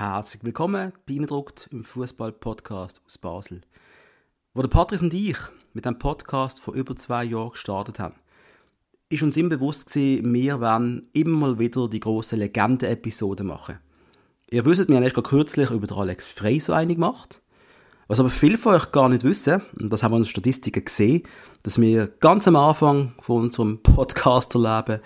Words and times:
Herzlich 0.00 0.42
willkommen 0.42 0.94
beeindruckt 1.04 1.68
im 1.72 1.84
Fußball-Podcast 1.84 3.02
aus 3.06 3.18
Basel. 3.18 3.60
Wo 4.54 4.62
der 4.62 4.70
Patrice 4.70 5.04
und 5.04 5.12
ich 5.12 5.36
mit 5.74 5.84
dem 5.84 5.98
Podcast 5.98 6.62
vor 6.62 6.72
über 6.72 6.96
zwei 6.96 7.24
Jahren 7.24 7.50
gestartet 7.50 7.98
haben, 7.98 8.14
ist 9.10 9.22
uns 9.22 9.36
immer 9.36 9.50
bewusst 9.50 9.92
gewesen, 9.92 10.32
wir 10.32 10.58
werden 10.62 11.10
immer 11.12 11.36
mal 11.36 11.58
wieder 11.58 11.86
die 11.86 12.00
grossen 12.00 12.38
Legenden-Episoden 12.38 13.46
machen. 13.46 13.78
Ihr 14.48 14.64
wisst, 14.64 14.88
wir 14.88 14.96
haben 14.96 15.02
erst 15.02 15.22
kürzlich 15.22 15.70
über 15.70 15.94
Alex 15.94 16.32
Frey 16.32 16.58
so 16.60 16.72
einig 16.72 16.96
gemacht. 16.96 17.42
Was 18.08 18.20
aber 18.20 18.30
viele 18.30 18.56
von 18.56 18.76
euch 18.76 18.92
gar 18.92 19.10
nicht 19.10 19.22
wissen, 19.22 19.60
und 19.78 19.92
das 19.92 20.02
haben 20.02 20.12
wir 20.12 20.16
in 20.16 20.22
den 20.22 20.30
Statistiken 20.30 20.82
gesehen, 20.82 21.24
dass 21.62 21.78
wir 21.78 22.06
ganz 22.06 22.48
am 22.48 22.56
Anfang 22.56 23.12
von 23.20 23.42
unserem 23.42 23.78
Podcasterleben 23.82 25.00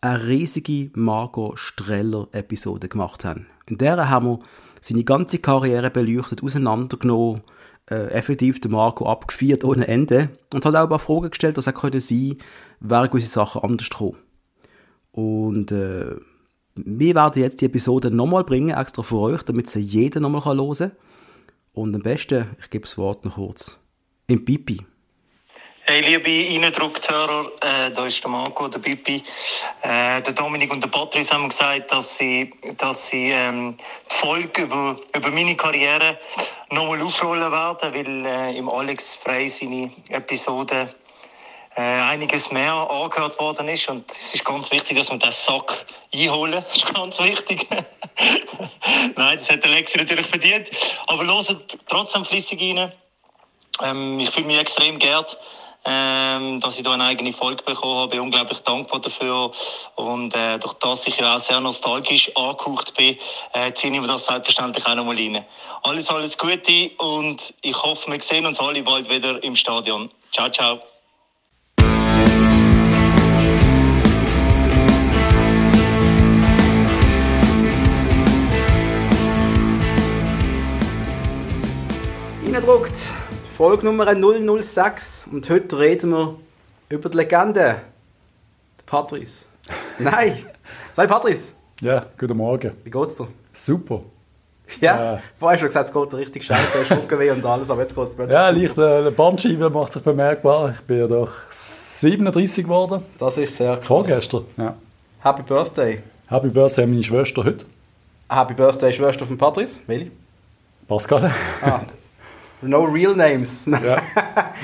eine 0.00 0.26
riesige 0.28 0.90
Margot 0.94 1.58
Streller-Episode 1.58 2.88
gemacht 2.88 3.24
haben. 3.24 3.46
In 3.66 3.78
der 3.78 4.08
haben 4.08 4.26
wir 4.26 4.38
seine 4.80 5.04
ganze 5.04 5.38
Karriere 5.38 5.90
beleuchtet, 5.90 6.42
auseinandergenommen, 6.42 7.42
äh, 7.90 8.08
effektiv 8.10 8.60
den 8.60 8.72
Marco 8.72 9.06
abgeführt 9.06 9.64
ohne 9.64 9.88
Ende 9.88 10.30
und 10.52 10.64
hat 10.64 10.74
auch 10.74 10.82
ein 10.82 10.88
paar 10.88 10.98
Fragen 10.98 11.30
gestellt, 11.30 11.56
dass 11.56 11.66
er 11.66 11.72
könnte 11.72 12.00
sein, 12.00 12.36
wären 12.80 13.10
gewisse 13.10 13.30
Sachen 13.30 13.62
anders 13.62 13.90
gekommen. 13.90 14.18
Und 15.10 15.72
äh, 15.72 16.16
wir 16.74 17.14
werden 17.14 17.42
jetzt 17.42 17.60
die 17.60 17.66
Episode 17.66 18.10
nochmal 18.10 18.44
bringen, 18.44 18.76
extra 18.76 19.02
für 19.02 19.16
euch, 19.16 19.42
damit 19.42 19.68
sie 19.68 19.80
jeder 19.80 20.20
nochmal 20.20 20.44
hören 20.44 20.74
kann. 20.74 20.92
Und 21.72 21.94
am 21.94 22.02
besten, 22.02 22.46
ich 22.60 22.70
gebe 22.70 22.84
das 22.84 22.98
Wort 22.98 23.24
noch 23.24 23.34
kurz, 23.34 23.78
im 24.26 24.44
Pipi. 24.44 24.84
Hey, 25.90 26.02
liebe 26.02 26.66
Eindruckshörer, 26.66 27.50
äh, 27.62 27.90
da 27.90 28.04
ist 28.04 28.22
der 28.22 28.30
Marco, 28.30 28.68
der 28.68 28.78
Pipi. 28.78 29.24
Äh, 29.80 30.20
der 30.20 30.34
Dominik 30.34 30.70
und 30.70 30.84
der 30.84 30.88
Patrice 30.88 31.32
haben 31.32 31.48
gesagt, 31.48 31.90
dass 31.90 32.18
sie, 32.18 32.52
dass 32.76 33.08
sie 33.08 33.30
ähm, 33.30 33.74
die 34.12 34.14
Folge 34.14 34.64
über, 34.64 34.96
über 35.16 35.30
meine 35.30 35.56
Karriere 35.56 36.18
nochmal 36.68 37.00
aufrollen 37.00 37.50
werden, 37.50 37.94
weil 37.94 38.26
äh, 38.26 38.58
im 38.58 38.68
Alex 38.68 39.14
Frey 39.14 39.48
seine 39.48 39.90
Episode 40.10 40.94
äh, 41.74 41.80
einiges 41.80 42.52
mehr 42.52 42.74
angehört 42.74 43.38
worden 43.38 43.68
ist. 43.68 43.88
Und 43.88 44.10
es 44.10 44.34
ist 44.34 44.44
ganz 44.44 44.70
wichtig, 44.70 44.94
dass 44.94 45.10
wir 45.10 45.16
den 45.16 45.32
Sack 45.32 45.86
einholen. 46.12 46.62
Das 46.68 46.76
ist 46.76 46.94
ganz 46.94 47.18
wichtig. 47.18 47.66
Nein, 49.16 49.38
das 49.38 49.48
hat 49.48 49.64
der 49.64 49.70
Lexi 49.70 49.96
natürlich 49.96 50.26
verdient. 50.26 50.68
Aber 51.06 51.24
hört 51.24 51.78
trotzdem 51.88 52.26
flüssig 52.26 52.60
rein. 52.60 52.92
Ähm, 53.82 54.20
ich 54.20 54.28
fühle 54.28 54.48
mich 54.48 54.58
extrem 54.58 54.98
geehrt 54.98 55.38
ähm, 55.84 56.60
dass 56.60 56.76
ich 56.76 56.82
da 56.82 56.92
eine 56.92 57.04
eigene 57.04 57.32
Folge 57.32 57.62
bekommen 57.62 57.96
habe. 57.96 58.06
Ich 58.06 58.10
bin 58.12 58.20
unglaublich 58.20 58.60
dankbar 58.60 59.00
dafür. 59.00 59.50
Und 59.96 60.34
äh, 60.34 60.58
durch 60.58 60.74
das 60.74 61.06
ich 61.06 61.18
ja 61.18 61.36
auch 61.36 61.40
sehr 61.40 61.60
nostalgisch 61.60 62.30
angehaucht 62.36 62.94
bin, 62.94 63.16
äh, 63.52 63.72
ziehe 63.72 63.92
ich 63.92 64.00
mir 64.00 64.06
das 64.06 64.26
selbstverständlich 64.26 64.86
auch 64.86 64.94
nochmal 64.94 65.16
rein. 65.16 65.44
Alles, 65.82 66.08
alles 66.10 66.36
Gute 66.36 66.90
und 66.98 67.54
ich 67.62 67.82
hoffe, 67.82 68.10
wir 68.10 68.20
sehen 68.20 68.46
uns 68.46 68.60
alle 68.60 68.82
bald 68.82 69.08
wieder 69.10 69.42
im 69.42 69.56
Stadion. 69.56 70.10
Ciao, 70.32 70.50
ciao. 70.50 70.80
Reingedruckt. 82.58 83.27
Folge 83.58 83.84
Nummer 83.86 84.06
006 84.14 85.26
und 85.32 85.50
heute 85.50 85.80
reden 85.80 86.10
wir 86.12 86.36
über 86.90 87.08
die 87.08 87.16
Legende. 87.16 87.80
Patrice. 88.86 89.46
Nein! 89.98 90.46
Sei 90.92 91.08
Patrice! 91.08 91.54
Ja, 91.80 92.06
guten 92.16 92.36
Morgen. 92.36 92.70
Wie 92.84 92.90
geht's 92.90 93.16
dir? 93.16 93.26
Super. 93.52 94.02
Ja, 94.80 95.14
äh, 95.14 95.18
vorher 95.34 95.58
schon 95.58 95.66
gesagt, 95.66 95.88
es 95.88 95.92
geht 95.92 96.14
richtig 96.14 96.44
scheiße, 96.44 96.78
hast 96.78 96.92
Rückenweh 96.92 97.32
und 97.32 97.44
alles, 97.44 97.68
aber 97.68 97.82
jetzt 97.82 97.96
geht 97.96 98.04
es 98.06 98.32
Ja, 98.32 98.50
leicht, 98.50 98.78
äh, 98.78 99.10
Bandscheibe 99.10 99.70
macht 99.70 99.92
sich 99.92 100.02
bemerkbar. 100.02 100.74
Ich 100.76 100.82
bin 100.82 100.98
ja 100.98 101.08
doch 101.08 101.32
37 101.50 102.62
geworden. 102.62 103.02
Das 103.18 103.38
ist 103.38 103.56
sehr 103.56 103.74
krass. 103.78 103.86
Vorgestern, 103.88 104.44
ja. 104.56 104.76
Happy 105.24 105.42
Birthday. 105.42 106.00
Happy 106.28 106.48
Birthday 106.48 106.86
meine 106.86 107.02
Schwester 107.02 107.42
heute. 107.42 107.64
Happy 108.30 108.54
Birthday 108.54 108.92
Schwester 108.92 109.26
von 109.26 109.36
Patrice. 109.36 109.80
Welche? 109.88 110.12
Pascal. 110.86 111.32
Ah, 111.60 111.80
No 112.60 112.82
real 112.84 113.14
names. 113.14 113.66
Ja. 113.66 114.02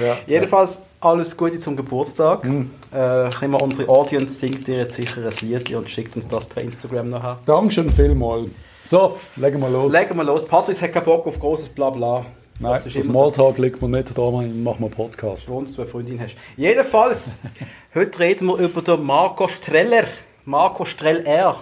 ja. 0.01 0.17
Jedenfalls 0.27 0.83
alles 1.01 1.37
Gute 1.37 1.59
zum 1.59 1.77
Geburtstag. 1.77 2.45
Mhm. 2.45 2.71
Äh, 2.93 3.45
immer 3.45 3.63
unsere 3.63 3.89
Audience 3.89 4.35
singt 4.35 4.67
dir 4.67 4.79
jetzt 4.79 4.97
sicher 4.97 5.23
ein 5.23 5.47
Lied 5.47 5.75
und 5.75 5.89
schickt 5.89 6.17
uns 6.17 6.27
das 6.27 6.47
per 6.47 6.63
Instagram 6.63 7.11
nachher. 7.11 7.39
Dankeschön 7.47 7.91
vielmals. 7.91 8.51
So, 8.85 9.17
legen 9.37 9.61
wir 9.61 9.71
los. 9.71 9.93
Legen 9.93 10.17
wir 10.17 10.25
los. 10.25 10.47
Patrice 10.47 10.83
hat 10.83 10.93
keinen 10.93 11.05
Bock 11.05 11.27
auf 11.27 11.39
großes 11.39 11.71
Blabla. 11.71 12.27
Nein, 12.61 12.73
das, 12.73 12.87
ist 12.87 13.05
Smalltalk 13.05 13.57
so. 13.57 13.63
liegt 13.63 13.83
mir 13.83 13.89
nicht 13.89 14.17
da, 14.17 14.31
machen 14.31 14.77
wir 14.79 14.89
Podcast. 14.89 15.49
Wenn 15.49 15.65
du 15.65 15.75
eine 15.75 15.87
Freundin 15.87 16.21
hast. 16.21 16.37
Jedenfalls, 16.57 17.35
heute 17.95 18.19
reden 18.21 18.47
wir 18.47 18.59
über 18.59 18.81
den 18.81 19.03
Marco 19.03 19.49
Streller. 19.49 20.05
Marco 20.45 20.85
Streller. 20.85 21.57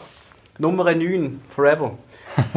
Nummer 0.59 0.95
9, 0.95 1.41
Forever. 1.49 1.97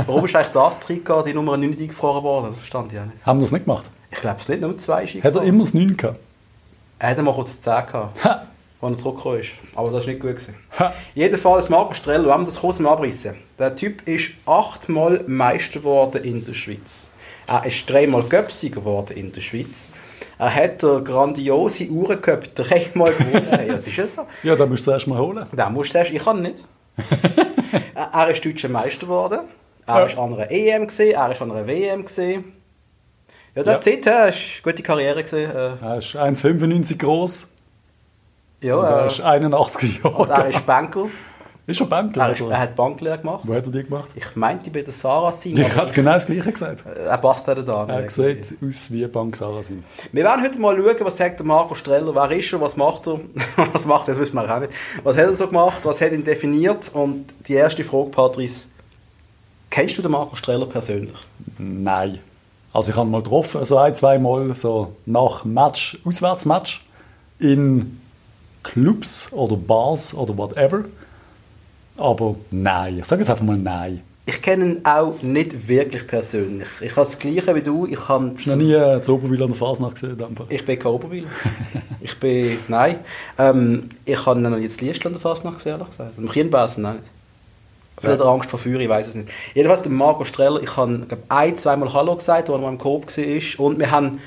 Warum 0.06 0.26
ist 0.26 0.36
eigentlich 0.36 0.52
das 0.52 0.80
Trikot, 0.80 1.24
die 1.24 1.34
Nummer 1.34 1.58
9 1.58 1.72
eingefroren 1.78 2.24
worden? 2.24 2.48
Das 2.50 2.58
verstand 2.58 2.94
ich 2.94 3.00
auch 3.00 3.06
nicht. 3.06 3.26
Haben 3.26 3.40
wir 3.40 3.44
das 3.44 3.52
nicht 3.52 3.66
gemacht? 3.66 3.90
Ich 4.12 4.22
glaube 4.22 4.40
es 4.40 4.48
nicht, 4.48 4.62
nur 4.62 4.78
zwei 4.78 5.06
Ski. 5.06 5.22
Hat 5.22 5.36
er 5.36 5.44
immer 5.44 5.64
das 5.64 5.74
9 5.74 5.98
gehabt? 5.98 6.20
Er 7.00 7.10
hat 7.10 7.22
mal 7.22 7.34
kurz 7.34 7.60
das 7.60 7.62
10 7.62 7.88
gehabt, 7.88 8.26
als 8.82 8.92
er 8.92 8.98
zurückgekommen 8.98 9.40
ist. 9.40 9.52
Aber 9.76 9.92
das 9.92 10.06
war 10.06 10.14
nicht 10.14 10.22
gut. 10.22 10.32
Gewesen. 10.32 10.56
Jedenfalls 11.14 11.70
Marco 11.70 11.94
Streller, 11.94 12.26
wir 12.26 12.34
haben 12.34 12.46
das 12.46 12.60
kurz 12.60 12.80
mal 12.80 12.92
abrissen. 12.92 13.36
Der 13.60 13.76
Typ 13.76 14.08
ist 14.08 14.32
achtmal 14.46 15.24
Meister 15.28 15.80
geworden 15.80 16.24
in 16.24 16.46
der 16.46 16.54
Schweiz. 16.54 17.10
Er 17.48 17.66
ist 17.66 17.90
dreimal 17.90 18.24
Göpsiger 18.24 18.80
geworden 18.80 19.16
in 19.16 19.32
der 19.32 19.42
Schweiz. 19.42 19.92
Er 20.38 20.54
hat 20.54 20.82
der 20.84 21.02
grandiose 21.02 21.90
Uhrencup 21.90 22.56
dreimal 22.56 23.14
gewonnen. 23.14 23.48
ja, 23.52 23.74
das 23.74 23.88
ist 23.88 23.98
ja 23.98 24.08
so. 24.08 24.26
Ja, 24.44 24.56
den 24.56 24.70
musst 24.70 24.88
du 24.88 24.92
erst 24.92 25.08
mal 25.08 25.20
holen. 25.20 25.46
Den 25.52 25.74
musst 25.74 25.94
du 25.94 25.98
erst, 25.98 26.12
ich 26.12 26.24
kann 26.24 26.42
nicht. 26.42 26.66
er 27.94 28.30
ist 28.30 28.44
deutscher 28.46 28.70
Meister 28.70 29.06
geworden. 29.06 29.42
Er 29.88 30.08
ja. 30.08 30.18
war 30.18 30.24
an 30.24 30.34
einer 30.34 30.52
EM, 30.52 30.88
gewesen, 30.88 31.12
er 31.12 31.30
war 31.30 31.42
an 31.42 31.52
einer 31.52 31.68
WM. 31.68 32.06
Gewesen. 32.06 32.54
Ja, 33.56 33.64
das 33.64 33.86
ja. 33.86 33.92
Er 33.94 34.30
ist 34.30 34.38
eine 34.38 34.62
gute 34.64 34.84
Karriere. 34.84 35.24
Gewesen. 35.24 35.52
Äh. 35.52 35.86
Er 35.86 35.98
ist 35.98 36.16
1,95 36.16 36.98
groß. 36.98 37.48
Ja, 38.62 38.76
und 38.76 38.86
er 38.86 39.06
ist 39.08 39.22
81 39.22 40.04
Jahre 40.04 40.20
alt. 40.20 40.30
Er 40.30 40.48
ist 40.48 40.66
Banker. 40.66 41.08
Ist 41.68 41.80
er 41.82 41.88
Banker? 41.88 42.22
Er, 42.22 42.34
ist, 42.34 42.42
er 42.42 42.60
hat 42.60 42.76
Banklehre 42.76 43.18
gemacht. 43.18 43.42
Wo 43.44 43.54
hat 43.56 43.66
er 43.66 43.72
die 43.72 43.84
gemacht? 43.84 44.12
Ich 44.16 44.36
meinte 44.36 44.70
bei 44.70 44.84
der 44.84 44.94
Sarasin. 44.94 45.58
Ich 45.58 45.76
habe 45.76 45.92
genau 45.92 46.14
das 46.14 46.28
Gleiche 46.28 46.52
gesagt. 46.52 46.86
Er 46.86 47.18
passt 47.18 47.50
auch 47.50 47.56
da. 47.56 47.86
Er 47.88 48.08
sieht 48.10 48.56
aus 48.64 48.92
wie 48.92 49.06
Bank 49.08 49.36
Sarasin. 49.36 49.84
Wir 50.12 50.24
werden 50.24 50.44
heute 50.44 50.60
mal 50.60 50.76
schauen, 50.76 50.96
was 51.00 51.18
sagt 51.18 51.40
der 51.40 51.46
Marco 51.46 51.74
Streller, 51.74 52.14
wer 52.14 52.32
ist 52.38 52.54
er, 52.54 52.62
was 52.62 52.78
macht 52.78 53.08
er, 53.08 53.20
was 53.74 53.86
macht 53.86 54.08
er, 54.08 54.14
das 54.14 54.22
wissen 54.22 54.36
wir 54.36 54.56
auch 54.56 54.60
nicht. 54.60 54.74
Was 55.04 55.18
hat 55.18 55.26
er 55.26 55.34
so 55.34 55.48
gemacht, 55.48 55.80
was 55.84 56.02
hat 56.02 56.12
ihn 56.12 56.24
definiert 56.24 56.92
und 56.94 57.34
die 57.48 57.54
erste 57.54 57.84
Frage, 57.84 58.12
Patrice, 58.12 58.68
Kennst 59.76 59.98
du 59.98 60.02
den 60.02 60.12
Marco 60.12 60.38
Streller 60.38 60.68
persönlich? 60.68 61.18
Nein. 61.58 62.20
Also 62.72 62.92
ich 62.92 62.96
habe 62.96 63.10
ihn 63.10 63.12
mal 63.12 63.22
getroffen, 63.22 63.66
so 63.66 63.78
ein, 63.78 63.94
zwei 63.94 64.18
Mal 64.18 64.56
so 64.56 64.96
nach 65.06 65.44
Match, 65.44 65.98
Auswärtsmatch 66.06 66.82
in 67.40 68.00
Clubs 68.64 69.28
oder 69.34 69.58
Bars 69.58 70.14
oder 70.14 70.38
whatever. 70.38 70.86
Aber 71.98 72.38
nein. 72.52 73.00
Ich 73.00 73.06
sage 73.06 73.24
jetzt 73.24 73.30
einfach 73.30 73.44
mal 73.44 73.58
nein. 73.58 74.02
Ich 74.26 74.42
kenne 74.42 74.66
ihn 74.66 74.86
auch 74.86 75.22
nicht 75.22 75.68
wirklich 75.68 76.08
persönlich. 76.08 76.70
Ich 76.80 76.92
habe 76.92 77.02
das 77.02 77.20
Gleiche 77.20 77.54
wie 77.54 77.62
du. 77.62 77.86
Ich 77.86 78.08
habe 78.08 78.28
noch 78.28 78.56
nie 78.56 78.72
äh, 78.72 79.02
zu 79.02 79.16
Oberwil 79.16 79.44
an 79.44 79.50
der 79.50 79.58
Fasnacht 79.58 79.96
gesehen. 79.96 80.24
Einfach. 80.24 80.46
Ich 80.48 80.64
bin 80.64 80.80
kein 80.80 80.92
Oberwil. 80.94 81.28
ich 82.00 82.18
bin... 82.18 82.60
Nein. 82.70 83.00
Ähm, 83.38 83.90
ich 84.06 84.26
habe 84.26 84.40
noch 84.40 84.58
jetzt 84.58 84.80
Liestl 84.80 85.08
an 85.08 85.14
der 85.16 85.22
Fasnacht 85.22 85.58
gesehen, 85.58 85.74
ehrlich 85.74 85.90
gesagt. 85.90 86.18
Im 86.18 86.30
Kirnbesen 86.30 86.84
nein. 86.84 87.00
Vielleicht 88.00 88.20
ja. 88.20 88.26
Angst 88.26 88.50
vor 88.50 88.60
Feuer, 88.60 88.80
ich 88.80 88.90
weiß 88.90 89.08
es 89.08 89.16
nicht. 89.16 89.30
Jedenfalls 89.54 89.82
der 89.82 89.92
Marco 89.92 90.26
Streller, 90.26 90.62
ich 90.62 90.76
habe 90.76 91.06
ein, 91.30 91.56
zweimal 91.56 91.94
Hallo 91.94 92.16
gesagt, 92.16 92.50
als 92.50 92.62
er 92.62 92.70
im 92.70 92.78
Coop 92.78 93.06
war. 93.08 93.66
Und 93.66 93.80
wir 93.80 93.92
haben 93.92 94.20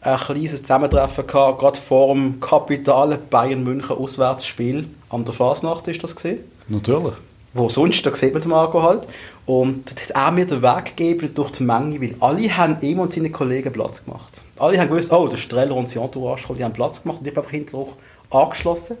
ein 0.00 0.18
kleines 0.18 0.60
Zusammentreffen 0.60 1.26
gehabt, 1.26 1.60
gerade 1.60 1.80
vor 1.80 2.14
dem 2.14 2.40
kapitalen 2.40 3.18
Bayern 3.30 3.62
München 3.62 3.96
Auswärtsspiel. 3.96 4.88
An 5.10 5.24
der 5.24 5.32
Fasnacht 5.32 5.88
ist 5.88 6.02
das 6.02 6.14
gesehen. 6.14 6.40
Natürlich. 6.68 7.14
Wo 7.54 7.68
sonst, 7.68 8.04
da 8.04 8.12
sieht 8.12 8.32
man 8.32 8.42
den 8.42 8.50
Marco 8.50 8.82
halt. 8.82 9.06
Und 9.46 9.90
das 9.90 10.08
hat 10.08 10.16
auch 10.16 10.32
mir 10.32 10.44
den 10.44 10.60
Weg 10.60 10.96
gegeben 10.96 11.32
durch 11.34 11.52
die 11.52 11.62
Menge, 11.62 12.00
weil 12.00 12.16
alle 12.18 12.56
haben 12.56 12.76
ihm 12.80 12.98
und 12.98 13.12
seinen 13.12 13.30
Kollegen 13.30 13.72
Platz 13.72 14.04
gemacht. 14.04 14.42
Alle 14.58 14.78
haben 14.78 14.88
gewusst, 14.88 15.12
oh, 15.12 15.28
der 15.28 15.36
Streller 15.36 15.76
und 15.76 15.88
sein 15.88 16.02
Entourage, 16.02 16.52
die 16.52 16.64
haben 16.64 16.72
Platz 16.72 17.02
gemacht 17.02 17.20
und 17.20 17.26
ich 17.26 17.32
habe 17.32 17.42
einfach 17.42 17.52
hinterher 17.52 17.86
angeschlossen. 18.30 18.96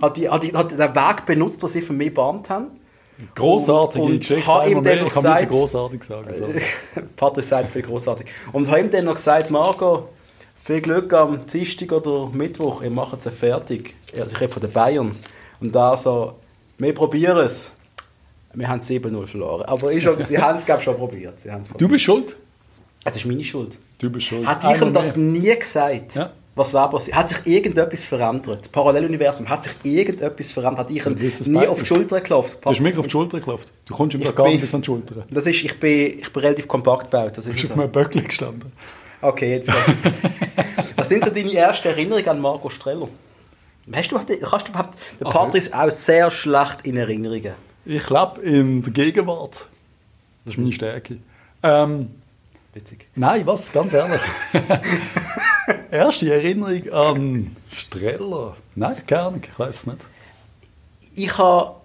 Hat, 0.00 0.16
die, 0.16 0.28
hat, 0.30 0.42
die, 0.44 0.52
hat 0.52 0.70
den 0.70 0.78
Weg 0.78 1.26
benutzt, 1.26 1.62
den 1.62 1.68
sie 1.68 1.82
für 1.82 1.92
mich 1.92 2.08
gebahnt 2.08 2.48
haben. 2.48 2.66
Großartige 3.34 4.04
und, 4.04 4.18
Geschichte. 4.20 4.50
Und 4.50 4.68
ihm 4.68 4.82
dann 4.82 4.98
noch 5.00 5.06
ich 5.06 5.22
kann 5.22 5.48
großartig 5.48 6.02
sagen. 6.02 6.32
So. 6.32 6.48
Patrick 7.16 7.44
sagt 7.44 7.70
viel 7.70 7.82
großartig. 7.82 8.26
Und 8.52 8.68
habe 8.68 8.80
ihm 8.80 8.90
dann 8.90 9.04
noch 9.04 9.14
gesagt, 9.14 9.50
Marco, 9.50 10.08
viel 10.56 10.80
Glück 10.80 11.12
am 11.12 11.46
Dienstag 11.46 11.92
oder 11.92 12.28
Mittwoch, 12.32 12.82
ihr 12.82 12.90
macht 12.90 13.24
es 13.24 13.34
fertig. 13.34 13.94
Also 14.18 14.34
ich 14.34 14.40
rede 14.40 14.52
von 14.52 14.62
den 14.62 14.72
Bayern. 14.72 15.16
Und 15.60 15.74
da 15.74 15.96
so, 15.96 16.34
wir 16.78 16.94
probieren 16.94 17.38
es. 17.38 17.70
Wir 18.52 18.68
haben 18.68 18.80
7-0 18.80 19.26
verloren. 19.26 19.62
Aber 19.62 19.92
ist 19.92 20.04
schon, 20.04 20.22
sie 20.22 20.38
haben 20.40 20.56
es, 20.56 20.64
glaube 20.64 20.80
ich, 20.80 20.84
schon 20.84 20.96
probiert. 20.96 21.34
Haben's 21.48 21.66
Du 21.68 21.72
probiert. 21.72 21.90
bist 21.90 22.04
schuld. 22.04 22.36
Das 23.04 23.16
ist 23.16 23.26
meine 23.26 23.44
Schuld. 23.44 23.78
Du 23.98 24.10
bist 24.10 24.26
schuld. 24.26 24.46
Hat 24.46 24.64
ich 24.64 24.80
ihm 24.80 24.92
das 24.92 25.16
nie 25.16 25.54
gesagt? 25.56 26.14
Ja. 26.14 26.32
Was 26.56 26.72
war 26.72 26.88
passiert? 26.88 27.16
Hat 27.16 27.28
sich 27.30 27.38
irgendetwas 27.46 28.04
verändert? 28.04 28.70
Paralleluniversum, 28.70 29.48
hat 29.48 29.64
sich 29.64 29.72
irgendetwas 29.82 30.52
verändert? 30.52 30.86
Hat 30.86 30.90
ich 30.90 31.02
Du 31.02 31.50
nie 31.50 31.66
auf 31.66 31.80
die 31.80 31.86
Schulter 31.86 32.20
geklopft? 32.20 32.58
Du 32.64 32.70
hast 32.70 32.80
mir 32.80 32.96
auf 32.96 33.06
die 33.06 33.10
Schulter 33.10 33.38
geklopft. 33.38 33.72
Du 33.84 33.94
kommst 33.94 34.16
doch 34.16 34.34
gar 34.34 34.46
nicht 34.46 34.60
bis 34.60 34.72
an 34.74 34.82
die 34.82 34.86
Schulter. 34.86 35.26
Das 35.30 35.46
ist, 35.46 35.64
ich 35.64 35.80
bin, 35.80 36.20
ich 36.20 36.32
bin 36.32 36.42
relativ 36.42 36.68
kompakt 36.68 37.10
gebaut. 37.10 37.36
Das 37.36 37.44
Du 37.46 37.50
ist 37.50 37.56
bist 37.56 37.68
so. 37.68 37.74
auf 37.74 37.80
einem 37.80 37.90
Böckli 37.90 38.22
gestanden. 38.22 38.70
Okay, 39.20 39.54
jetzt. 39.56 39.70
Was 40.96 41.08
sind 41.08 41.24
so 41.24 41.30
deine 41.30 41.52
ersten 41.52 41.88
Erinnerungen 41.88 42.28
an 42.28 42.40
Marco 42.40 42.68
Streller? 42.68 43.08
Hast 43.92 44.12
du, 44.12 44.16
kannst 44.16 44.68
du 44.68 44.72
überhaupt, 44.72 44.96
der 45.20 45.26
Also- 45.26 45.56
ist 45.56 45.74
auch 45.74 45.90
sehr 45.90 46.30
schlecht 46.30 46.82
in 46.84 46.96
Erinnerungen. 46.96 47.54
Ich 47.84 48.08
lebe 48.08 48.40
in 48.42 48.80
der 48.82 48.92
Gegenwart. 48.92 49.66
Das 50.44 50.54
ist 50.54 50.58
meine 50.58 50.72
Stärke. 50.72 51.18
Ähm, 51.62 52.10
Witzig. 52.74 53.06
nein, 53.14 53.46
was? 53.46 53.72
Ganz 53.72 53.94
ehrlich. 53.94 54.20
Erste 55.90 56.34
Erinnerung 56.34 56.92
an 56.92 57.56
Streller? 57.70 58.56
Nein, 58.74 58.96
keine 59.06 59.22
Ahnung. 59.22 59.42
Ich 59.44 59.58
weiß 59.58 59.76
es 59.76 59.86
nicht. 59.86 59.98
Ich 61.14 61.38
habe 61.38 61.76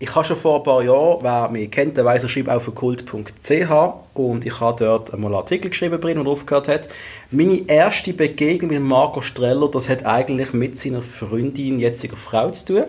ich 0.00 0.14
habe 0.14 0.24
schon 0.24 0.36
vor 0.36 0.58
ein 0.58 0.62
paar 0.62 0.82
Jahren, 0.82 1.18
wer 1.22 1.48
mich 1.48 1.72
kennt, 1.72 1.96
der 1.96 2.04
weiss, 2.04 2.22
ich 2.22 2.30
schreibe 2.30 2.60
für 2.60 2.70
kult.ch 2.70 3.70
und 4.14 4.46
ich 4.46 4.60
habe 4.60 4.84
dort 4.84 5.12
einmal 5.12 5.32
einen 5.32 5.40
Artikel 5.40 5.70
geschrieben, 5.70 6.00
drin, 6.00 6.22
der 6.22 6.26
aufgehört 6.32 6.68
hat. 6.68 6.88
Meine 7.32 7.68
erste 7.68 8.12
Begegnung 8.12 8.70
mit 8.70 8.80
Marco 8.80 9.20
Streller, 9.20 9.68
das 9.68 9.88
hat 9.88 10.06
eigentlich 10.06 10.52
mit 10.52 10.76
seiner 10.76 11.02
Freundin, 11.02 11.80
jetziger 11.80 12.16
Frau 12.16 12.48
zu 12.52 12.66
tun. 12.66 12.84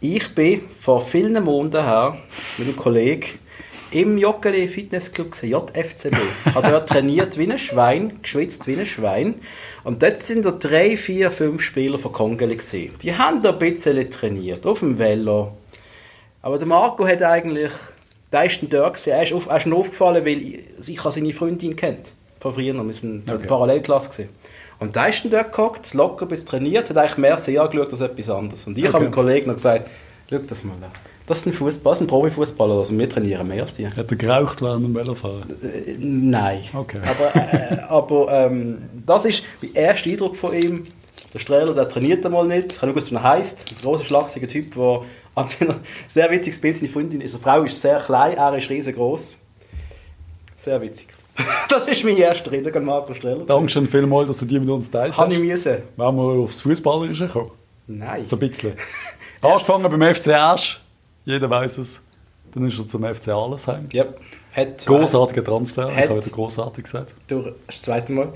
Ich 0.00 0.32
bin 0.34 0.62
vor 0.80 1.02
vielen 1.02 1.42
Monaten 1.42 1.84
her 1.84 2.16
mit 2.58 2.68
einem 2.68 2.76
Kollegen 2.76 3.26
im 3.92 4.18
Joggeli 4.18 4.68
Fitnessclub 4.68 5.32
gewesen, 5.32 5.50
JFCB. 5.50 6.16
habe 6.54 6.68
dort 6.70 6.88
trainiert 6.88 7.36
wie 7.38 7.50
ein 7.50 7.58
Schwein, 7.58 8.18
geschwitzt 8.22 8.66
wie 8.66 8.76
ein 8.78 8.86
Schwein. 8.86 9.34
Und 9.84 10.02
dort 10.02 10.18
sind 10.18 10.44
da 10.44 10.50
drei, 10.52 10.96
vier, 10.96 11.30
fünf 11.30 11.62
Spieler 11.62 11.98
von 11.98 12.12
Kongeli 12.12 12.56
gesehen. 12.56 12.92
Die 13.02 13.14
haben 13.16 13.42
da 13.42 13.50
ein 13.52 13.58
bisschen 13.58 14.10
trainiert, 14.10 14.66
auf 14.66 14.80
dem 14.80 14.98
Velo. 14.98 15.52
Aber 16.42 16.58
der 16.58 16.66
Marco 16.66 17.06
hat 17.06 17.22
eigentlich, 17.22 17.70
der 18.32 18.44
ist 18.44 18.62
dann 18.62 18.70
dort 18.70 18.94
gewesen. 18.94 19.10
Er 19.10 19.22
ist, 19.22 19.32
auf, 19.32 19.46
er 19.46 19.56
ist 19.58 19.72
aufgefallen, 19.72 20.24
weil 20.24 20.40
ich, 20.42 20.58
ich 20.88 20.98
habe 21.00 21.12
seine 21.12 21.32
Freundin 21.32 21.76
kennt. 21.76 22.12
Von 22.40 22.52
früher, 22.54 22.72
wir 22.74 22.92
sind 22.94 23.28
in 23.28 23.34
Okay. 23.34 23.42
der 23.42 23.48
Parallelklasse 23.48 24.10
gewesen. 24.10 24.28
Und 24.78 24.96
der 24.96 25.08
ist 25.10 25.24
dann 25.24 25.30
dort 25.32 25.52
gehockt, 25.52 25.92
locker 25.92 26.24
bis 26.24 26.44
trainiert, 26.46 26.88
hat 26.88 26.96
eigentlich 26.96 27.18
mehr 27.18 27.36
See 27.36 27.58
angeschaut 27.58 27.92
als 27.92 28.00
etwas 28.00 28.30
anderes. 28.30 28.66
Und 28.66 28.78
ich 28.78 28.84
Okay. 28.84 28.92
habe 28.94 29.04
dem 29.04 29.10
Kollegen 29.12 29.48
noch 29.48 29.56
gesagt, 29.56 29.90
schau 30.30 30.38
das 30.38 30.64
mal 30.64 30.72
an. 30.74 30.90
Das 31.30 31.38
ist 31.38 31.46
ein 31.46 31.52
Fußball, 31.52 31.92
das 31.92 32.00
ist 32.00 32.06
ein 32.06 32.08
Profifußballer, 32.08 32.74
also 32.74 32.98
wir 32.98 33.08
trainieren 33.08 33.46
mehr 33.46 33.62
als 33.62 33.74
die. 33.74 33.86
Hat 33.86 33.96
er 33.96 34.16
geraucht 34.16 34.60
während 34.62 34.84
dem 34.84 34.96
Velofahren? 34.96 35.44
Äh, 35.62 35.94
Nein. 35.96 36.62
Okay. 36.74 36.98
Aber, 37.06 37.52
äh, 37.52 37.78
aber 37.88 38.46
ähm, 38.46 38.78
das 39.06 39.26
ist 39.26 39.44
mein 39.62 39.72
erster 39.74 40.10
Eindruck 40.10 40.34
von 40.34 40.52
ihm. 40.52 40.88
Der 41.32 41.38
Strehler, 41.38 41.72
der 41.72 41.88
trainiert 41.88 42.26
einmal 42.26 42.48
nicht. 42.48 42.72
Ich 42.72 42.78
habe 42.78 42.88
nicht 42.88 42.96
gewusst, 42.96 43.12
wie 43.12 43.14
er 43.14 43.22
heisst. 43.22 43.64
Ein 43.70 43.80
großer, 43.80 44.02
schlachsiger 44.02 44.48
Typ, 44.48 44.74
der 44.74 45.02
an 45.36 45.46
seiner 45.46 45.76
sehr 46.08 46.28
witziges 46.32 46.60
Bild, 46.60 46.76
seine 46.76 46.90
Freundin, 46.90 47.20
seine 47.28 47.40
Frau 47.40 47.62
ist 47.62 47.80
sehr 47.80 48.00
klein, 48.00 48.36
er 48.36 48.58
ist 48.58 48.68
riesengroß. 48.68 49.36
Sehr 50.56 50.82
witzig. 50.82 51.06
Das 51.68 51.86
ist 51.86 52.02
mein 52.02 52.16
erster 52.16 52.50
Erinnerung 52.50 52.78
an 52.78 52.84
Marco 52.86 53.14
Streller. 53.14 53.44
Danke 53.46 53.68
schon 53.68 53.86
vielmals, 53.86 54.26
dass 54.26 54.38
du 54.40 54.46
die 54.46 54.58
mit 54.58 54.68
uns 54.68 54.90
teilt 54.90 55.16
Habe 55.16 55.28
hast. 55.28 55.40
ich 55.40 55.48
müssen? 55.48 55.76
Wenn 55.96 56.16
wir 56.16 56.42
aufs 56.42 56.60
Fußballerische 56.62 57.28
kommen. 57.28 57.52
Nein. 57.86 58.24
So 58.24 58.34
ein 58.34 58.40
bisschen. 58.40 58.72
Angefangen 59.40 59.88
beim 59.88 60.14
FC 60.14 60.30
Asch. 60.30 60.80
Jeder 61.30 61.48
weiß 61.50 61.78
es. 61.78 62.00
Dann 62.52 62.66
ist 62.66 62.78
er 62.78 62.88
zum 62.88 63.04
FC 63.04 63.28
Allesheim. 63.28 63.88
Ja. 63.92 64.04
Hat, 64.52 64.84
Großartiger 64.84 65.44
Transfer. 65.44 65.88
Ich 65.90 65.96
Hat- 65.96 66.08
habe 66.10 66.24
wieder 66.24 66.34
großartig 66.34 66.84
gesagt. 66.84 67.14
Durch, 67.28 67.52
das 67.68 67.82
zweite 67.82 68.12
Mal. 68.12 68.32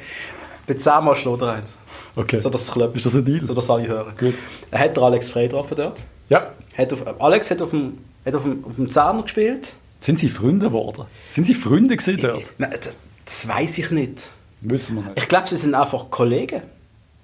Bei 0.66 0.74
zehnmal 0.74 1.16
schlägt 1.16 1.42
er 1.42 1.52
eins. 1.54 1.78
Okay. 2.16 2.38
So, 2.38 2.48
dass 2.48 2.62
es 2.62 2.70
klappt. 2.70 2.96
Ist 2.96 3.06
das 3.06 3.14
ein 3.16 3.24
Deal? 3.24 3.42
So, 3.42 3.52
dass 3.54 3.68
alle 3.68 3.86
hören. 3.88 4.14
Gut. 4.18 4.34
Er 4.70 4.78
hat 4.78 4.96
Alex 4.98 5.30
Frey 5.30 5.48
getroffen 5.48 5.74
dort. 5.76 6.00
Ja. 6.28 6.52
Hat 6.78 6.92
auf, 6.92 7.20
Alex 7.20 7.50
hat 7.50 7.60
auf 7.60 7.70
dem, 7.70 7.98
hat 8.24 8.34
auf 8.34 8.42
dem, 8.44 8.64
auf 8.64 8.76
dem 8.76 8.90
Zehner 8.90 9.22
gespielt. 9.22 9.74
Sind 10.00 10.18
Sie 10.18 10.28
Freunde 10.28 10.66
geworden? 10.66 11.06
Sind 11.28 11.44
Sie 11.44 11.54
Freunde 11.54 11.96
gewesen 11.96 12.20
dort? 12.22 12.52
Nein, 12.58 12.70
das, 12.82 12.96
das 13.24 13.48
weiß 13.48 13.78
ich 13.78 13.90
nicht. 13.90 14.30
Wissen 14.60 14.96
wir 14.96 15.02
nicht. 15.02 15.18
Ich 15.18 15.28
glaube, 15.28 15.48
sie 15.48 15.56
sind 15.56 15.74
einfach 15.74 16.08
Kollegen. 16.10 16.62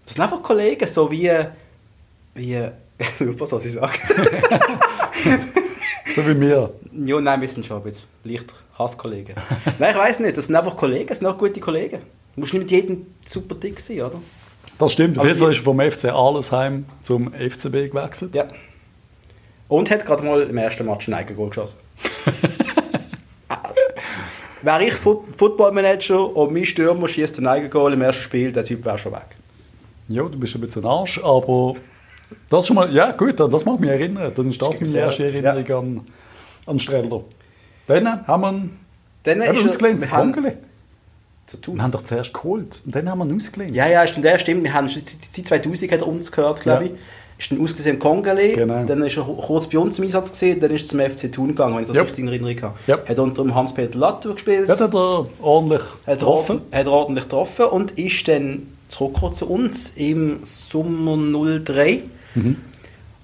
Das 0.05 0.15
sind 0.17 0.23
einfach 0.25 0.43
Kollegen, 0.43 0.87
so 0.89 1.11
wie. 1.11 1.31
wie 2.35 2.69
Pass, 3.39 3.53
was 3.53 3.65
ich 3.65 3.73
sage. 3.73 3.93
So 6.15 6.27
wie 6.27 6.41
wir. 6.41 6.73
ja, 6.93 7.21
nein, 7.21 7.41
wir 7.41 7.49
sind 7.49 7.65
schon 7.67 7.77
ein 7.79 7.83
bisschen 7.83 8.09
leicht 8.25 8.55
Hasskollegen. 8.79 9.35
nein, 9.79 9.91
ich 9.93 9.97
weiß 9.99 10.21
nicht. 10.21 10.37
Das 10.37 10.47
sind 10.47 10.57
einfach 10.57 10.77
Kollegen, 10.77 11.07
das 11.09 11.19
sind 11.19 11.27
auch 11.27 11.39
gute 11.39 11.61
Kollegen. 11.61 12.01
Du 12.35 12.41
musst 12.41 12.53
nicht 12.53 12.63
mit 12.63 12.71
jedem 12.71 13.07
super 13.27 13.55
dick 13.55 13.81
sein, 13.81 14.01
oder? 14.03 14.21
Das 14.79 14.93
stimmt. 14.93 15.19
Also 15.19 15.47
Sie- 15.47 15.53
ist 15.53 15.61
vom 15.65 15.79
FC 15.81 16.07
Allesheim 16.07 16.87
zum 17.03 17.33
FCB 17.35 17.91
gewechselt. 17.91 18.35
Ja. 18.35 18.49
Und 19.69 19.91
hat 19.91 20.05
gerade 20.07 20.25
mal 20.25 20.43
im 20.43 20.57
ersten 20.57 20.85
Match 20.87 21.07
ein 21.09 21.15
Eigengoal 21.15 21.49
geschossen. 21.51 21.79
Wäre 24.63 24.85
ich 24.85 24.93
Foot 24.95 25.25
Footballmanager 25.39 26.37
und 26.37 26.53
mein 26.53 26.67
Stürmer 26.67 27.09
schießt 27.09 27.39
ein 27.39 27.47
Eigengoal 27.47 27.95
im 27.95 28.03
ersten 28.03 28.23
Spiel, 28.23 28.53
der 28.53 28.65
Typ 28.65 28.85
wäre 28.85 28.99
schon 28.99 29.13
weg. 29.13 29.25
Ja, 30.09 30.23
du 30.25 30.39
bist 30.39 30.55
ein 30.55 30.61
bisschen 30.61 30.85
ein 30.85 30.91
Arsch, 30.91 31.19
aber 31.23 31.77
das 32.49 32.67
schon 32.67 32.77
mal, 32.77 32.93
ja 32.95 33.13
gut, 33.13 33.39
das 33.41 33.65
mag 33.65 33.81
mich 33.81 33.91
erinnern. 33.91 34.33
Dann 34.35 34.51
ist 34.51 34.61
das 34.61 34.81
meine 34.81 34.97
erste 34.99 35.25
Erinnerung 35.25 35.79
an, 35.97 36.01
an 36.67 36.79
Streller. 36.81 37.23
Dann 37.87 38.27
haben 38.27 38.41
wir 38.43 38.53
ihn 38.53 38.71
Dann 39.25 39.43
ausgelehnt 39.43 40.01
zu 40.01 40.09
wir 40.09 40.17
haben-. 40.17 40.35
Zu 41.47 41.57
Wir 41.57 41.61
tun. 41.63 41.83
haben 41.83 41.91
doch 41.91 42.03
zuerst 42.03 42.33
geholt 42.33 42.77
und 42.87 42.95
dann 42.95 43.11
haben 43.11 43.19
wir 43.19 43.27
ihn 43.27 43.37
ausgelehnt. 43.37 43.75
Ja, 43.75 43.89
ja, 43.89 44.07
stimmt, 44.07 44.25
der 44.25 44.39
stimmt. 44.39 44.63
Wir 44.63 44.73
haben 44.73 44.89
seit 44.89 45.09
2000 45.09 45.91
hat 45.91 46.01
er 46.01 46.07
uns 46.07 46.31
gehört, 46.31 46.61
glaube 46.61 46.85
Ja. 46.85 46.91
ich. 46.93 46.97
Ist 47.39 47.51
dann 47.53 47.61
ausgesehen 47.65 47.99
Kongeli, 47.99 48.53
Genau. 48.53 48.85
dann 48.85 49.03
ist 49.03 49.17
er 49.17 49.23
kurz 49.25 49.67
bei 49.67 49.79
uns 49.79 49.99
im 49.99 50.05
Einsatz 50.05 50.31
gesehen, 50.31 50.61
dann 50.61 50.71
ist 50.73 50.83
er 50.83 50.89
zum 50.91 51.01
FC 51.01 51.33
Thun 51.33 51.49
gegangen, 51.49 51.75
wenn 51.75 51.83
ich 51.83 51.89
das 51.89 51.97
Ja. 51.97 52.03
richtig 52.03 52.19
in 52.21 52.29
Erinnerung 52.29 52.61
habe. 52.63 52.75
Ja. 52.87 52.99
Hat 53.09 53.19
unter 53.19 53.43
dem 53.43 53.55
Hans-Peter 53.55 53.99
Latour 53.99 54.35
gespielt, 54.35 54.69
Das 54.69 54.79
hat 54.79 54.93
er 54.95 55.27
ordentlich 55.41 55.81
hat, 56.07 56.19
getroffen. 56.19 56.61
hat 56.71 56.85
er 56.87 56.93
ordentlich 56.93 57.25
getroffen 57.25 57.65
und 57.65 57.93
ist 57.93 58.29
dann 58.29 58.67
zurückgekommen 58.89 59.33
zu 59.33 59.49
uns 59.49 59.93
im 59.97 60.41
Sommer 60.45 61.17
03. 61.17 62.03
Mhm. 62.35 62.57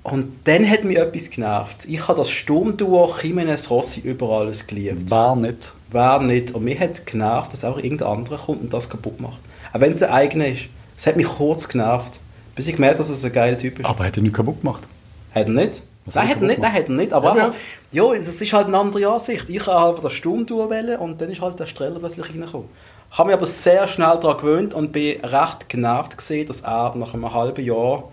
Und 0.03 0.33
dann 0.45 0.69
hat 0.71 0.85
mich 0.85 0.99
etwas 0.99 1.31
genervt. 1.31 1.85
Ich 1.89 2.07
habe 2.07 2.17
das 2.17 2.31
Sturmduo 2.31 3.13
Jimenez 3.21 3.71
Rossi 3.71 4.01
über 4.01 4.31
alles 4.31 4.67
geliebt. 4.67 5.11
War 5.11 5.35
nicht. 5.35 5.73
Wer 5.91 6.21
nicht. 6.21 6.55
Und 6.55 6.63
mir 6.65 6.79
hat 6.79 7.05
genervt, 7.07 7.53
dass 7.53 7.65
auch 7.65 7.77
irgendein 7.79 8.09
anderer 8.09 8.39
kommt 8.39 8.63
und 8.63 8.73
das 8.73 8.89
kaputt 8.89 9.21
macht. 9.21 9.41
Auch 9.73 9.81
wenn 9.81 9.93
es 9.93 10.03
ein 10.05 10.11
eigener 10.11 10.47
ist. 10.47 10.67
Es 10.97 11.07
hat 11.09 11.17
mich 11.17 11.27
kurz 11.27 11.69
genervt. 11.69 12.21
Bis 12.55 12.69
ich 12.69 12.77
gemerkt 12.77 12.99
habe, 12.99 13.09
dass 13.09 13.17
es 13.17 13.25
ein 13.25 13.33
geiler 13.33 13.59
Typ 13.59 13.81
ist. 13.81 13.87
Aber 13.87 14.05
er 14.05 14.07
hat 14.07 14.17
ihn 14.17 14.23
nicht 14.23 14.35
kaputt 14.37 14.61
gemacht. 14.61 14.85
Hat 15.35 15.49
er 15.49 15.53
nicht? 15.53 15.83
Was 16.07 16.15
Nein, 16.15 16.29
hat 16.29 16.37
er 16.37 16.43
er 16.43 16.47
nicht, 16.47 16.61
nein, 16.61 16.73
hat 16.73 16.89
er 16.89 16.95
nicht. 16.95 17.13
Aber 17.13 17.37
Ja, 17.37 17.47
einfach, 17.47 17.59
ja, 17.91 18.13
es 18.13 18.41
ist 18.41 18.53
halt 18.53 18.69
eine 18.69 18.79
andere 18.79 19.09
Ansicht. 19.09 19.51
Ich 19.51 19.67
habe 19.67 19.81
halt 19.81 20.05
das 20.05 20.13
Sturmduo 20.13 20.71
wählen 20.71 21.01
und 21.01 21.21
dann 21.21 21.31
ist 21.31 21.41
halt 21.41 21.59
der 21.59 21.67
Streller 21.67 21.99
plötzlich 21.99 22.31
reingekommen. 22.31 22.69
Habe 23.11 23.29
mich 23.29 23.37
aber 23.37 23.47
sehr 23.47 23.89
schnell 23.89 24.19
daran 24.21 24.37
gewöhnt 24.37 24.75
und 24.75 24.93
bin 24.93 25.21
recht 25.21 25.69
genervt 25.69 26.17
gesehen, 26.17 26.47
dass 26.47 26.61
er 26.61 26.95
nach 26.95 27.13
einem 27.13 27.33
halben 27.35 27.65
Jahr 27.65 28.05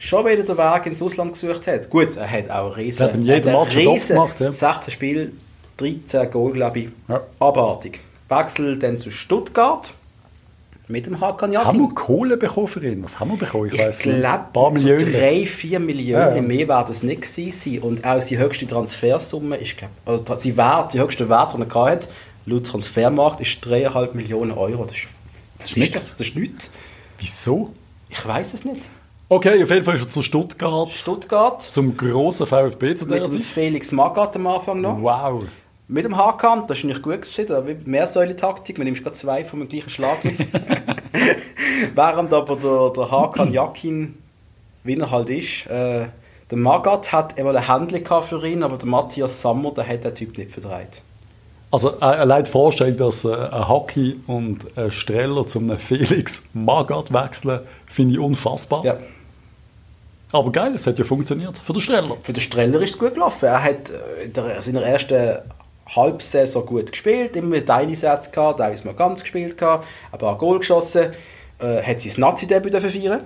schon 0.00 0.26
wieder 0.26 0.42
den 0.42 0.56
Weg 0.58 0.86
ins 0.86 1.00
Ausland 1.02 1.34
gesucht 1.34 1.66
hat. 1.68 1.88
Gut, 1.90 2.16
er 2.16 2.28
hat 2.30 2.50
auch 2.50 2.76
riesen, 2.76 3.02
Er 3.02 3.36
hat 3.36 3.46
hat 3.46 3.52
Match 3.74 3.84
Topf 3.84 4.08
gemacht, 4.08 4.40
ja. 4.40 4.52
16 4.52 4.92
Spiele, 4.92 5.30
13 5.76 6.30
Goal, 6.30 6.52
glaube 6.52 6.78
ich. 6.80 6.88
Ja. 7.08 7.20
Abartig. 7.38 8.00
Wechsel 8.28 8.78
dann 8.78 8.98
zu 8.98 9.10
Stuttgart 9.10 9.92
mit 10.88 11.06
dem 11.06 11.20
Hakan 11.20 11.52
Yakin. 11.52 11.68
Haben 11.68 11.80
wir 11.80 11.88
Kohle 11.94 12.36
bekommen 12.36 12.66
für 12.66 12.84
ihn? 12.84 13.04
Was 13.04 13.20
haben 13.20 13.30
wir 13.30 13.36
bekommen? 13.36 13.66
Ich, 13.66 13.74
Ich 13.74 13.80
weiß 13.80 14.04
nicht. 14.06 14.20
glaube, 14.20 14.38
Ein 14.46 14.52
paar 14.52 14.64
so 14.64 14.70
Millionen. 14.88 15.12
drei, 15.12 15.46
vier 15.46 15.78
Millionen 15.80 16.36
Ja, 16.36 16.42
mehr 16.42 16.66
werden 16.68 16.90
es 16.90 17.02
nicht 17.02 17.22
gewesen 17.22 17.52
sein. 17.52 17.78
Und 17.80 18.04
auch 18.04 18.20
seine 18.22 18.40
höchste 18.40 18.66
Transfersumme 18.66 19.56
ist, 19.56 19.76
glaube 19.76 19.92
sein 20.40 20.56
Wert, 20.56 20.94
die 20.94 21.00
höchste 21.00 21.28
Wert, 21.28 21.52
den 21.52 21.60
er 21.60 21.66
gehabt 21.66 21.90
hat, 21.90 22.08
laut 22.46 22.66
Transfermarkt, 22.66 23.40
ist 23.40 23.64
3,5 23.64 24.14
Millionen 24.14 24.52
Euro. 24.52 24.84
Das 24.84 24.96
ist, 24.96 25.08
das 25.58 25.76
ist, 25.76 25.94
das, 25.94 26.16
das 26.16 26.26
ist 26.28 26.36
nichts. 26.36 26.70
Wieso? 27.18 27.70
Ich 28.08 28.26
weiß 28.26 28.54
es 28.54 28.64
nicht. 28.64 28.82
Okay, 29.32 29.62
auf 29.62 29.70
jeden 29.70 29.84
Fall 29.84 29.94
ist 29.94 30.06
er 30.06 30.08
zu 30.08 30.22
Stuttgart 30.22 30.90
Stuttgart 30.90 31.62
zum 31.62 31.96
grossen 31.96 32.48
VfB 32.48 32.96
zu 32.96 33.04
mit 33.04 33.14
der 33.14 33.28
dem 33.28 33.30
Zeit. 33.30 33.42
Felix 33.42 33.92
Magath 33.92 34.34
am 34.34 34.48
Anfang 34.48 34.80
noch. 34.80 35.00
Wow. 35.00 35.44
Mit 35.86 36.04
dem 36.04 36.16
Hakan, 36.16 36.64
das 36.66 36.78
ist 36.78 36.84
nicht 36.84 37.00
gut 37.00 37.22
gewesen, 37.22 37.46
da 37.46 37.64
wie 37.64 37.76
Mehrsäule-Taktik, 37.84 38.76
man 38.78 38.86
nimmt 38.86 39.00
gerade 39.00 39.14
zwei 39.14 39.44
vom 39.44 39.68
gleichen 39.68 39.88
Schlag 39.88 40.24
mit. 40.24 40.34
Während 41.94 42.34
aber 42.34 42.56
der, 42.56 42.90
der 42.90 43.10
Hakan 43.12 43.52
Yakin, 43.52 44.16
wie 44.82 44.98
er 44.98 45.10
halt 45.12 45.30
ist, 45.30 45.66
äh, 45.66 46.06
der 46.50 46.58
Magath 46.58 47.12
hat 47.12 47.38
einmal 47.38 47.56
ein 47.56 47.68
Händchen 47.68 48.22
für 48.24 48.44
ihn, 48.44 48.64
aber 48.64 48.78
der 48.78 48.88
Matthias 48.88 49.40
Sammer, 49.40 49.70
der 49.70 49.86
hat 49.86 50.02
den 50.02 50.12
Typ 50.12 50.38
nicht 50.38 50.50
verdreht. 50.50 51.02
Also 51.70 51.90
äh, 52.00 52.04
allein 52.04 52.42
die 52.42 52.50
Vorstellung, 52.50 52.96
dass 52.96 53.24
äh, 53.24 53.32
ein 53.32 53.68
Hockey 53.68 54.16
und 54.26 54.76
ein 54.76 54.90
Streller 54.90 55.46
zum 55.46 55.70
einem 55.70 55.78
Felix 55.78 56.42
Magath 56.52 57.12
wechseln, 57.12 57.60
finde 57.86 58.14
ich 58.14 58.18
unfassbar. 58.18 58.84
Ja. 58.84 58.98
Aber 60.32 60.52
geil, 60.52 60.72
es 60.76 60.86
hat 60.86 60.98
ja 60.98 61.04
funktioniert. 61.04 61.58
Für 61.58 61.72
den 61.72 61.82
Streller. 61.82 62.16
Für 62.22 62.32
den 62.32 62.40
Streller 62.40 62.80
ist 62.80 62.90
es 62.90 62.98
gut 62.98 63.14
gelaufen. 63.14 63.46
Er 63.46 63.62
hat 63.62 63.90
äh, 63.90 64.24
in 64.24 64.32
der- 64.32 64.62
seiner 64.62 64.82
ersten 64.82 65.38
Halbsaison 65.94 66.64
gut 66.66 66.92
gespielt, 66.92 67.34
immer 67.36 67.56
wieder 67.56 67.66
Teileinsätze 67.66 68.30
gehabt, 68.30 68.58
teilweise 68.60 68.86
mal 68.86 68.94
ganz 68.94 69.22
gespielt 69.22 69.58
gehabt, 69.58 69.86
ein 70.12 70.18
paar 70.18 70.38
Goal 70.38 70.58
geschossen, 70.60 71.08
äh, 71.58 71.82
hat 71.82 72.00
sein 72.00 72.12
Nazi-Debüt 72.18 72.76
feiern. 72.80 73.22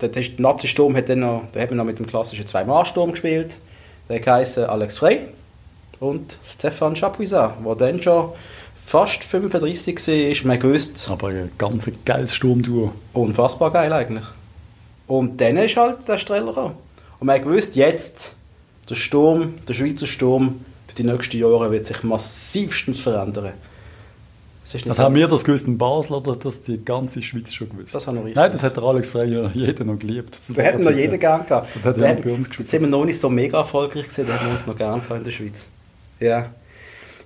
Der, 0.00 0.10
der 0.10 0.22
Nazi-Sturm 0.36 0.94
hat 0.94 1.08
dann 1.08 1.20
noch, 1.20 1.44
da 1.52 1.60
hat 1.60 1.70
man 1.70 1.78
noch 1.78 1.84
mit 1.86 1.98
dem 1.98 2.06
klassischen 2.06 2.46
Zwei-Mann-Sturm 2.46 3.12
gespielt. 3.12 3.58
Der 4.10 4.20
heisst 4.24 4.58
Alex 4.58 4.98
Frey 4.98 5.20
und 5.98 6.36
Stefan 6.46 6.94
Chapuisat, 6.94 7.54
der 7.64 7.74
dann 7.74 8.02
schon 8.02 8.32
fast 8.84 9.24
35 9.24 9.96
war. 10.42 10.46
Man 10.48 10.60
gewusst, 10.60 11.08
Aber 11.10 11.28
ein 11.28 11.50
ganz 11.56 11.90
geiles 12.04 12.34
Sturmduo. 12.34 12.92
unfassbar 13.14 13.70
geil 13.72 13.90
eigentlich. 13.94 14.24
Und 15.06 15.40
dann 15.40 15.56
ist 15.56 15.76
halt 15.76 16.06
der 16.08 16.18
Streller 16.18 16.46
gekommen. 16.48 16.74
Und 17.18 17.26
man 17.26 17.36
hat 17.36 17.44
gewusst, 17.44 17.76
jetzt, 17.76 18.34
der 18.90 18.94
Sturm, 18.96 19.54
der 19.68 19.74
Schweizer 19.74 20.06
Sturm, 20.06 20.64
für 20.88 20.94
die 20.94 21.04
nächsten 21.04 21.38
Jahre 21.38 21.70
wird 21.70 21.84
sich 21.86 22.02
massivstens 22.02 23.00
verändern. 23.00 23.52
Das, 24.62 24.72
Das 24.82 24.98
haben 24.98 25.14
ganz- 25.14 25.20
wir 25.20 25.28
das 25.28 25.44
gewusst 25.44 25.66
in 25.68 25.78
Basel 25.78 26.14
oder 26.14 26.34
das 26.34 26.60
die 26.62 26.84
ganze 26.84 27.22
Schweiz 27.22 27.52
schon 27.54 27.68
gewusst? 27.70 27.94
Das 27.94 28.04
haben 28.08 28.16
wir 28.16 28.24
richtig 28.24 28.36
Nein, 28.36 28.50
das 28.50 28.62
hat 28.62 28.76
der 28.76 28.82
Alex 28.82 29.12
Frey 29.12 29.32
ja 29.32 29.48
jeder 29.54 29.84
noch 29.84 29.96
geliebt. 29.98 30.36
Da 30.48 30.60
hätten 30.62 30.82
noch 30.82 30.90
jeder 30.90 31.18
gern 31.18 31.46
gehabt. 31.46 31.68
Das 31.76 31.84
hat 31.84 31.98
ja 31.98 32.12
bei 32.14 32.32
uns 32.32 32.48
gespielt. 32.48 32.58
Jetzt 32.66 32.70
sind 32.72 32.80
wir 32.82 32.88
noch 32.88 33.04
nicht 33.04 33.20
so 33.20 33.30
mega 33.30 33.58
erfolgreich 33.58 34.04
gewesen, 34.08 34.26
da 34.26 34.32
hätten 34.34 34.46
wir 34.46 34.50
uns 34.52 34.66
noch 34.66 34.76
gern 34.76 35.00
gehabt 35.00 35.18
in 35.18 35.24
der 35.24 35.30
Schweiz. 35.30 35.68
Ja. 36.18 36.50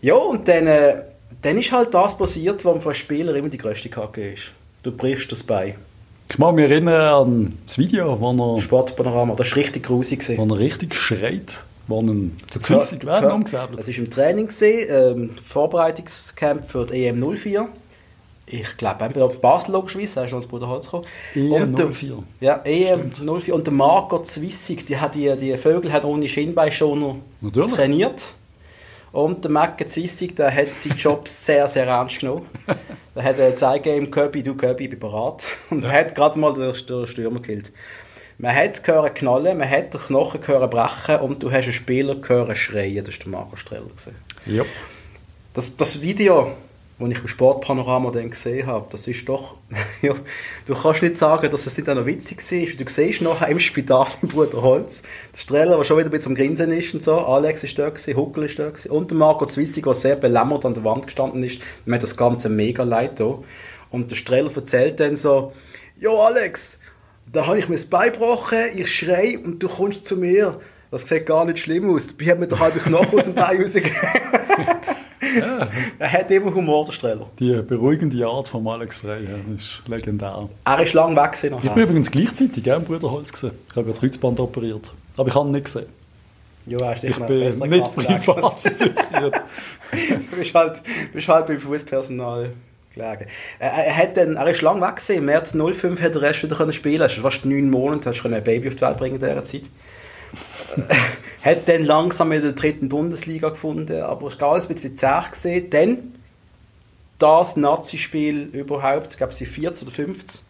Ja, 0.03 0.15
und 0.17 0.47
dann, 0.47 0.67
äh, 0.67 0.97
dann 1.41 1.57
ist 1.59 1.73
halt 1.73 1.95
das 1.95 2.19
passiert, 2.19 2.63
was 2.63 2.83
für 2.83 2.89
einen 2.91 2.95
Spieler 2.95 3.35
immer 3.35 3.49
die 3.49 3.57
grösste 3.59 3.89
Kacke 3.89 4.33
ist. 4.35 4.51
Du 4.83 4.93
brichst 4.93 5.33
das 5.33 5.43
Bein. 5.43 5.77
Ich 6.31 6.39
mag 6.39 6.55
mich 6.55 6.71
erinnern 6.71 7.01
an 7.01 7.59
das 7.67 7.77
Video, 7.79 8.19
wo 8.21 8.31
er, 8.57 8.61
Sportpanorama, 8.61 9.35
das 9.35 9.51
war 9.51 9.57
richtig 9.57 9.83
grusig. 9.85 10.21
gewesen. 10.21 10.39
wo 10.49 10.55
er 10.55 10.59
richtig 10.61 10.95
schreit, 10.95 11.65
wo 11.89 12.01
er 12.01 12.15
der 12.55 12.61
Zwissig 12.61 13.03
Kör- 13.03 13.07
werden 13.07 13.31
umgesäbelt. 13.33 13.79
Das 13.81 13.89
war 13.89 13.95
im 13.97 14.11
Training, 14.11 14.49
ähm, 14.63 15.31
Vorbereitungscamp 15.45 16.67
für 16.67 16.87
die 16.87 17.07
EM 17.07 17.19
04. 17.37 17.69
Ich 18.47 18.77
glaube, 18.77 19.05
entweder 19.05 19.27
auf 19.27 19.41
Basel 19.41 19.73
logischerweise, 19.73 20.15
da 20.17 20.25
ist 20.25 20.31
schon 20.31 20.41
das 20.41 20.47
Bruder 20.49 20.69
Holz 20.69 20.87
gekommen. 20.87 21.05
EM 21.35 21.53
Und 21.63 21.79
der- 21.79 21.93
04. 21.93 22.23
Ja, 22.41 22.61
EM 22.65 23.11
04. 23.13 23.55
Und 23.55 23.67
der 23.67 23.75
Marco 23.75 24.21
Zwissig, 24.23 24.87
die, 24.87 24.97
hat 24.99 25.15
die, 25.15 25.33
die 25.37 25.57
Vögel 25.57 25.93
hat 25.93 26.05
ohne 26.05 26.29
Schienbeinschoner 26.29 27.17
trainiert. 27.75 28.35
Und 29.13 29.45
der 29.45 29.51
Macke 29.51 29.87
Zwissig, 29.87 30.37
der 30.37 30.55
hat 30.55 30.79
seinen 30.79 30.97
Job 30.97 31.29
sehr, 31.29 31.67
sehr 31.69 31.87
ernst 31.87 32.21
genommen. 32.21 32.47
Der 33.15 33.25
hat 33.25 33.39
äh, 33.39 33.51
gezeigt, 33.51 33.87
ihm, 33.87 34.11
Köbi, 34.11 34.43
du 34.43 34.55
Köbi, 34.55 34.85
ich 34.85 34.91
bin 34.91 35.01
bereit. 35.01 35.49
Und 35.71 35.85
er 35.85 35.93
hat 35.93 36.15
gerade 36.15 36.39
mal 36.39 36.55
den, 36.55 36.73
den 36.87 37.07
Stürmer 37.07 37.41
gekillt. 37.41 37.73
Man 38.39 38.55
hat 38.55 38.71
es 38.71 38.83
gehört 38.83 39.17
knallen, 39.17 39.59
man 39.59 39.69
hat 39.69 39.93
den 39.93 40.01
Knochen 40.01 40.41
gehört 40.41 40.71
brechen 40.71 41.17
und 41.17 41.43
du 41.43 41.51
hast 41.51 41.65
einen 41.65 41.73
Spieler 41.75 42.15
gehört 42.15 42.57
schreien. 42.57 43.05
Das 43.05 43.19
war 43.19 43.25
der 43.25 43.33
Marco 43.33 43.57
Streller. 43.57 43.91
Ja. 44.47 44.65
Das, 45.53 45.77
das 45.77 46.01
Video, 46.01 46.53
das 47.01 47.11
ich 47.11 47.23
im 47.23 47.29
Sportpanorama 47.29 48.11
dann 48.11 48.31
gesehen 48.31 48.67
habe, 48.67 48.87
das 48.91 49.09
ist 49.09 49.29
doch... 49.29 49.57
ja, 50.03 50.15
du 50.67 50.75
kannst 50.75 51.03
nicht 51.03 51.17
sagen, 51.17 51.51
dass 51.51 51.67
es 51.67 51.77
nicht 51.77 51.89
auch 51.89 51.95
noch 51.95 52.07
witzig 52.07 52.39
war. 52.39 52.85
Du 52.85 52.91
siehst 52.91 53.23
nachher 53.23 53.49
im 53.49 53.59
Spital 53.59 54.09
im 54.21 54.29
Bruder 54.29 54.61
Holz, 54.61 55.03
der 55.33 55.39
Streller, 55.39 55.77
der 55.79 55.85
schon 55.85 55.97
wieder 55.97 56.09
ein 56.09 56.11
bisschen 56.11 56.33
am 56.33 56.37
Grinsen 56.37 56.71
ist 56.73 56.93
und 56.93 57.03
so, 57.03 57.19
Alex 57.19 57.65
ist 57.65 57.79
da, 57.79 57.89
gewesen, 57.89 58.17
Huckel 58.17 58.45
ist 58.45 58.59
da 58.59 58.69
gewesen, 58.69 58.91
und 58.91 59.11
der 59.11 59.19
Marco 59.19 59.47
Zwissig, 59.47 59.85
der 59.85 59.95
sehr 59.95 60.17
belämmert 60.17 60.65
an 60.67 60.75
der 60.75 60.85
Wand 60.85 61.07
gestanden 61.07 61.43
ist. 61.43 61.63
Mir 61.87 61.95
hat 61.95 62.03
das 62.03 62.17
Ganze 62.17 62.51
mega 62.51 62.83
leid 62.83 63.19
da. 63.19 63.39
Und 63.91 64.11
der 64.11 64.17
Streller 64.17 64.55
erzählt 64.55 65.01
dann 65.01 65.17
so, 65.17 65.53
«Jo 65.99 66.21
Alex, 66.21 66.79
da 67.33 67.47
habe 67.47 67.59
ich 67.59 67.69
mir 67.69 67.77
das 67.77 67.87
Bein 67.87 68.13
gebrochen, 68.13 68.59
ich 68.75 68.95
schrei 68.95 69.39
und 69.43 69.63
du 69.63 69.69
kommst 69.69 70.05
zu 70.07 70.17
mir. 70.17 70.61
Das 70.91 71.09
sieht 71.09 71.27
gar 71.27 71.45
nicht 71.45 71.59
schlimm 71.59 71.95
aus. 71.95 72.09
Dabei 72.09 72.33
hat 72.33 72.41
mir 72.41 72.49
der 72.49 72.59
halbe 72.59 72.79
Knochen 72.79 73.19
aus 73.19 73.25
dem 73.25 73.35
Bein 73.35 73.61
rausgegeben.» 73.61 73.97
Er 75.99 76.13
hat 76.13 76.31
immer 76.31 76.55
Humor, 76.55 76.87
der 76.87 76.93
Streller. 76.93 77.27
Die 77.39 77.53
beruhigende 77.63 78.27
Art 78.27 78.49
von 78.49 78.67
Alex 78.67 79.01
Frey, 79.01 79.25
ja, 79.25 79.31
ist 79.55 79.83
legendär. 79.87 80.49
Er 80.65 80.83
ist 80.83 80.95
lang 80.95 81.15
weg 81.15 81.33
gewesen 81.33 81.55
Ich 81.57 81.61
bin 81.61 81.69
nachher. 81.71 81.83
übrigens 81.83 82.11
gleichzeitig 82.11 82.65
gell, 82.65 82.77
im 82.77 82.85
Bruderholz 82.85 83.31
gesehen. 83.33 83.53
Ich 83.69 83.77
habe 83.77 83.89
das 83.89 84.01
Kreuzband 84.01 84.41
operiert. 84.41 84.93
Aber 85.17 85.29
ich 85.29 85.35
habe 85.35 85.49
ihn 85.49 85.53
nicht 85.53 85.65
gesehen. 85.67 85.87
Ja, 86.67 86.79
er 86.79 86.93
ist 86.95 87.05
Ich 87.05 87.17
bin 87.17 87.39
nicht 87.39 87.95
privat 87.95 88.61
versichert. 88.61 89.43
Du 89.93 90.37
bist 90.37 90.55
halt, 90.55 90.83
bist 91.13 91.29
halt 91.29 91.47
beim 91.49 91.59
Fußpersonal 91.59 92.53
gelegen. 92.95 93.27
Er, 93.59 93.71
er, 93.71 93.97
hat 93.97 94.17
dann, 94.17 94.37
er 94.37 94.49
ist 94.49 94.63
lang 94.63 94.81
weg 94.81 94.97
gewesen. 94.97 95.17
Im 95.19 95.25
März 95.27 95.53
05 95.55 96.01
hat 96.01 96.15
er 96.15 96.23
erst 96.23 96.43
wieder 96.43 96.57
können 96.57 96.73
spielen. 96.73 97.01
Er 97.01 97.07
ist 97.07 97.17
fast 97.17 97.45
neun 97.45 97.69
Monate, 97.71 98.11
hast 98.11 98.23
du 98.23 98.29
ein 98.29 98.43
Baby 98.45 98.69
auf 98.69 98.75
die 98.77 98.81
Welt 98.83 98.97
bringen 98.97 99.17
in 99.17 99.21
dieser 99.21 99.45
Zeit. 99.45 99.63
Hat 101.43 101.69
dann 101.69 101.85
langsam 101.85 102.33
in 102.33 102.43
der 102.43 102.53
dritten 102.53 102.89
Bundesliga 102.89 103.49
gefunden, 103.51 104.03
aber 104.03 104.29
es 104.29 104.41
war 104.41 104.53
alles 104.53 104.69
ein 104.69 104.75
bisschen 104.75 104.97
zäh 104.97 105.21
gesehen. 105.31 105.71
Dann 105.71 105.99
das 107.19 107.57
Nazi-Spiel 107.57 108.51
überhaupt, 108.53 109.09
ich 109.13 109.17
glaube, 109.19 109.33
sie 109.33 109.47
14 109.47 109.87
oder 109.89 109.95
15. 109.95 110.41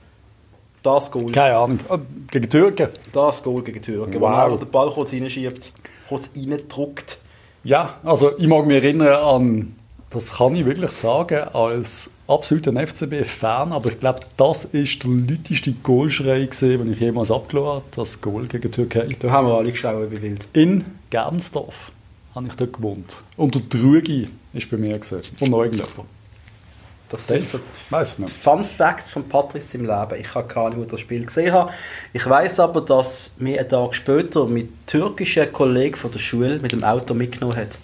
Das 0.83 1.11
Goal. 1.11 1.31
Keine 1.33 1.57
Ahnung. 1.57 1.79
Ah, 1.89 1.99
Gegen 2.31 2.49
Türken. 2.49 2.89
Das 3.13 3.43
Goal 3.43 3.63
gegen 3.63 3.83
Türken, 3.83 4.21
Wow. 4.21 4.51
wo 4.51 4.55
er 4.55 4.59
den 4.59 4.71
Ball 4.71 4.91
kurz 4.91 5.13
reinschiebt, 5.13 5.73
kurz 6.09 6.31
reindruckt. 6.35 7.19
Ja, 7.65 7.99
also 8.03 8.37
ich 8.39 8.47
mag 8.47 8.65
mich 8.65 8.83
erinnern 8.83 9.09
an, 9.17 9.77
das 10.11 10.35
kann 10.35 10.57
ich 10.57 10.67
wirklich 10.67 10.91
sagen, 10.91 11.45
als 11.53 12.11
absoluter 12.27 12.73
FCB-Fan, 12.73 13.73
aber 13.73 13.91
ich 13.91 14.01
glaube, 14.01 14.21
das 14.37 14.65
ist 14.65 15.05
der 15.05 15.11
lauteste 15.11 15.73
Goalschrei 15.73 16.41
gewesen, 16.41 16.79
den 16.79 16.93
ich 16.93 17.01
jemals 17.01 17.31
abgelassen 17.31 17.69
habe, 17.69 17.85
das 17.95 18.21
Goal 18.21 18.47
gegen 18.47 18.63
die 18.63 18.71
Türkei. 18.71 19.09
Da 19.21 19.31
haben 19.31 19.47
wir 19.47 19.55
alle 19.55 19.71
geschaut, 19.71 20.11
wie 20.11 20.21
wild. 20.21 20.47
In 20.53 20.85
Gernsdorf 21.11 21.93
habe 22.35 22.49
ich 22.49 22.55
dort 22.55 22.73
gewohnt. 22.73 23.23
Und 23.37 23.55
der 23.55 23.69
Trügi 23.69 24.29
ist 24.53 24.71
bei 24.71 24.77
mir 24.77 24.99
gewesen. 24.99 25.37
Und 25.39 25.51
noch 25.51 25.63
irgendjemand. 25.63 26.09
Das 27.09 27.27
sind 27.27 27.45
so. 27.45 27.59
Fun 28.29 28.65
Facts 28.65 29.11
von 29.11 29.29
Patrice 29.29 29.77
im 29.77 29.85
Leben. 29.85 30.21
Ich 30.21 30.33
habe 30.33 30.47
keine 30.47 30.67
Ahnung, 30.67 30.79
wo 30.79 30.83
ich 30.85 30.91
das 30.91 31.01
Spiel 31.01 31.27
gesehen 31.27 31.53
habe. 31.53 31.73
Ich 32.13 32.25
weiß 32.25 32.61
aber, 32.61 32.81
dass 32.83 33.33
mir 33.39 33.59
einen 33.59 33.69
Tag 33.69 33.97
später 33.97 34.47
mit 34.47 34.87
türkischen 34.87 35.53
Kollegen 35.53 35.97
von 35.97 36.13
der 36.13 36.21
Schule 36.21 36.61
mit 36.61 36.71
dem 36.71 36.85
Auto 36.85 37.15
mitgenommen 37.15 37.57
hat. 37.57 37.79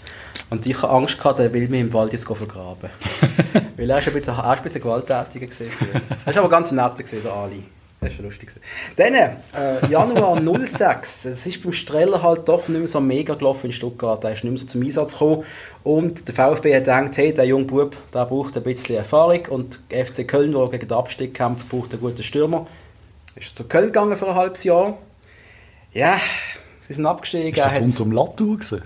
Und 0.51 0.65
ich 0.65 0.81
habe 0.81 0.93
Angst 0.93 1.19
gehabt, 1.19 1.41
er 1.41 1.53
will 1.53 1.69
mich 1.69 1.81
im 1.81 1.93
Wald 1.93 2.13
jetzt 2.13 2.25
vergraben. 2.27 2.91
Weil 3.77 3.91
er 3.91 3.99
ist 3.99 4.09
ein 4.09 4.15
bisschen, 4.15 4.35
er 4.35 4.53
ist 4.53 4.59
ein 4.59 4.63
bisschen 4.63 4.83
gewalttätiger 4.83 5.47
gewesen. 5.47 5.71
Er 6.25 6.31
ist 6.31 6.39
aber 6.39 6.49
ganz 6.49 6.71
nett 6.71 6.97
gewesen, 6.97 7.23
der 7.23 7.33
Ali. 7.33 7.65
Das 8.01 8.13
ist 8.13 8.21
lustig. 8.21 8.51
Dann, 8.97 9.15
äh, 9.15 9.91
Januar 9.91 10.41
06, 10.67 11.25
es 11.25 11.47
ist 11.47 11.63
beim 11.63 11.73
Streller 11.73 12.23
halt 12.23 12.47
doch 12.47 12.69
nicht 12.69 12.79
mehr 12.79 12.89
so 12.89 13.01
mega 13.01 13.35
gelaufen 13.35 13.67
in 13.67 13.73
Stuttgart. 13.73 14.23
Er 14.23 14.35
ist 14.35 14.45
nicht 14.45 14.53
mehr 14.53 14.61
so 14.61 14.67
zum 14.67 14.83
Einsatz 14.83 15.13
gekommen. 15.13 15.45
Und 15.83 16.29
der 16.29 16.35
VfB 16.35 16.77
hat 16.77 16.85
gedacht, 16.85 17.17
hey, 17.17 17.35
der 17.35 17.47
junge 17.47 17.65
Bub, 17.65 17.97
der 18.13 18.27
braucht 18.27 18.57
ein 18.57 18.63
bisschen 18.63 18.97
Erfahrung. 18.97 19.47
Und 19.47 19.83
FC 19.91 20.29
Köln, 20.29 20.53
der 20.53 20.69
gegen 20.69 20.89
den 20.89 20.97
Abstieg 20.97 21.35
kämpft, 21.35 21.69
braucht 21.69 21.93
einen 21.93 22.03
guten 22.03 22.23
Stürmer. 22.23 22.67
Ist 23.35 23.57
zu 23.57 23.65
Köln 23.65 23.87
gegangen 23.87 24.17
für 24.17 24.29
ein 24.29 24.35
halbes 24.35 24.63
Jahr. 24.65 24.99
Ja, 25.93 26.19
sie 26.83 26.93
sind 26.93 27.07
abgestiegen. 27.07 27.55
Ist 27.55 27.65
das 27.65 27.77
Er 27.79 27.83
unter 27.83 28.05
dem 28.05 28.13
Latour 28.13 28.57
gewesen? 28.57 28.83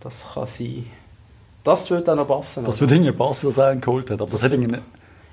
Das 0.00 0.24
kann 0.34 0.46
sein. 0.46 0.86
Das 1.64 1.90
würde 1.90 2.12
auch 2.12 2.16
noch 2.16 2.26
passen. 2.28 2.64
Das 2.64 2.80
würde 2.80 2.94
irgendwie 2.94 3.12
passen, 3.12 3.46
dass 3.46 3.58
er 3.58 3.66
einen 3.66 3.80
geholt 3.80 4.10
hat. 4.10 4.20
Aber 4.20 4.30
das 4.30 4.42
hätte 4.42 4.54
irgendwie 4.54 4.72
nicht... 4.76 4.82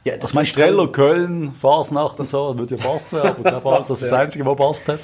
ja, 0.03 0.13
Also 0.15 0.35
mein 0.35 0.45
Streller, 0.45 0.87
Köln, 0.87 1.53
Fasnacht 1.59 2.19
und 2.19 2.27
so, 2.27 2.57
würde 2.57 2.75
ja 2.75 2.83
passen, 2.83 3.19
aber 3.19 3.37
ich 3.37 3.43
glaube, 3.61 3.77
das 3.77 3.89
ist 3.89 4.01
das 4.03 4.11
ja. 4.11 4.17
Einzige, 4.17 4.45
was 4.45 4.57
passt 4.57 4.87
hat. 4.89 4.99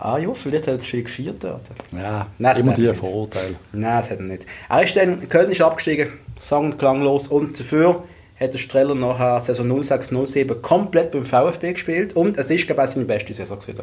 Ah 0.00 0.16
ja, 0.18 0.32
vielleicht 0.32 0.68
hat 0.68 0.74
er 0.74 0.78
zu 0.78 0.88
viel 0.90 1.02
gefeiert 1.02 1.42
dort. 1.42 1.62
Ja, 1.90 2.28
Nein, 2.38 2.52
das 2.54 2.60
immer 2.60 2.74
die. 2.74 2.94
Vorurteile. 2.94 3.56
Nein, 3.72 3.98
das 4.00 4.10
hat 4.10 4.18
er 4.18 4.24
nicht. 4.24 4.46
Er 4.68 4.82
ist 4.84 4.94
dann, 4.94 5.28
Köln 5.28 5.50
ist 5.50 5.60
abgestiegen, 5.60 6.12
sang- 6.38 6.66
und 6.66 6.78
klanglos. 6.78 7.26
Und 7.26 7.58
dafür 7.58 8.04
hat 8.38 8.54
der 8.54 8.58
Streller 8.58 8.94
nachher 8.94 9.40
Saison 9.40 9.66
06-07 9.80 10.54
komplett 10.60 11.10
beim 11.10 11.24
VfB 11.24 11.72
gespielt. 11.72 12.14
Und 12.14 12.38
es 12.38 12.48
ist, 12.52 12.66
glaube 12.68 12.84
ich, 12.84 12.90
seine 12.90 13.06
beste 13.06 13.32
Saison 13.34 13.58
gewesen. 13.58 13.82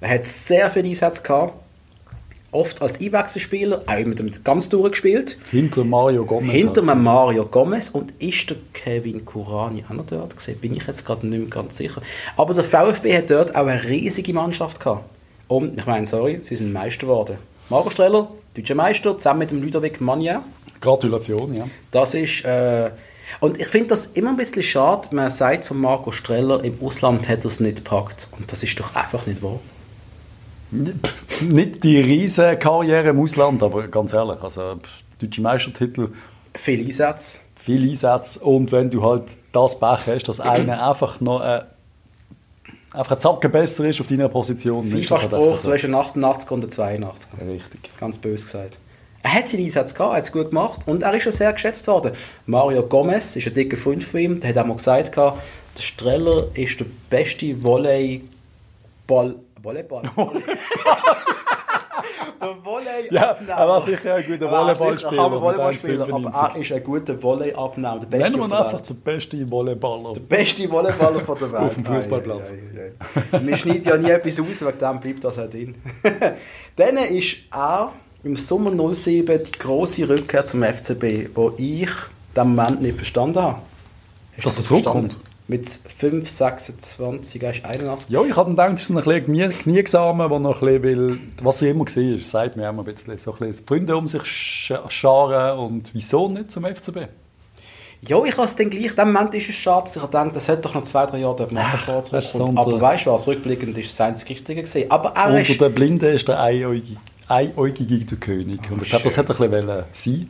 Er 0.00 0.10
hat 0.10 0.26
sehr 0.26 0.68
viele 0.70 0.88
Einsätze 0.88 1.22
gehabt. 1.22 1.52
Oft 2.54 2.80
als 2.82 3.00
Einwechselspieler, 3.00 3.82
auch 3.84 3.98
immer 3.98 4.14
damit 4.14 4.44
ganz 4.44 4.68
durchgespielt. 4.68 5.38
Hinter 5.50 5.82
Mario 5.82 6.24
Gomez. 6.24 6.54
Hinter 6.54 6.86
halt. 6.86 6.98
Mario 7.00 7.46
Gomez 7.46 7.88
und 7.88 8.12
ist 8.20 8.48
der 8.48 8.58
Kevin 8.72 9.24
Kurani 9.24 9.84
auch 9.88 9.94
noch 9.94 10.06
dort 10.06 10.36
gesehen? 10.36 10.58
Bin 10.60 10.76
ich 10.76 10.86
jetzt 10.86 11.04
gerade 11.04 11.26
nicht 11.26 11.40
mehr 11.40 11.50
ganz 11.50 11.76
sicher. 11.76 12.00
Aber 12.36 12.54
der 12.54 12.62
VfB 12.62 13.16
hat 13.16 13.30
dort 13.30 13.56
auch 13.56 13.66
eine 13.66 13.82
riesige 13.82 14.32
Mannschaft 14.32 14.78
gehabt. 14.78 15.04
Und 15.48 15.76
ich 15.76 15.84
meine, 15.86 16.06
sorry, 16.06 16.38
sie 16.42 16.54
sind 16.54 16.72
Meister 16.72 17.06
geworden. 17.06 17.38
Marco 17.70 17.90
Streller, 17.90 18.28
deutscher 18.54 18.76
Meister, 18.76 19.18
zusammen 19.18 19.40
mit 19.40 19.50
dem 19.50 19.60
Ludovic 19.60 20.00
Magna. 20.00 20.44
Gratulation, 20.80 21.54
ja. 21.54 21.66
Das 21.90 22.14
ist. 22.14 22.44
Äh, 22.44 22.90
und 23.40 23.60
ich 23.60 23.66
finde 23.66 23.88
das 23.88 24.06
immer 24.06 24.30
ein 24.30 24.36
bisschen 24.36 24.62
schade, 24.62 25.08
man 25.10 25.30
sagt 25.30 25.64
von 25.64 25.80
Marco 25.80 26.12
Streller, 26.12 26.62
im 26.62 26.78
Ausland 26.80 27.28
hat 27.28 27.40
er 27.40 27.46
es 27.46 27.58
nicht 27.58 27.78
gepackt. 27.78 28.28
Und 28.38 28.52
das 28.52 28.62
ist 28.62 28.78
doch 28.78 28.94
einfach 28.94 29.26
nicht 29.26 29.42
wahr. 29.42 29.58
Nicht 30.70 31.84
die 31.84 32.00
riesen 32.00 32.58
Karriere 32.58 33.10
im 33.10 33.20
Ausland, 33.20 33.62
aber 33.62 33.86
ganz 33.88 34.12
ehrlich, 34.12 34.40
also 34.42 34.76
deutsche 35.20 35.40
Meistertitel, 35.40 36.08
Viele 36.54 36.84
Einsätze. 36.84 37.38
viel 37.56 37.88
Einsätze 37.88 38.40
und 38.40 38.72
wenn 38.72 38.90
du 38.90 39.02
halt 39.02 39.24
das 39.52 39.78
Pech 39.78 40.06
hast, 40.06 40.28
dass 40.28 40.40
einer 40.40 40.88
einfach 40.88 41.20
noch 41.20 41.40
eine, 41.40 41.66
einfach 42.92 43.16
ein 43.16 43.20
Zacken 43.20 43.50
besser 43.50 43.84
ist 43.84 44.00
auf 44.00 44.06
deiner 44.06 44.28
Position. 44.28 44.84
das 44.84 44.92
halt 44.92 45.04
FIFA-Spruch, 45.04 45.56
so. 45.56 45.68
du 45.68 45.74
hast 45.74 45.84
einen 45.84 45.94
88 45.94 46.50
und 46.50 46.60
einen 46.62 46.70
82. 46.70 47.30
Richtig. 47.40 47.90
Ganz 47.98 48.18
böse 48.18 48.44
gesagt. 48.44 48.78
Er 49.22 49.32
hat 49.32 49.48
seinen 49.48 49.64
Einsatz 49.64 49.94
gehabt, 49.94 50.12
er 50.12 50.16
hat 50.18 50.24
es 50.24 50.32
gut 50.32 50.50
gemacht 50.50 50.80
und 50.86 51.02
er 51.02 51.14
ist 51.14 51.22
schon 51.22 51.32
sehr 51.32 51.52
geschätzt 51.52 51.86
worden. 51.86 52.12
Mario 52.46 52.82
Gomez 52.82 53.36
ist 53.36 53.46
ein 53.46 53.54
dicker 53.54 53.76
Freund 53.76 54.04
von 54.04 54.20
ihm, 54.20 54.40
der 54.40 54.50
hat 54.50 54.58
auch 54.58 54.66
mal 54.66 54.76
gesagt, 54.76 55.16
der 55.16 55.34
Streller 55.82 56.48
ist 56.54 56.78
der 56.78 56.86
beste 57.08 57.56
Volleyball... 59.64 60.02
Volleyball? 60.14 60.42
der 62.40 62.64
Volley 62.64 63.08
Ja, 63.10 63.36
er 63.48 63.68
war 63.68 63.80
sicher 63.80 64.14
ein 64.14 64.24
guter 64.26 64.50
Volleyballspieler 64.50 65.22
Aber 65.22 65.40
Volleyballspieler, 65.40 66.04
1,95. 66.06 66.12
aber 66.12 66.54
er 66.54 66.60
ist 66.60 66.72
ein 66.72 66.84
guter 66.84 67.22
Volleyabnehmer, 67.22 67.98
der 68.00 68.06
beste 68.06 68.18
Nennen 68.30 68.36
wir 68.38 68.44
ihn 68.44 68.50
der 68.50 68.58
einfach 68.58 68.72
Welt. 68.74 68.88
der 68.90 68.94
beste 69.12 69.50
Volleyballer. 69.50 70.14
Beste 70.20 70.70
Volleyballer 70.70 71.20
von 71.20 71.38
der 71.38 71.52
Welt. 71.52 71.62
Auf 71.62 71.74
dem 71.74 71.84
Fußballplatz. 71.84 72.54
Wir 73.40 73.56
schneiden 73.56 73.84
ja 73.84 73.96
nie 73.96 74.10
etwas 74.10 74.40
aus, 74.40 74.60
wegen 74.66 74.78
dem 74.78 75.00
bleibt 75.00 75.24
das 75.24 75.38
auch 75.38 75.50
drin. 75.50 75.74
Dann 76.76 76.96
ist 76.98 77.36
er 77.52 77.92
im 78.22 78.36
Sommer 78.36 78.94
07 78.94 79.42
die 79.44 79.58
grosse 79.58 80.08
Rückkehr 80.08 80.44
zum 80.44 80.62
FCB, 80.62 81.30
wo 81.34 81.52
ich 81.56 81.90
den 82.36 82.54
Moment 82.54 82.82
nicht 82.82 82.96
verstanden 82.96 83.40
habe. 83.40 83.58
Hast 84.36 84.46
Dass 84.46 84.58
er 84.58 84.64
zurückkommt? 84.64 85.16
Mit 85.46 85.68
5, 85.68 86.26
26, 86.28 87.42
er 87.42 87.50
ist 87.50 87.64
81. 87.66 88.08
Ja, 88.08 88.22
ich 88.24 88.34
hatte 88.34 88.50
gedacht, 88.50 88.72
es 88.76 88.82
ist 88.82 88.90
ein 88.90 88.94
bisschen 88.96 89.24
Knie- 89.24 89.48
Kniegesamen, 89.50 90.30
der 90.30 90.38
noch 90.38 90.62
ein 90.62 90.80
bisschen 90.80 91.32
was 91.42 91.60
er 91.60 91.70
immer 91.72 91.84
gesehen 91.84 92.18
ist, 92.18 92.30
sagt 92.30 92.56
mir 92.56 92.70
auch 92.70 92.72
ein 92.78 92.82
bisschen, 92.84 93.18
so 93.18 93.32
ein 93.34 93.38
bisschen 93.48 93.66
Freunde 93.66 93.94
um 93.96 94.08
sich 94.08 94.22
sch- 94.22 94.90
scharen 94.90 95.58
und 95.58 95.92
wieso 95.92 96.28
nicht 96.28 96.50
zum 96.50 96.64
FCB? 96.64 97.08
Ja, 98.06 98.22
ich 98.24 98.32
habe 98.36 98.44
es 98.46 98.56
dann 98.56 98.70
gleich, 98.70 98.86
in 98.90 98.96
dem 98.96 99.12
Moment 99.12 99.34
ist 99.34 99.48
es 99.50 99.54
schade, 99.54 99.84
dass 99.84 99.96
ich 99.96 100.02
dachte, 100.10 100.32
das 100.34 100.48
hätte 100.48 100.62
doch 100.62 100.74
noch 100.74 100.84
zwei, 100.84 101.04
drei 101.06 101.18
Jahre 101.18 101.46
machen 101.52 101.94
ist 101.98 102.06
zurückkommt. 102.06 102.56
so 102.56 102.60
Aber 102.62 102.80
weißt 102.80 103.04
du 103.06 103.12
was, 103.12 103.26
rückblickend 103.26 103.76
ist 103.76 103.90
es 103.90 103.96
das 103.96 104.26
Richtige 104.28 104.62
gewesen. 104.62 104.90
Aber 104.90 105.10
er 105.14 105.40
ist... 105.40 105.50
Unter 105.50 105.68
den 105.68 105.74
Blinden 105.74 106.06
ist 106.14 106.26
der 106.28 106.40
Einäugige, 106.40 106.96
Einäugige 107.28 107.98
der 107.98 108.18
König. 108.18 108.60
Und 108.70 108.82
ich 108.82 108.88
glaube, 108.90 109.04
das 109.04 109.16
hätte 109.18 109.32
ein 109.38 109.50
bisschen 109.50 109.84
sein 109.92 110.28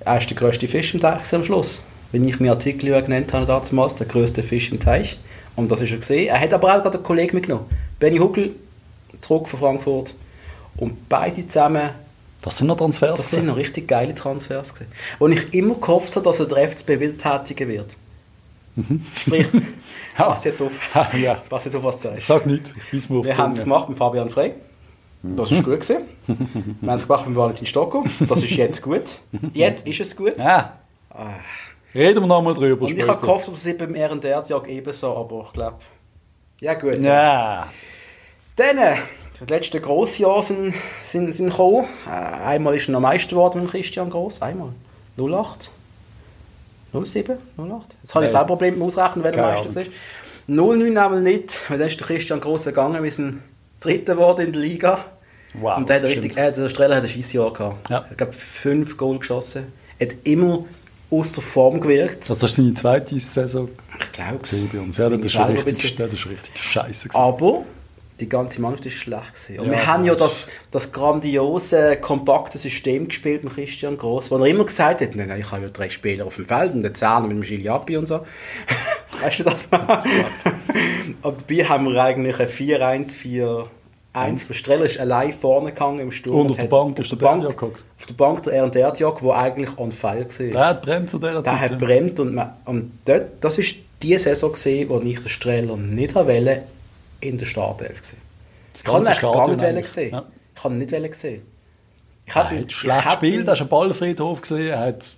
Er 0.00 0.18
ist 0.18 0.30
der 0.30 0.36
grösste 0.36 0.66
Fisch 0.68 0.94
im 0.94 1.00
Teich 1.00 1.32
am 1.32 1.42
Schluss. 1.44 1.80
Wenn 2.12 2.26
ich 2.28 2.40
mir 2.40 2.52
Artikel 2.52 2.90
genannt 3.02 3.32
habe 3.32 3.46
damals, 3.46 3.96
der 3.96 4.06
grösste 4.06 4.42
Fisch 4.42 4.70
im 4.72 4.80
Teich. 4.80 5.18
Und 5.56 5.70
das 5.70 5.80
ist 5.80 5.90
er 5.90 5.98
gesehen. 5.98 6.28
Er 6.28 6.40
hat 6.40 6.52
aber 6.52 6.68
auch 6.76 6.82
gerade 6.82 6.98
einen 6.98 7.04
Kollegen 7.04 7.34
mitgenommen. 7.36 7.66
Benny 7.98 8.18
Huckel, 8.18 8.54
zurück 9.20 9.48
von 9.48 9.58
Frankfurt. 9.58 10.14
Und 10.76 11.08
beide 11.08 11.46
zusammen, 11.46 11.90
Das 12.42 12.58
sind 12.58 12.66
noch 12.66 12.76
Transfers. 12.76 13.20
das 13.20 13.30
sind 13.30 13.46
noch 13.46 13.56
richtig 13.56 13.88
geile 13.88 14.14
Transfers 14.14 14.74
gewesen. 14.74 14.92
Und 15.18 15.32
ich 15.32 15.54
immer 15.54 15.74
gehofft 15.76 16.14
habe, 16.16 16.24
dass 16.24 16.38
er 16.40 16.46
der 16.46 16.68
FCB 16.68 17.00
wieder 17.00 17.16
tätigen 17.16 17.68
wird. 17.70 17.96
Sprich, 19.16 19.46
Ja. 20.18 20.24
pass 20.26 20.44
jetzt 20.44 20.60
auf. 20.60 20.72
Ja. 21.18 21.42
Pass 21.48 21.64
jetzt 21.64 21.74
auf, 21.76 21.82
was 21.84 21.98
du 22.00 22.08
sagst. 22.08 22.26
Sag 22.26 22.46
nicht, 22.46 22.72
ich 22.92 23.08
Wir 23.08 23.36
haben 23.38 23.54
es 23.54 23.62
gemacht 23.62 23.88
mit 23.88 23.96
Fabian 23.96 24.28
Frey. 24.28 24.52
Das 25.22 25.50
ist 25.50 25.64
gut 25.64 25.80
gewesen. 25.80 26.02
Wir 26.82 26.90
haben 26.90 26.98
es 26.98 27.06
gemacht 27.08 27.26
mit 27.26 27.34
Valentin 27.36 27.66
Stocko. 27.66 28.04
Das 28.28 28.42
ist 28.42 28.50
jetzt 28.50 28.82
gut. 28.82 29.18
Jetzt 29.54 29.86
ist 29.86 30.00
es 30.00 30.14
gut. 30.14 30.34
Ja. 30.38 30.74
Reden 31.96 32.22
wir 32.22 32.26
noch 32.26 32.42
mal 32.42 32.52
drüber 32.52 32.84
Und 32.84 32.96
ich 32.96 33.08
habe 33.08 33.20
gehofft, 33.20 33.48
dass 33.48 33.64
es 33.64 33.78
beim 33.78 33.94
RDR-Jagd 33.94 34.68
ebenso, 34.68 35.16
aber 35.16 35.44
ich 35.46 35.52
glaube. 35.52 35.78
Ja, 36.60 36.74
gut. 36.74 37.02
Ja. 37.02 37.66
Dann, 38.56 38.78
äh, 38.78 38.96
die 39.40 39.52
letzten 39.52 39.80
Grossjahre 39.80 40.42
sind, 40.42 40.74
sind, 41.00 41.32
sind 41.32 41.50
gekommen. 41.50 41.86
Äh, 42.06 42.10
einmal 42.10 42.74
ist 42.76 42.88
er 42.88 42.92
noch 42.92 43.00
Meister 43.00 43.30
geworden 43.30 43.62
mit 43.62 43.70
Christian 43.70 44.10
Gross. 44.10 44.42
Einmal. 44.42 44.72
08. 45.18 45.70
07? 46.92 47.38
08? 47.56 47.96
Jetzt 48.02 48.14
habe 48.14 48.26
ich 48.26 48.32
Nein. 48.32 48.40
selber 48.40 48.46
Probleme 48.46 48.76
mit 48.76 48.86
Ausrechnen, 48.86 49.24
wer 49.24 49.32
der 49.32 49.42
Meister 49.42 49.68
ist. 49.68 49.90
09 50.46 50.98
einmal 50.98 51.22
nicht, 51.22 51.68
weil 51.70 51.78
dann 51.78 51.88
ist 51.88 51.98
der 51.98 52.06
Christian 52.06 52.40
Gross 52.40 52.64
gegangen. 52.64 53.02
Wir 53.02 53.12
sind 53.12 53.42
Dritter 53.80 54.14
geworden 54.14 54.46
in 54.46 54.52
der 54.52 54.62
Liga. 54.62 55.04
Wow, 55.54 55.78
Und 55.78 55.88
der, 55.88 55.96
hat 55.96 56.04
richtig, 56.04 56.36
äh, 56.36 56.52
der 56.52 56.68
Streller 56.68 56.96
hat 56.96 57.04
ein 57.04 57.08
scheiß 57.08 57.32
Jahr 57.32 57.52
gehabt. 57.52 57.88
Ja. 57.88 58.04
Ich 58.10 58.16
glaube, 58.16 58.34
fünf 58.34 58.96
Goal 58.98 59.18
geschossen. 59.18 59.72
Hat 59.98 60.10
immer 60.24 60.64
außer 61.10 61.42
Form 61.42 61.80
gewirkt. 61.80 62.28
Das 62.28 62.42
war 62.42 62.48
seine 62.48 62.74
zweite 62.74 63.18
Saison 63.18 63.68
Ich 63.98 64.12
glaube 64.12 64.40
es. 64.42 64.50
gewesen 64.50 64.70
bei 64.72 64.80
uns. 64.80 64.96
Ja, 64.98 65.08
das 65.08 65.20
ist 65.20 65.32
schon 65.32 65.44
richtig, 65.44 65.96
das 65.96 66.12
ist 66.12 66.26
richtig 66.28 66.58
scheiße. 66.58 67.08
Aber 67.14 67.64
die 68.20 68.28
ganze 68.28 68.60
Mannschaft 68.60 68.86
ist 68.86 68.94
schlecht 68.94 69.34
gewesen. 69.34 69.60
Und 69.60 69.66
Ja, 69.66 69.72
wir 69.72 69.86
haben 69.86 70.04
ja 70.04 70.14
das 70.14 70.46
das, 70.46 70.48
das 70.70 70.92
grandiose, 70.92 71.96
kompakte 71.96 72.58
System 72.58 73.08
gespielt 73.08 73.44
mit 73.44 73.54
Christian 73.54 73.98
Gross, 73.98 74.30
wo 74.30 74.36
er 74.38 74.46
immer 74.46 74.64
gesagt 74.64 75.00
hat, 75.00 75.14
nein, 75.14 75.28
nein, 75.28 75.40
ich 75.40 75.52
habe 75.52 75.62
ja 75.62 75.68
drei 75.68 75.88
Spieler 75.90 76.26
auf 76.26 76.36
dem 76.36 76.46
Feld 76.46 76.74
und 76.74 76.82
den 76.82 76.94
Zehner 76.94 77.22
mit 77.22 77.32
dem 77.32 77.42
Giliappi 77.42 77.96
und 77.96 78.08
so. 78.08 78.20
weißt 79.22 79.40
du 79.40 79.44
das 79.44 79.70
noch? 79.70 80.04
und 81.22 81.40
dabei 81.42 81.64
haben 81.64 81.86
wir 81.86 82.02
eigentlich 82.02 82.40
ein 82.40 82.48
4-1-4... 82.48 83.66
1 84.16 84.46
der 84.48 84.54
Streller 84.54 84.84
ist 84.86 84.98
allein 84.98 85.32
vorne 85.32 85.70
gegangen 85.72 85.98
im 86.00 86.12
Sturm. 86.12 86.40
Und 86.40 86.50
auf 86.50 86.56
der 86.56 86.64
hat 86.64 86.70
Bank 86.70 86.98
ist 86.98 87.10
der 87.12 87.18
Derdiak 87.18 87.58
gehockt. 87.58 87.84
Auf 87.98 88.06
der 88.06 88.14
Bank 88.14 88.42
der 88.44 88.52
R&R-Diak, 88.54 89.20
der 89.20 89.36
eigentlich 89.36 89.78
on 89.78 89.92
fire 89.92 90.26
war. 90.26 90.46
Der 90.46 90.66
hat 90.66 90.82
brennt 90.82 91.10
zu 91.10 91.18
dieser 91.18 91.42
Der 91.42 91.44
Zeit. 91.44 91.60
hat 91.60 91.70
ja. 91.72 91.76
brennt 91.76 92.18
und, 92.20 92.34
man, 92.34 92.52
und 92.64 92.90
dort, 93.04 93.26
das 93.42 93.58
ist 93.58 93.76
die 94.02 94.16
Saison 94.18 94.52
gesehen, 94.52 94.88
wo 94.88 95.00
ich 95.00 95.20
den 95.20 95.28
Streller 95.28 95.76
nicht 95.76 96.14
wollte 96.14 96.62
in 97.20 97.38
der 97.38 97.46
Startelf 97.46 98.00
gesehen. 98.00 98.20
Das 98.72 98.82
Ich 98.82 98.86
kann 98.86 99.00
ihn 99.02 99.32
gar 99.32 99.48
nicht 99.48 99.60
wollen 99.62 99.84
sehen. 99.84 100.12
Ja. 100.12 100.24
Ich 100.54 100.62
kann 100.62 100.72
ihn 100.72 100.78
nicht 100.78 100.92
wollen 100.92 101.12
sehen. 101.12 101.42
Ich 102.26 102.34
Er 102.36 102.50
hat 102.50 102.72
schlecht 102.72 102.98
ich 102.98 103.04
hab 103.04 103.20
gespielt, 103.20 103.42
ihn- 103.42 103.46
er 103.46 103.52
ist 103.52 103.60
ein 103.62 103.68
Ballfriedhof 103.68 104.40
gesehen, 104.40 104.68
er 104.68 104.80
hat 104.80 105.14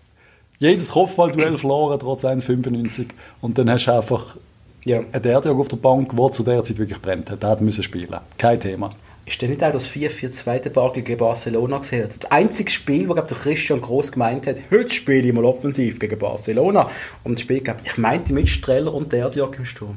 jedes 0.59 0.91
Kopfballduell 0.91 1.57
verloren, 1.59 1.99
trotz 2.01 2.25
1,95. 2.25 3.07
Und 3.41 3.57
dann 3.59 3.71
hast 3.71 3.87
du 3.87 3.93
einfach 3.93 4.37
Ja. 4.85 4.99
einen 4.99 5.23
Derdiak 5.23 5.57
auf 5.57 5.69
der 5.69 5.77
Bank, 5.77 6.17
der 6.17 6.33
zu 6.33 6.43
der 6.43 6.65
Zeit 6.65 6.79
wirklich 6.79 7.01
brennt 7.01 7.31
hat. 7.31 7.43
Der 7.43 7.51
hat 7.51 7.61
müssen 7.61 7.83
spielen. 7.83 8.17
Kein 8.37 8.61
Thema. 8.61 8.91
Ist 9.27 9.43
denn 9.43 9.51
nicht 9.51 9.63
auch 9.63 9.73
das 9.73 9.87
4-4-2 9.89 10.59
Debakel 10.61 11.03
gegen 11.03 11.19
Barcelona 11.19 11.79
gesehen? 11.79 12.09
Das 12.19 12.31
einzige 12.31 12.71
Spiel, 12.71 13.09
wo 13.11 13.13
glaub, 13.13 13.29
der 13.29 13.37
Christian 13.37 13.83
Gross 13.83 14.11
gemeint 14.11 14.47
hat, 14.47 14.57
heute 14.71 14.91
spiele 14.91 15.29
ich 15.29 15.35
mal 15.35 15.45
offensiv 15.45 15.99
gegen 15.99 16.19
Barcelona. 16.19 16.89
Und 17.25 17.35
das 17.35 17.43
Spiel, 17.43 17.61
glaub, 17.61 17.77
ich 17.85 17.99
meinte 17.99 18.33
mit 18.33 18.49
Streller 18.49 18.95
und 18.95 19.13
Derdiak 19.13 19.59
im 19.59 19.67
Sturm. 19.67 19.97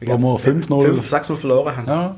Ich 0.00 0.08
Wo 0.08 0.16
glaub, 0.16 0.44
wir 0.44 0.52
5-0 0.52 0.94
5 0.94 1.12
6-0 1.12 1.36
verloren 1.36 1.76
haben. 1.76 1.86
Ja. 1.86 2.16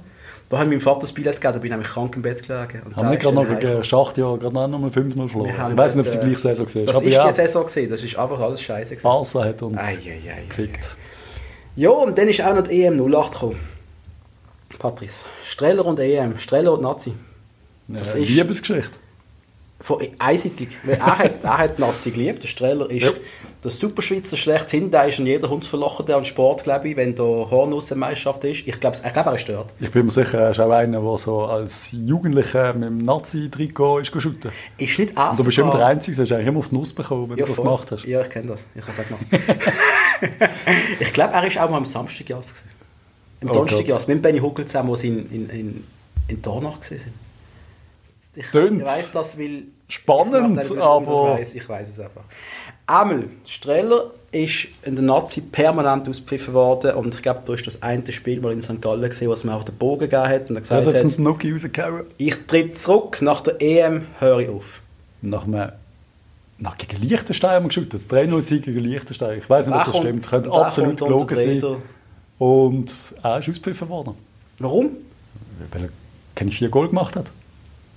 Da 0.49 0.59
haben 0.59 0.69
meinem 0.69 0.81
Vater 0.81 1.01
das 1.01 1.13
Billett 1.13 1.41
gegeben, 1.41 1.55
da 1.55 1.59
bin 1.59 1.67
ich 1.67 1.71
nämlich 1.71 1.89
krank 1.89 2.15
im 2.17 2.23
Bett 2.23 2.47
gelegen. 2.47 2.83
Und 2.85 2.97
Haben 2.97 3.11
wir 3.11 3.17
gerade 3.17 3.35
noch 3.35 3.49
gegen 3.49 3.85
Schachtjahr 3.85 4.39
gerade 4.39 4.55
noch 4.55 4.79
mal 4.79 4.91
5-0 4.91 5.29
verloren. 5.29 5.51
Ich 5.71 5.77
weiß 5.77 5.95
nicht, 5.97 6.09
ob 6.09 6.15
es 6.15 6.21
die 6.21 6.27
gleiche 6.27 6.39
Saison 6.39 6.67
war. 6.67 6.85
Das 6.85 6.97
Aber 6.97 7.07
ist 7.07 7.15
ja, 7.15 7.27
die 7.27 7.33
Saison 7.33 7.65
gesehen, 7.65 7.91
das 7.91 8.03
ist 8.05 8.19
einfach 8.19 8.41
alles 8.41 8.63
scheiße 8.63 8.97
gewesen. 8.97 9.03
Barca 9.03 9.45
hat 9.45 9.63
uns 9.63 9.81
Ei, 9.81 9.99
ei, 10.07 10.31
ei, 10.31 10.45
gefickt. 10.49 10.97
Ja, 11.77 11.91
und 11.91 12.17
dann 12.19 12.29
ist 12.29 12.41
auch 12.43 12.55
noch 12.55 12.67
die 12.67 12.83
EM 12.85 13.01
08 13.01 13.33
gekommen. 13.33 13.59
Patrice, 14.79 15.27
Streller 15.45 15.85
und 15.87 15.99
EM, 15.99 16.39
Streller 16.39 16.73
und 16.73 16.83
Nazi. 16.83 17.15
Das 17.89 18.15
Ja, 18.15 18.21
ist- 18.21 18.29
Liebesgeschichte. 18.31 18.99
Von, 19.83 20.01
einseitig. 20.19 20.69
Weil 20.85 20.95
er, 20.95 21.19
hat, 21.19 21.43
er 21.43 21.59
hat 21.59 21.79
Nazi 21.81 22.13
geliebt. 22.13 22.43
Der 22.45 22.49
Streller 22.49 22.89
ist 22.89 23.03
Ja. 23.05 23.11
der 23.65 23.71
Superschweizer 23.73 24.37
schlechthin. 24.37 24.93
Der 24.93 25.09
ist 25.09 25.19
in 25.19 25.27
jeder 25.27 25.51
Hundsverlocher 25.51 26.05
der 26.05 26.19
an 26.19 26.25
Sport, 26.25 26.63
glaube 26.63 26.89
ich, 26.89 26.97
wenn 26.97 27.17
da 27.17 27.23
Hornussenmeisterschaft 27.25 28.45
ist. 28.45 28.69
Ich 28.69 28.79
glaube, 28.79 28.97
ich 29.05 29.13
glaube, 29.13 29.31
er 29.31 29.35
ist 29.35 29.49
dort. 29.49 29.73
Ich 29.81 29.91
bin 29.91 30.05
mir 30.07 30.13
sicher, 30.13 30.39
er 30.39 30.51
ist 30.53 30.61
auch 30.61 30.71
einer, 30.71 31.01
der 31.01 31.19
so 31.19 31.41
als 31.47 31.91
Jugendlicher 31.91 32.75
mit 32.75 32.89
dem 32.91 32.99
Nazi-Trikot 32.99 33.99
ist 33.99 34.13
shooten. 34.23 34.53
Ist 34.79 34.99
nicht 35.01 35.17
Und 35.19 35.39
du 35.39 35.45
bist 35.45 35.59
immer 35.59 35.77
der 35.77 35.87
Einzige, 35.87 36.17
du 36.17 36.23
hast 36.23 36.31
eigentlich 36.33 36.47
immer 36.47 36.59
auf 36.61 36.69
die 36.69 36.77
Nuss 36.77 36.93
bekommen, 36.95 37.31
wenn 37.31 37.39
ja, 37.39 37.45
du 37.45 37.49
das 37.51 37.57
voll. 37.57 37.65
gemacht 37.65 37.91
hast. 37.91 38.05
Ja, 38.05 38.23
ich 38.23 38.31
kenne 38.31 38.47
das. 38.49 38.65
Ich 38.77 38.83
habe 38.83 38.93
es 38.93 39.01
auch 39.01 39.09
gemacht. 39.09 39.27
ich 41.01 41.13
glaube, 41.13 41.33
er 41.35 41.45
ist 41.47 41.59
auch 41.59 41.69
mal 41.71 41.79
am 41.79 41.85
Samstagjas. 41.85 42.49
gewesen. 42.51 42.69
Im 43.41 43.51
Oh 43.51 43.55
Donnerstagjas. 43.55 44.07
Mit 44.07 44.23
Benny 44.23 44.39
Huckel 44.39 44.65
zusammen, 44.67 44.91
wo 44.91 44.95
sie 44.97 45.09
in, 45.09 45.31
in, 45.33 45.51
in, 45.51 45.85
in 46.29 46.41
Dornach 46.43 46.79
waren. 46.89 47.32
Ich, 48.35 48.47
Tönt 48.47 48.81
ich 48.81 48.87
weiss 48.87 49.13
das, 49.13 49.39
weil... 49.39 49.65
spannend, 49.89 50.59
ich 50.63 50.71
ich 50.71 50.79
aber- 50.83 51.07
Das 51.31 51.39
weiss, 51.41 51.55
ich 51.55 51.69
weiß 51.69 51.89
es 51.91 52.01
einfach. 52.01 52.23
Einmal, 52.87 53.25
Streller 53.47 54.11
ist 54.31 54.69
in 54.83 54.95
der 54.97 55.05
Nazi 55.05 55.43
permanent 55.43 56.09
ausgepfiffen 56.09 56.55
worden 56.55 56.95
und 56.95 57.15
ich 57.15 57.21
glaube, 57.23 57.43
da 57.45 57.53
ist 57.53 57.67
das 57.67 57.83
eine 57.83 58.11
Spiel 58.11 58.41
mal 58.41 58.53
in 58.53 58.63
St. 58.63 58.81
Gallen 58.81 59.09
gesehen, 59.09 59.29
wo 59.29 59.35
es 59.35 59.45
mir 59.45 59.55
auch 59.55 59.65
den 59.65 59.77
Bogen 59.77 60.09
gegeben 60.09 60.23
hat 60.29 60.49
und 60.49 60.57
er 60.57 60.63
Ja, 60.63 60.81
gesagt 60.81 60.87
das 60.87 61.05
hat, 61.13 61.19
Nuki 61.19 61.53
rausgehauen. 61.53 62.05
ich 62.17 62.35
tritt 62.47 62.79
zurück, 62.79 63.21
nach 63.21 63.43
der 63.43 63.61
EM 63.61 64.07
höre 64.19 64.39
ich 64.41 64.49
auf. 64.49 64.81
Nach 65.21 65.45
einem 65.45 65.73
nach 66.59 66.79
gegen 66.79 67.03
Liechtenstein 67.03 67.51
haben 67.51 67.65
wir 67.65 67.69
geshootet. 67.69 68.03
3-0-Sieg 68.11 68.63
gegen 68.65 68.79
Liechtenstein. 68.79 69.39
Ich 69.39 69.51
weiß 69.51 69.67
nicht, 69.67 69.75
ob 69.77 69.85
das 69.85 69.93
kommt- 69.93 70.05
stimmt. 70.05 70.29
Könnte 70.29 70.53
absolut 70.53 70.97
gelogen 70.97 71.37
sein. 71.37 71.77
Und 72.39 73.15
er 73.23 73.39
ist 73.39 73.49
ausgepfiffen 73.51 73.89
worden. 73.89 74.15
Warum? 74.59 74.91
Weil 75.73 75.85
er 75.85 75.89
keine 76.37 76.51
vier 76.53 76.69
Goal 76.69 76.89
gemacht 76.89 77.17
hat. 77.17 77.27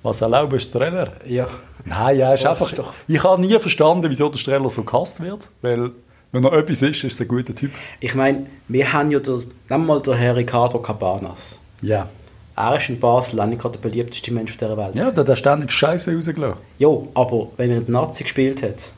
Was 0.06 0.20
der 0.20 0.30
Trainer? 0.72 1.08
Ja. 1.26 1.48
Nein, 1.84 2.18
ja, 2.20 2.34
ist 2.36 2.46
einfach, 2.46 2.68
ist 2.70 2.78
doch- 2.78 2.94
ich 3.08 3.24
habe 3.24 3.42
nie 3.42 3.58
verstanden, 3.60 4.08
wieso 4.08 4.30
der 4.30 4.38
Streller 4.38 4.70
so 4.70 4.84
gehasst 4.84 5.20
wird. 5.20 5.50
Weil, 5.64 5.92
wenn 6.32 6.44
er 6.44 6.54
etwas 6.54 6.84
ist, 6.84 7.04
ist 7.04 7.20
er 7.20 7.26
ein 7.26 7.28
guter 7.28 7.56
Typ. 7.56 7.72
Ich 8.00 8.14
meine, 8.14 8.46
wir 8.68 8.94
haben 8.94 9.10
ja 9.10 9.18
der, 9.20 9.40
nehmen 9.68 9.88
mal 9.88 10.00
den 10.00 10.14
Herr 10.14 10.36
Ricardo 10.36 10.78
Cabanas. 10.78 11.58
Ja. 11.82 12.08
Er 12.56 12.78
ist 12.78 12.88
in 12.88 13.00
Basel 13.00 13.40
auch 13.42 13.48
nicht 13.48 13.60
gerade 13.60 13.80
der 13.80 13.90
beliebteste 13.90 14.32
Mensch 14.32 14.52
auf 14.52 14.58
dieser 14.58 14.78
Welt. 14.78 14.94
Ja, 14.96 15.10
der 15.10 15.26
hat 15.26 15.38
ständig 15.40 15.72
Scheiße 15.72 16.16
rausgelassen. 16.16 16.60
Jo, 16.78 17.08
aber 17.16 17.48
wenn 17.58 17.72
er 17.72 17.78
in 17.78 17.86
der 17.86 17.94
Nazi 17.94 18.24
gespielt 18.24 18.62
hat, 18.62 18.92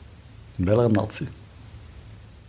In 0.58 0.66
welcher 0.66 0.90
Nazi? 0.90 1.26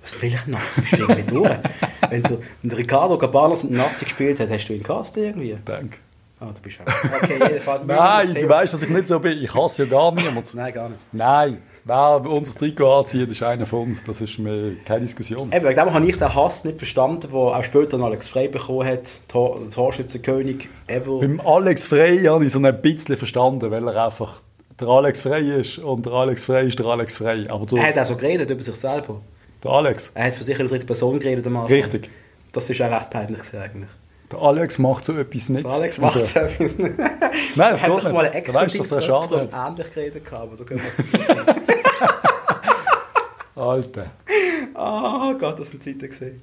Was 0.03 0.21
will 0.21 0.33
ich 0.33 0.35
ein 0.45 0.51
Nazi 0.51 0.81
bestimmen 0.81 1.15
mit 1.15 1.31
durch? 1.31 1.49
wenn, 2.09 2.23
du, 2.23 2.39
wenn 2.61 2.71
Ricardo 2.77 3.17
Gabanos 3.17 3.63
einen 3.63 3.77
Nazi 3.77 4.03
gespielt 4.03 4.39
hat, 4.41 4.49
hast 4.49 4.67
du 4.67 4.73
ihn 4.73 4.83
gehasst 4.83 5.15
irgendwie? 5.15 5.57
Danke. 5.63 5.97
Ah, 6.41 6.51
du 6.55 6.61
bist 6.61 6.79
auch. 6.79 6.85
Okay, 7.23 7.37
jedenfalls. 7.49 7.85
Nein, 7.85 8.33
du 8.33 8.47
weißt, 8.47 8.73
dass 8.73 8.81
ich 8.81 8.89
nicht 8.89 9.07
so 9.07 9.19
bin. 9.19 9.37
Ich 9.43 9.53
hasse 9.53 9.83
ja 9.83 9.89
gar 9.89 10.11
niemanden. 10.13 10.47
Nein, 10.57 10.73
gar 10.73 10.87
nicht. 10.89 11.01
Nein, 11.11 11.57
wer 11.83 12.21
unser 12.25 12.57
Trikot 12.57 12.99
anzieht, 12.99 13.29
ist 13.29 13.43
einer 13.43 13.65
von 13.65 13.87
uns. 13.89 14.03
Das 14.05 14.21
ist 14.21 14.39
mir 14.39 14.75
keine 14.85 15.01
Diskussion. 15.01 15.51
Eben, 15.51 15.65
wegen 15.65 15.75
dem 15.79 15.93
habe 15.93 16.05
ich 16.07 16.17
den 16.17 16.33
Hass 16.33 16.63
nicht 16.63 16.77
verstanden, 16.77 17.27
den 17.29 17.33
auch 17.33 17.63
später 17.63 17.99
Alex 17.99 18.29
Frey 18.29 18.47
bekommen 18.47 18.87
hat, 18.87 19.27
Tor- 19.27 19.59
Torschützenkönig 19.69 20.69
ever. 20.87 21.19
Beim 21.19 21.41
Alex 21.41 21.87
Frey 21.87 22.23
habe 22.23 22.45
ich 22.45 22.53
so 22.53 22.59
ein 22.59 22.81
bisschen 22.81 23.17
verstanden, 23.17 23.69
weil 23.69 23.85
er 23.87 24.05
einfach 24.05 24.39
der 24.79 24.87
Alex 24.87 25.23
Frey 25.23 25.59
ist 25.59 25.79
und 25.79 26.05
der 26.05 26.13
Alex 26.13 26.45
Frey 26.45 26.67
ist 26.69 26.79
der 26.79 26.85
Alex 26.85 27.17
Frey. 27.17 27.49
Aber 27.49 27.63
Er 27.63 27.67
der, 27.67 27.87
hat 27.87 27.99
auch 27.99 28.05
so 28.05 28.15
geredet 28.15 28.49
über 28.49 28.61
sich 28.63 28.75
selber. 28.75 29.19
der 29.61 29.71
Alex, 29.71 30.11
Er 30.13 30.27
hat 30.27 30.35
für 30.35 30.45
sich 30.45 30.57
in 30.57 30.61
der 30.65 30.69
dritten 30.69 30.87
Person 30.87 31.19
geredet 31.19 31.45
am 31.47 31.57
Anfang. 31.57 31.73
richtig. 31.75 32.09
Das 32.53 32.69
ist 32.69 32.81
auch 32.81 32.89
recht 32.89 33.09
peinlich 33.09 33.41
eigentlich. 33.53 33.89
Der 34.31 34.39
Alex 34.39 34.77
macht 34.77 35.05
so 35.05 35.17
etwas 35.17 35.49
nicht. 35.49 35.65
Der 35.65 35.71
Alex 35.73 35.97
macht 35.97 36.15
Also, 36.17 36.27
es 36.27 36.35
etwas 36.35 36.77
nicht. 36.77 36.97
Nein, 36.97 37.09
das 37.55 37.81
Er 37.81 37.89
geht 37.89 37.97
hat 37.97 38.03
nicht. 38.03 38.13
mal 38.13 38.43
Du 38.45 38.53
weißt, 38.53 38.79
dass 38.79 38.91
er 38.91 39.01
Schaden 39.01 39.51
hat. 39.51 39.69
ähnlich 39.71 39.93
geredet 39.93 40.33
aber 40.33 40.55
da 40.55 40.63
können 40.63 40.81
wir 40.81 40.89
es 40.89 40.97
nicht 40.99 41.29
Alter. 43.55 44.05
Ah 44.73 45.33
Gott, 45.39 45.59
das 45.59 45.71
sind 45.71 45.83
Zeiten 45.83 46.07
gesehen. 46.07 46.41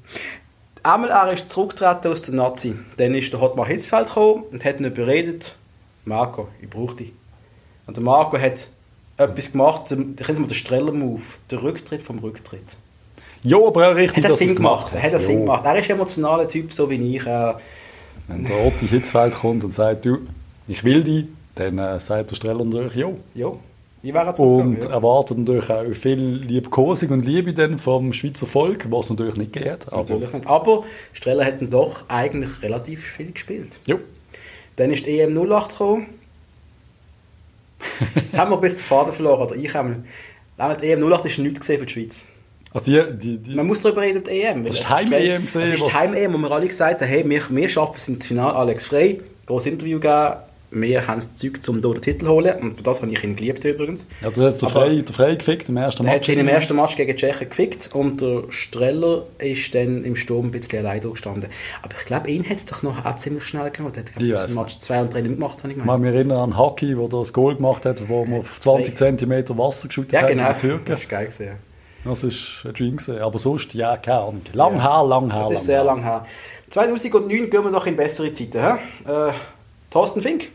Einmal 0.83 1.11
er 1.11 1.33
ist 1.33 1.49
zurückgetreten 1.51 2.13
aus 2.13 2.23
der 2.23 2.35
Nazi. 2.35 2.75
Dann 2.97 3.15
ist 3.15 3.33
der 3.33 3.41
Hotmar 3.41 3.67
Hitzfeld 3.67 4.09
gekommen 4.09 4.45
und 4.53 4.65
hat 4.65 4.79
ihn 4.81 4.87
überredet, 4.87 5.57
Marco, 6.05 6.49
ich 6.61 6.69
brauche 6.69 6.97
dich. 6.97 7.13
Und 7.87 7.97
der 7.97 8.05
Marco 8.05 8.39
hat 8.39 8.69
etwas 9.17 9.53
gemacht, 9.53 9.91
den 9.91 10.15
kennen 10.17 10.35
Sie 10.37 10.41
mal 10.43 10.49
den 10.49 10.55
Streller-Move, 10.55 11.23
der 11.51 11.63
Rücktritt 11.63 12.03
vom 12.03 12.19
Rücktritt. 12.19 12.65
Ja, 13.43 13.57
aber 13.59 13.91
auch 13.91 13.95
richtig, 13.95 14.25
Hat 14.25 14.31
er 14.33 14.37
Sinn 14.37 14.51
es 14.51 14.57
gemacht? 14.57 14.93
Hat 14.93 15.13
er 15.13 15.19
Sinn 15.19 15.41
gemacht? 15.41 15.65
Er 15.65 15.77
ist 15.79 15.89
ein 15.89 15.97
emotionaler 15.97 16.49
Typ, 16.49 16.73
so 16.73 16.91
wie 16.91 17.17
ich. 17.17 17.27
Äh, 17.27 17.55
Wenn 18.29 18.45
der 18.45 18.65
Otti 18.65 18.89
Hitzfeld 18.89 19.35
kommt 19.35 19.65
und 19.65 19.71
sagt, 19.71 20.05
du, 20.05 20.19
ich 20.67 20.85
will 20.85 21.05
dich, 21.05 21.27
dann 21.55 21.79
äh, 21.79 22.01
sagt 22.01 22.31
der 22.31 22.37
Streller 22.37 22.65
natürlich 22.65 22.95
ja. 22.95 23.11
ja, 23.35 23.53
ich 24.03 24.15
wäre 24.15 24.33
Und 24.35 24.85
ja. 24.85 24.91
erwartet 24.91 25.39
natürlich 25.39 25.71
auch 25.71 25.93
viel 25.93 26.19
Liebkosung 26.19 27.11
und 27.11 27.25
Liebe 27.25 27.53
dann 27.53 27.79
vom 27.79 28.13
Schweizer 28.13 28.47
Volk, 28.47 28.91
was 28.91 29.11
natürlich 29.11 29.37
nicht 29.37 29.53
geht. 29.53 29.93
Aber 29.93 30.15
Natürlich 30.15 30.33
nicht. 30.33 30.47
Aber 30.47 30.85
Streller 31.13 31.45
hat 31.45 31.61
dann 31.61 31.71
doch 31.71 32.05
eigentlich 32.09 32.63
relativ 32.63 33.05
viel 33.05 33.33
gespielt. 33.33 33.81
ja, 33.87 33.97
Dann 34.77 34.93
ist 34.93 35.07
die 35.07 35.19
EM 35.19 35.37
08 35.37 35.71
gekommen. 35.71 36.07
Jetzt 38.15 38.39
haben 38.39 38.51
wir 38.51 38.59
bis 38.59 38.77
den 38.77 38.85
Faden 38.85 39.13
verloren, 39.13 39.43
oder 39.43 39.57
ich 39.57 39.75
habe 39.75 39.97
Nein, 40.59 40.77
die 40.81 40.87
EM 40.87 41.13
08 41.13 41.27
ist 41.27 41.39
nichts 41.39 41.61
gesehen 41.61 41.81
für 41.81 41.87
die 41.87 41.93
Schweiz. 41.93 42.25
Also 42.77 42.91
die, 42.93 43.19
die, 43.19 43.39
die, 43.39 43.55
Man 43.55 43.67
muss 43.67 43.83
darüber 43.83 44.03
reden, 44.03 44.23
die 44.25 44.43
EM. 44.43 44.65
Das 44.65 44.77
ist 44.77 44.89
Heim-EM 44.89 45.45
Es 45.45 45.53
gewesen, 45.55 45.75
ist 45.85 45.95
Heim-EM, 45.95 46.33
wo 46.35 46.39
wir 46.39 46.51
alle 46.51 46.67
gesagt 46.67 47.01
haben, 47.01 47.09
hey, 47.09 47.29
wir, 47.29 47.43
wir 47.49 47.69
schaffen 47.69 47.95
es 47.97 48.09
ins 48.09 48.27
Finale. 48.27 48.55
Alex 48.55 48.87
Frey, 48.87 49.21
großes 49.47 49.73
Interview 49.73 49.99
gegeben, 49.99 50.37
wir 50.73 51.07
haben 51.07 51.17
das 51.21 51.33
Zeug, 51.33 51.61
um 51.69 51.79
hier 51.79 51.91
den 51.93 52.03
Titel 52.03 52.25
zu 52.27 52.29
holen. 52.33 52.53
Und 52.61 52.77
für 52.77 52.83
das 52.83 53.01
habe 53.01 53.11
ich 53.11 53.23
ihn 53.23 53.37
geliebt 53.37 53.65
übrigens. 53.65 54.09
ja, 54.21 54.31
du 54.31 54.43
hast 54.43 54.61
den 54.61 54.69
Frey, 54.69 55.01
den 55.03 55.15
Frey 55.15 55.37
gefickt 55.37 55.69
im 55.69 55.77
ersten 55.77 56.05
Er 56.05 56.11
hat 56.11 56.17
Match. 56.17 56.27
sich 56.27 56.37
im 56.37 56.49
ersten 56.49 56.77
Match 56.77 56.97
gegen 56.97 57.13
die 57.13 57.17
Tschechen 57.17 57.49
gefickt 57.49 57.91
und 57.95 58.21
der 58.21 58.43
Streller 58.51 59.23
ist 59.39 59.75
dann 59.77 60.03
im 60.05 60.17
Sturm 60.17 60.47
ein 60.47 60.51
bisschen 60.51 60.81
allein 60.85 61.01
gestanden. 61.01 61.49
Aber 61.83 61.95
ich 61.99 62.05
glaube, 62.05 62.29
ihn 62.31 62.45
hat 62.47 62.57
es 62.59 62.67
doch 62.67 62.83
noch 62.83 63.05
auch 63.07 63.17
ziemlich 63.17 63.45
schnell 63.45 63.71
gemacht. 63.71 63.97
Er 63.97 64.03
hat 64.03 64.11
Ich 64.11 64.17
glaub, 64.17 64.43
weiss 64.43 64.51
ich, 64.51 64.57
Match 64.59 64.79
2 64.81 65.01
und 65.03 65.15
3 65.15 65.21
nicht 65.23 65.35
gemacht, 65.37 65.59
habe 65.63 65.73
ich 65.73 65.79
gemeint. 65.79 66.03
mich 66.03 66.13
erinnern 66.13 66.39
an 66.41 66.59
Hockey, 66.59 66.97
wo 66.99 67.05
er 67.05 67.09
das 67.11 67.33
Goal 67.33 67.55
gemacht 67.55 67.87
hat, 67.87 68.07
wo 68.09 68.25
man 68.27 68.41
auf 68.41 68.59
20 68.61 68.97
cm 68.97 69.57
Wasser 69.57 69.87
geschüttet 69.89 70.13
Ja, 70.15 70.23
hat 70.23 70.29
genau. 70.29 70.49
in 70.49 70.55
die 70.55 70.61
Türken. 70.61 70.85
Das 70.91 71.01
ist 71.01 71.09
geil 71.09 71.27
gewesen. 71.27 71.53
Das 72.07 72.23
ist 72.25 72.63
ein 72.65 72.73
Dream 72.75 72.97
gewesen. 72.97 73.19
Aber 73.21 73.39
sonst, 73.39 73.75
ja, 73.75 73.97
keine 73.97 74.19
Ahnung. 74.21 74.43
Lang 74.53 74.81
her, 74.81 75.05
lang 75.05 75.31
her, 75.33 75.41
Das 75.41 75.49
lang 75.51 75.59
ist 75.59 75.67
sehr 75.67 75.77
her. 75.79 75.85
lang 75.85 76.03
her. 76.03 76.27
2009 76.71 77.51
gehen 77.51 77.65
wir 77.65 77.71
doch 77.71 77.87
in 77.87 77.97
bessere 77.97 78.33
Zeiten. 78.33 78.57
Äh, 78.59 79.33
Thorsten 79.91 80.21
Fink, 80.23 80.49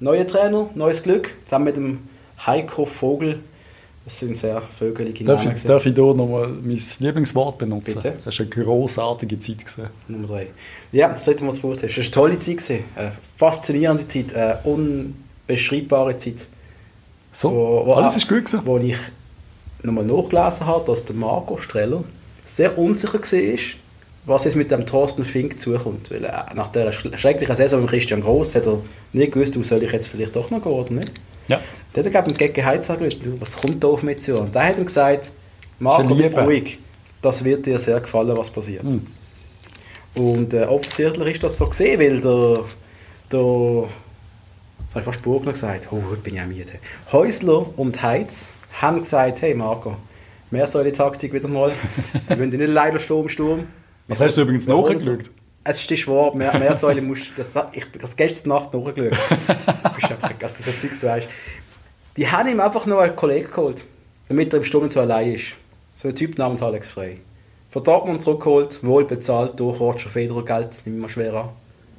neuer 0.00 0.26
Trainer, 0.26 0.68
neues 0.74 1.02
Glück, 1.02 1.30
zusammen 1.44 1.64
mit 1.66 1.76
dem 1.76 1.98
Heiko 2.46 2.84
Vogel. 2.86 3.40
Das 4.04 4.20
sind 4.20 4.36
sehr 4.36 4.62
vögelige 4.62 5.24
Darf 5.24 5.42
Namen. 5.44 5.56
ich, 5.56 5.64
darf 5.64 5.84
ich 5.84 5.92
hier 5.94 6.14
nochmal 6.14 6.46
mein 6.62 6.80
Lieblingswort 7.00 7.58
benutzen? 7.58 7.94
Bitte. 7.94 8.14
Das 8.24 8.38
war 8.38 8.46
eine 8.46 8.64
grossartige 8.64 9.36
Zeit. 9.40 9.58
Gewesen. 9.58 9.86
Nummer 10.06 10.28
3. 10.28 10.46
Ja, 10.92 11.08
das 11.08 11.26
Mal 11.26 11.34
das 11.48 11.58
Buch 11.58 11.72
hast. 11.72 11.82
Das 11.82 11.96
war 11.96 12.02
eine 12.04 12.10
tolle 12.12 12.38
Zeit. 12.38 12.58
Gewesen. 12.58 12.84
Eine 12.94 13.12
faszinierende 13.36 14.06
Zeit, 14.06 14.32
eine 14.36 14.58
unbeschreibbare 14.62 16.16
Zeit. 16.18 16.46
So, 17.32 17.50
Wo- 17.50 17.86
wo- 17.86 17.92
alles 17.94 18.16
ist 18.16 18.28
gut 18.28 18.44
gewesen. 18.44 18.60
Wo 18.64 18.78
ich 18.78 18.96
nochmal 19.86 20.04
nachgelesen 20.04 20.66
habe, 20.66 20.84
dass 20.86 21.04
der 21.04 21.16
Marco 21.16 21.58
Streller 21.58 22.04
sehr 22.44 22.76
unsicher 22.78 23.20
war, 23.20 23.58
was 24.26 24.44
jetzt 24.44 24.56
mit 24.56 24.70
dem 24.70 24.86
Thorsten 24.86 25.24
Fink 25.24 25.60
zukommt. 25.60 26.10
Weil 26.10 26.24
äh, 26.24 26.54
nach 26.54 26.68
der 26.68 26.92
schrecklichen 26.92 27.56
Saison 27.56 27.80
mit 27.80 27.90
Christian 27.90 28.20
Gross 28.20 28.54
hat 28.54 28.66
er 28.66 28.78
nicht 29.12 29.32
gewusst, 29.32 29.58
wo 29.58 29.62
soll 29.62 29.82
ich 29.82 29.92
jetzt 29.92 30.08
vielleicht 30.08 30.36
doch 30.36 30.50
noch 30.50 30.62
gehen 30.62 30.72
oder 30.72 30.92
nicht. 30.92 31.12
Ja. 31.48 31.60
Der 31.94 32.04
hat 32.04 32.28
er, 32.28 32.34
gegen 32.34 32.64
Heiz 32.64 32.90
angelöst. 32.90 33.20
Was 33.40 33.56
kommt 33.56 33.82
da 33.82 33.88
auf 33.88 34.02
mich 34.02 34.18
zu? 34.18 34.38
Und 34.38 34.54
der 34.54 34.64
hat 34.64 34.78
ihm 34.78 34.86
gesagt, 34.86 35.30
Marco, 35.78 36.14
bleib 36.14 36.36
ruhig. 36.38 36.78
Das 37.22 37.42
wird 37.42 37.66
dir 37.66 37.78
sehr 37.78 38.00
gefallen, 38.00 38.36
was 38.36 38.50
passiert. 38.50 38.84
Hm. 38.84 39.06
Und 40.14 40.54
äh, 40.54 40.64
offensichtlich 40.64 41.34
ist 41.34 41.42
das 41.42 41.56
so 41.56 41.66
gesehen, 41.66 42.00
weil 42.00 42.20
der, 42.20 42.64
der 43.32 43.88
das 44.86 44.94
habe 44.94 45.00
ich 45.00 45.04
fast 45.04 45.22
Burgner 45.22 45.52
gesagt, 45.52 45.88
oh, 45.90 46.02
heute 46.10 46.22
bin 46.22 46.36
ich 46.36 46.40
auch 46.40 46.46
müde. 46.46 46.72
Häusler 47.12 47.66
und 47.76 48.02
Heiz 48.02 48.48
haben 48.80 48.98
gesagt, 48.98 49.42
hey 49.42 49.54
Marco, 49.54 49.96
mehr 50.50 50.66
soll 50.66 50.84
die 50.84 50.92
Taktik 50.92 51.32
wieder 51.32 51.48
mal. 51.48 51.72
Wir 52.28 52.38
wollen 52.38 52.50
dich 52.50 52.60
nicht 52.60 52.72
leider 52.72 52.98
Sturm, 52.98 53.28
Sturm. 53.28 53.66
Was 54.08 54.20
hast 54.20 54.36
du 54.36 54.42
übrigens 54.42 54.66
nachgeschaut? 54.66 55.30
Es 55.64 55.90
ist 55.90 56.06
wahr, 56.06 56.34
mehr, 56.34 56.56
mehr 56.58 56.76
Säule 56.76 57.02
musst 57.02 57.32
das, 57.36 57.58
ich 57.72 57.86
das 58.00 58.16
gestern 58.16 58.50
Nacht 58.50 58.72
nachgeschaut. 58.72 59.12
Du 59.12 59.90
bist 59.94 60.10
einfach, 60.10 60.32
dass 60.38 60.56
du 60.58 60.62
so 60.62 60.70
Zeugs 60.72 61.02
weißt. 61.02 61.28
Die 62.16 62.30
haben 62.30 62.48
ihm 62.48 62.60
einfach 62.60 62.86
nur 62.86 63.02
einen 63.02 63.16
Kollegen 63.16 63.50
geholt, 63.50 63.84
damit 64.28 64.52
er 64.52 64.58
im 64.58 64.64
Sturm 64.64 64.84
nicht 64.84 64.92
so 64.92 65.00
allein 65.00 65.32
ist. 65.32 65.54
So 65.96 66.08
ein 66.08 66.14
Typ 66.14 66.38
namens 66.38 66.62
Alex 66.62 66.90
Frey. 66.90 67.18
Von 67.70 67.82
Dortmund 67.82 68.22
zurückgeholt, 68.22 68.78
wohl 68.82 69.04
bezahlt 69.04 69.58
durch 69.58 69.80
Roger 69.80 70.08
Federer, 70.08 70.44
Geld 70.44 70.80
nimmt 70.84 71.00
man 71.00 71.10
schwer 71.10 71.34
an. 71.34 71.48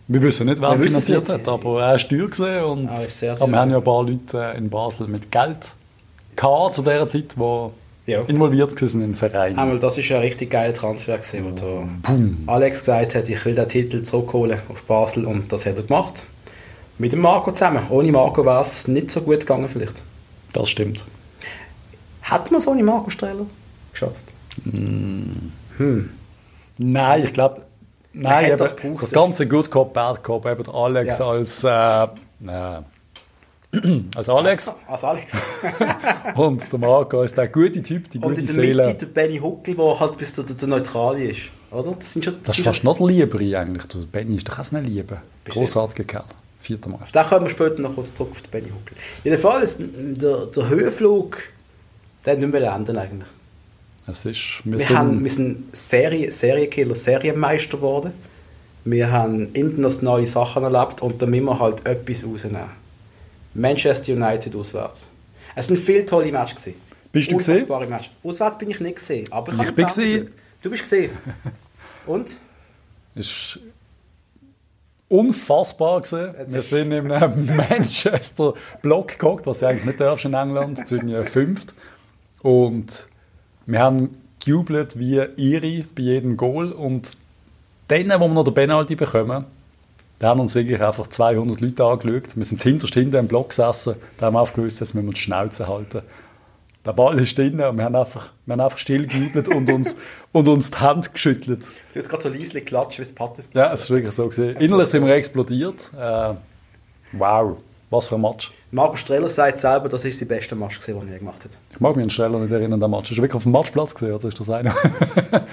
Wir 0.07 0.21
wissen 0.21 0.47
nicht, 0.47 0.61
wer 0.61 0.79
finanziert 0.79 1.27
nicht. 1.27 1.31
hat, 1.31 1.47
aber 1.47 1.81
er 1.83 1.95
ist 1.95 2.09
teuer 2.09 2.27
gewesen 2.27 2.63
und 2.63 2.87
Er 2.87 2.95
ist 2.95 3.19
sehr 3.19 3.31
aber 3.33 3.39
teuer 3.39 3.51
wir 3.51 3.59
haben 3.59 3.71
ja 3.71 3.77
ein 3.77 3.83
paar 3.83 4.03
Leute 4.03 4.37
äh, 4.37 4.57
in 4.57 4.69
Basel 4.69 5.07
mit 5.07 5.29
Geld 5.29 5.73
gehabt 6.37 6.73
zu 6.75 6.81
dieser 6.83 7.07
Zeit, 7.07 7.35
die 7.35 7.69
Ja. 8.11 8.21
involviert 8.21 8.81
waren 8.81 8.89
in 8.93 8.99
den 9.01 9.15
Verein. 9.15 9.57
Einmal, 9.59 9.79
das 9.79 9.97
ist 9.97 10.09
ein 10.11 10.19
richtig 10.21 10.49
geiler 10.51 10.73
Transfer 10.73 11.17
gewesen, 11.17 11.45
wo 11.45 11.51
der 11.51 12.53
Alex 12.53 12.79
gesagt 12.79 13.15
hat, 13.15 13.27
ich 13.27 13.43
will 13.43 13.55
den 13.55 13.67
Titel 13.67 14.01
zurückholen 14.03 14.59
auf 14.69 14.83
Basel 14.83 15.25
und 15.25 15.51
das 15.51 15.65
hat 15.65 15.75
er 15.75 15.83
gemacht. 15.83 16.23
Mit 16.99 17.11
dem 17.11 17.19
Marco 17.19 17.51
zusammen. 17.51 17.83
Ohne 17.89 18.11
Marco 18.11 18.45
wäre 18.45 18.61
es 18.61 18.87
nicht 18.87 19.11
so 19.11 19.21
gut 19.21 19.41
gegangen 19.41 19.67
vielleicht. 19.69 20.01
Das 20.53 20.69
stimmt. 20.69 21.05
Hat 22.23 22.49
man 22.51 22.59
es 22.59 22.67
ohne 22.67 22.81
Marco 22.83 23.09
Streller 23.09 23.45
geschafft? 23.91 24.15
Nein, 26.79 27.23
ich 27.23 27.33
glaube, 27.33 27.61
nein, 28.13 28.33
hat 28.33 28.43
eben, 28.51 28.57
das 28.57 28.75
das, 28.99 29.11
ganze 29.11 29.47
Good 29.47 29.69
Cop, 29.71 29.93
Bad 29.93 30.23
Cop, 30.23 30.45
eben 30.45 30.63
der 30.63 30.73
Alex 30.73 31.19
Ja. 31.19 31.27
als, 31.29 31.63
äh, 31.63 32.07
nein, 32.39 32.85
als 34.15 34.29
Alex 34.29 34.73
Als 34.87 35.03
Alex. 35.03 35.33
und 36.35 36.71
der 36.71 36.79
Marco 36.79 37.21
ist 37.23 37.37
der 37.37 37.47
gute 37.47 37.81
Typ, 37.81 38.09
die 38.09 38.17
und 38.19 38.29
gute 38.29 38.41
in 38.41 38.45
der 38.45 38.55
Seele. 38.55 38.87
Mitte 38.87 39.05
der 39.05 39.13
Benny 39.13 39.37
Huckel, 39.39 39.75
der 39.75 39.99
halt 39.99 40.17
bis 40.17 40.33
der, 40.33 40.43
der, 40.45 40.67
Neutrale 40.67 41.23
ist. 41.31 41.49
Oder? 41.71 41.95
Das 41.97 42.13
sind 42.13 42.25
schon, 42.25 42.35
Das 42.43 42.55
sind 42.55 42.65
ist 42.65 42.73
fast 42.73 42.83
noch 42.83 42.97
der 42.97 43.07
Liebere 43.07 43.59
eigentlich. 43.59 43.85
Der 43.85 43.99
Benny 43.99 44.37
ist 44.37 44.47
doch 44.47 44.59
auch 44.59 44.71
nicht 44.71 44.87
Liebe. 44.87 45.21
Bist 45.43 45.55
du- 45.57 45.61
Großartiger 45.61 46.03
Kerl. 46.03 46.25
Vierter 46.59 46.89
Mal. 46.89 46.99
auf 47.01 47.11
den 47.11 47.23
kommen 47.23 47.45
wir 47.45 47.49
später 47.49 47.79
noch 47.81 47.95
kurz 47.95 48.13
zurück 48.13 48.31
auf 48.31 48.41
den 48.41 48.51
Benny 48.51 48.67
Huckel. 48.69 48.97
Jedenfalls, 49.23 49.77
der, 49.79 50.47
der 50.47 50.69
Höhenflug, 50.69 51.37
der 52.25 52.37
nicht 52.37 52.51
mehr 52.51 52.73
enden 52.73 52.97
eigentlich. 52.97 53.27
Es 54.07 54.23
ist, 54.25 54.61
wir, 54.63 54.79
Wir, 54.79 54.85
sind, 54.85 54.97
haben, 54.97 55.23
wir 55.23 55.31
sind 55.31 55.75
Serie, 55.75 56.31
Serienkiller, 56.31 56.95
Serienmeister 56.95 57.77
geworden. 57.77 58.11
Wir 58.85 59.11
haben 59.11 59.51
internationale 59.53 60.25
Sachen 60.25 60.63
erlebt 60.63 61.01
und 61.01 61.21
da 61.21 61.25
müssen 61.25 61.43
wir 61.45 61.59
halt 61.59 61.85
etwas 61.85 62.25
rausnehmen. 62.25 62.69
Manchester 63.57 64.13
United 64.13 64.55
auswärts. 64.55 65.09
Es 65.55 65.69
waren 65.69 65.77
viele 65.77 66.05
tolle 66.05 66.31
Matches. 66.31 66.55
gewesen. 66.63 66.81
Bist 67.11 67.31
du 67.31 67.35
Unfassbare 67.35 67.87
Matches. 67.87 68.11
Auswärts 68.23 68.57
bin 68.57 68.69
ich 68.69 68.79
nicht 68.79 68.97
gesehen. 68.97 69.27
Aber 69.31 69.51
Ich 69.51 69.59
habe 69.59 69.71
bin 69.71 69.85
gesehen. 69.85 70.29
Du 70.61 70.69
bist 70.69 70.83
gesehen. 70.83 71.11
Und? 72.05 72.37
ist 73.15 73.59
unfassbar 75.09 76.01
gewesen. 76.01 76.35
Jetzt 76.37 76.53
Wir 76.53 76.61
sind 76.61 76.91
in 76.91 77.11
einem 77.11 77.55
Manchester 77.69 78.53
Block 78.81 79.17
gehockt, 79.17 79.47
was 79.47 79.59
du 79.59 79.67
eigentlich 79.67 79.85
nicht 79.85 79.99
darfst 79.99 80.25
in 80.25 80.33
England, 80.33 80.87
zu 80.87 80.99
den 80.99 81.25
fünft. 81.25 81.73
Und 82.41 83.07
wir 83.65 83.79
haben 83.79 84.11
gejubelt 84.39 84.99
wie 84.99 85.19
ihre 85.37 85.83
bei 85.95 86.01
jedem 86.03 86.37
Goal. 86.37 86.71
Und 86.71 87.17
dann, 87.87 88.07
wo 88.19 88.27
wir 88.27 88.33
noch 88.33 88.43
den 88.43 88.53
Penalty 88.53 88.95
bekommen, 88.95 89.45
da 90.19 90.29
haben 90.29 90.39
uns 90.39 90.55
wirklich 90.55 90.81
einfach 90.81 91.07
200 91.07 91.61
Leute 91.61 91.83
angeschaut. 91.83 92.35
Wir 92.35 92.45
sind 92.45 92.61
hinterst 92.61 92.93
hinten 92.93 93.15
im 93.15 93.27
Block 93.27 93.49
gesessen, 93.49 93.95
da 94.17 94.27
haben 94.27 94.33
wir 94.33 94.41
aufgewusst, 94.41 94.79
jetzt 94.79 94.93
müssen 94.93 95.07
wir 95.07 95.13
die 95.13 95.19
Schnauze 95.19 95.67
halten. 95.67 96.01
Der 96.85 96.93
Ball 96.93 97.19
ist 97.19 97.37
drin 97.37 97.59
und 97.59 97.77
wir 97.77 97.83
haben 97.83 97.95
einfach, 97.95 98.31
wir 98.45 98.53
haben 98.53 98.61
einfach 98.61 98.77
still 98.77 99.07
und 99.53 99.69
uns, 99.69 99.97
und 100.31 100.47
uns 100.47 100.71
die 100.71 100.77
Hand 100.77 101.13
geschüttelt. 101.13 101.65
Du 101.93 101.99
hast 101.99 102.07
gerade 102.07 102.23
so 102.23 102.29
leise 102.29 102.61
klatscht, 102.61 102.99
wie 102.99 103.01
es 103.01 103.13
Pattes 103.13 103.49
Ja, 103.53 103.73
es 103.73 103.81
ist 103.81 103.89
wirklich 103.89 104.15
so 104.15 104.27
gesehen. 104.27 104.55
Innerlich 104.55 104.87
sind 104.87 105.05
wir 105.05 105.13
explodiert. 105.13 105.91
Äh, 105.99 106.35
wow, 107.11 107.57
was 107.89 108.07
für 108.07 108.15
ein 108.15 108.21
Match. 108.21 108.51
Marco 108.71 108.97
Streller 108.97 109.29
sagt 109.29 109.57
selber, 109.59 109.87
das 109.87 110.03
ist 110.03 110.19
sein 110.19 110.27
bester 110.27 110.55
Match, 110.57 110.77
gewesen, 110.79 110.99
den 110.99 111.07
er 111.07 111.13
je 111.13 111.19
gemacht 111.19 111.43
hat. 111.45 111.51
Ich 111.71 111.79
mag 111.79 111.95
mich 111.95 112.03
an 112.03 112.09
Streller 112.09 112.39
nicht 112.39 112.51
erinnern, 112.51 112.79
der 112.79 112.89
Match. 112.89 113.11
Ist 113.11 113.17
er 113.17 113.21
wirklich 113.21 113.35
auf 113.37 113.43
dem 113.43 113.53
Matchplatz 113.53 113.93
gesehen, 113.93 114.13
oder 114.13 114.27
ist 114.27 114.37
das 114.39 114.49
einer? 114.49 114.75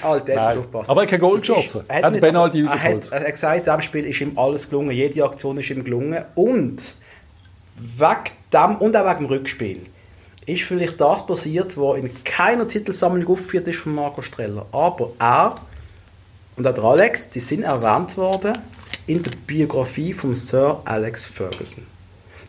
Alter, 0.03 0.25
der 0.25 0.41
hat 0.45 0.57
aufgepasst. 0.57 0.91
Aber 0.91 1.01
er 1.01 1.05
hat 1.05 1.11
kein 1.11 1.21
Goal 1.21 1.33
Das 1.39 1.43
geschossen. 1.43 1.83
er 1.87 1.97
Er 1.99 2.03
hat 2.07 2.13
nicht- 2.13 2.21
Penalty 2.23 2.61
er 2.63 2.65
rausgeholt. 2.73 3.05
hat, 3.07 3.13
er 3.13 3.21
hat 3.21 3.31
gesagt, 3.31 3.57
in 3.59 3.65
diesem 3.65 3.81
Spiel 3.83 4.05
ist 4.07 4.21
ihm 4.21 4.37
alles 4.39 4.69
gelungen, 4.69 4.91
jede 4.91 5.25
Aktion 5.25 5.59
ist 5.59 5.71
ihm 5.71 5.85
gelungen. 5.85 6.25
Und 6.35 6.97
wegen 7.77 8.31
dem, 8.53 8.77
und 8.77 8.97
auch 8.97 9.05
wegen 9.11 9.19
dem 9.19 9.27
Rückspiel, 9.27 9.87
ist 10.47 10.63
vielleicht 10.63 11.01
das 11.01 11.25
passiert, 11.27 11.77
was 11.79 11.99
in 11.99 12.11
keiner 12.25 12.67
Titelsammlung 12.69 13.27
aufgeführt 13.29 13.69
ist 13.69 13.79
von 13.79 13.95
Marco 13.95 14.21
Streller. 14.23 14.67
Aber 14.73 15.11
er 15.19 15.57
und 16.57 16.67
auch 16.67 16.75
der 16.75 16.85
Alex, 16.85 17.31
die 17.31 17.41
sind 17.41 17.63
erwähnt 17.63 18.17
worden 18.17 18.59
in 19.07 19.23
der 19.23 19.33
Biografie 19.47 20.13
von 20.13 20.35
Sir 20.35 20.81
Alex 20.85 21.25
Ferguson. 21.27 21.85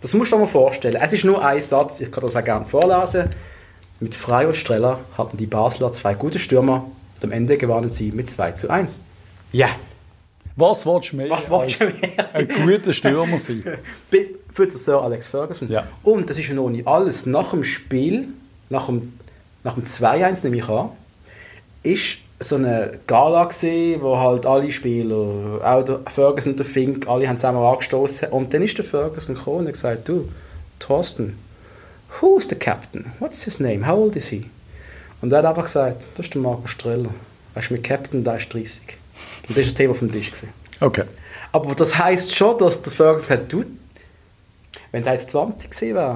Das 0.05 0.13
musst 0.13 0.31
du 0.31 0.35
dir 0.35 0.41
mal 0.41 0.47
vorstellen. 0.47 0.97
Es 1.01 1.13
ist 1.13 1.23
nur 1.23 1.43
ein 1.43 1.59
Satz, 1.63 1.99
ich 1.99 2.11
kann 2.11 2.21
das 2.21 2.35
auch 2.35 2.43
gerne 2.43 2.63
vorlesen. 2.67 3.27
Mit 3.99 4.13
Frey 4.13 4.45
und 4.45 4.55
Streller 4.55 4.99
hatten 5.17 5.35
die 5.35 5.47
Basler 5.47 5.91
zwei 5.93 6.13
gute 6.13 6.37
Stürmer 6.37 6.85
und 7.15 7.23
am 7.23 7.31
Ende 7.31 7.57
gewannen 7.57 7.89
sie 7.89 8.11
mit 8.11 8.29
2 8.29 8.51
zu 8.51 8.69
1. 8.69 9.01
Ja, 9.51 9.67
Was 10.57 10.85
willst 10.85 11.11
du 11.11 11.15
mehr 11.15 11.31
Was 11.31 11.51
als 11.51 11.79
du 11.79 11.85
mehr? 11.89 12.35
ein 12.35 12.47
guter 12.47 12.93
Stürmer 12.93 13.39
sein? 13.39 13.63
Für 14.53 14.67
den 14.67 14.77
Sir 14.77 15.01
Alex 15.01 15.25
Ferguson. 15.25 15.71
Ja. 15.71 15.87
Und 16.03 16.29
das 16.29 16.37
ist 16.37 16.49
ja 16.49 16.53
noch 16.53 16.69
nicht 16.69 16.87
alles. 16.87 17.25
Nach 17.25 17.49
dem 17.49 17.63
Spiel, 17.63 18.27
nach 18.69 18.85
dem, 18.85 19.11
nach 19.63 19.73
dem 19.73 19.85
2-1 19.85 20.43
nehme 20.43 20.57
ich 20.57 20.69
an, 20.69 20.89
ist 21.81 22.19
so 22.39 22.55
eine 22.55 22.99
Gala 23.07 23.45
gesehen, 23.45 24.01
wo 24.01 24.17
halt 24.17 24.45
alle 24.45 24.71
Spieler, 24.71 25.61
auch 25.63 25.83
der 25.83 25.99
Ferguson 26.07 26.53
und 26.53 26.59
der 26.59 26.65
Fink, 26.65 27.07
alle 27.07 27.27
haben 27.27 27.37
zusammen 27.37 27.63
angestoßen. 27.63 28.29
Und 28.29 28.53
dann 28.53 28.61
ist 28.61 28.77
der 28.77 28.85
Ferguson 28.85 29.35
gekommen 29.35 29.59
und 29.59 29.67
hat 29.67 29.73
gesagt, 29.73 30.09
du, 30.09 30.29
Thorsten, 30.79 31.37
who's 32.19 32.47
the 32.49 32.55
captain? 32.55 33.11
What's 33.19 33.43
his 33.43 33.59
name? 33.59 33.87
How 33.87 33.97
old 33.97 34.15
is 34.15 34.27
he? 34.27 34.45
Und 35.21 35.31
er 35.31 35.39
hat 35.39 35.45
einfach 35.45 35.63
gesagt, 35.63 36.03
das 36.15 36.25
ist 36.25 36.33
der 36.33 36.41
Marco 36.41 36.67
Streller. 36.67 37.09
Weißt 37.53 37.69
du, 37.69 37.73
mit 37.75 37.83
Captain, 37.83 38.23
der 38.23 38.35
ist 38.35 38.53
30. 38.53 38.81
Und 39.47 39.49
das 39.49 39.57
war 39.57 39.63
das 39.63 39.73
Thema 39.73 39.95
vom 39.95 40.11
Tisch. 40.11 40.31
Gewesen. 40.31 40.49
Okay. 40.81 41.05
Aber 41.53 41.73
das 41.73 41.97
heisst 41.97 42.35
schon, 42.35 42.57
dass 42.57 42.81
der 42.81 42.91
Ferguson 42.91 43.29
hat, 43.29 43.51
du, 43.51 43.63
wenn 44.91 45.03
der 45.03 45.13
jetzt 45.13 45.31
20 45.31 45.71
gewesen 45.71 45.95
wäre, 45.95 46.15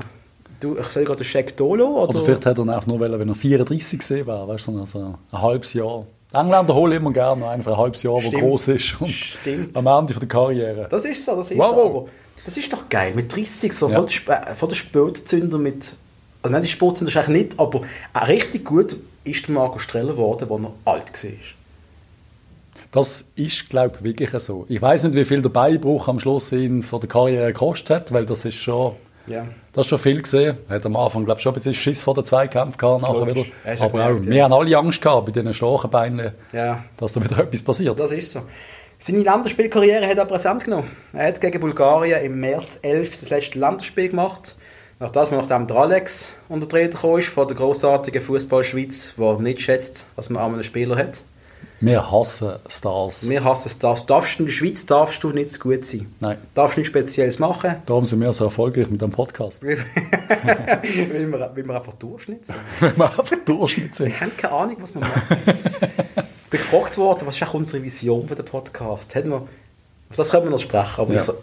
du, 0.60 0.78
ich 0.78 0.86
soll 0.88 1.04
gerade 1.04 1.18
den 1.18 1.26
Scheck 1.26 1.56
Dolo 1.58 1.86
oder? 2.04 2.10
Oder 2.10 2.22
vielleicht 2.22 2.46
hätte 2.46 2.64
er 2.68 2.78
auch 2.78 2.86
nur 2.88 3.00
wollen, 3.00 3.20
wenn 3.20 3.30
er 3.30 3.36
34 3.36 4.00
gesehen 4.00 4.28
wäre, 4.28 4.48
weißt 4.48 4.68
du, 4.68 4.86
so 4.86 5.00
ein, 5.00 5.42
halbes 5.42 5.74
Jahr. 5.74 6.06
Die 6.32 6.36
Engländer 6.38 6.76
holen 6.76 6.94
immer 6.94 7.12
gerne 7.12 7.42
noch 7.42 7.50
einen 7.50 7.64
für 7.64 7.72
ein 7.72 7.78
halbes 7.78 8.04
Jahr, 8.04 8.20
der 8.22 8.40
groß 8.40 8.68
ist 8.70 9.02
und 9.02 9.10
Stimmt. 9.10 9.76
am 9.76 9.88
Ende 9.88 10.14
von 10.14 10.20
der 10.20 10.30
Karriere. 10.30 10.88
Das 10.90 11.04
ist 11.06 11.26
so, 11.26 11.36
das 11.36 11.50
ist 11.52 11.58
Wow, 11.58 11.70
so. 11.72 11.86
Aber 11.86 12.06
das 12.46 12.56
ist 12.58 12.72
doch 12.72 12.88
geil. 12.88 13.14
Mit 13.16 13.36
30, 13.36 13.74
so 13.74 13.90
Ja. 13.90 14.02
voll, 14.56 14.70
der 14.70 14.76
Spätzünder 14.76 15.58
mit. 15.58 15.94
Also 16.42 16.54
nein, 16.54 16.62
die 16.62 16.68
Spätzünder 16.70 17.12
ist 17.12 17.18
eigentlich 17.18 17.48
nicht, 17.50 17.60
aber 17.60 17.82
auch 18.14 18.28
richtig 18.28 18.64
gut 18.66 18.96
ist 19.24 19.48
der 19.48 19.56
Marco 19.56 19.80
Streller 19.80 20.14
geworden, 20.14 20.44
als 20.50 20.52
er 20.86 20.92
alt 20.94 21.24
war. 21.24 21.32
Das 22.92 23.26
ist, 23.36 23.70
glaube 23.70 23.98
ich, 23.98 24.04
wirklich 24.04 24.30
so. 24.42 24.66
Ich 24.68 24.82
weiß 24.82 25.04
nicht, 25.04 25.16
wie 25.16 25.26
viel 25.26 25.42
der 25.42 25.50
Beinbruch 25.50 26.08
am 26.08 26.20
Schluss 26.20 26.52
ihn 26.52 26.82
von 26.82 27.00
der 27.00 27.10
Karriere 27.10 27.48
gekostet 27.54 27.90
hat, 27.90 28.12
weil 28.14 28.26
das 28.26 28.46
ist 28.46 28.56
schon, 28.56 28.94
Ja. 29.30 29.46
das 29.74 29.86
ist 29.86 29.90
schon 29.90 30.00
viel 30.00 30.22
gesehen. 30.22 30.58
Hat 30.68 30.86
am 30.86 30.96
Anfang, 30.96 31.24
glaube 31.26 31.38
ich, 31.40 31.44
schon 31.44 31.52
ein 31.52 31.56
bisschen 31.56 31.74
Schiss 31.74 32.02
vor 32.02 32.14
den 32.16 32.26
Zweikämpfen 32.26 32.78
gehabt, 32.78 33.02
nachher 33.04 33.28
wieder. 33.28 33.46
Er 33.64 33.74
Aber 33.82 33.86
auch, 33.86 33.92
gemerkt, 33.92 34.26
ja. 34.26 34.32
wir 34.32 34.44
haben 34.44 34.54
alle 34.54 34.78
Angst 34.78 35.02
gehabt 35.02 35.26
bei 35.28 35.32
diesen 35.32 35.54
starken 35.54 35.90
Beinen, 35.90 36.32
Ja. 36.52 36.84
dass 36.98 37.14
da 37.14 37.24
wieder 37.24 37.38
etwas 37.44 37.64
passiert. 37.64 38.00
Das 38.00 38.12
ist 38.12 38.32
so. 38.32 38.42
Seine 39.02 39.20
Länderspielkarriere 39.20 40.06
hat 40.08 40.18
er 40.18 40.26
präsent 40.26 40.66
genommen. 40.66 40.90
Er 41.14 41.28
hat 41.28 41.40
gegen 41.40 41.60
Bulgarien 41.62 42.22
im 42.22 42.40
März 42.42 42.80
11 42.82 43.12
das 43.12 43.30
letzte 43.30 43.58
Länderspiel 43.60 44.10
gemacht. 44.10 44.56
Nachdem, 45.00 45.38
nachdem 45.38 45.66
der 45.68 45.78
Alex 45.78 46.36
unter 46.50 46.68
die 46.68 46.90
gekommen 46.90 47.20
ist, 47.20 47.30
von 47.30 47.48
der 47.48 47.56
grossartigen 47.56 48.22
Fußball-Schweiz, 48.22 49.14
der 49.18 49.34
nicht 49.40 49.62
schätzt, 49.62 50.06
was 50.18 50.30
man 50.30 50.44
an 50.44 50.54
einem 50.56 50.64
Spieler 50.64 50.98
hat. 50.98 51.22
Wir 51.82 52.12
hassen 52.12 52.54
Stars. 52.68 53.30
Wir 53.30 53.44
hassen. 53.44 53.72
Das. 53.80 54.06
Darfst 54.06 54.38
du 54.38 54.44
in 54.44 54.48
der 54.48 54.54
Schweiz 54.54 54.86
darfst 54.86 55.24
du 55.24 55.30
nicht 55.30 55.50
so 55.50 55.60
gut 55.60 55.86
sein. 55.86 56.14
Nein. 56.20 56.38
Darfst 56.54 56.78
nichts 56.78 56.90
Spezielles 56.90 57.40
machen, 57.40 57.76
Darum 57.86 58.06
sind 58.06 58.20
wir 58.20 58.34
so 58.34 58.46
erfolgreich 58.46 58.90
mit 58.90 59.02
dem 59.02 59.12
Podcast. 59.12 59.64
weil 59.64 59.78
wir, 61.32 61.40
weil 61.40 61.56
wir 61.68 61.76
einfach 61.76 61.94
Durchschnitt 61.94 62.46
sind. 62.46 62.58
Wenn 62.82 62.98
wir 62.98 63.06
einfach 63.06 63.38
Durchschnitt 63.46 63.96
sind. 63.96 64.08
Wir 64.08 64.20
haben 64.20 64.32
keine 64.38 64.54
Ahnung, 64.54 64.78
was 64.82 64.94
wir 64.94 65.02
machen. 65.02 65.22
ich 65.46 65.46
bin 66.50 66.60
gefragt 66.60 66.98
worden, 66.98 67.22
was 67.26 67.36
ist 67.36 67.42
eigentlich 67.44 67.54
unsere 67.56 67.84
Vision 67.84 68.28
für 68.28 68.36
den 68.36 68.46
Podcast? 68.46 69.16
Hätten 69.16 69.30
wir, 69.30 69.38
auf 69.38 70.16
das 70.16 70.30
können 70.32 70.46
wir 70.46 70.52
noch 70.52 70.60
sprechen, 70.60 71.00
aber 71.02 71.14
Ja. 71.14 71.20
ich 71.22 71.26
so, 71.28 71.36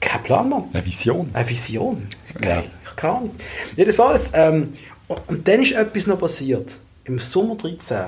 kein 0.00 0.22
Plan, 0.22 0.48
Mann. 0.48 0.64
Eine 0.72 0.84
Vision. 0.84 1.28
Eine 1.32 1.48
Vision. 1.48 2.06
Geil. 2.40 2.62
Ja. 2.64 2.70
Ich 2.90 2.96
keine 2.96 3.16
Ahnung. 3.16 3.30
Jedenfalls, 3.76 4.30
ähm, 4.34 4.72
und, 5.08 5.20
und 5.28 5.46
dann 5.48 5.60
ist 5.60 5.72
etwas 5.72 6.06
noch 6.06 6.18
passiert. 6.18 6.76
Im 7.04 7.18
Sommer 7.18 7.56
13, 7.56 8.04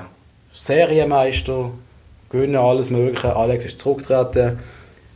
Serienmeister, 0.56 1.70
gewinnen 2.30 2.56
alles 2.56 2.88
Mögliche, 2.88 3.36
Alex 3.36 3.66
ist 3.66 3.78
zurückgetreten. 3.78 4.58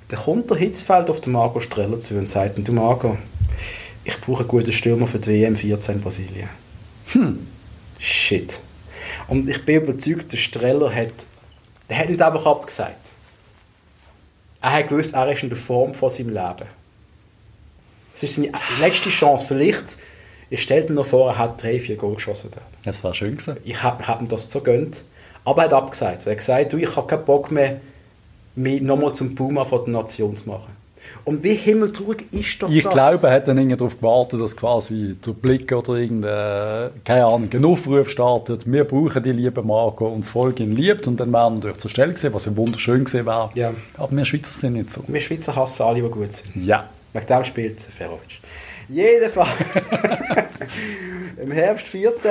Dann 0.09 0.21
kommt 0.21 0.51
der 0.51 0.59
Hitzfeld 0.59 1.09
auf 1.09 1.23
den 1.23 1.33
Marco 1.33 1.61
Streller 1.61 1.99
zu 1.99 2.19
und 2.19 2.29
sagt, 2.29 2.59
du 2.59 2.73
Marco, 2.73 3.17
ich 4.05 4.21
brauche 4.21 4.41
einen 4.41 4.49
guten 4.49 4.73
Stürmer 4.73 5.07
für 5.07 5.19
die 5.19 5.31
WM 5.31 5.57
14 5.57 5.95
in 5.95 6.01
Brasilien. 6.03 6.51
Hm. 7.13 7.47
Shit. 7.99 8.61
Und 9.29 9.49
ich 9.49 9.65
bin 9.65 9.83
überzeugt, 9.83 10.31
der 10.31 10.37
Streller 10.37 10.95
hat, 10.95 11.13
der 11.89 11.99
hat 11.99 12.11
nicht 12.11 12.21
einfach 12.21 12.45
abgesagt. 12.45 13.09
Er 14.61 14.73
hat 14.73 14.89
gewusst, 14.89 15.15
er 15.15 15.33
ist 15.33 15.43
in 15.43 15.49
der 15.49 15.59
Form 15.59 15.95
von 15.95 16.11
seinem 16.11 16.35
Leben. 16.35 16.69
Es 18.15 18.25
ist 18.25 18.35
seine 18.35 18.53
letzte 18.79 19.09
Chance. 19.09 19.47
Vielleicht, 19.49 19.97
ich 20.51 20.63
stelle 20.63 20.87
mir 20.87 20.97
noch 20.97 21.07
vor, 21.07 21.31
er 21.31 21.39
hat 21.39 21.63
drei, 21.63 21.81
vier 21.81 21.97
Goal 21.97 22.17
geschossen. 22.17 22.51
Das 22.85 23.03
war 23.03 23.15
schön 23.15 23.39
gewesen. 23.39 23.57
Ich 23.65 23.83
habe 23.83 24.07
hab 24.07 24.21
ihm 24.21 24.29
das 24.29 24.51
so 24.51 24.61
gönnt. 24.61 25.05
Aber 25.45 25.63
er 25.63 25.65
hat 25.67 25.73
abgesagt. 25.73 26.27
Er 26.27 26.33
hat 26.33 26.39
gesagt, 26.39 26.73
du, 26.73 26.77
ich 26.77 26.95
habe 26.97 27.07
keinen 27.07 27.25
Bock 27.25 27.51
mehr, 27.51 27.81
mich 28.57 28.81
nochmal 28.83 29.13
zum 29.15 29.35
Puma 29.35 29.65
von 29.65 29.85
der 29.85 29.95
Nation 29.95 30.37
zu 30.37 30.49
machen. 30.49 30.79
Und 31.25 31.43
wie 31.43 31.55
himmeltraurig 31.55 32.25
ist 32.31 32.63
doch 32.63 32.71
Ich 32.71 32.85
das? 32.85 32.93
glaube, 32.93 33.27
er 33.27 33.33
hat 33.35 33.49
dann 33.49 33.57
irgendwie 33.57 33.77
darauf 33.77 33.97
gewartet, 33.97 34.41
dass 34.41 34.57
quasi 34.57 35.17
der 35.25 35.33
Blick 35.33 35.73
oder 35.73 35.95
irgendein, 35.95 36.91
keine 37.05 37.25
Ahnung, 37.25 37.49
ein 37.53 37.65
Aufruf 37.65 38.11
startet. 38.11 38.71
Wir 38.71 38.85
brauchen 38.85 39.23
die 39.23 39.33
liebe 39.33 39.63
Marco 39.63 40.07
und 40.09 40.21
das 40.25 40.31
Volk 40.31 40.61
ihn 40.61 40.73
liebt. 40.77 41.07
Und 41.07 41.19
dann 41.19 41.33
wäre 41.33 41.45
er 41.45 41.51
natürlich 41.51 41.79
zur 41.79 41.91
Stelle 41.91 42.13
gewesen, 42.13 42.35
was 42.35 42.45
ja 42.45 42.57
wunderschön 42.57 43.05
gewesen 43.05 43.27
wäre. 43.27 43.51
Ja. 43.55 43.73
Aber 43.97 44.15
wir 44.17 44.25
Schweizer 44.25 44.53
sind 44.53 44.75
nicht 44.75 44.91
so. 44.91 45.03
Wir 45.07 45.21
Schweizer 45.21 45.57
hassen 45.57 45.83
alle, 45.83 46.03
die 46.03 46.09
gut 46.09 46.33
sind. 46.33 46.55
Ja. 46.55 46.89
Wegen 47.13 47.27
dem 47.27 47.45
spielt 47.45 47.81
Seferovic. 47.81 48.40
Jedenfalls. 48.93 49.49
Im 51.43 51.53
Herbst 51.53 51.87
14. 51.89 52.31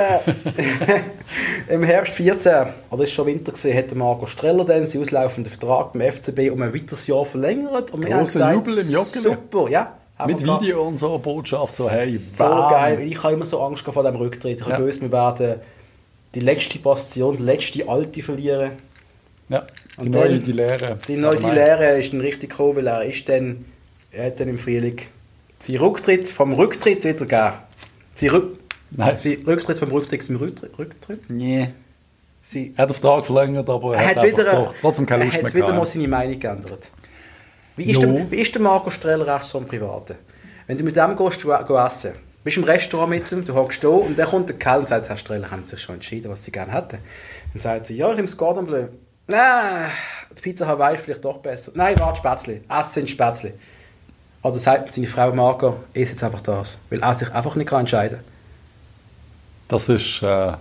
Im 1.68 1.82
Herbst 1.82 2.14
14, 2.14 2.66
oder 2.90 3.04
ist 3.04 3.12
schon 3.12 3.26
Winter 3.26 3.52
gewesen, 3.52 3.76
hat 3.76 3.94
Marco 3.94 4.26
Streller 4.26 4.64
dann 4.64 4.86
seinen 4.86 5.02
auslaufenden 5.02 5.50
Vertrag 5.52 5.92
beim 5.92 6.12
FCB 6.12 6.50
um 6.50 6.62
ein 6.62 6.72
weiteres 6.74 7.06
Jahr 7.06 7.24
verlängert. 7.24 7.90
Und 7.92 8.04
wir 8.04 8.12
haben 8.14 8.20
Grosser 8.20 8.52
Jubel 8.52 8.78
im 8.78 8.90
Joggeli. 8.90 9.22
Super, 9.22 9.68
ja. 9.68 9.96
Mit. 10.26 10.42
Video 10.42 10.82
und 10.86 10.98
so, 10.98 11.16
Botschaft, 11.18 11.74
so 11.74 11.88
hey, 11.90 12.10
So 12.10 12.44
bam. 12.44 12.70
geil. 12.70 13.00
Ich 13.02 13.22
habe 13.22 13.34
immer 13.34 13.46
so 13.46 13.60
Angst 13.62 13.84
vor 13.84 14.02
dem 14.02 14.16
Rücktritt. 14.16 14.58
Ich 14.58 14.62
habe 14.62 14.72
Ja. 14.72 14.78
gewusst, 14.78 15.00
wir 15.00 15.10
werden 15.10 15.60
die 16.34 16.40
letzte 16.40 16.78
Bastion, 16.78 17.38
die 17.38 17.42
letzte 17.42 17.88
alte 17.88 18.22
verlieren. 18.22 18.72
Ja, 19.48 19.64
die 19.96 20.02
Und 20.02 20.10
neue, 20.10 20.28
dann- 20.28 20.42
die 20.42 20.52
Lehre. 20.52 20.98
Die 21.08 21.16
neue 21.16 21.38
die. 21.38 21.46
Lehre 21.46 21.98
ist 21.98 22.12
dann 22.12 22.20
richtig 22.20 22.50
gekommen, 22.50 22.76
weil 22.76 22.86
er 22.86 23.02
ist 23.04 23.28
dann, 23.30 23.64
er 24.12 24.26
hat 24.26 24.38
dann 24.40 24.48
im 24.48 24.58
Frühling 24.58 25.00
seinen 25.60 25.76
Rücktritt 25.78 26.28
vom 26.28 26.52
Rücktritt 26.52 27.04
wieder 27.04 27.14
gegeben. 27.26 27.52
Sein, 28.14 28.30
Rück, 28.30 28.58
Nein. 28.90 29.18
sein 29.18 29.38
Rücktritt 29.46 29.78
vom 29.78 29.90
Rücktritt 29.90 30.22
zum 30.22 30.36
Rücktritt. 30.36 30.78
Rücktritt? 30.78 31.30
Nee. 31.30 31.68
Sein, 32.42 32.72
Er 32.76 32.82
hat 32.82 32.90
den 32.90 32.94
Vertrag 32.94 33.26
verlängert, 33.26 33.68
aber 33.68 33.94
er, 33.94 34.08
hat, 34.08 34.16
hat 34.16 34.24
wieder, 34.24 34.44
doch, 34.52 34.74
trotzdem 34.80 35.06
keine 35.06 35.24
Lust 35.24 35.36
er 35.36 35.42
mehr 35.42 35.50
hat 35.52 35.56
wieder 35.56 35.72
mal 35.74 35.86
seine 35.86 36.08
Meinung 36.08 36.40
geändert. 36.40 36.90
Wie 37.76 37.90
ist, 37.90 38.02
No. 38.02 38.12
der, 38.12 38.30
wie 38.30 38.36
ist 38.36 38.54
der 38.54 38.62
Marco 38.62 38.90
Streller 38.90 39.36
echt 39.36 39.44
so 39.46 39.58
im 39.58 39.66
Privaten? 39.66 40.16
Wenn 40.66 40.78
du 40.78 40.84
mit 40.84 40.96
dem 40.96 41.16
gehst, 41.16 41.42
go, 41.42 41.56
go 41.66 41.76
essen, 41.76 42.12
bist 42.42 42.56
im 42.56 42.64
Restaurant 42.64 43.10
mit 43.10 43.30
ihm, 43.30 43.44
du 43.44 43.54
hockst 43.54 43.84
da 43.84 43.88
und 43.88 44.18
dann 44.18 44.26
kommt 44.26 44.48
der 44.48 44.56
Kerl 44.56 44.80
und 44.80 44.88
sagt, 44.88 45.08
Herr 45.08 45.16
Streller, 45.16 45.50
haben 45.50 45.62
Sie 45.62 45.70
sich 45.70 45.82
schon 45.82 45.96
entschieden, 45.96 46.30
was 46.30 46.44
Sie 46.44 46.50
gerne 46.50 46.72
hätten? 46.72 46.98
Dann 47.52 47.60
sagt 47.60 47.86
sie, 47.86 47.96
ja, 47.96 48.08
ich 48.08 48.16
nehme 48.16 48.26
das 48.26 48.36
Gordon 48.36 48.66
Bleu. 48.66 48.84
Nein, 49.26 49.90
die 50.36 50.40
Pizza 50.40 50.66
Hawaii 50.66 50.96
ist 50.96 51.04
vielleicht 51.04 51.24
doch 51.24 51.38
besser. 51.38 51.72
Nein, 51.74 51.98
warte, 51.98 52.18
Spätzle. 52.18 52.62
Essen 52.68 53.06
Spätzle. 53.06 53.54
Oder 54.42 54.58
sagt 54.58 54.92
seine 54.92 55.06
Frau 55.06 55.32
Marco, 55.32 55.76
ess 55.92 56.10
jetzt 56.10 56.24
einfach 56.24 56.40
das. 56.40 56.78
Weil 56.88 57.02
er 57.02 57.14
sich 57.14 57.30
einfach 57.30 57.54
nicht 57.56 57.68
kann 57.68 57.80
entscheiden 57.80 58.18
kann. 58.18 58.24
Das 59.68 59.88
ist, 59.88 60.22
äh, 60.22 60.52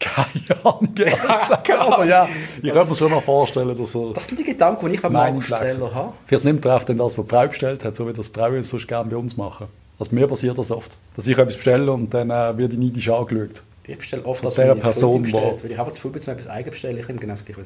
keine 0.00 0.64
Ahnung, 0.64 0.94
ehrlich 0.96 1.38
gesagt, 1.38 1.70
aber 1.70 2.04
ja, 2.06 2.28
ich 2.62 2.72
kann 2.72 2.88
mir 2.88 2.94
schon 2.96 3.10
noch 3.10 3.22
vorstellen, 3.22 3.76
dass 3.76 3.94
er 3.94 4.12
Das 4.14 4.26
sind 4.26 4.38
die 4.40 4.44
Gedanken, 4.44 4.88
die 4.88 4.94
ich 4.96 5.02
bei 5.02 5.08
Marco 5.08 5.26
Meinung 5.34 5.42
wechselt. 5.42 5.70
Streller 5.72 5.94
habe. 5.94 6.12
Vielleicht 6.26 6.44
nimmt 6.44 6.64
er 6.64 6.76
auf 6.76 6.84
das, 6.84 6.96
was 6.98 7.14
die 7.14 7.22
Frau 7.28 7.46
bestellt 7.46 7.84
hat, 7.84 7.94
so 7.94 8.08
wie 8.08 8.12
das 8.12 8.32
die 8.32 8.38
Frauen 8.38 8.64
sonst 8.64 8.88
gerne 8.88 9.08
bei 9.10 9.16
uns 9.16 9.36
machen. 9.36 9.66
Also 9.98 10.14
mir 10.14 10.26
passiert 10.26 10.58
das 10.58 10.70
oft, 10.72 10.96
dass 11.14 11.26
ich 11.26 11.38
etwas 11.38 11.54
bestelle 11.54 11.92
und 11.92 12.12
dann 12.12 12.30
äh, 12.30 12.56
wird 12.56 12.72
ich 12.72 12.78
neidisch 12.80 13.08
angeschaut. 13.10 13.62
Ich 13.84 13.98
bestelle 13.98 14.24
oft 14.24 14.40
Von 14.40 14.46
das, 14.48 14.54
der 14.54 14.74
Person, 14.74 15.30
wo- 15.32 15.58
Weil 15.62 15.70
ich 15.70 15.78
einfach 15.78 15.92
zu 15.92 16.10
viel 16.10 16.20
zu 16.20 16.30
etwas 16.32 16.48
eigen 16.48 16.70
bestelle, 16.70 16.98
ich 17.00 17.08
immer 17.08 17.20
genau 17.20 17.34
das 17.34 17.44
Gleiche. 17.44 17.60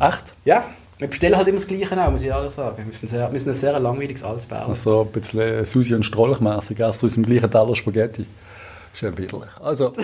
Echt? 0.00 0.34
Ja, 0.44 0.64
wir 0.98 1.08
bestellen 1.08 1.36
halt 1.36 1.48
immer 1.48 1.58
das 1.58 1.66
Gleiche 1.66 2.00
auch, 2.04 2.10
muss 2.10 2.22
ich 2.22 2.28
ehrlich 2.28 2.52
sagen. 2.52 2.84
Wir 2.84 2.92
sind, 2.94 3.08
sehr, 3.08 3.32
wir 3.32 3.40
sind 3.40 3.50
ein 3.50 3.54
sehr 3.54 3.78
langweiliges 3.78 4.24
Altsbär. 4.24 4.66
Also 4.68 5.02
ein 5.02 5.12
bisschen 5.12 5.40
äh, 5.40 5.64
Susi 5.64 5.94
und 5.94 6.04
Strolch-mässig, 6.04 6.78
erst 6.80 7.04
aus 7.04 7.14
dem 7.14 7.24
gleichen 7.24 7.50
Teller 7.50 7.76
Spaghetti. 7.76 8.26
Schön 8.92 9.16
widerlich. 9.16 9.50
Also, 9.60 9.92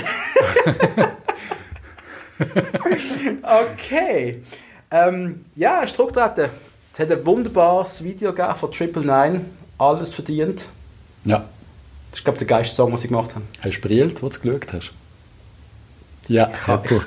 Okay. 3.43 4.43
Ähm, 4.91 5.45
ja, 5.57 5.81
ist 5.83 5.97
zurückgetreten. 5.97 6.51
Es 6.93 6.99
hat 7.01 7.11
ein 7.11 7.27
wunderbares 7.27 8.03
Video 8.05 8.33
gegeben 8.33 8.55
von 8.57 8.71
Triple 8.71 9.03
Nine. 9.03 9.45
Alles 9.79 10.15
verdient. 10.15 10.69
ja. 11.25 11.45
Das 12.11 12.21
ist, 12.21 12.25
glaube 12.25 12.37
ich, 12.37 12.47
der 12.47 12.57
geilste 12.59 12.77
Song, 12.77 12.91
den 12.91 12.97
sie 12.99 13.09
gemacht 13.09 13.35
haben. 13.35 13.49
Hast 13.61 13.79
du 13.79 13.89
brillt, 13.89 14.23
wo 14.23 14.29
du 14.29 14.39
geschaut 14.39 14.73
hast? 14.73 14.93
Ja, 16.29 16.51
hat 16.67 16.91
er. 16.91 17.01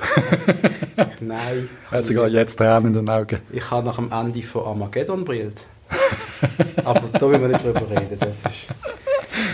Nein. 1.20 1.70
Er 1.92 1.98
hat 1.98 2.06
sogar 2.06 2.28
jetzt 2.28 2.58
Tränen 2.58 2.88
in 2.88 2.94
den 2.94 3.10
Augen. 3.10 3.40
Ich 3.52 3.72
habe 3.72 3.86
nach 3.86 3.96
dem 3.96 4.12
Ende 4.12 4.42
von 4.44 4.66
Armageddon 4.66 5.26
brillt. 5.26 5.66
Aber 6.84 7.04
da 7.14 7.32
will 7.32 7.42
wir 7.42 7.48
nicht 7.48 7.64
drüber 7.64 7.90
reden. 7.90 8.18
Das 8.20 8.40
ist... 8.40 8.68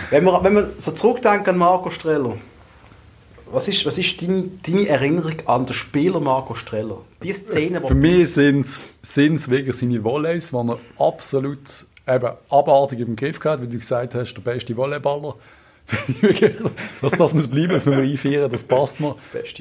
wenn, 0.10 0.24
wir, 0.24 0.44
wenn 0.44 0.56
wir 0.56 0.72
so 0.78 0.92
zurückdenken 0.92 1.50
an 1.50 1.58
Marco 1.58 1.90
Streller, 1.90 2.36
was 3.52 3.68
ist, 3.68 3.86
was 3.86 3.98
ist 3.98 4.22
deine, 4.22 4.46
deine 4.66 4.88
Erinnerung 4.88 5.36
an 5.46 5.66
den 5.66 5.74
Spieler 5.74 6.20
Marco 6.20 6.56
Streller? 6.56 7.02
Die 7.22 7.34
Szene, 7.34 7.82
Für 7.82 7.94
mich 7.94 8.34
sind 8.34 8.66
es 8.66 9.50
wirklich 9.50 9.76
seine 9.78 10.04
Volleys, 10.04 10.50
die 10.50 10.56
er 10.56 10.80
absolut 10.98 11.86
eben 12.08 12.32
abartig 12.50 13.00
im 13.00 13.16
Griff 13.16 13.40
hat, 13.46 13.62
wie 13.62 13.68
du 13.68 13.78
gesagt 13.78 14.16
hast, 14.16 14.34
der 14.34 14.42
beste 14.42 14.76
Volleyballer. 14.76 15.36
Dass 17.02 17.12
das 17.14 17.34
muss 17.34 17.48
bleiben, 17.48 17.74
das 17.74 17.86
müssen 17.86 18.02
wir 18.02 18.10
einführen, 18.10 18.50
das 18.50 18.64
passt 18.64 19.00
mir. 19.00 19.16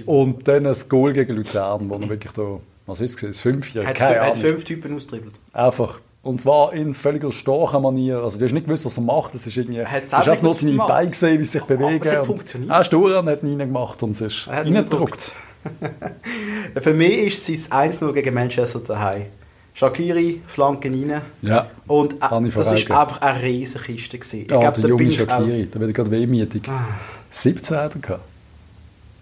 Und 0.06 0.46
dann 0.46 0.66
ein 0.66 0.76
Goal 0.88 1.12
gegen 1.12 1.36
Luzern, 1.36 1.88
wo 1.90 1.94
er 1.94 2.08
wirklich 2.08 2.32
da, 2.32 2.60
was 2.86 3.00
ist 3.00 3.22
es, 3.22 3.40
Fünfjährige, 3.40 3.90
hat, 3.90 3.96
keine 3.96 4.20
hat 4.20 4.32
Ahnung. 4.32 4.40
fünf 4.40 4.64
Typen 4.64 4.96
austribbelt. 4.96 5.34
Einfach. 5.52 6.00
Und 6.22 6.40
zwar 6.40 6.72
in 6.72 6.94
völliger 6.94 7.32
starker 7.32 7.80
Manier. 7.80 8.18
Also, 8.18 8.38
du 8.38 8.44
hast 8.44 8.52
nicht 8.52 8.66
gewusst, 8.66 8.84
was 8.84 8.96
er 8.96 9.02
macht. 9.02 9.34
Das 9.34 9.44
ist 9.44 9.56
irgendwie, 9.56 9.78
Er 9.78 9.90
hat 9.90 10.04
du 10.04 10.12
hast 10.12 10.28
einfach 10.28 10.42
nur 10.42 10.54
seine 10.54 10.76
Beine 10.76 11.10
gesehen, 11.10 11.40
wie 11.40 11.44
sie 11.44 11.50
sich 11.50 11.64
bewegen. 11.64 12.00
es 12.00 12.16
hat 12.16 12.26
funktioniert. 12.26 12.70
Er 12.70 12.80
ist 12.80 12.92
durch 12.92 13.12
hat 13.26 13.42
ihn 13.42 13.48
reingemacht 13.58 14.02
und 14.04 14.10
es 14.10 14.20
ist 14.20 14.46
hat 14.46 14.66
ihn 14.66 14.76
reingedruckt. 14.76 15.32
Für 16.80 16.94
mich 16.94 17.18
ist 17.26 17.48
es 17.48 17.70
1-0 17.70 18.12
gegen 18.12 18.34
Manchester 18.34 18.78
daheim. 18.80 19.26
Shakiri, 19.74 20.42
Flanken 20.46 20.92
rein. 21.10 21.22
Ja. 21.42 21.66
Und 21.86 22.12
äh, 22.14 22.46
ich 22.46 22.54
das 22.54 22.88
war 22.88 23.00
einfach 23.00 23.20
eine 23.22 23.42
riesige 23.42 23.84
Kiste. 23.84 24.18
Gewesen. 24.18 24.40
Ich 24.42 24.50
Ja, 24.50 24.58
glaub, 24.58 24.74
der 24.74 24.82
da 24.82 24.88
junge 24.88 25.02
ich 25.04 25.16
Shakiri, 25.16 25.66
der 25.66 25.80
wird 25.80 25.94
gerade 25.94 26.10
wehmütig. 26.10 26.68
Ah. 26.68 26.84
17 27.30 27.76
hat 27.78 27.94
er 27.94 28.00
gehabt. 28.00 28.20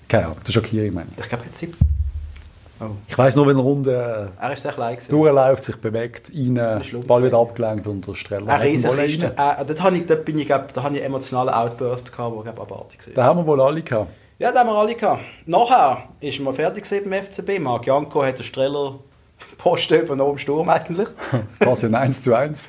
Keine 0.09 0.25
Ahnung, 0.27 0.37
der 0.45 0.53
Shakiri 0.53 0.91
meine 0.91 1.09
ich. 1.17 1.23
Ich 1.23 1.29
glaube, 1.29 1.45
jetzt 1.45 1.59
sieben. 1.59 1.77
Oh. 2.81 2.87
Ich 3.07 3.17
weiss 3.19 3.37
nur, 3.37 3.47
wenn 3.47 3.59
er 3.59 3.63
Runde 3.63 4.33
Er 4.41 4.53
ist 4.55 4.63
sehr 4.63 4.73
klein. 4.73 4.97
gewesen. 4.97 5.11
durchläuft, 5.11 5.63
sich 5.65 5.77
bewegt, 5.77 6.33
rein. 6.35 6.83
Ball 7.07 7.23
wird 7.23 7.35
abgelenkt 7.35 7.87
und 7.87 8.07
der 8.07 8.15
Streller 8.15 8.45
Eine 8.49 8.53
hat 8.55 8.63
den 8.63 8.71
riesige 8.71 8.97
Ball 8.97 9.07
Kiste. 9.07 9.35
rein. 9.37 9.59
Äh, 9.69 9.75
dort, 9.75 9.93
ich, 9.95 10.07
dort 10.07 10.25
bin 10.25 10.39
ich, 10.39 10.47
glaub, 10.47 10.73
da 10.73 10.83
habe 10.83 10.95
ich 10.97 11.03
einen 11.03 11.13
emotionalen 11.13 11.51
Outburst 11.55 12.11
gehabt, 12.11 12.43
glaub, 12.43 12.61
abartig 12.61 13.07
war. 13.07 13.15
Den 13.15 13.25
haben 13.25 13.39
wir 13.41 13.47
wohl 13.47 13.61
alle 13.61 13.83
gehabt. 13.83 14.11
Ja, 14.39 14.51
den 14.51 14.59
haben 14.61 14.69
wir 14.69 14.75
alle 14.77 14.95
gehabt. 14.95 15.21
Nachher 15.45 16.05
ist 16.21 16.41
man 16.41 16.55
fertig 16.55 16.85
gewesen 16.85 17.09
beim 17.11 17.23
FCB. 17.23 17.59
Marc 17.61 17.87
Janko 17.87 18.25
hat 18.25 18.39
den 18.39 18.45
Streller 18.45 18.99
Posten 19.59 20.01
übernommen 20.01 20.33
im 20.33 20.39
Sturm 20.39 20.69
eigentlich. 20.69 21.09
Quasi 21.61 21.87
ein 21.87 21.95
1 21.95 22.23
zu 22.23 22.35
1. 22.35 22.69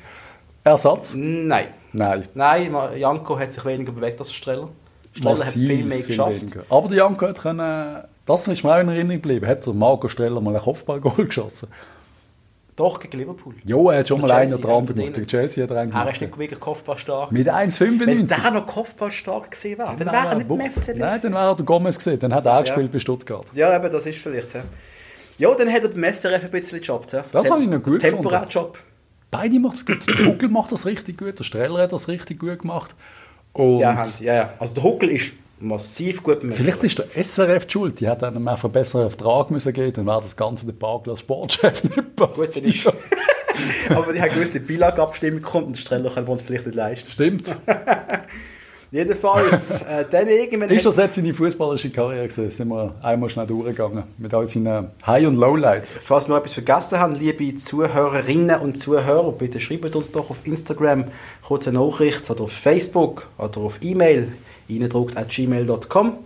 Ersatz? 0.64 1.14
Nein. 1.16 1.68
Nein. 1.92 2.28
Nein, 2.34 2.74
Janko 2.96 3.38
hat 3.38 3.52
sich 3.52 3.64
weniger 3.64 3.92
bewegt 3.92 4.18
als 4.20 4.32
Streller. 4.32 4.68
Streller 5.12 5.30
hat 5.30 5.38
Massiv 5.38 5.68
viel 5.68 5.84
mehr 5.84 6.00
geschafft. 6.00 6.40
weniger. 6.40 6.62
Aber 6.70 6.88
der 6.88 6.98
Janko 6.98 7.26
hat 7.28 7.38
können, 7.40 8.02
das 8.24 8.48
ist 8.48 8.64
mir 8.64 8.74
auch 8.74 8.80
in 8.80 8.88
Erinnerung 8.88 9.20
geblieben, 9.20 9.46
hat 9.46 9.66
der 9.66 9.74
Marco 9.74 10.08
Streller 10.08 10.40
mal 10.40 10.54
einen 10.54 10.62
Kopfballgoal 10.62 11.26
geschossen. 11.26 11.68
Doch, 12.74 12.98
gegen 12.98 13.18
Liverpool. 13.18 13.54
Jo, 13.64 13.90
er 13.90 13.98
hat 13.98 14.08
schon 14.08 14.20
mal 14.22 14.30
einen 14.32 14.54
oder 14.54 14.70
anderen 14.70 14.98
ja, 14.98 15.06
gemacht. 15.10 15.16
Der 15.18 15.26
Chelsea 15.26 15.62
hat 15.62 15.70
er 15.70 15.80
einen 15.80 15.92
Er 15.92 15.98
ist 15.98 16.04
gemacht. 16.04 16.20
nicht 16.22 16.38
wirklich 16.38 16.58
kopfballstark. 16.60 17.30
Mit 17.30 17.44
Wenn 17.44 17.54
1,95. 17.54 18.42
der 18.42 18.50
noch 18.50 18.66
kopfballstark 18.66 19.50
gewesen 19.50 19.78
wäre, 19.78 19.94
dann 19.98 20.06
wäre 20.06 20.26
er 20.28 20.34
nicht 20.36 20.48
wucht. 20.48 20.62
FCB. 20.62 20.86
Nein, 20.96 20.96
gewesen. 20.96 21.22
dann 21.22 21.32
wäre 21.34 21.44
er 21.50 21.54
der 21.56 21.66
Gomez 21.66 21.98
gesehen. 21.98 22.18
Dann 22.18 22.34
hat 22.34 22.46
er 22.46 22.56
auch 22.56 22.62
gespielt 22.62 22.90
bei 22.90 22.98
Stuttgart. 22.98 23.44
Ja, 23.52 23.76
eben, 23.76 23.92
das 23.92 24.06
ist 24.06 24.18
vielleicht. 24.18 24.54
Ja, 24.54 24.62
ja 25.38 25.54
dann 25.54 25.72
hat 25.72 25.82
er 25.82 25.88
beim 25.88 26.04
SRF 26.04 26.44
ein 26.44 26.50
bisschen 26.50 26.80
gejobbt. 26.80 27.12
Ja. 27.12 27.22
Das 27.30 27.50
habe 27.50 27.62
ich 27.62 27.68
noch 27.68 27.82
gut 27.82 28.00
gefunden. 28.00 28.22
Temporärjob. 28.22 28.78
Beide 29.30 29.58
macht 29.60 29.76
es 29.76 29.86
gut. 29.86 30.06
Der 30.06 30.26
Huckel 30.26 30.48
macht 30.48 30.72
das 30.72 30.84
richtig 30.86 31.18
gut, 31.18 31.38
der 31.38 31.44
Streller 31.44 31.82
hat 31.82 31.92
das 31.92 32.08
richtig 32.08 32.38
gut 32.38 32.60
gemacht. 32.60 32.94
Und 33.52 33.80
Ja. 33.80 34.02
Ja, 34.20 34.34
ja. 34.34 34.52
Also 34.58 34.74
der 34.74 34.84
Huckel 34.84 35.10
ist 35.10 35.32
massiv 35.58 36.22
gut 36.22 36.40
beim 36.40 36.52
vielleicht 36.52 36.82
ist 36.82 36.98
der 36.98 37.06
SRF 37.24 37.66
die 37.66 37.72
schuld. 37.72 38.00
Die 38.00 38.08
hätte 38.08 38.26
einem 38.26 38.46
einfach 38.48 38.64
einen 38.64 38.72
besseren 38.72 39.08
Vertrag 39.08 39.50
müssen 39.50 39.72
geben 39.72 39.92
dann 39.92 40.06
wäre 40.06 40.20
das 40.20 40.36
Ganze 40.36 40.66
der 40.66 40.72
Parkplatz 40.72 41.20
Sportchef 41.20 41.84
nicht 41.84 41.94
Gut, 41.94 42.16
passiert. 42.16 42.56
ist... 42.58 42.86
Aber 43.90 44.12
die 44.12 44.20
haben 44.20 44.30
gewusst, 44.30 44.54
die 44.54 44.58
Billag-Abstimmung 44.58 45.42
kommt 45.42 45.66
und 45.66 45.76
der 45.76 45.80
Streller 45.80 46.10
können 46.10 46.26
wir 46.26 46.32
uns 46.32 46.42
vielleicht 46.42 46.66
nicht 46.66 46.74
leisten. 46.74 47.08
Stimmt. 47.10 47.56
Jedenfalls, 48.92 49.80
äh, 49.80 50.04
dann 50.10 50.28
irgendwann... 50.28 50.68
Ist 50.68 50.84
das 50.84 50.98
jetzt 50.98 51.16
seine 51.16 51.32
fußballerische 51.32 51.88
Karriere 51.88 52.28
gewesen? 52.28 52.50
Sind 52.50 52.68
wir 52.68 52.94
einmal 53.02 53.30
schnell 53.30 53.46
durchgegangen 53.46 54.04
mit 54.18 54.34
all 54.34 54.46
seinen 54.46 54.90
High- 55.06 55.26
und 55.26 55.36
Lowlights. 55.36 55.98
Falls 56.02 56.28
wir 56.28 56.36
etwas 56.36 56.52
vergessen 56.52 56.98
haben, 56.98 57.14
liebe 57.14 57.56
Zuhörerinnen 57.56 58.60
und 58.60 58.76
Zuhörer, 58.76 59.32
bitte 59.32 59.60
schreibt 59.60 59.96
uns 59.96 60.12
doch 60.12 60.28
auf 60.28 60.36
Instagram 60.44 61.06
kurze 61.42 61.72
Nachricht 61.72 62.30
oder 62.30 62.42
auf 62.42 62.52
Facebook 62.52 63.28
oder 63.38 63.62
auf 63.62 63.78
E-Mail 63.80 64.32
eindruckt.gmail.com 64.68 66.18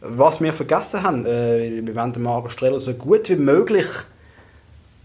was 0.00 0.40
wir 0.40 0.52
vergessen 0.52 1.02
haben. 1.02 1.26
Äh, 1.26 1.84
wir 1.84 1.94
wollen 1.94 2.14
Marco 2.18 2.48
Streller 2.48 2.78
so 2.80 2.94
gut 2.94 3.28
wie 3.28 3.36
möglich 3.36 3.86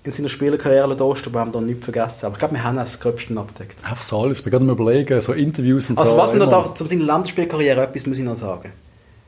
in 0.03 0.11
seiner 0.11 0.29
Spielerkarriere 0.29 0.95
durchstehen, 0.95 1.31
aber 1.31 1.39
wir 1.39 1.41
haben 1.41 1.51
da 1.51 1.61
nichts 1.61 1.83
vergessen. 1.83 2.25
Aber 2.25 2.33
ich 2.35 2.39
glaube, 2.39 2.55
wir 2.55 2.63
haben 2.63 2.75
das 2.75 2.99
Gröbsten 2.99 3.37
abgedeckt. 3.37 3.83
Einfach 3.83 4.01
so 4.01 4.19
alles. 4.19 4.39
Ich 4.39 4.43
bin 4.43 4.51
gerade 4.51 4.63
am 4.65 4.71
überlegen, 4.71 5.21
so 5.21 5.33
Interviews 5.33 5.89
und 5.89 5.99
Also 5.99 6.11
so. 6.13 6.17
was 6.17 6.33
man 6.33 6.49
da, 6.49 6.73
zu 6.73 6.87
seiner 6.87 7.03
Länderspielkarriere 7.05 7.81
etwas 7.83 8.05
muss 8.07 8.17
ich 8.17 8.23
noch 8.23 8.35
sagen. 8.35 8.71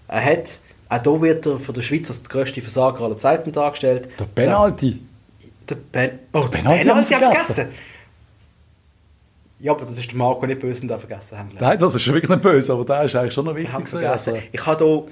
Er 0.07 0.25
hat, 0.25 0.59
auch 0.89 1.01
hier 1.03 1.21
wird 1.21 1.45
er 1.45 1.59
von 1.59 1.75
der 1.75 1.81
Schweiz 1.83 2.07
als 2.09 2.23
der 2.23 2.29
grösste 2.29 2.61
Versager 2.61 3.01
aller 3.03 3.17
Zeiten 3.17 3.51
dargestellt. 3.51 4.09
Der 4.19 4.25
Penalty. 4.25 4.99
Der 5.69 5.75
Ben 5.75 6.19
oh, 6.33 6.39
der 6.41 6.47
Penalty 6.49 6.79
Penalty, 6.83 7.09
wir 7.11 7.19
wir 7.19 7.19
vergessen. 7.19 7.53
vergessen. 7.55 7.73
Ja, 9.59 9.71
aber 9.71 9.85
das 9.85 9.97
ist 9.97 10.09
der 10.11 10.17
Marco 10.17 10.45
nicht 10.45 10.59
böse, 10.59 10.81
den 10.81 10.89
wir 10.89 10.99
vergessen 10.99 11.37
haben. 11.37 11.49
Nein, 11.57 11.79
das 11.79 11.95
ist 11.95 12.01
schon 12.01 12.15
wirklich 12.15 12.29
nicht 12.29 12.41
böse, 12.41 12.73
aber 12.73 12.83
der 12.83 13.03
ist 13.03 13.15
eigentlich 13.15 13.33
schon 13.33 13.45
noch 13.45 13.55
ich. 13.55 13.59
wichtig. 13.59 13.73
gewesen. 13.75 13.99
vergessen. 14.01 14.33
Also, 14.33 14.47
Ich 14.51 14.65
habe 14.65 14.85
hier... 14.85 15.03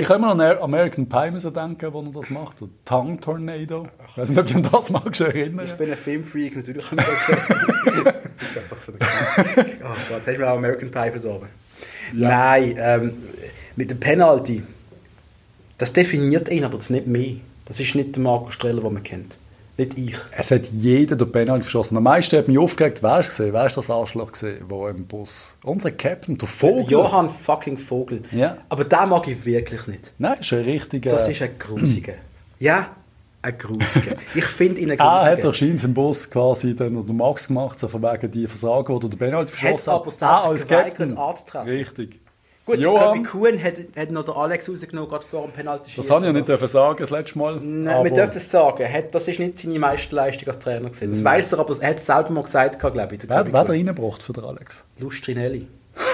Ich 0.00 0.06
kann 0.06 0.16
immer 0.16 0.32
an 0.32 0.40
American 0.40 1.08
Pie 1.08 1.30
müssen 1.30 1.54
denken, 1.54 1.92
wo 1.92 2.02
er 2.02 2.10
das 2.10 2.28
macht. 2.28 2.60
Der 2.60 2.68
Tongue 2.84 3.20
Tornado. 3.20 3.86
Ich 4.08 4.18
weiß 4.18 4.28
nicht, 4.30 4.38
ob 4.38 4.46
du 4.46 4.54
an 4.56 4.68
das 4.72 4.90
magst 4.90 5.20
erinnern. 5.20 5.64
Ich 5.66 5.74
bin 5.74 5.90
ein 5.90 5.96
Filmfreak, 5.96 6.56
natürlich 6.56 6.88
kann 6.88 6.98
ich 6.98 7.04
das 7.04 7.26
das 7.26 8.50
ist 8.50 8.58
einfach 8.58 8.80
so 8.80 8.92
bekannt. 8.92 9.78
Oh 9.84 9.94
Gott, 10.08 10.18
hast 10.18 10.26
du 10.26 10.40
mir 10.40 10.50
auch 10.50 10.56
American 10.56 10.90
Pie 10.90 11.10
verdorben? 11.12 11.48
Ja. 12.14 12.28
Nein, 12.28 12.74
ähm, 12.78 13.12
mit 13.76 13.92
dem 13.92 14.00
Penalty, 14.00 14.64
das 15.78 15.92
definiert 15.92 16.48
ihn 16.48 16.64
aber 16.64 16.78
nicht 16.88 17.06
mehr. 17.06 17.36
Das 17.64 17.78
ist 17.78 17.94
nicht 17.94 18.16
der 18.16 18.22
Marco 18.24 18.50
Streller, 18.50 18.82
den 18.82 18.92
man 18.92 19.04
kennt. 19.04 19.38
Nicht 19.80 19.98
ich. 19.98 20.16
Es 20.36 20.50
hat 20.50 20.66
jeder 20.66 21.16
den 21.16 21.32
Penalty 21.32 21.62
verschossen. 21.62 21.96
Am 21.96 22.02
meisten 22.02 22.36
hat 22.36 22.48
mich 22.48 22.58
aufgeregt, 22.58 23.02
wer 23.02 23.20
ist 23.20 23.30
gesehen? 23.30 23.54
Wer 23.54 23.64
ist 23.64 23.76
das 23.78 23.88
Arschloch 23.88 24.32
gesehen, 24.32 24.62
wo 24.68 24.86
im 24.88 25.06
Bus? 25.06 25.56
Unser 25.64 25.90
Captain, 25.92 26.36
der 26.36 26.48
Vogel. 26.48 26.90
Johann 26.92 27.30
fucking 27.30 27.78
Vogel. 27.78 28.22
Ja. 28.30 28.58
Aber 28.68 28.84
den 28.84 29.08
mag 29.08 29.26
ich 29.26 29.42
wirklich 29.46 29.86
nicht. 29.86 30.12
Nein, 30.18 30.36
ist 30.40 30.52
ein 30.52 30.64
richtiger. 30.64 31.10
Das 31.12 31.28
ist 31.28 31.40
ein 31.40 31.58
Grusiger. 31.58 32.12
ja, 32.58 32.88
ein 33.40 33.56
Grusiger. 33.56 34.16
Ich 34.34 34.44
finde 34.44 34.80
ihn 34.82 34.90
ein 34.90 34.98
er 34.98 35.04
hat 35.06 35.22
Grusiger. 35.40 35.48
doch 35.48 35.54
scheint 35.54 35.84
im 35.84 35.94
Bus 35.94 36.28
quasi 36.28 36.76
den 36.76 36.96
oder 36.98 37.12
Max 37.14 37.46
gemacht, 37.48 37.78
so 37.78 37.88
von 37.88 38.02
wegen 38.02 38.30
die 38.30 38.46
Versagen, 38.46 39.00
die 39.00 39.08
der 39.08 39.16
Penalty 39.16 39.52
verschossen 39.52 39.90
aber 39.90 40.10
selbst 40.10 40.22
Er 40.22 40.44
als 40.44 40.66
geweigert, 40.66 40.98
Captain. 40.98 41.16
anzutreten. 41.16 41.68
Richtig. 41.68 42.20
Gut, 42.66 42.78
Johann, 42.78 43.22
Köbi 43.22 43.28
Kuhn 43.28 43.64
hat, 43.64 43.74
hat 43.96 44.10
noch 44.10 44.24
der 44.24 44.36
Alex 44.36 44.68
rausgenommen, 44.68 45.10
gerade 45.10 45.24
vor 45.24 45.42
dem 45.42 45.52
Penalty 45.52 45.90
das 45.96 46.10
habe 46.10 46.20
ich 46.20 46.26
ja 46.26 46.32
nicht 46.32 46.46
dürfen 46.46 46.68
sagen, 46.68 46.98
das 46.98 47.10
letzte 47.10 47.38
Mal. 47.38 47.56
Nein, 47.56 48.04
wir 48.04 48.12
dürfen 48.12 48.36
es 48.36 48.50
sagen. 48.50 48.92
Hat, 48.92 49.14
das 49.14 49.28
ist 49.28 49.40
nicht 49.40 49.56
seine 49.56 49.78
meiste 49.78 50.14
Leistung 50.14 50.48
als 50.48 50.58
Trainer 50.58 50.90
gewesen. 50.90 51.10
Das 51.10 51.24
weiß 51.24 51.54
er, 51.54 51.58
aber 51.58 51.76
er 51.80 51.90
hat 51.90 51.96
es 51.96 52.06
selber 52.06 52.30
mal 52.30 52.42
gesagt, 52.42 52.78
glaube 52.78 53.08
ich. 53.12 53.18
der 53.20 53.28
wer, 53.28 53.44
Köbi 53.44 53.56
hat 53.56 53.68
er 53.68 53.74
reingebracht 53.74 54.22
für 54.22 54.32
den 54.32 54.44
Alex? 54.44 54.84
Lustrinelli. 54.98 55.66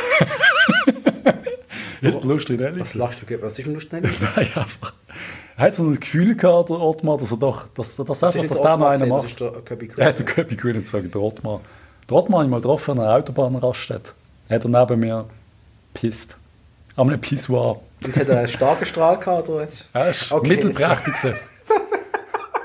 Ist 2.02 2.24
ehrlich? 2.24 2.80
Was 2.80 2.94
lachst 2.94 3.24
du? 3.28 3.42
Was 3.42 3.58
ist 3.58 3.66
Lustrinelli? 3.66 4.12
Nein, 4.36 4.46
einfach. 4.54 4.92
Er 5.56 5.64
hat 5.64 5.74
so 5.74 5.84
ein 5.84 5.98
Gefühl 5.98 6.36
gehabt, 6.36 6.68
der 6.68 6.80
Ottmar, 6.80 7.16
dass 7.16 7.30
er 7.30 7.38
doch, 7.38 7.68
dass, 7.68 7.96
dass, 7.96 8.06
Das 8.06 8.24
einfach, 8.24 8.46
dass 8.46 8.60
der 8.60 8.76
noch 8.76 8.88
einen 8.88 9.08
macht. 9.08 9.24
Das 9.24 9.30
ist 9.30 9.40
der 9.40 9.50
Köbi 9.64 9.88
Kuhn. 9.88 10.04
Ja, 10.04 10.12
der 10.12 10.24
Köpi 10.24 10.56
Kuhn 10.56 10.74
jetzt 10.74 10.90
sagen, 10.90 11.10
der 11.10 11.20
Ottmar. 11.20 11.60
Der 12.08 12.16
Ottmar 12.16 12.40
habe 12.40 12.46
ich 12.46 12.50
mal 12.50 12.60
getroffen 12.60 12.92
an 12.92 13.00
einer 13.00 13.16
Autobahnraststätte. 13.16 14.12
Hat 14.50 14.64
er 14.64 14.68
neben 14.68 15.00
mir 15.00 15.24
pisst. 16.00 16.36
Am 16.96 17.08
einem 17.08 17.20
Pissoir. 17.20 17.80
Und 18.04 18.16
hat 18.16 18.28
er 18.28 18.38
einen 18.38 18.48
starken 18.48 18.86
Strahl 18.86 19.18
gehabt? 19.18 19.48
Oder? 19.48 19.66
Er 19.92 20.10
ist 20.10 20.30
Okay, 20.32 20.48
mittelprächtig. 20.48 21.14
gewesen. 21.14 21.34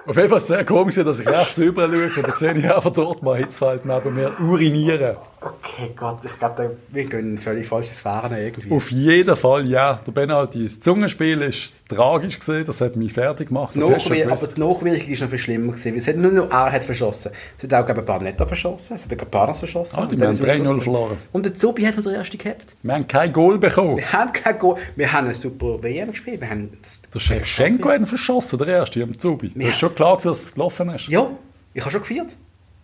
Auf 0.07 0.15
jeden 0.17 0.29
Fall 0.29 0.41
sehr 0.41 0.65
komisch, 0.65 0.95
dass 0.95 1.19
ich 1.19 1.27
rechts 1.27 1.59
rüber 1.59 1.87
schaue 1.87 2.05
und 2.15 2.27
dann 2.27 2.35
sehe 2.35 2.53
ich 2.53 2.73
einfach 2.73 2.91
dort 2.91 3.21
mal 3.23 3.37
Hitzfeld 3.37 3.85
neben 3.85 4.15
mir 4.15 4.33
urinieren. 4.39 5.15
Okay, 5.43 5.91
Gott, 5.95 6.23
ich 6.23 6.37
glaube, 6.37 6.77
wir 6.89 7.05
gehen 7.05 7.31
in 7.31 7.37
völlig 7.39 7.67
falsche 7.67 7.91
Sphären 7.91 8.31
irgendwie. 8.37 8.69
Auf 8.71 8.91
jeden 8.91 9.35
Fall, 9.35 9.67
ja. 9.67 9.99
Der 10.05 10.11
Penalty, 10.11 10.65
das 10.65 10.79
Zungenspiel 10.79 11.41
ist 11.41 11.73
tragisch 11.89 12.37
gesehen, 12.37 12.63
das 12.63 12.79
hat 12.79 12.95
mich 12.95 13.11
fertig 13.11 13.47
gemacht. 13.47 13.75
Das 13.75 13.83
hast 13.89 14.05
du 14.05 14.09
Nachwir 14.11 14.31
aber 14.31 14.47
die 14.47 14.59
Nachwirkung 14.59 15.07
ist 15.11 15.21
noch 15.21 15.29
viel 15.29 15.39
schlimmer 15.39 15.71
gewesen. 15.71 15.91
weil 15.93 15.97
Es 15.97 16.07
hat 16.07 16.15
nur 16.17 16.47
er 16.51 16.71
hat 16.71 16.85
verschossen. 16.85 17.31
Es 17.57 17.63
hat 17.63 17.73
auch 17.73 17.85
glaube 17.87 18.01
ich, 18.01 18.05
Barnetta 18.05 18.45
verschossen, 18.45 18.95
es 18.95 19.05
hat 19.09 19.19
auch 19.19 19.31
Panas 19.31 19.57
verschossen. 19.57 19.97
Ah, 19.99 20.05
die 20.05 20.15
haben 20.21 20.31
ist 20.31 20.39
es 20.41 20.45
3-0 20.45 20.57
lustig. 20.59 20.83
verloren. 20.83 21.17
Und 21.31 21.43
der 21.45 21.55
Zubi 21.55 21.81
hat 21.85 21.95
noch 21.97 22.03
den 22.03 22.13
ersten 22.13 22.37
gehabt. 22.37 22.75
Wir 22.83 22.93
haben 22.93 23.07
kein 23.07 23.33
Goal 23.33 23.57
bekommen. 23.57 23.97
Wir 23.97 24.13
haben 24.13 24.31
kein 24.33 24.59
Goal. 24.59 24.77
Wir 24.95 25.11
haben 25.11 25.25
eine 25.25 25.33
super 25.33 25.81
WM 25.81 26.11
gespielt. 26.11 26.39
Wir 26.39 26.49
haben 26.51 26.69
das 26.83 27.01
Der 27.11 27.19
Shevchenko 27.19 27.89
hat 27.89 27.99
ihn 28.01 28.05
verschossen, 28.05 28.59
der 28.59 28.67
erste, 28.67 29.01
am 29.01 29.17
Zubi. 29.17 29.49
Das 29.55 29.63
Ja. 29.63 29.69
ist 29.69 29.79
schon 29.79 29.95
klar, 29.95 30.17
dass 30.21 30.43
es 30.43 30.53
gelaufen 30.53 30.89
ist. 30.89 31.07
Ja, 31.07 31.31
ich 31.73 31.81
habe 31.81 31.91
schon 31.91 32.01
gefeiert. 32.01 32.35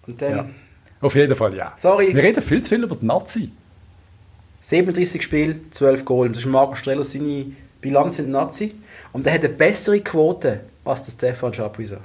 Und 0.07 0.19
dann 0.23 0.31
Ja. 0.35 0.45
Auf 1.01 1.15
jeden 1.15 1.35
Fall, 1.35 1.55
ja. 1.55 1.73
Sorry. 1.75 2.13
Wir 2.13 2.23
reden 2.23 2.41
viel 2.41 2.61
zu 2.61 2.69
viel 2.69 2.83
über 2.83 2.95
die 2.95 3.05
Nazi. 3.05 3.51
37 4.61 5.21
Spiele, 5.21 5.55
12 5.71 6.05
Goal. 6.05 6.29
Das 6.29 6.39
ist 6.39 6.45
Marco 6.45 6.75
Streller 6.75 7.03
seine 7.03 7.45
Bilanz 7.81 8.19
in 8.19 8.31
der 8.31 8.41
Nazi. 8.41 8.75
Und 9.13 9.25
er 9.25 9.33
hat 9.33 9.41
eine 9.41 9.49
bessere 9.49 9.99
Quote 10.01 10.61
als 10.83 11.05
der 11.05 11.11
Stefan 11.11 11.51
Chapuisat. 11.51 12.01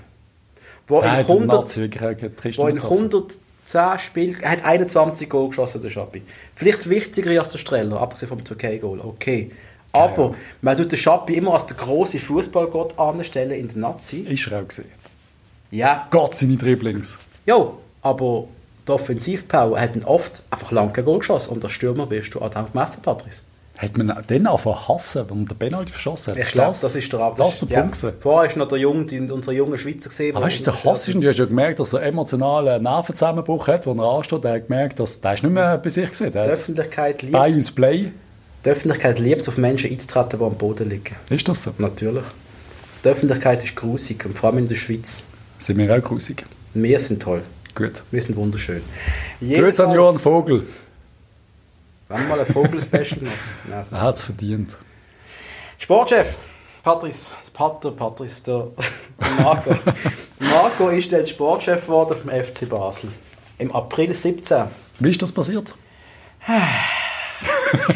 Wo 0.87 1.01
Der 1.01 1.11
in 1.11 1.17
hat 1.19 1.29
die 1.29 1.33
100 1.33 1.61
Nazi 1.61 1.81
wirklich 1.81 2.03
auch 2.03 2.37
trist 2.37 2.59
wo 2.59 2.67
in 2.67 2.75
getroffen. 2.75 2.97
110 3.65 3.99
Spielen, 3.99 4.37
er 4.41 4.51
hat 4.51 4.65
21 4.65 5.29
Goal 5.29 5.49
geschossen, 5.49 5.81
der 5.81 5.91
Schappi. 5.91 6.23
Vielleicht 6.55 6.89
wichtiger 6.91 7.39
als 7.41 7.51
der 7.51 7.59
Streller, 7.59 8.01
abgesehen 8.01 8.29
vom 8.29 8.41
2K-Goal, 8.41 9.01
okay. 9.01 9.51
Aber 9.93 10.31
ja. 10.31 10.35
man 10.63 10.77
tut 10.77 10.91
den 10.91 10.99
Schappi 10.99 11.35
immer 11.35 11.55
als 11.55 11.67
den 11.67 11.77
grossen 11.77 12.19
Fußballgott 12.19 12.99
anstellen 12.99 13.53
in 13.53 13.69
der 13.69 13.77
Nazi. 13.77 14.21
Ist 14.21 14.47
er 14.49 14.61
auch 14.61 14.69
gesehen. 14.69 14.89
Ja, 15.71 16.09
Gott, 16.11 16.35
seine 16.35 16.57
Dribblings. 16.57 17.19
ja, 17.47 17.73
aber 18.03 18.49
die 18.87 18.93
Offensivpower 18.93 19.79
hat 19.81 19.95
ihn 19.97 20.05
oft 20.05 20.43
einfach 20.51 20.73
lang 20.73 20.93
Goal 20.93 21.19
geschossen 21.21 21.51
und 21.51 21.65
als 21.65 21.73
Stürmer 21.73 22.07
bist 22.07 22.35
du 22.35 22.41
an 22.41 22.51
dem 22.51 22.73
gemessen, 22.73 23.01
Patrice. 23.03 23.43
Hat 23.79 23.97
man 23.97 24.15
den 24.29 24.47
einfach 24.47 24.89
hassen, 24.89 25.25
wenn 25.31 25.37
man 25.39 25.47
den 25.47 25.57
Penalty 25.57 25.93
verschossen 25.93 26.35
hat? 26.35 26.41
Ich 26.41 26.53
glaube, 26.53 26.77
das 26.81 26.95
ist 26.95 27.11
der 27.13 27.21
Ab- 27.21 27.37
Das 27.37 27.55
ist 27.55 27.63
der 27.63 27.69
ja. 27.71 27.81
Punkt. 27.81 27.97
gewesen. 27.99 28.17
Vorher 28.21 28.51
ist 28.51 28.57
noch 28.57 28.69
der 28.69 28.79
Junge, 28.79 29.07
die- 29.07 29.19
unser 29.21 29.53
junger 29.53 29.79
Schweizer 29.79 30.11
gesehen. 30.11 30.37
Aber 30.37 30.45
weißt 30.45 30.57
du, 30.67 30.71
dieser 30.71 30.85
Hass 30.85 31.09
ist, 31.09 31.15
du 31.23 31.27
hast 31.27 31.39
ja 31.39 31.45
gemerkt, 31.47 31.81
dass 31.81 31.93
er 31.95 32.01
einen 32.01 32.09
emotionalen 32.11 32.83
Nervenzusammenbruch 32.83 33.67
hat, 33.69 33.87
wo 33.87 33.93
er 33.95 34.05
ansteht. 34.19 34.45
Er 34.45 34.55
hat 34.55 34.69
gemerkt, 34.69 35.01
dass 35.01 35.21
der 35.21 35.35
ist 35.35 35.43
nicht 35.43 35.53
mehr 35.53 35.79
bei 35.79 35.89
sich 35.91 36.09
gesehen. 36.09 36.27
Die 36.29 36.33
Der 36.33 36.45
Öffentlichkeit 36.45 37.19
bei 37.33 37.47
liebt 37.49 37.57
uns 37.57 37.71
Play. 37.73 38.13
die 38.65 38.69
Öffentlichkeit 38.71 39.19
liebt 39.19 39.41
es, 39.41 39.49
auf 39.49 39.57
Menschen 39.57 39.91
einzutreten, 39.91 40.39
die 40.39 40.45
am 40.45 40.55
Boden 40.55 40.89
liegen. 40.91 41.17
Ist 41.31 41.49
das 41.49 41.63
so? 41.63 41.71
Natürlich. 41.79 42.25
Die 43.05 43.09
Öffentlichkeit 43.09 43.65
ist 43.65 43.75
grusig, 43.75 44.25
und 44.27 44.37
vor 44.37 44.51
allem 44.51 44.59
in 44.59 44.69
der 44.69 44.77
Schweiz. 44.77 45.23
Sind 45.59 45.79
wir 45.79 45.97
auch 45.97 46.03
grusig. 46.03 46.45
Wir 46.75 47.01
sind 47.01 47.23
toll. 47.23 47.43
Gut. 47.75 48.05
Wir 48.11 48.23
sind 48.23 48.37
wunderschön. 48.37 48.83
Grüße 49.41 49.87
an 49.87 49.93
Johann 49.93 50.19
Vogel. 50.19 50.67
Wollen 52.09 52.23
wir 52.23 52.29
mal 52.29 52.41
ein 52.41 52.47
Vogel-Special 52.47 53.23
machen? 53.23 53.89
Er 53.91 54.01
hat 54.01 54.17
es 54.17 54.25
verdient. 54.25 54.77
Sportchef, 55.79 56.37
Patrice, 56.83 57.31
der 57.47 57.51
Pater, 57.53 57.91
Patrice, 57.93 58.43
der 58.43 58.67
Marco. 59.43 59.75
Marco 60.39 60.89
ist 60.89 61.11
dann 61.11 61.27
Sportchef 61.27 61.87
geworden 61.87 62.17
vom 62.17 62.31
FC 62.31 62.69
Basel. 62.69 63.11
Im 63.59 63.73
April 63.73 64.13
17. 64.13 64.65
Wie 64.99 65.11
ist 65.11 65.23
das 65.23 65.33
passiert? 65.33 65.75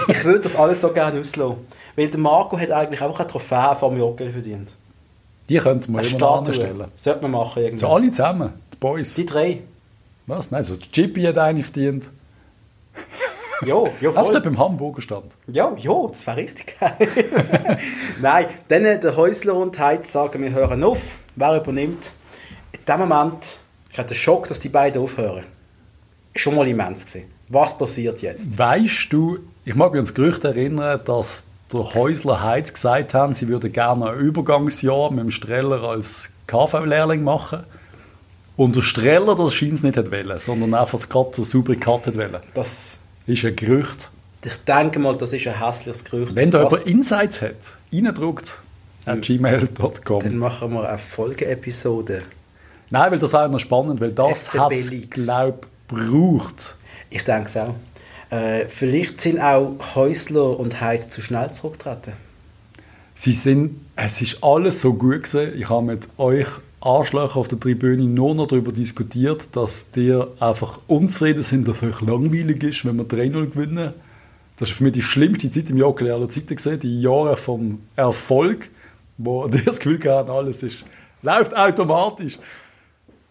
Ich 0.08 0.24
würde 0.24 0.40
das 0.40 0.56
alles 0.56 0.80
so 0.80 0.90
gerne 0.92 1.20
auslassen. 1.20 1.66
Weil 1.94 2.08
der 2.08 2.20
Marco 2.20 2.58
hat 2.58 2.70
eigentlich 2.70 3.02
auch 3.02 3.18
eine 3.18 3.28
Trophäe 3.28 3.76
vom 3.78 3.98
Joggeli 3.98 4.32
verdient. 4.32 4.70
Die 5.48 5.58
könnten 5.58 5.92
wir 5.92 6.00
immer 6.00 6.08
Statue. 6.08 6.38
anstellen. 6.48 6.84
Sollte 6.96 7.22
man 7.22 7.30
machen 7.32 7.52
So 7.54 7.60
irgendwann. 7.60 7.90
alle 7.90 8.10
zusammen, 8.10 8.52
die 8.72 8.76
Boys. 8.78 9.14
Die 9.14 9.26
drei. 9.26 9.62
Was? 10.26 10.50
Nein, 10.50 10.64
so 10.64 10.76
Chippy 10.76 11.22
hat 11.22 11.38
eine 11.38 11.62
verdient. 11.62 12.10
Ja, 13.64 13.84
ja, 14.00 14.10
Auf 14.10 14.14
voll. 14.26 14.32
der 14.32 14.40
beim 14.40 14.58
Hamburger 14.58 15.00
stand. 15.00 15.36
Ja, 15.46 15.74
ja, 15.78 16.06
das 16.08 16.26
wäre 16.26 16.36
richtig 16.36 16.78
geil. 16.78 16.96
Nein, 18.20 18.46
dann 18.68 18.84
äh, 18.84 19.00
der 19.00 19.16
Häusler 19.16 19.54
und 19.54 19.78
Heiz 19.78 20.12
sagen, 20.12 20.42
wir 20.42 20.50
hören 20.50 20.82
auf. 20.84 21.00
Wer 21.36 21.56
übernimmt? 21.56 22.12
In 22.72 22.80
dem 22.86 22.98
Moment, 23.08 23.60
ich 23.90 23.98
hatte 23.98 24.08
den 24.12 24.16
Schock, 24.16 24.48
dass 24.48 24.60
die 24.60 24.68
beiden 24.68 25.00
aufhören. 25.02 25.44
Schon 26.34 26.54
mal 26.54 26.68
immens 26.68 27.06
gewesen. 27.06 27.30
Was 27.48 27.78
passiert 27.78 28.20
jetzt? 28.20 28.58
Weißt 28.58 29.06
du, 29.10 29.38
ich 29.64 29.74
mag 29.74 29.92
mich 29.92 29.98
ans 30.00 30.12
Gerücht 30.12 30.44
erinnern, 30.44 31.00
dass 31.04 31.46
der 31.72 31.94
Häusler 31.94 32.42
Heiz 32.42 32.72
gesagt 32.72 33.14
haben, 33.14 33.34
sie 33.34 33.48
würden 33.48 33.72
gerne 33.72 34.10
ein 34.10 34.18
Übergangsjahr 34.18 35.10
mit 35.10 35.20
dem 35.20 35.30
Streller 35.30 35.82
als 35.82 36.28
KV-Lehrling 36.46 37.22
machen. 37.22 37.64
Und 38.56 38.76
der 38.76 38.82
Streller 38.82 39.34
das 39.34 39.54
scheint 39.54 39.74
es 39.74 39.82
nicht 39.82 39.96
wollen, 39.96 40.40
sondern 40.40 40.74
einfach 40.74 41.08
gerade 41.08 41.30
so 41.34 41.44
saubere 41.44 41.76
Cut 41.76 42.14
wollen. 42.16 42.36
Das, 42.54 43.00
Ist 43.26 43.44
ein 43.44 43.56
Gerücht. 43.56 44.10
ich 44.44 44.56
denke 44.66 44.98
mal, 44.98 45.16
das 45.16 45.32
ist 45.32 45.46
ein 45.46 45.58
hässliches 45.60 46.04
Gerücht. 46.04 46.34
Wenn 46.34 46.50
da 46.50 46.62
jemand 46.62 46.86
Insights 46.86 47.42
hat, 47.42 47.76
reindruckt 47.92 48.58
at 49.04 49.22
gmail.com. 49.22 50.20
Dann 50.20 50.36
machen 50.38 50.72
wir 50.72 50.88
eine 50.88 50.98
Folgeepisode. 50.98 52.22
Nein, 52.90 53.10
weil 53.10 53.18
das 53.18 53.32
wäre 53.32 53.48
noch 53.48 53.58
spannend, 53.58 54.00
weil 54.00 54.12
das 54.12 54.54
hat 54.54 54.72
glaube 55.10 55.60
braucht. 55.88 56.76
Ich 57.10 57.24
denke 57.24 57.46
es 57.46 57.56
auch. 57.56 57.74
Äh, 58.30 58.66
vielleicht 58.68 59.18
sind 59.18 59.40
auch 59.40 59.76
Häusler 59.94 60.58
und 60.58 60.80
Heiz 60.80 61.10
zu 61.10 61.22
schnell 61.22 61.52
zurückgetreten. 61.52 62.14
Sie 63.14 63.32
sind, 63.32 63.80
es 63.94 64.20
ist 64.20 64.42
alles 64.42 64.80
so 64.80 64.94
gut 64.94 65.22
gewesen. 65.22 65.52
Ich 65.58 65.70
habe 65.70 65.86
mit 65.86 66.08
euch 66.18 66.48
Arschlöcher 66.80 67.36
auf 67.36 67.48
der 67.48 67.58
Tribüne 67.58 68.04
nur 68.04 68.34
noch 68.34 68.46
darüber 68.46 68.72
diskutiert, 68.72 69.48
dass 69.52 69.86
ihr 69.96 70.28
einfach 70.38 70.80
unzufrieden 70.86 71.42
sind, 71.42 71.66
dass 71.66 71.82
es 71.82 71.94
euch 71.94 72.00
langweilig 72.02 72.62
ist, 72.62 72.84
wenn 72.84 72.96
wir 72.96 73.04
3-0 73.04 73.50
gewinnen. 73.50 73.94
Das 74.58 74.70
ist 74.70 74.76
für 74.76 74.84
mich 74.84 74.92
die 74.92 75.02
schlimmste 75.02 75.50
Zeit 75.50 75.70
im 75.70 75.78
Joggeli 75.78 76.10
aller 76.10 76.28
Zeiten 76.28 76.54
gesehen, 76.54 76.80
die 76.80 77.00
Jahre 77.00 77.36
vom 77.36 77.80
Erfolg, 77.96 78.70
wo 79.18 79.48
die 79.48 79.64
das 79.64 79.78
Gefühl 79.78 79.98
hatten, 80.04 80.30
alles 80.30 80.62
ist, 80.62 80.84
läuft 81.22 81.56
automatisch. 81.56 82.38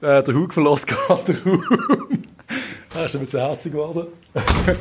Äh, 0.02 0.24
der 0.24 0.36
Hug 0.36 0.54
verlässt 0.54 0.88
gerade 0.88 1.34
den 1.34 1.38
Raum. 1.44 1.64
Er 2.96 3.06
ist 3.06 3.16
ein 3.16 3.22
bisschen 3.22 3.48
hässlich 3.48 3.74
geworden. 3.74 4.08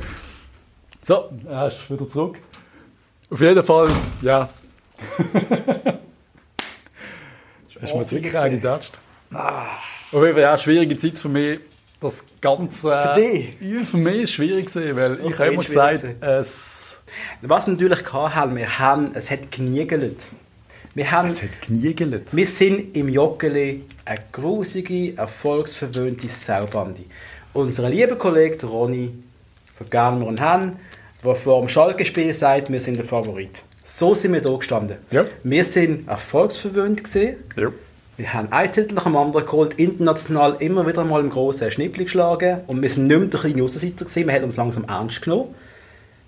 so, 1.02 1.30
er 1.48 1.68
ist 1.68 1.90
wieder 1.90 2.08
zurück. 2.08 2.38
Auf 3.30 3.40
jeden 3.40 3.64
Fall, 3.64 3.88
ja, 4.22 4.48
Hast 7.80 7.92
du 7.92 7.98
mir 7.98 8.10
wirklich 8.10 8.38
eingedatscht? 8.38 8.98
Auf 9.32 10.12
jeden 10.12 10.32
Fall, 10.32 10.42
ja, 10.42 10.56
schwierige 10.56 10.96
Zeit 10.96 11.18
für 11.18 11.28
mich. 11.28 11.60
Das 12.00 12.24
Ganze. 12.40 12.90
Für 12.90 13.12
dich? 13.14 13.56
Ja, 13.60 13.82
für 13.82 13.96
mich 13.96 14.14
ist 14.16 14.22
es 14.24 14.30
schwierig 14.32 14.66
gewesen, 14.66 14.96
weil 14.96 15.18
ich 15.26 15.38
habe 15.38 15.52
immer 15.52 15.62
gesagt, 15.62 16.04
es, 16.20 16.98
Was 17.40 17.66
wir 17.66 17.72
natürlich 17.72 18.12
haben, 18.12 18.56
wir 18.56 18.78
haben, 18.78 19.12
es 19.14 19.30
hat 19.30 19.50
geniegelt. 19.50 20.28
Wir, 20.94 21.10
haben, 21.10 21.28
es 21.28 21.42
hat 21.42 21.62
geniegelt. 21.66 22.34
wir 22.34 22.46
sind 22.46 22.96
im 22.96 23.08
Joggeli 23.08 23.84
eine 24.04 24.20
grusige, 24.30 25.16
erfolgsverwöhnte 25.16 26.28
Saubande. 26.28 27.04
Unser 27.54 27.88
lieber 27.88 28.16
Kollege 28.16 28.66
Ronny, 28.66 29.12
so 29.78 29.84
gerne 29.84 30.20
wir 30.20 30.28
ihn 30.28 30.40
haben, 30.40 30.72
der 31.24 31.36
vor 31.36 31.60
dem 31.60 31.68
Schalke-Spiel 31.68 32.34
sagt, 32.34 32.70
wir 32.70 32.80
sind 32.80 32.96
der 32.96 33.04
Favorit. 33.04 33.62
So 33.84 34.16
sind 34.16 34.32
wir 34.32 34.42
da 34.42 34.50
gestanden. 34.56 34.96
Ja. 35.12 35.24
Wir 35.44 35.64
sind 35.64 36.08
erfolgsverwöhnt 36.08 37.04
gesehen. 37.04 37.36
Ja. 37.56 37.68
Wir 38.16 38.32
haben 38.32 38.50
einen 38.50 38.72
Titel 38.72 38.94
nach 38.94 39.04
dem 39.04 39.16
anderen 39.16 39.46
geholt, 39.46 39.74
international 39.74 40.56
immer 40.58 40.84
wieder 40.84 41.04
mal 41.04 41.20
im 41.20 41.30
grossen 41.30 41.70
Schnippel 41.70 42.04
geschlagen 42.04 42.62
und 42.66 42.82
wir 42.82 42.90
sind 42.90 43.06
nicht 43.06 43.18
mehr 43.18 43.28
der 43.28 43.40
kleine 43.40 43.62
Aussenseiter 43.62 44.04
gewesen, 44.04 44.26
wir 44.26 44.34
haben 44.34 44.44
uns 44.44 44.56
langsam 44.56 44.84
ernst 44.88 45.22
genommen. 45.22 45.54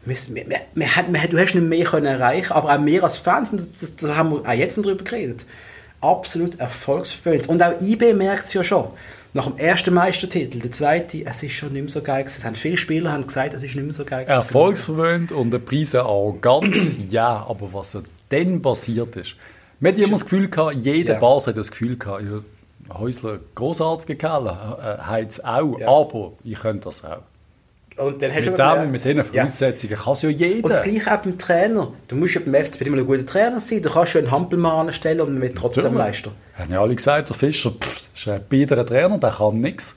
Wir, 0.05 0.16
wir, 0.29 0.47
wir, 0.47 0.61
wir, 0.74 1.29
du 1.29 1.39
hast 1.39 1.55
nicht 1.55 1.68
mehr 1.68 1.85
können 1.85 2.07
erreichen, 2.07 2.53
aber 2.53 2.72
auch 2.72 2.85
wir 2.85 3.03
als 3.03 3.18
Fans, 3.18 3.51
das, 3.51 3.72
das, 3.72 3.97
da 3.97 4.16
haben 4.16 4.31
wir 4.31 4.49
auch 4.49 4.53
jetzt 4.53 4.77
noch 4.77 4.85
drüber 4.85 5.03
geredet, 5.03 5.45
absolut 6.01 6.61
erfolgsverwöhnt. 6.61 7.49
Und 7.49 7.62
auch 7.62 7.81
IB 7.81 8.14
merkt 8.14 8.47
es 8.47 8.55
ja 8.55 8.62
schon. 8.62 8.87
Nach 9.37 9.45
dem 9.49 9.59
ersten 9.59 9.93
Meistertitel, 9.93 10.61
der 10.61 10.72
zweite, 10.72 11.26
es 11.26 11.43
ist 11.43 11.53
schon 11.53 11.74
nicht 11.74 11.82
mehr 11.82 11.91
so 11.91 12.01
geil 12.01 12.22
gewesen. 12.22 12.39
Es 12.39 12.45
haben 12.47 12.55
viele 12.55 12.78
Spieler 12.78 13.12
haben 13.12 13.26
gesagt, 13.26 13.53
es 13.53 13.62
ist 13.62 13.74
nicht 13.76 13.84
mehr 13.84 13.93
so 13.93 14.07
geil 14.07 14.24
gewesen. 14.24 14.34
Erfolgsverwöhnt 14.34 15.30
und 15.30 15.49
eine 15.55 15.59
Prise 15.62 16.05
Arroganz, 16.05 16.93
ja, 17.11 17.45
aber 17.47 17.70
was 17.74 17.91
so 17.93 18.03
dann 18.30 18.62
passiert 18.62 19.14
ist. 19.16 19.37
Man 19.78 19.93
hat 19.93 19.99
immer 19.99 20.12
das 20.12 20.24
Gefühl 20.24 20.49
gehabt, 20.49 20.76
jeder 20.76 21.14
Ja. 21.14 21.20
Bas 21.20 21.47
hat 21.47 21.59
das 21.59 21.70
Gefühl 21.70 21.99
gehabt, 21.99 22.22
ja, 22.22 22.95
Häusler, 22.99 23.41
großartiger 23.55 24.14
Kerl, 24.14 24.47
äh, 24.47 25.03
Heiz 25.03 25.39
auch, 25.41 25.78
Ja. 25.78 25.87
aber 25.87 26.32
ich 26.43 26.59
könnte 26.59 26.84
das 26.89 27.05
auch. 27.05 27.18
Und 27.97 28.20
dann 28.20 28.34
hast 28.34 28.47
du 28.47 28.51
Mit, 28.51 28.61
aber 28.61 28.82
dem, 28.82 28.90
mit 28.90 29.01
diesen 29.05 29.16
Ja. 29.16 29.24
Voraussetzungen 29.24 29.97
kann 29.97 30.12
es 30.12 30.22
ja 30.22 30.28
jeder. 30.28 30.64
Und 30.64 30.70
das 30.70 30.82
Gleiche 30.82 31.14
auch 31.14 31.22
beim 31.22 31.38
Trainer. 31.38 31.92
Du 32.09 32.16
musst 32.16 32.34
ja 32.34 32.40
beim 32.44 32.55
FCB 32.64 32.82
immer 32.88 32.99
ein 32.99 33.07
guter 33.07 33.24
Trainer 33.24 33.59
sein. 33.59 33.82
Du 33.82 33.88
kannst 33.90 34.14
ja 34.14 34.20
einen 34.20 34.30
Hampelmann 34.30 34.88
anstellen 34.88 35.20
und 35.22 35.40
wird 35.40 35.57
trotzdem. 35.57 35.94
Meister. 35.94 36.30
Haben 36.55 36.72
ja 36.72 36.80
alle 36.82 36.94
gesagt, 36.94 37.28
der 37.30 37.36
Fischer 37.36 37.70
pff, 37.72 38.03
ist 38.14 38.28
ein 38.28 38.42
biederer 38.49 38.84
Trainer, 38.84 39.16
der 39.18 39.30
kann 39.30 39.61
nichts. 39.61 39.97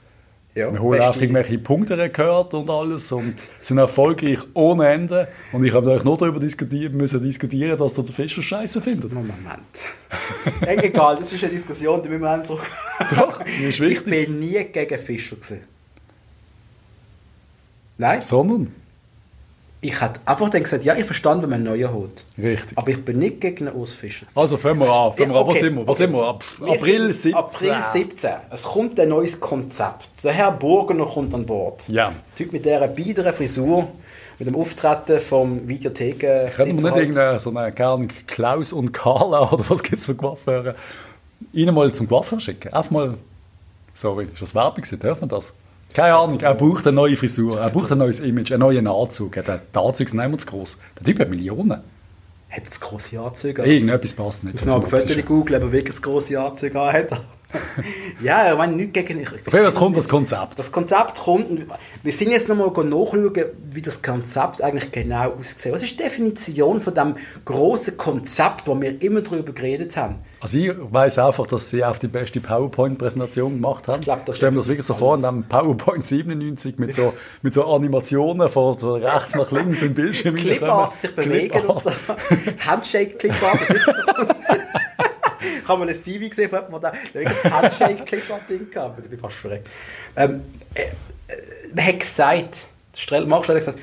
Ja, 0.52 0.72
Wir 0.72 0.80
holen 0.82 1.00
einfach 1.00 1.20
irgendwelche 1.20 1.58
Punkte 1.58 2.10
gehört 2.10 2.54
und 2.54 2.68
alles 2.68 3.12
und 3.12 3.34
sind 3.60 3.78
erfolgreich 3.78 4.40
ohne 4.54 4.88
Ende. 4.92 5.28
Und 5.52 5.64
ich 5.64 5.72
habe 5.72 5.86
mit 5.86 5.96
euch 5.98 6.04
nur 6.04 6.18
darüber 6.18 6.40
diskutieren, 6.40 6.96
müssen 6.96 7.22
diskutieren, 7.22 7.78
dass 7.78 7.94
der, 7.94 8.04
Fischer 8.06 8.42
Scheiße 8.42 8.80
findet. 8.82 9.12
Moment. 9.12 9.36
Egal, 10.66 11.16
das 11.20 11.32
ist 11.32 11.44
eine 11.44 11.52
Diskussion, 11.52 12.02
die 12.02 12.08
müssen 12.08 12.22
wir 12.22 12.44
so. 12.44 12.58
Doch, 13.16 13.42
die 13.44 13.64
ist 13.64 13.74
Ich 13.76 13.80
wichtig. 13.80 14.26
bin 14.26 14.40
nie 14.40 14.64
gegen 14.64 14.98
Fischer 14.98 15.36
gewesen. 15.36 15.60
Nein, 18.00 18.22
Sondern, 18.22 18.72
ich 19.82 19.98
hätte 20.00 20.20
einfach 20.26 20.50
dann 20.50 20.62
gesagt, 20.62 20.84
ja, 20.84 20.94
ich 20.94 21.04
verstand, 21.04 21.42
wenn 21.42 21.50
man 21.50 21.58
einen 21.60 21.68
neuen 21.68 21.92
holt. 21.92 22.24
richtig. 22.36 22.76
Aber 22.76 22.88
ich 22.90 23.02
bin 23.04 23.18
nicht 23.18 23.40
gegen 23.40 23.68
einen 23.68 23.76
Ausfischer. 23.80 24.26
Also 24.34 24.56
fangen 24.56 24.80
wir 24.80 24.90
an. 24.90 25.12
Fangen 25.14 25.30
wir 25.32 25.40
an. 25.40 25.46
Was 25.46 25.56
Okay, 25.56 25.60
sind 25.60 25.74
wir? 25.76 25.86
Was 25.86 26.00
okay. 26.00 26.06
sind 26.06 26.12
wir? 26.12 26.28
Ab 26.28 26.44
Wir 26.58 26.72
April 26.72 27.12
sind 27.14 27.34
17. 27.34 27.34
April 27.70 27.82
17. 27.92 28.30
Es 28.50 28.62
kommt 28.64 29.00
ein 29.00 29.08
neues 29.08 29.40
Konzept. 29.40 30.08
Der 30.24 30.32
Herr 30.32 30.52
Burgener 30.52 31.06
kommt 31.06 31.32
an 31.34 31.46
Bord. 31.46 31.88
Ja. 31.88 32.12
Typ 32.36 32.52
mit 32.52 32.64
dieser 32.64 32.88
biederen 32.88 33.32
Frisur, 33.32 33.88
mit 34.38 34.48
dem 34.48 34.56
Auftreten 34.56 35.20
vom 35.20 35.66
Videotheken. 35.68 36.50
Können 36.50 36.66
wir 36.66 36.72
nicht 36.74 36.84
Halt. 36.84 36.96
irgendeinen 36.96 37.38
so 37.38 37.50
einen 37.56 37.74
Kern 37.74 38.08
Klaus 38.26 38.72
und 38.74 38.92
Carla 38.92 39.50
oder 39.52 39.64
was 39.68 39.82
gibt 39.82 39.98
es 39.98 40.06
für 40.06 40.14
Coiffeure? 40.14 40.74
Ihnen 41.54 41.74
mal 41.74 41.90
zum 41.92 42.06
Coiffeur 42.08 42.38
schicken. 42.40 42.72
Einfach 42.72 42.90
mal. 42.90 43.14
Sorry, 43.94 44.26
ist 44.32 44.40
das 44.42 44.54
Werbung? 44.54 44.84
Darf 45.00 45.20
man 45.20 45.28
das? 45.30 45.52
Keine 45.94 46.14
Ahnung, 46.14 46.40
er 46.40 46.54
braucht 46.54 46.86
eine 46.86 46.94
neue 46.94 47.16
Frisur, 47.16 47.60
er 47.60 47.70
braucht 47.70 47.90
ein 47.90 47.98
neues 47.98 48.20
Image, 48.20 48.52
einen 48.52 48.60
neuen 48.60 48.86
Anzug. 48.86 49.32
Der, 49.32 49.60
Anzug 49.74 50.06
ist 50.06 50.14
nicht 50.14 50.28
mehr 50.28 50.38
zu 50.38 50.46
groß. 50.46 50.78
Der 50.98 51.04
Typ 51.04 51.18
hat 51.18 51.28
Millionen. 51.28 51.80
Hat 52.50 52.62
es 52.68 52.80
grosse 52.80 53.20
Anzüge 53.20 53.62
an? 53.62 53.68
Irgendetwas 53.68 54.14
passt 54.14 54.44
nicht. 54.44 54.56
Ich 54.56 54.64
muss 54.64 54.74
noch 54.74 54.84
ein 54.84 54.90
Foto 54.90 55.22
googeln, 55.22 55.62
ob 55.62 55.68
er 55.68 55.72
wirklich 55.72 56.00
grosse 56.00 56.40
Anzüge 56.40 56.80
an 56.80 56.92
hat. 56.92 57.20
ja, 58.22 58.52
ich 58.52 58.58
meine, 58.58 58.74
nicht 58.74 58.92
gegen... 58.92 59.20
Ich, 59.20 59.28
Auf 59.28 59.52
jeden 59.52 59.70
Fall 59.70 59.72
kommt 59.72 59.96
das 59.96 60.08
Konzept. 60.08 60.58
Das 60.58 60.70
Konzept 60.70 61.16
kommt 61.16 61.50
und 61.50 61.66
wir 62.02 62.12
sind 62.12 62.30
jetzt 62.30 62.48
nochmal 62.48 62.68
nachschauen, 62.68 63.32
wie 63.70 63.82
das 63.82 64.02
Konzept 64.02 64.62
eigentlich 64.62 64.90
genau 64.90 65.32
aussieht. 65.32 65.72
Was 65.72 65.82
ist 65.82 65.92
die 65.92 66.02
Definition 66.02 66.80
von 66.80 66.94
dem 66.94 67.16
grossen 67.44 67.96
Konzept, 67.96 68.66
wo 68.66 68.80
wir 68.80 69.00
immer 69.02 69.22
darüber 69.22 69.52
geredet 69.52 69.96
haben? 69.96 70.16
Also 70.40 70.56
ich 70.56 70.70
weiß 70.74 71.18
einfach, 71.18 71.46
dass 71.46 71.70
sie 71.70 71.84
auch 71.84 71.98
die 71.98 72.08
beste 72.08 72.40
PowerPoint-Präsentation 72.40 73.54
gemacht 73.54 73.88
haben. 73.88 74.00
Ich 74.00 74.06
glaub, 74.06 74.24
das 74.24 74.36
Ich 74.36 74.38
stelle 74.38 74.52
mir 74.52 74.58
ist 74.58 74.64
das 74.64 74.68
wirklich 74.68 74.86
so 74.86 74.94
vor, 74.94 75.16
in 75.16 75.22
dem 75.22 75.44
PowerPoint 75.44 76.04
97 76.04 76.78
mit 76.78 76.94
so, 76.94 77.12
mit 77.42 77.52
so 77.52 77.66
Animationen 77.66 78.48
von 78.48 78.78
so 78.78 78.94
rechts 78.94 79.34
nach 79.34 79.50
links 79.50 79.82
im 79.82 79.94
Bildschirm. 79.94 80.36
Clipart 80.36 80.92
sich 80.92 81.14
bewegen 81.14 81.60
und 81.66 81.82
so. 81.82 81.90
Handshake-Clipart. 82.66 83.58
Ich 85.70 85.72
habe 85.72 85.84
mal 85.86 85.92
ein 85.92 86.00
CV 86.00 86.28
gesehen 86.28 86.50
von 86.50 86.62
jemandem, 86.64 86.90
der 87.14 87.20
wirklich 87.22 87.44
ein 87.44 87.52
Handshake-Clipart-Ding 87.52 88.70
gehabt 88.72 88.96
hat. 88.96 89.04
Ich 89.04 89.08
bin 89.10 89.20
fast 89.20 89.36
verreckt. 89.36 89.68
Ähm, 90.16 90.42
äh, 90.74 90.82
äh, 90.82 90.86
man 91.72 91.86
hat 91.86 92.00
gesagt, 92.00 92.66
Strel- 92.96 93.26
Marc 93.26 93.44
Streller 93.44 93.60
hat 93.60 93.66
gesagt, 93.66 93.78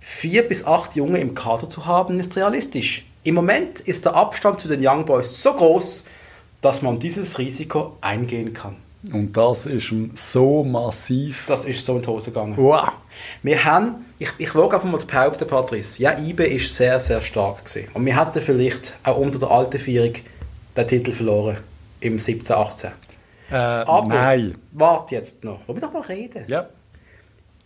vier 0.00 0.48
bis 0.48 0.64
acht 0.66 0.96
Junge 0.96 1.18
im 1.18 1.36
Kader 1.36 1.68
zu 1.68 1.86
haben, 1.86 2.18
ist 2.18 2.34
realistisch. 2.34 3.06
Im 3.22 3.36
Moment 3.36 3.78
ist 3.78 4.04
der 4.04 4.16
Abstand 4.16 4.60
zu 4.60 4.66
den 4.66 4.84
Young 4.84 5.04
Boys 5.04 5.40
so 5.40 5.54
groß, 5.54 6.02
dass 6.60 6.82
man 6.82 6.98
dieses 6.98 7.38
Risiko 7.38 7.96
eingehen 8.00 8.52
kann. 8.52 8.74
Und 9.12 9.36
das 9.36 9.66
ist 9.66 9.94
so 10.14 10.64
massiv. 10.64 11.44
Das 11.46 11.66
ist 11.66 11.86
so 11.86 11.94
in 11.94 12.02
die 12.02 12.08
Hose 12.08 12.32
gegangen. 12.32 12.54
Wow. 12.56 12.88
Wir 13.44 13.64
haben, 13.64 14.06
ich, 14.18 14.30
ich 14.38 14.56
wage 14.56 14.74
einfach 14.74 14.90
mal 14.90 14.98
zu 14.98 15.06
behaupten, 15.06 15.46
Patrice, 15.46 16.02
ja, 16.02 16.18
IBE 16.18 16.48
ist 16.48 16.74
sehr, 16.74 16.98
sehr 16.98 17.22
stark 17.22 17.64
gewesen. 17.64 17.90
Und 17.94 18.04
wir 18.04 18.18
hätten 18.18 18.42
vielleicht 18.42 18.94
auch 19.04 19.18
unter 19.18 19.38
der 19.38 19.52
alten 19.52 19.78
Vierung 19.78 20.14
den 20.78 20.88
Titel 20.88 21.12
verloren. 21.12 21.58
Im 22.00 22.18
17, 22.18 22.54
18. 22.54 22.90
Äh, 23.50 23.54
Aber, 23.56 24.08
nein. 24.08 24.56
warte 24.72 25.14
jetzt 25.14 25.42
noch. 25.42 25.66
Wollen 25.66 25.80
wir 25.80 25.86
doch 25.86 25.92
mal 25.92 26.02
reden? 26.02 26.44
Ja. 26.48 26.68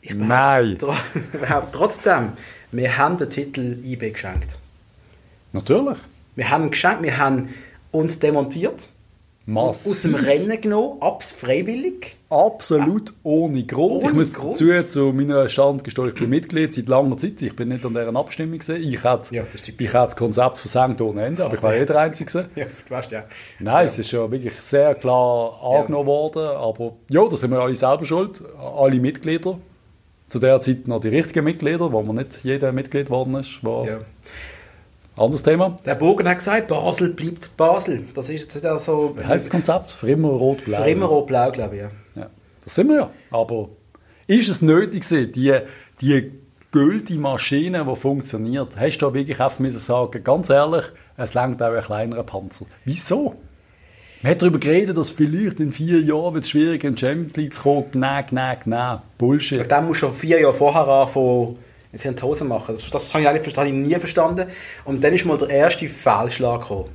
Ich 0.00 0.14
Nein. 0.14 0.78
behaupte 1.32 1.70
trotzdem, 1.72 2.32
wir 2.72 2.96
haben 2.98 3.16
den 3.18 3.30
Titel 3.30 3.78
IBE 3.84 4.10
geschenkt. 4.10 4.58
Natürlich. 5.52 5.98
Wir 6.34 6.50
haben 6.50 6.64
ihn 6.64 6.70
geschenkt, 6.70 7.02
wir 7.02 7.18
haben 7.18 7.54
uns 7.92 8.18
demontiert, 8.18 8.88
Massiv. 9.44 9.90
aus 9.92 10.02
dem 10.02 10.14
Rennen 10.14 10.60
genommen, 10.60 11.02
abs 11.02 11.32
freiwillig. 11.32 12.16
Absolut 12.30 13.12
ohne 13.24 13.64
Grund. 13.64 14.02
Ohne 14.02 14.08
ich 14.10 14.14
muss 14.14 14.34
Grund? 14.34 14.60
dazu 14.60 14.86
zu 14.86 15.12
meiner 15.12 15.48
Stand 15.48 15.82
gestehen, 15.84 16.08
ich 16.08 16.14
bin 16.14 16.30
Mitglied 16.30 16.72
seit 16.72 16.88
langer 16.88 17.18
Zeit. 17.18 17.42
Ich 17.42 17.54
bin 17.56 17.68
nicht 17.68 17.84
an 17.84 17.92
dieser 17.92 18.14
Abstimmung 18.14 18.58
gewesen. 18.58 18.76
Ich 18.82 19.02
hätte, 19.04 19.34
Ja, 19.34 19.42
das 19.42 19.54
ist 19.56 19.64
typisch. 19.64 19.86
ich 19.86 19.92
hätte 19.92 20.04
das 20.04 20.16
Konzept 20.16 20.58
versenkt 20.58 21.00
ohne 21.00 21.24
Ende, 21.24 21.44
aber 21.44 21.54
ich 21.56 21.62
war 21.62 21.74
eh 21.74 21.84
der 21.84 21.98
Einzige. 21.98 22.48
Ja, 22.54 22.64
du 22.66 22.90
weißt 22.94 23.10
ja. 23.10 23.24
Nein, 23.58 23.84
es 23.86 23.98
ist 23.98 24.12
ja 24.12 24.30
wirklich 24.30 24.52
sehr 24.54 24.94
klar 24.94 25.60
angenommen 25.62 26.06
worden. 26.06 26.46
Aber 26.46 26.94
ja, 27.08 27.26
da 27.28 27.36
sind 27.36 27.50
wir 27.50 27.58
alle 27.60 27.74
selber 27.74 28.04
schuld. 28.04 28.42
Alle 28.58 29.00
Mitglieder. 29.00 29.58
Zu 30.28 30.38
der 30.38 30.60
Zeit 30.60 30.86
noch 30.88 31.00
die 31.00 31.08
richtigen 31.08 31.44
Mitglieder, 31.44 31.92
wo 31.92 32.00
man 32.02 32.16
nicht 32.16 32.42
jeder 32.44 32.72
Mitglied 32.72 33.06
geworden 33.06 33.34
ist. 33.34 33.62
War 33.62 33.86
Ja. 33.86 33.98
Anderes 35.16 35.42
Thema. 35.42 35.76
Der 35.84 35.94
Bogen 35.94 36.26
hat 36.26 36.38
gesagt, 36.38 36.68
Basel 36.68 37.10
bleibt 37.10 37.54
Basel. 37.56 38.04
Das 38.14 38.28
ist 38.30 38.42
jetzt 38.42 38.56
wieder 38.56 38.78
so... 38.78 39.14
Wie 39.16 39.24
heisst 39.24 39.46
das 39.46 39.50
Konzept? 39.50 39.90
Für 39.90 40.08
immer 40.08 40.28
rot-blau. 40.28 40.82
Für 40.82 40.90
immer 40.90 41.06
rot-blau, 41.06 41.50
glaube 41.50 41.76
ich. 41.76 41.82
Ja. 41.82 41.90
Ja, 42.14 42.30
das 42.64 42.74
sind 42.74 42.88
wir 42.88 42.96
ja. 42.96 43.10
Aber 43.30 43.68
ist 44.26 44.48
es 44.48 44.62
nötig 44.62 45.06
die, 45.06 45.58
die 46.00 46.32
gültige 46.70 47.20
Maschine, 47.20 47.86
die 47.88 47.96
funktioniert, 47.96 48.78
hast 48.78 48.98
du 48.98 49.06
da 49.06 49.14
wirklich 49.14 49.38
einfach 49.38 49.58
müssen 49.58 49.78
sagen, 49.78 50.24
ganz 50.24 50.48
ehrlich, 50.48 50.84
es 51.18 51.34
langt 51.34 51.62
auch 51.62 51.72
ein 51.72 51.82
kleinerer 51.82 52.22
Panzer. 52.22 52.64
Wieso? 52.86 53.34
Man 54.22 54.32
hat 54.32 54.40
darüber 54.40 54.58
geredet, 54.58 54.96
dass 54.96 55.10
vielleicht 55.10 55.60
in 55.60 55.72
vier 55.72 56.00
Jahren 56.00 56.34
wird 56.34 56.44
es 56.44 56.50
schwierig, 56.50 56.84
in 56.84 56.94
die 56.94 57.00
Champions 57.00 57.36
League 57.36 57.54
zu 57.54 57.62
kommen. 57.62 57.86
Nein, 57.94 58.24
nein, 58.30 58.56
nein. 58.64 58.98
Bullshit. 59.18 59.70
Dann 59.70 59.86
musst 59.86 60.02
du 60.02 60.06
schon 60.06 60.14
vier 60.14 60.40
Jahre 60.40 60.54
vorher 60.54 60.86
anfangen, 60.86 61.58
jetzt 61.92 62.04
in 62.04 62.14
die 62.16 62.22
Hose 62.22 62.44
machen. 62.44 62.74
Das, 62.74 62.88
das 62.90 63.14
habe 63.14 63.24
ich, 63.24 63.30
nicht, 63.32 63.42
verstanden, 63.42 63.72
habe 63.72 63.82
ich 63.82 63.88
nie 63.88 63.98
verstanden. 63.98 64.46
Und 64.84 65.02
dann 65.04 65.12
ist 65.12 65.24
mal 65.24 65.38
der 65.38 65.50
erste 65.50 65.88
Fehlschlag 65.88 66.62
gekommen. 66.62 66.88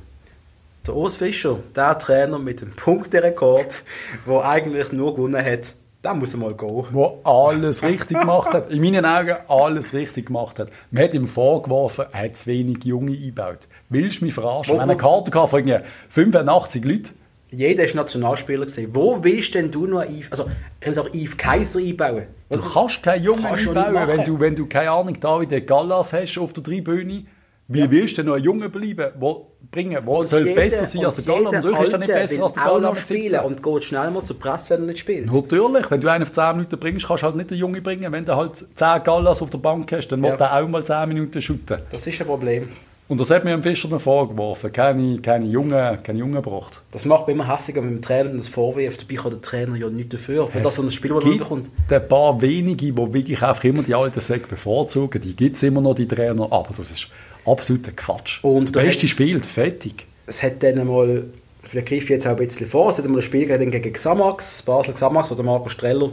Der 0.86 0.94
Urs 0.96 1.16
Fischer, 1.16 1.58
der 1.76 1.98
Trainer 1.98 2.38
mit 2.38 2.60
dem 2.60 2.70
Punkterekord, 2.74 3.82
der 4.26 4.44
eigentlich 4.44 4.92
nur 4.92 5.14
gewonnen 5.14 5.44
hat, 5.44 5.74
der 6.04 6.14
muss 6.14 6.34
mal 6.36 6.54
gehen. 6.54 6.84
Wo 6.92 7.18
alles 7.24 7.82
richtig 7.82 8.20
gemacht 8.20 8.54
hat. 8.54 8.70
In 8.70 8.80
meinen 8.80 9.04
Augen 9.04 9.36
alles 9.48 9.92
richtig 9.92 10.26
gemacht 10.26 10.58
hat. 10.60 10.70
Man 10.92 11.02
hat 11.04 11.12
ihm 11.14 11.26
vorgeworfen, 11.26 12.06
er 12.12 12.24
hat 12.24 12.36
zu 12.36 12.46
wenig 12.46 12.84
Junge 12.84 13.12
eingebaut. 13.12 13.66
Willst 13.88 14.20
du 14.20 14.26
mich 14.26 14.34
verarschen? 14.34 14.74
Wo- 14.76 14.78
Wenn 14.78 14.88
eine 14.90 14.96
Karte 14.96 15.32
hatte 15.36 15.48
von 15.48 15.58
irgendwie 15.66 15.86
85 16.08 16.84
Leuten, 16.84 17.17
Jeder 17.50 17.84
ist 17.84 17.94
Nationalspieler 17.94 18.66
gewesen. 18.66 18.90
Wo 18.94 19.22
willst 19.24 19.54
denn 19.54 19.70
du 19.70 19.86
noch 19.86 20.04
Yves, 20.04 20.30
also, 20.30 21.00
auch 21.02 21.08
Yves 21.14 21.36
Kaiser 21.36 21.80
einbauen? 21.80 22.26
Du 22.50 22.60
kannst 22.60 23.02
keinen 23.02 23.24
Jungen 23.24 23.42
Kannst 23.42 23.68
einbauen, 23.68 24.06
wenn 24.08 24.24
du, 24.24 24.38
wenn 24.40 24.54
du, 24.54 24.66
keine 24.66 24.90
Ahnung, 24.90 25.18
David 25.18 25.66
Gallas 25.66 26.12
hast 26.12 26.38
auf 26.38 26.52
der 26.52 26.62
Tribüne. 26.62 27.24
Wie 27.70 27.90
willst 27.90 28.16
du 28.16 28.22
denn 28.22 28.26
noch 28.28 28.34
einen 28.36 28.44
Jungen 28.44 28.70
bleiben? 28.70 29.12
Wo, 29.18 29.52
bringen? 29.70 29.98
Wo 30.06 30.22
soll 30.22 30.46
jeder- 30.46 30.54
besser 30.62 30.86
sein 30.86 31.04
als 31.04 31.16
der 31.16 31.24
Gallas? 31.24 31.52
Natürlich 31.52 31.80
ist 31.80 31.92
er 31.92 31.98
nicht 31.98 32.12
besser 32.12 32.42
als 32.42 32.52
der 32.54 32.62
Gallas 32.64 32.98
spielen 33.00 33.28
17. 33.28 33.40
und 33.46 33.62
geht 33.62 33.84
schnell 33.84 34.10
mal 34.10 34.24
zur 34.24 34.38
Presse, 34.38 34.70
wenn 34.70 34.80
er 34.80 34.86
nicht 34.86 34.98
spielt. 35.00 35.30
Natürlich, 35.32 35.90
wenn 35.90 36.00
du 36.00 36.08
einen 36.10 36.22
auf 36.22 36.32
10 36.32 36.56
Minuten 36.56 36.78
bringst, 36.78 37.06
kannst 37.06 37.22
du 37.22 37.26
halt 37.26 37.36
nicht 37.36 37.50
den 37.50 37.58
Jungen 37.58 37.82
bringen. 37.82 38.10
Wenn 38.10 38.24
du 38.24 38.34
halt 38.36 38.56
10 38.56 39.02
Gallas 39.04 39.42
auf 39.42 39.50
der 39.50 39.58
Bank 39.58 39.92
hast, 39.92 40.08
dann 40.08 40.22
Ja. 40.24 40.30
muss 40.30 40.38
der 40.38 40.54
auch 40.54 40.66
mal 40.68 40.82
10 40.82 41.08
Minuten 41.08 41.42
shooten. 41.42 41.78
Das 41.92 42.06
ist 42.06 42.18
ein 42.20 42.26
Problem. 42.26 42.68
Und 43.08 43.18
das 43.18 43.30
hat 43.30 43.42
mir 43.44 43.54
am 43.54 43.62
Fischer 43.62 43.98
vorgeworfen. 43.98 44.70
Keine, 44.70 45.18
keine 45.20 45.46
Jungen, 45.46 46.02
keine 46.02 46.18
Jungen 46.18 46.34
gebracht. 46.34 46.82
Das 46.90 47.06
macht 47.06 47.26
mich 47.26 47.34
immer 47.34 47.48
hässiger, 47.48 47.82
wenn 47.82 47.88
dem 47.88 48.02
Trainer 48.02 48.30
das 48.30 48.48
vorwirft. 48.48 49.02
Dabei 49.02 49.22
kann 49.22 49.30
der 49.30 49.40
Trainer 49.40 49.76
ja 49.76 49.88
nichts 49.88 50.10
dafür, 50.10 50.46
für 50.46 50.60
das 50.60 50.74
so 50.74 50.82
ein 50.82 50.90
Spiel, 50.90 51.14
das 51.14 51.24
er 51.24 51.38
bekommt. 51.38 51.70
ein 51.88 52.08
paar 52.08 52.40
wenige, 52.42 52.92
die 52.92 52.96
wirklich 52.96 53.42
einfach 53.42 53.64
immer 53.64 53.82
die 53.82 53.94
alten 53.94 54.20
Säcke 54.20 54.46
bevorzugen. 54.46 55.22
Die 55.22 55.34
gibt 55.34 55.56
es 55.56 55.62
immer 55.62 55.80
noch, 55.80 55.94
die 55.94 56.06
Trainer. 56.06 56.52
Aber 56.52 56.68
das 56.76 56.90
ist 56.90 57.08
absoluter 57.46 57.92
Quatsch. 57.92 58.44
Und 58.44 58.74
der 58.74 58.82
Beste 58.82 59.08
spielt, 59.08 59.46
fertig. 59.46 60.06
Es 60.26 60.42
hat 60.42 60.62
dann 60.62 60.86
mal, 60.86 61.24
vielleicht 61.62 61.88
greife 61.88 62.02
ich 62.02 62.10
jetzt 62.10 62.26
auch 62.26 62.32
ein 62.32 62.36
bisschen 62.36 62.66
vor, 62.66 62.90
es 62.90 62.98
hat 62.98 63.08
mal 63.08 63.16
ein 63.16 63.22
Spiel 63.22 63.46
gegeben 63.46 63.70
gegen 63.70 63.90
Xamax, 63.90 64.60
Basel 64.62 64.92
Xamax 64.92 65.32
oder 65.32 65.42
Marco 65.42 65.70
Streller. 65.70 66.10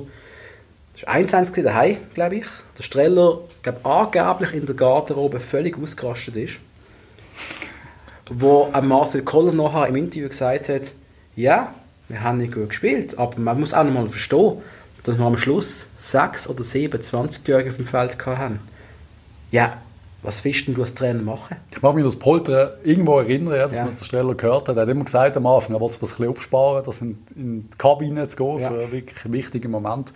Das 0.93 1.05
war 1.05 1.15
1-1 1.15 1.49
gewesen, 1.49 1.65
daheim, 1.65 1.97
glaube 2.13 2.35
ich. 2.37 2.45
Der 2.77 2.83
Streller, 2.83 3.41
glaube 3.63 3.79
angeblich 3.83 4.53
in 4.53 4.65
der 4.65 4.75
Garderobe 4.75 5.41
völlig 5.41 5.77
ausgerastet 5.77 6.37
ist. 6.37 6.53
Wo 8.29 8.69
Marcel 8.81 9.21
Koller 9.21 9.53
nachher 9.53 9.87
im 9.87 9.95
Interview 9.95 10.27
gesagt 10.27 10.69
hat, 10.69 10.91
ja, 11.35 11.73
wir 12.07 12.23
haben 12.23 12.37
nicht 12.39 12.53
gut 12.53 12.69
gespielt, 12.69 13.17
aber 13.17 13.39
man 13.39 13.59
muss 13.59 13.73
auch 13.73 13.83
noch 13.83 13.93
mal 13.93 14.07
verstehen, 14.07 14.61
dass 15.03 15.17
wir 15.17 15.25
am 15.25 15.37
Schluss 15.37 15.87
sechs 15.95 16.49
oder 16.49 16.63
sieben 16.63 16.99
20-Jährige 16.99 17.69
auf 17.69 17.75
dem 17.75 17.85
Feld 17.85 18.25
haben. 18.25 18.59
Ja, 19.51 19.77
was 20.23 20.43
willst 20.43 20.67
du 20.67 20.81
als 20.81 20.95
Trainer 20.95 21.21
machen? 21.21 21.57
Ich 21.69 21.79
mag 21.83 21.93
mich 21.93 22.03
an 22.03 22.07
das 22.09 22.17
Poltern 22.17 22.71
irgendwo 22.83 23.19
erinnern, 23.19 23.53
ja, 23.55 23.67
dass 23.67 23.75
Ja. 23.77 23.85
man 23.85 23.93
den 23.95 24.03
Streller 24.03 24.33
gehört 24.33 24.67
hat. 24.67 24.75
Er 24.75 24.81
hat 24.81 24.89
immer 24.89 25.03
gesagt 25.03 25.37
am 25.37 25.45
Anfang, 25.45 25.75
er 25.75 25.79
wollte 25.79 25.99
das 25.99 26.09
ein 26.13 26.17
bisschen 26.17 26.29
aufsparen, 26.29 26.83
das 26.83 27.01
in, 27.01 27.19
in 27.35 27.69
die 27.69 27.77
Kabine 27.77 28.27
zu 28.27 28.37
gehen 28.37 28.59
Ja. 28.59 28.69
für 28.69 28.79
einen 28.81 28.91
wirklich 28.91 29.31
wichtigen 29.31 29.69
Moment. 29.69 30.13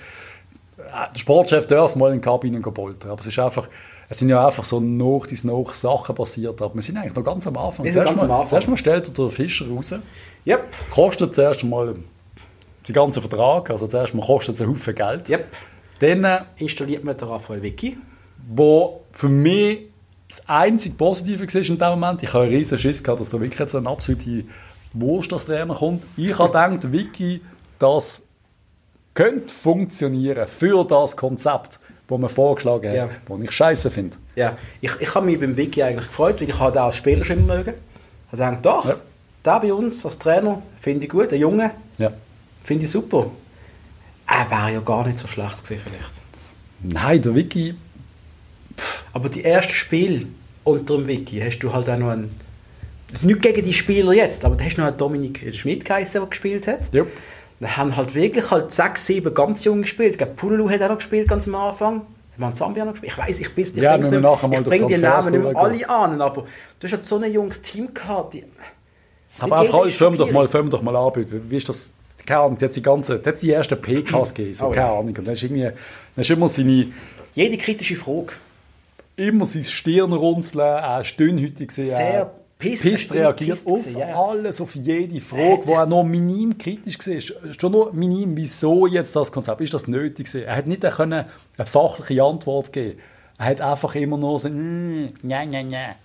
Äh, 0.78 0.82
Der 1.13 1.20
Sportchef 1.20 1.67
darf 1.67 1.95
mal 1.95 2.07
in 2.11 2.22
die 2.22 2.26
Kabine 2.26 2.59
poltern, 2.59 3.11
aber 3.11 3.22
es 3.22 3.28
ist 3.28 3.38
einfach, 3.38 3.67
es 4.12 4.20
sind 4.20 4.30
ja 4.30 4.45
einfach 4.45 4.64
so 4.64 4.80
nach 4.80 5.28
dies 5.28 5.43
nach 5.43 5.74
Sachen 5.74 6.16
passiert, 6.16 6.62
aber 6.62 6.74
wir 6.74 6.82
sind 6.82 6.97
eigentlich 6.97 7.16
noch 7.16 7.24
ganz 7.24 7.45
am 7.45 7.55
Anfang. 7.57 7.86
Wir 7.86 7.93
sind 7.93 8.01
Zuerst 8.01 8.10
ganz 8.10 8.22
am 8.24 8.28
mal, 8.28 8.36
Anfang. 8.38 8.49
Zuerst 8.49 8.68
mal 8.68 8.78
stellt 8.78 9.07
er 9.07 9.14
den 9.14 9.30
Fischer 9.30 9.68
raus, 9.70 9.93
Yep, 10.47 10.64
kostet 10.89 11.36
zuerst 11.36 11.64
mal 11.64 11.95
den 12.88 12.93
ganzen 12.93 13.22
Vertrag, 13.22 13.70
also 13.70 13.88
zuerst 13.88 14.16
mal 14.16 14.26
kostet 14.26 14.55
es 14.55 14.62
einen 14.62 14.72
Haufen 14.72 14.95
Geld. 14.95 15.30
yep. 15.30 15.45
Dann 15.99 16.24
äh, 16.24 16.39
installiert 16.57 17.03
man 17.03 17.16
den 17.18 17.28
Raphael 17.28 17.62
Vicky. 17.62 17.97
wo 18.51 19.01
für 19.12 19.30
mich 19.30 19.89
das 20.28 20.47
einzige 20.47 20.95
Positive 20.95 21.41
war 21.41 21.62
in 21.62 21.78
dem 21.78 21.89
Moment. 21.89 22.24
Ich 22.24 22.34
habe 22.34 22.45
einen 22.45 22.53
riesen 22.55 22.80
Schiss 22.80 23.03
gehabt, 23.03 23.20
dass 23.20 23.30
da 23.30 23.39
wirklich 23.39 23.60
jetzt 23.60 23.76
eine 23.76 23.89
absolute 23.89 24.45
Wurst 24.93 25.32
als 25.34 25.45
Trainer 25.45 25.76
kommt. 25.76 26.05
Ich 26.18 26.38
habe 26.38 26.47
gedacht, 26.49 26.91
Vicky, 26.91 27.41
das 27.78 28.24
könnte 29.14 29.53
funktionieren 29.53 30.47
für 30.47 30.86
das 30.86 31.18
Konzept, 31.18 31.80
die 32.10 32.18
man 32.18 32.30
vorgeschlagen 32.30 32.89
hat, 32.89 32.95
Ja. 32.95 33.10
die 33.38 33.43
ich 33.43 33.51
scheiße 33.51 33.89
finde. 33.91 34.18
Ja, 34.36 34.57
ich, 34.82 34.91
ich 34.99 35.16
habe 35.16 35.26
mich 35.26 35.39
beim 35.39 35.55
Wiki 35.57 35.84
eigentlich 35.84 36.07
gefreut, 36.07 36.41
weil 36.41 36.49
ich 36.49 36.60
habe 36.60 36.72
den 36.72 36.82
als 36.82 36.97
Spieler 36.97 37.24
schon 37.26 37.39
immer 37.39 37.55
mögen. 37.57 37.74
Ich 38.32 38.39
habe 38.39 38.55
gedacht, 38.55 38.66
doch, 38.66 38.86
Ja. 38.89 38.95
der 39.45 39.60
bei 39.60 39.74
uns 39.74 40.05
als 40.05 40.18
Trainer 40.20 40.62
finde 40.82 41.05
ich 41.05 41.10
gut, 41.12 41.32
der 41.32 41.38
Junge 41.38 41.72
Ja. 41.97 42.12
finde 42.64 42.84
ich 42.86 42.91
super. 42.91 43.28
Er 44.28 44.49
wäre 44.49 44.74
ja 44.74 44.80
gar 44.80 45.05
nicht 45.05 45.18
so 45.18 45.28
schlecht 45.28 45.64
gewesen 45.64 45.82
vielleicht. 45.84 46.14
Nein, 46.82 47.22
der 47.22 47.36
Wiki, 47.36 47.76
Aber 49.12 49.28
die 49.30 49.43
ersten 49.43 49.74
Spiele 49.74 50.26
unter 50.64 50.95
dem 50.97 51.07
Wiki 51.07 51.39
hast 51.41 51.60
du 51.60 51.74
halt 51.74 51.89
auch 51.89 51.97
noch 51.97 52.10
einen... 52.12 52.30
Nicht 53.24 53.41
gegen 53.41 53.66
die 53.66 53.74
Spieler 53.74 54.14
jetzt, 54.14 54.45
aber 54.45 54.55
da 54.55 54.64
hast 54.66 54.76
du 54.76 54.82
noch 54.82 54.88
einen 54.89 54.97
Dominik 54.97 55.53
Schmidt 55.55 55.84
geheißen, 55.84 56.22
der 56.22 56.30
gespielt 56.30 56.68
hat. 56.68 56.82
ja. 56.93 57.05
Da 57.60 57.76
haben 57.78 57.95
halt 57.97 58.16
wirklich 58.16 58.49
halt 58.51 58.74
sechs, 58.74 59.05
sieben 59.05 59.34
ganz 59.34 59.64
jung 59.66 59.82
gespielt. 59.82 60.12
Ich 60.12 60.18
glaube, 60.18 60.34
Pululu 60.34 60.70
hat 60.70 60.82
auch 60.82 60.89
noch 60.89 60.95
gespielt 60.97 61.28
ganz 61.28 61.47
am 61.47 61.55
Anfang. 61.55 62.01
Man 62.38 62.53
Zambia 62.53 62.86
noch 62.86 62.93
gespielt. 62.93 63.12
Ich 63.12 63.18
weiß, 63.18 63.39
ich 63.41 63.53
bin 63.53 63.66
ich 63.66 63.76
Ja, 63.76 63.91
wir 63.91 63.97
nicht- 63.97 64.12
ich 64.53 64.64
durch 64.64 64.78
bring 64.80 64.88
die 64.88 64.97
Namen 64.97 65.32
nicht 65.34 65.43
mehr 65.43 65.57
alle 65.57 65.89
an, 65.89 66.22
aber 66.22 66.43
du 66.43 66.86
hast 66.88 66.91
halt 66.93 67.03
so 67.03 67.18
ein 67.18 67.34
junges 67.34 67.62
Team 67.62 67.93
gehabt. 67.93 68.34
Die, 68.34 68.45
Aber 69.39 69.60
einfach 69.60 69.74
alles, 69.82 69.99
wir 69.99 70.12
doch 70.12 70.32
mal, 70.32 70.47
wir 70.53 70.70
doch 70.70 70.82
mal 70.82 70.95
an. 70.95 71.12
Wie 71.49 71.57
ist 71.57 71.68
das? 71.68 71.91
Keine 72.26 72.41
Ahnung, 72.41 72.57
jetzt 72.62 72.78
die 72.78 72.82
ganze, 72.82 73.22
jetzt 73.26 73.43
die 73.43 73.51
ersten 73.51 73.82
PKs 73.82 74.34
gegeben, 74.34 74.53
so, 74.53 74.68
Oh, 74.68 74.72
keine. 74.72 74.88
Ahnung. 74.91 75.07
Und 75.18 75.28
dann 75.28 75.34
ist 75.34 75.43
irgendwie, 75.43 75.64
dann 75.64 75.74
ist 76.16 76.30
immer 76.30 76.47
seine, 76.47 76.88
Jede 77.34 77.57
kritische 77.57 77.95
Frage. 77.97 78.34
immer 79.18 79.45
sein 79.45 79.64
Stirnrunzeln, 79.66 81.01
ist 81.01 81.20
dünnhütig 81.20 81.70
gewesen, 81.70 81.95
Sehr 81.97 82.32
er 82.62 82.70
pisst 82.72 83.03
stimmt, 83.03 83.14
reagiert 83.20 83.60
auf 83.66 83.89
ja. 83.95 84.07
alles, 84.14 84.60
auf 84.60 84.76
jede 84.76 85.16
Er 85.16 85.22
Frage, 85.22 85.62
wo 85.68 85.74
er 85.76 85.86
noch 85.86 86.03
minim 86.03 86.57
kritisch 86.57 86.97
war. 86.99 87.53
Schon 87.57 87.72
nur 87.72 87.93
minim, 87.93 88.36
wieso 88.36 88.86
jetzt 88.86 89.16
das 89.16 89.32
Konzept, 89.32 89.62
ist 89.62 89.74
das 89.74 89.88
nötig 89.88 90.26
gewesen? 90.26 90.45
Er 90.45 90.55
hat 90.57 90.68
nicht 90.68 90.84
eine, 90.84 90.93
können, 90.93 91.26
eine 91.57 91.66
fachliche 91.66 92.22
Antwort 92.22 92.74
geben. 92.74 92.99
Er 93.38 93.45
hat 93.45 93.62
einfach 93.62 93.95
immer 93.95 94.18
nur 94.18 94.39
so, 94.39 94.49
mm, 94.49 95.14
ja, 95.24 95.43
ja, 95.43 95.62
ja. 95.62 95.95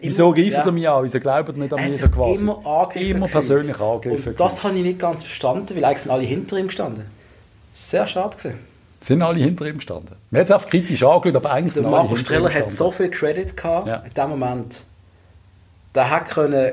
Wieso 0.00 0.32
greifen 0.32 0.50
ja. 0.52 0.66
ihr 0.66 0.72
mich 0.72 0.88
an? 0.88 1.04
Wieso 1.04 1.20
glaubt 1.20 1.48
ihr 1.48 1.54
nicht 1.62 1.72
an 1.72 1.78
Er 1.78 1.88
mich 1.88 2.00
so 2.00 2.08
quasi? 2.08 2.42
immer 2.42 2.66
angegriffen 2.66 3.16
Immer 3.16 3.28
persönlich 3.28 3.80
angegriffen. 3.80 4.32
Und 4.32 4.40
das 4.40 4.62
habe 4.62 4.76
ich 4.76 4.82
nicht 4.82 4.98
ganz 4.98 5.22
verstanden, 5.22 5.74
weil 5.74 5.84
eigentlich 5.84 5.98
sind 6.00 6.10
alle 6.12 6.22
hinter 6.24 6.58
ihm 6.58 6.66
gestanden. 6.66 7.04
Sehr 7.74 8.06
schade 8.06 8.36
gewesen. 8.36 8.58
Sind 9.00 9.22
alle 9.22 9.38
hinter 9.38 9.66
ihm 9.66 9.76
gestanden. 9.76 10.16
Man 10.30 10.40
hat 10.40 10.48
es 10.48 10.54
einfach 10.54 10.68
kritisch 10.68 11.02
angeschaut, 11.02 11.36
aber 11.36 11.50
eigentlich 11.50 11.74
Der 11.74 11.82
sind 11.82 11.86
alle 11.86 11.96
Marco 11.96 12.08
hinter 12.16 12.20
ihm 12.20 12.24
Streller 12.24 12.54
hat 12.54 12.70
so 12.70 12.90
viel 12.90 13.10
Credit 13.10 13.56
gehabt 13.56 13.86
Ja. 13.86 13.96
in 13.96 14.14
dem 14.14 14.28
Moment. 14.30 14.84
Der 15.94 16.10
hat 16.10 16.28
können, 16.28 16.72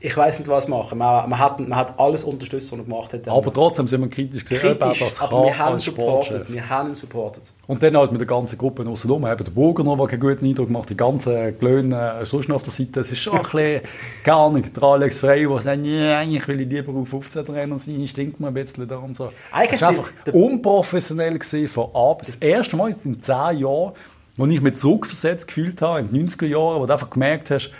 ich 0.00 0.16
weiß 0.16 0.38
nicht 0.38 0.48
was 0.48 0.68
machen. 0.68 0.96
Man, 0.98 1.28
man, 1.28 1.38
hat, 1.40 1.58
man 1.58 1.76
hat 1.76 1.98
alles 1.98 2.22
unterstützt, 2.22 2.70
was 2.70 2.78
er 2.78 2.84
gemacht 2.84 3.12
hat. 3.12 3.26
Aber 3.26 3.52
trotzdem 3.52 3.88
sind 3.88 4.00
wir 4.00 4.08
kritisch 4.08 4.44
gesehen, 4.44 4.78
kritisch, 4.78 5.00
das 5.00 5.20
aber 5.20 5.46
wir 5.46 5.58
haben 5.58 5.80
supportet. 5.80 6.52
Wir 6.52 6.68
haben 6.68 6.90
ihn 6.90 6.94
supportet. 6.94 7.42
Und 7.66 7.82
dann 7.82 7.96
halt 7.96 8.12
mit 8.12 8.20
der 8.20 8.28
ganzen 8.28 8.56
Gruppe 8.56 8.84
noch 8.84 8.96
so 8.96 9.08
rum, 9.08 9.26
eben 9.26 9.44
der 9.44 9.50
Burger 9.50 9.82
noch, 9.82 9.96
der 9.96 10.06
keinen 10.06 10.20
guten 10.20 10.46
Eindruck 10.46 10.70
macht, 10.70 10.90
die 10.90 10.96
ganzen 10.96 11.58
Glöhnen 11.58 12.24
sonst 12.24 12.48
noch 12.48 12.56
auf 12.56 12.62
der 12.62 12.72
Seite, 12.72 13.00
es 13.00 13.10
ist 13.10 13.18
schon 13.18 13.34
ein 13.34 13.42
bisschen, 13.42 13.80
keine 14.22 14.36
Ahnung, 14.36 14.64
der 14.72 14.82
Alex 14.84 15.18
Frey, 15.18 15.48
der 15.48 15.60
sagt, 15.60 15.84
ja, 15.84 16.18
eigentlich 16.18 16.46
will 16.46 16.60
ich 16.60 16.68
lieber 16.68 16.92
auf 16.94 17.08
15 17.08 17.42
rennen 17.46 17.78
sein, 17.80 18.06
stinkt 18.06 18.38
mir 18.38 18.48
ein 18.48 18.54
bisschen 18.54 18.86
da 18.86 18.98
und 18.98 19.16
so. 19.16 19.32
Eigentlich 19.50 19.72
Es 19.72 19.82
war 19.82 19.88
einfach 19.88 20.12
unprofessionell 20.32 21.36
gesehen 21.36 21.66
von 21.66 21.88
A 21.92 22.12
bis 22.12 22.28
das 22.28 22.36
erste 22.36 22.76
Mal 22.76 22.94
in 23.04 23.20
10 23.20 23.34
Jahren, 23.58 23.94
wo 24.36 24.46
ich 24.46 24.60
mich 24.60 24.74
zurückversetzt 24.74 25.48
gefühlt 25.48 25.82
habe, 25.82 25.98
in 25.98 26.12
den 26.12 26.28
90er 26.28 26.46
Jahren, 26.46 26.80
wo 26.80 26.86
du 26.86 26.92
einfach 26.92 27.10
gemerkt 27.10 27.50
hast, 27.50 27.72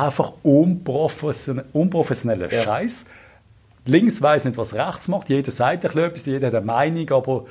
einfach 0.00 0.32
unprofessionell, 0.42 1.64
unprofessioneller 1.72 2.52
Ja. 2.52 2.62
Scheiß. 2.62 3.06
Links 3.86 4.22
weiß 4.22 4.44
nicht, 4.44 4.56
was 4.56 4.74
rechts 4.74 5.08
macht. 5.08 5.28
Jeder 5.28 5.50
sagt 5.50 5.84
ein 5.84 5.98
etwas, 6.04 6.26
jeder 6.26 6.46
hat 6.48 6.54
eine 6.54 6.64
Meinung, 6.64 7.10
aber 7.10 7.44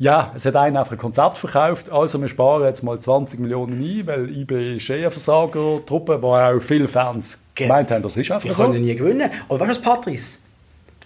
ja, 0.00 0.32
es 0.34 0.44
hat 0.46 0.56
einen 0.56 0.76
einfach 0.76 0.92
ein 0.92 0.98
Konzept 0.98 1.38
verkauft. 1.38 1.90
Also 1.90 2.20
wir 2.20 2.28
sparen 2.28 2.64
jetzt 2.64 2.82
mal 2.82 2.98
20 2.98 3.38
Millionen 3.40 3.80
ein, 3.82 4.06
weil 4.06 4.28
IB 4.30 4.76
ist 4.76 4.90
eh 4.90 4.98
eine 4.98 5.10
Versager-Truppe, 5.10 6.20
wo 6.22 6.34
auch 6.34 6.60
viele 6.60 6.88
Fans 6.88 7.40
Ge- 7.54 7.66
gemeint 7.66 7.90
haben, 7.90 8.02
das 8.02 8.16
ist 8.16 8.30
einfach 8.30 8.48
Wir 8.48 8.54
so. 8.54 8.64
können 8.64 8.82
nie 8.82 8.94
gewinnen. 8.94 9.30
Aber 9.48 9.60
weißt 9.60 9.80
du 9.80 9.86
was, 9.86 9.94
Patrice? 9.96 10.38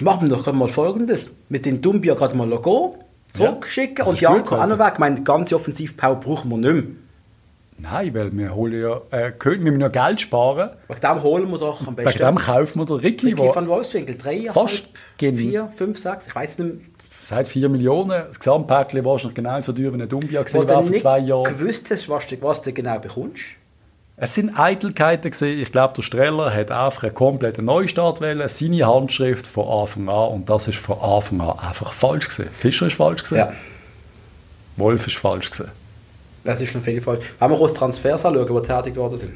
Machen 0.01 0.22
wir 0.28 0.37
doch 0.37 0.45
gerade 0.45 0.57
mal 0.57 0.68
Folgendes. 0.68 1.30
Mit 1.49 1.66
den 1.66 1.80
Dumbia 1.83 2.14
gerade 2.14 2.35
mal 2.37 2.49
Logo 2.49 2.97
zurückschicken 3.33 3.97
das 3.97 4.09
und 4.09 4.20
Janko 4.20 4.57
auch 4.57 4.66
noch 4.66 4.78
weg. 4.78 4.93
Ich 4.95 4.99
meine, 4.99 5.16
die 5.16 5.24
ganze 5.24 5.55
Offensivpower 5.57 6.16
brauchen 6.16 6.51
wir 6.51 6.57
nicht 6.59 6.72
mehr. 6.87 6.97
Nein, 7.83 8.14
weil 8.14 8.37
wir 8.37 8.55
holen 8.55 8.80
ja, 8.80 9.01
äh, 9.11 9.33
können, 9.33 9.64
wir 9.64 9.72
müssen 9.72 9.80
ja 9.83 9.89
Geld 9.89 10.20
sparen. 10.20 10.70
Wegen 10.89 11.01
dem 11.01 11.22
holen 11.22 11.51
wir 11.51 11.59
doch 11.59 11.80
am 11.87 11.97
Wegen 11.97 12.05
besten 12.05 12.18
dem 12.24 12.37
kaufen 12.37 12.78
wir 12.78 12.87
den 12.87 12.97
Ricky, 12.97 13.26
Ricky 13.30 13.51
van 13.55 13.66
Wolfswinkel. 13.68 14.16
Drei, 14.16 14.49
Fast 14.53 14.89
gegen- 15.18 15.37
vier, 15.37 15.68
fünf, 15.74 15.99
sechs, 15.99 16.28
ich 16.28 16.35
weiß 16.35 16.59
nicht 16.61 16.74
mehr. 16.74 16.85
seit 17.20 17.49
4 17.49 17.68
Millionen, 17.68 18.22
das 18.28 18.39
Gesamtpäckchen 18.39 19.05
wahrscheinlich 19.05 19.35
genauso 19.35 19.72
teuer 19.72 19.93
wie 19.97 20.01
ein 20.03 20.09
Dumbia 20.09 20.43
gesehen 20.43 20.68
wäre 20.68 20.83
vor 20.85 20.97
zwei 20.97 21.18
Jahren. 21.20 21.45
gewusst 21.45 21.91
hast, 21.91 22.09
was 22.09 22.26
du, 22.28 22.37
was 22.43 22.62
du 22.62 22.72
genau 22.72 22.99
bekommst. 22.99 23.43
Es 24.16 24.35
sind 24.35 24.57
Eitelkeiten 24.59 25.30
gesehen. 25.33 25.59
Ich 25.61 25.72
glaube, 25.72 25.95
der 25.95 26.03
Streller 26.03 26.53
hat 26.55 26.70
einfach 26.70 27.03
einen 27.05 27.14
kompletten 27.14 27.64
Neustart 27.64 28.20
wählen, 28.20 28.49
seine 28.49 28.87
Handschrift 28.87 29.47
von 29.47 29.66
Anfang 29.66 30.09
an 30.09 30.28
und 30.35 30.49
das 30.51 30.68
ist 30.68 30.78
von 30.78 31.01
Anfang 31.01 31.41
an 31.41 31.59
einfach 31.59 31.93
falsch 31.93 32.28
gesehen. 32.28 32.49
Fischer 32.53 32.87
ist 32.87 32.97
falsch 32.97 33.22
gesehen. 33.22 33.39
Ja, 33.39 33.53
Wolf 34.76 35.07
ist 35.07 35.16
falsch 35.16 35.51
gesehen. 35.51 35.70
Das 36.45 36.61
ist 36.61 36.74
noch 36.74 36.82
viel 36.82 37.01
falsch. 37.01 37.24
Wenn 37.38 37.51
wir 37.51 37.57
kurz 37.57 37.74
Transfers 37.74 38.24
anschauen, 38.24 38.62
die 38.62 38.68
tätig 38.68 38.97
worden 38.97 39.16
sind. 39.16 39.32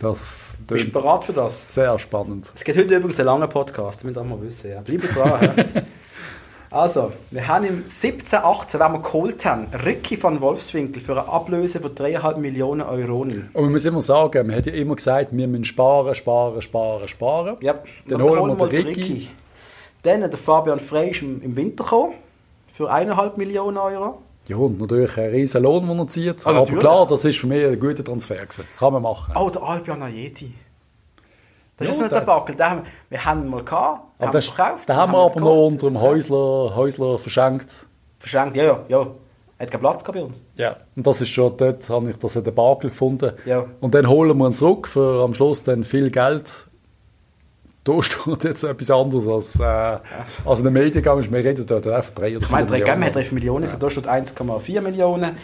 Das 0.00 0.58
Bist 0.66 0.86
du 0.86 0.92
bereit 0.92 1.24
für 1.24 1.32
das? 1.32 1.74
Sehr 1.74 1.98
spannend. 1.98 2.52
Es 2.54 2.64
gibt 2.64 2.78
heute 2.78 2.96
übrigens 2.96 3.18
einen 3.20 3.26
langen 3.26 3.48
Podcast, 3.48 4.02
damit 4.02 4.16
wir 4.16 4.24
mal 4.24 4.40
wissen. 4.40 4.70
Ja. 4.70 4.80
Bleibt 4.80 5.14
dran. 5.14 5.54
Also, 6.68 7.10
wir 7.30 7.46
haben 7.46 7.64
im 7.64 7.84
17, 7.88 8.40
18, 8.40 8.80
wenn 8.80 8.92
wir 8.92 8.98
geholt 9.00 9.44
haben, 9.46 9.68
Ricky 9.84 10.20
van 10.20 10.40
Wolfswinkel 10.40 11.00
für 11.00 11.12
eine 11.12 11.28
Ablöse 11.28 11.80
von 11.80 11.94
3,5 11.94 12.38
Millionen 12.38 12.82
Euro. 12.82 13.20
Und 13.20 13.50
man 13.54 13.72
muss 13.72 13.84
immer 13.84 14.02
sagen, 14.02 14.48
man 14.48 14.56
hat 14.56 14.66
ja 14.66 14.72
immer 14.72 14.96
gesagt, 14.96 15.34
wir 15.34 15.46
müssen 15.46 15.64
sparen, 15.64 16.14
sparen, 16.14 16.60
sparen, 16.60 17.08
sparen. 17.08 17.56
Ja, 17.60 17.76
Dann 18.08 18.20
holen 18.20 18.58
wir 18.58 18.66
den 18.66 18.86
Ricky. 18.88 19.30
Dann 20.02 20.20
der 20.20 20.32
Fabian 20.32 20.80
Frey 20.80 21.10
ist 21.12 21.22
im 21.22 21.40
im 21.40 21.56
Winter 21.56 21.84
gekommen, 21.84 22.14
für 22.74 22.92
1,5 22.92 23.38
Millionen 23.38 23.78
Euro. 23.78 24.18
Ja, 24.48 24.56
und 24.56 24.80
natürlich 24.80 25.16
ein 25.18 25.30
riesen 25.30 25.62
Lohn, 25.62 25.86
den 25.88 25.98
er 25.98 26.06
zieht. 26.08 26.46
Ah, 26.46 26.50
Aber 26.50 26.66
klar, 26.78 27.06
das 27.06 27.24
ist 27.24 27.38
für 27.38 27.46
mich 27.48 27.64
ein 27.66 27.78
guter 27.80 28.04
Transfer 28.04 28.36
gewesen. 28.36 28.64
Kann 28.78 28.92
man 28.92 29.02
machen. 29.02 29.34
Oh, 29.36 29.50
der 29.50 29.62
Albion 29.62 30.02
Ayeti. 30.02 30.54
Das 31.76 31.88
Ja, 31.88 31.92
ist 31.94 32.00
nicht 32.00 32.12
der- 32.12 32.20
Backel. 32.20 32.54
Den 32.54 32.66
haben 32.70 32.82
wir, 32.84 32.90
wir 33.10 33.24
haben 33.24 33.42
ihn 33.42 33.48
mal 33.50 33.64
gehabt, 33.64 34.00
den 34.20 34.26
haben 34.28 34.34
wir 34.34 34.42
verkauft. 34.42 34.88
da 34.88 34.94
den 34.94 35.00
haben 35.00 35.12
wir 35.12 35.18
aber 35.18 35.40
noch 35.40 35.66
unter 35.66 35.88
dem 35.88 36.00
Häusler, 36.00 36.74
Häusler 36.74 37.18
verschenkt. 37.18 37.86
Verschenkt, 38.18 38.56
ja, 38.56 38.64
ja, 38.64 38.80
ja. 38.88 39.06
Er 39.58 39.64
hat 39.66 39.70
keinen 39.72 39.80
Platz 39.80 40.04
bei 40.04 40.22
uns. 40.22 40.44
Ja. 40.56 40.76
Und 40.96 41.06
das 41.06 41.20
ist 41.22 41.30
schon 41.30 41.56
dort, 41.56 41.88
habe 41.88 42.10
ich 42.10 42.16
das 42.18 42.34
der 42.34 42.42
Bakel 42.50 42.90
gefunden. 42.90 43.32
Ja. 43.46 43.64
Und 43.80 43.94
dann 43.94 44.06
holen 44.08 44.36
wir 44.38 44.46
ihn 44.48 44.54
zurück 44.54 44.86
für 44.86 45.22
am 45.24 45.32
Schluss 45.34 45.64
dann 45.64 45.82
viel 45.84 46.10
Geld. 46.10 46.65
Da 47.86 48.02
steht 48.02 48.42
jetzt 48.42 48.64
etwas 48.64 48.90
anderes 48.90 49.28
als, 49.28 49.60
äh, 49.60 49.98
als 50.44 50.58
in 50.58 50.64
den 50.64 50.72
Medien. 50.72 51.04
Wir 51.04 51.44
reden 51.44 51.64
dort 51.64 51.86
einfach 51.86 52.10
drei 52.14 52.36
oder 52.36 52.44
Ich 52.44 52.50
meine, 52.50 52.66
haben 52.66 52.98
Millionen. 52.98 53.02
11 53.14 53.32
Millionen, 53.32 53.68
ja. 53.68 53.76
da 53.76 53.90
steht 53.90 54.08
1,4 54.08 54.80
Millionen. 54.80 55.36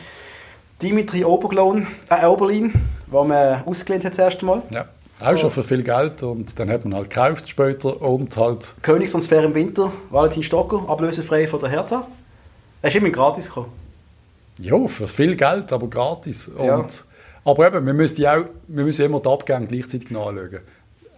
Dimitri 0.83 1.25
Oberglon, 1.25 1.87
äh, 2.11 2.27
Oberlin, 2.27 2.73
den 3.07 3.29
man 3.29 3.63
ausgelehnt 3.65 4.05
hat 4.05 4.13
das 4.13 4.19
erste 4.19 4.45
Mal. 4.45 4.63
Ja. 4.71 4.87
Auch 5.21 5.37
schon 5.37 5.51
für 5.51 5.63
viel 5.63 5.85
Geld 5.85 6.25
und 6.25 6.59
dann 6.59 6.69
hat 6.69 6.85
man 6.85 6.97
halt 6.97 7.11
gekauft 7.11 7.49
später 7.49 8.03
und 8.03 8.37
halt, 8.37 8.75
Königstransfer 8.83 9.45
im 9.45 9.55
Winter, 9.55 9.93
Valentin 10.11 10.43
Stocker, 10.43 10.83
ablösefrei 10.89 11.47
von 11.47 11.61
der 11.61 11.69
Hertha. 11.69 12.09
Er 12.81 12.89
ist 12.89 12.97
immer 12.97 13.11
gratis 13.11 13.47
gekommen. 13.47 13.71
ja, 14.59 14.85
für 14.89 15.07
viel 15.07 15.37
Geld, 15.37 15.73
aber 15.73 15.87
gratis. 15.87 16.51
Ja. 16.59 16.75
Und, 16.75 17.05
aber 17.45 17.69
eben, 17.69 17.87
wir 17.87 17.95
müssen, 17.95 18.27
auch, 18.27 18.47
wir 18.67 18.85
müssen 18.85 19.05
immer 19.05 19.21
die 19.21 19.29
Abgänge 19.29 19.67
gleichzeitig 19.69 20.09
anschauen. 20.09 20.59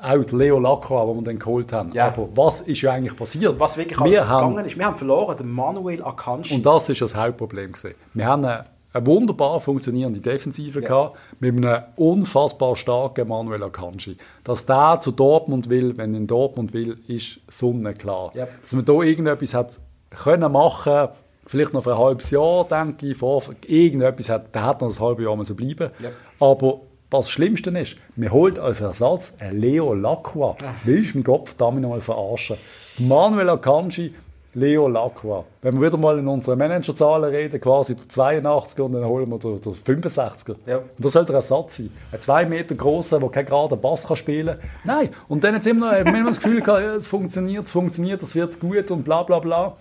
Auch 0.05 0.32
Leo 0.32 0.59
Lacroix, 0.59 1.07
den 1.07 1.16
wir 1.16 1.22
dann 1.24 1.38
geholt 1.38 1.72
haben. 1.72 1.92
Ja. 1.92 2.09
Aber 2.09 2.28
was 2.34 2.61
ist 2.61 2.82
ja 2.82 2.92
eigentlich 2.92 3.16
passiert? 3.16 3.59
Was 3.59 3.76
wirklich 3.76 3.98
alles 4.00 4.12
wir 4.12 4.28
haben, 4.28 4.50
gegangen 4.50 4.66
ist. 4.68 4.76
Wir 4.78 4.84
haben 4.84 4.96
verloren, 4.96 5.36
den 5.36 5.50
Manuel 5.50 6.02
Akanji. 6.05 6.55
Und 6.55 6.66
das 6.66 6.88
ist 6.88 7.00
das 7.00 7.14
Hauptproblem. 7.14 7.72
Gewesen. 7.72 7.92
Wir 8.12 8.26
haben 8.26 8.44
eine, 8.44 8.64
eine 8.92 9.07
wunderbar 9.07 9.61
funktionierende 9.61 10.20
Defensive 10.20 10.80
Ja. 10.80 10.86
gehabt, 10.86 11.18
mit 11.40 11.57
einem 11.57 11.82
unfassbar 11.96 12.76
starken 12.76 13.28
Manuel 13.28 13.62
Akanji. 13.62 14.16
Dass 14.44 14.66
der 14.66 14.98
zu 15.00 15.11
Dortmund 15.12 15.68
will, 15.70 15.96
wenn 15.96 16.12
er 16.14 16.18
in 16.20 16.26
Dortmund 16.26 16.72
will, 16.74 16.98
ist 17.07 17.40
sonnenklar. 17.48 18.30
Ja. 18.34 18.46
Dass 18.62 18.72
man 18.72 18.84
da 18.84 18.92
irgendetwas 19.02 19.55
hat 19.55 19.78
können 20.11 20.52
machen, 20.52 21.09
vielleicht 21.46 21.72
noch 21.72 21.82
für 21.82 21.92
ein 21.94 21.98
halbes 21.98 22.30
Jahr, 22.30 22.64
denke 22.68 23.07
ich, 23.09 23.16
vor, 23.18 23.42
irgendetwas 23.66 24.28
hat, 24.28 24.55
der 24.55 24.64
hat 24.64 24.80
noch 24.80 24.88
ein 24.88 25.00
halbes 25.00 25.24
Jahr 25.24 25.44
so 25.44 25.55
bleiben. 25.55 25.90
Ja. 26.00 26.11
Aber 26.40 26.80
das 27.19 27.31
Schlimmste 27.31 27.71
ist, 27.71 27.97
wir 28.17 28.31
holt 28.33 28.59
als 28.59 28.81
Ersatz 28.81 29.35
einen 29.39 29.61
Leo 29.61 29.95
Lacroix. 29.95 30.57
Willst 30.85 31.15
du 31.15 31.19
meinen 31.19 31.25
Kopf 31.25 31.55
damit 31.57 31.83
noch 31.83 31.91
mal 31.91 32.01
verarschen? 32.01 32.57
Manuel 32.99 33.49
Akanji, 33.51 34.15
Leo 34.55 34.87
Lacroix. 34.87 35.45
Wenn 35.62 35.81
wir 35.81 35.87
wieder 35.89 35.97
mal 35.99 36.17
in 36.19 36.29
unseren 36.29 36.59
Managerzahlen 36.59 37.25
reden, 37.31 37.61
quasi 37.61 37.97
der 37.97 38.07
82er 38.07 38.83
und 38.83 38.93
dann 38.93 39.05
holen 39.05 39.29
wir 39.29 39.39
den, 39.39 39.61
den 39.61 39.75
65er. 39.75 40.55
Ja. 40.67 40.77
Und 40.79 40.85
das 40.99 41.12
soll 41.12 41.25
der 41.25 41.35
Ersatz 41.37 41.79
sein. 41.79 41.91
Ein 42.12 42.21
2 42.21 42.45
Meter 42.47 42.75
grosser, 42.77 43.19
der 43.19 43.29
keinen 43.31 43.47
geraden 43.47 43.81
Bass 43.81 44.07
kann 44.07 44.17
spielen 44.17 44.59
kann. 44.61 44.71
Nein. 44.85 45.11
Und 45.29 45.43
dann 45.43 45.55
jetzt 45.55 45.67
immer 45.67 45.93
noch, 45.93 46.07
immer 46.07 46.25
das 46.29 46.41
Gefühl 46.41 46.61
gehabt, 46.61 46.83
ja, 46.83 46.95
es 46.95 47.07
funktioniert, 47.09 47.65
es 47.65 47.73
funktioniert, 47.73 48.23
es 48.23 48.35
wird 48.37 48.61
gut 48.61 48.91
und 48.93 49.03
bla 49.03 49.25
bla 49.25 49.41
bla. 49.41 49.77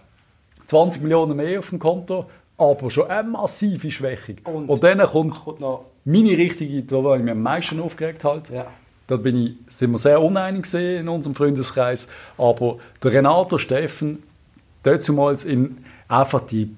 20 0.67 1.03
Millionen 1.03 1.35
mehr 1.37 1.59
auf 1.59 1.69
dem 1.69 1.77
Konto. 1.79 2.25
aber 2.57 2.89
schon 2.91 3.07
eine 3.09 3.27
massive 3.27 3.91
Schwächung. 3.91 4.35
Und- 4.45 4.69
Und, 4.69 4.83
dann 4.83 4.99
kommt 4.99 5.43
Kommt 5.43 5.59
noch, 5.59 5.85
meine 6.05 6.37
richtige, 6.37 6.83
da 6.83 7.03
war 7.03 7.17
ich 7.17 7.23
mich 7.23 7.31
am 7.31 7.41
meisten 7.41 7.79
aufgeregt 7.79 8.23
halt. 8.23 8.49
ja. 8.49 8.67
Da 9.05 9.17
bin 9.17 9.35
ich, 9.35 9.55
sind 9.67 9.91
wir 9.91 9.97
sehr 9.97 10.21
uneinig 10.21 10.73
in 10.73 11.09
unserem 11.09 11.35
Freundeskreis. 11.35 12.07
Aber 12.37 12.77
der 13.03 13.11
Renato 13.11 13.57
Steffen, 13.57 14.23
damals 14.81 15.43
in 15.43 15.79
einfach 16.07 16.39
die, 16.39 16.73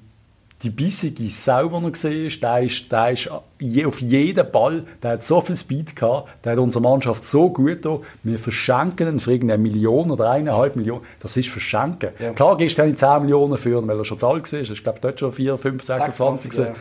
die 0.64 0.70
bissige 0.72 1.28
Sau, 1.28 1.68
die 1.68 1.86
er 1.86 1.92
gesehen 1.92 2.26
ist, 2.26 2.42
der 2.42 2.60
ist, 2.62 2.92
der 2.92 3.12
ist 3.12 3.30
auf 3.30 4.02
jeden 4.02 4.52
Ball, 4.52 4.86
der 5.04 5.12
hat 5.12 5.24
so 5.24 5.40
viel 5.40 5.56
Speed 5.56 5.96
gehabt, 5.96 6.44
der 6.44 6.54
hat 6.54 6.60
unserer 6.60 6.82
Mannschaft 6.82 7.24
so 7.26 7.50
gut 7.50 7.68
getan. 7.68 8.00
Wir 8.24 8.40
verschenken 8.40 9.08
ihn 9.08 9.20
für 9.20 9.34
irgendeine 9.34 9.62
Million 9.62 10.10
oder 10.10 10.32
eineinhalb 10.32 10.76
Millionen. 10.76 11.04
Das 11.20 11.38
ist 11.38 11.50
verschenken. 11.50 12.10
Ja. 12.18 12.34
Klar 12.34 12.58
gehst 12.58 12.76
du 12.78 12.82
keine 12.82 12.96
10 12.96 13.22
Millionen 13.22 13.58
für 13.58 13.78
ihn, 13.78 13.88
weil 13.88 14.00
er 14.00 14.06
schon 14.06 14.18
zu 14.18 14.28
alt 14.28 14.52
war. 14.52 14.60
Ich 14.60 14.84
glaube, 14.84 15.00
dort 15.00 15.20
schon 15.20 15.32
4, 15.32 15.58
5, 15.60 15.84
26. 15.84 16.54
26, 16.54 16.66
ja. 16.66 16.74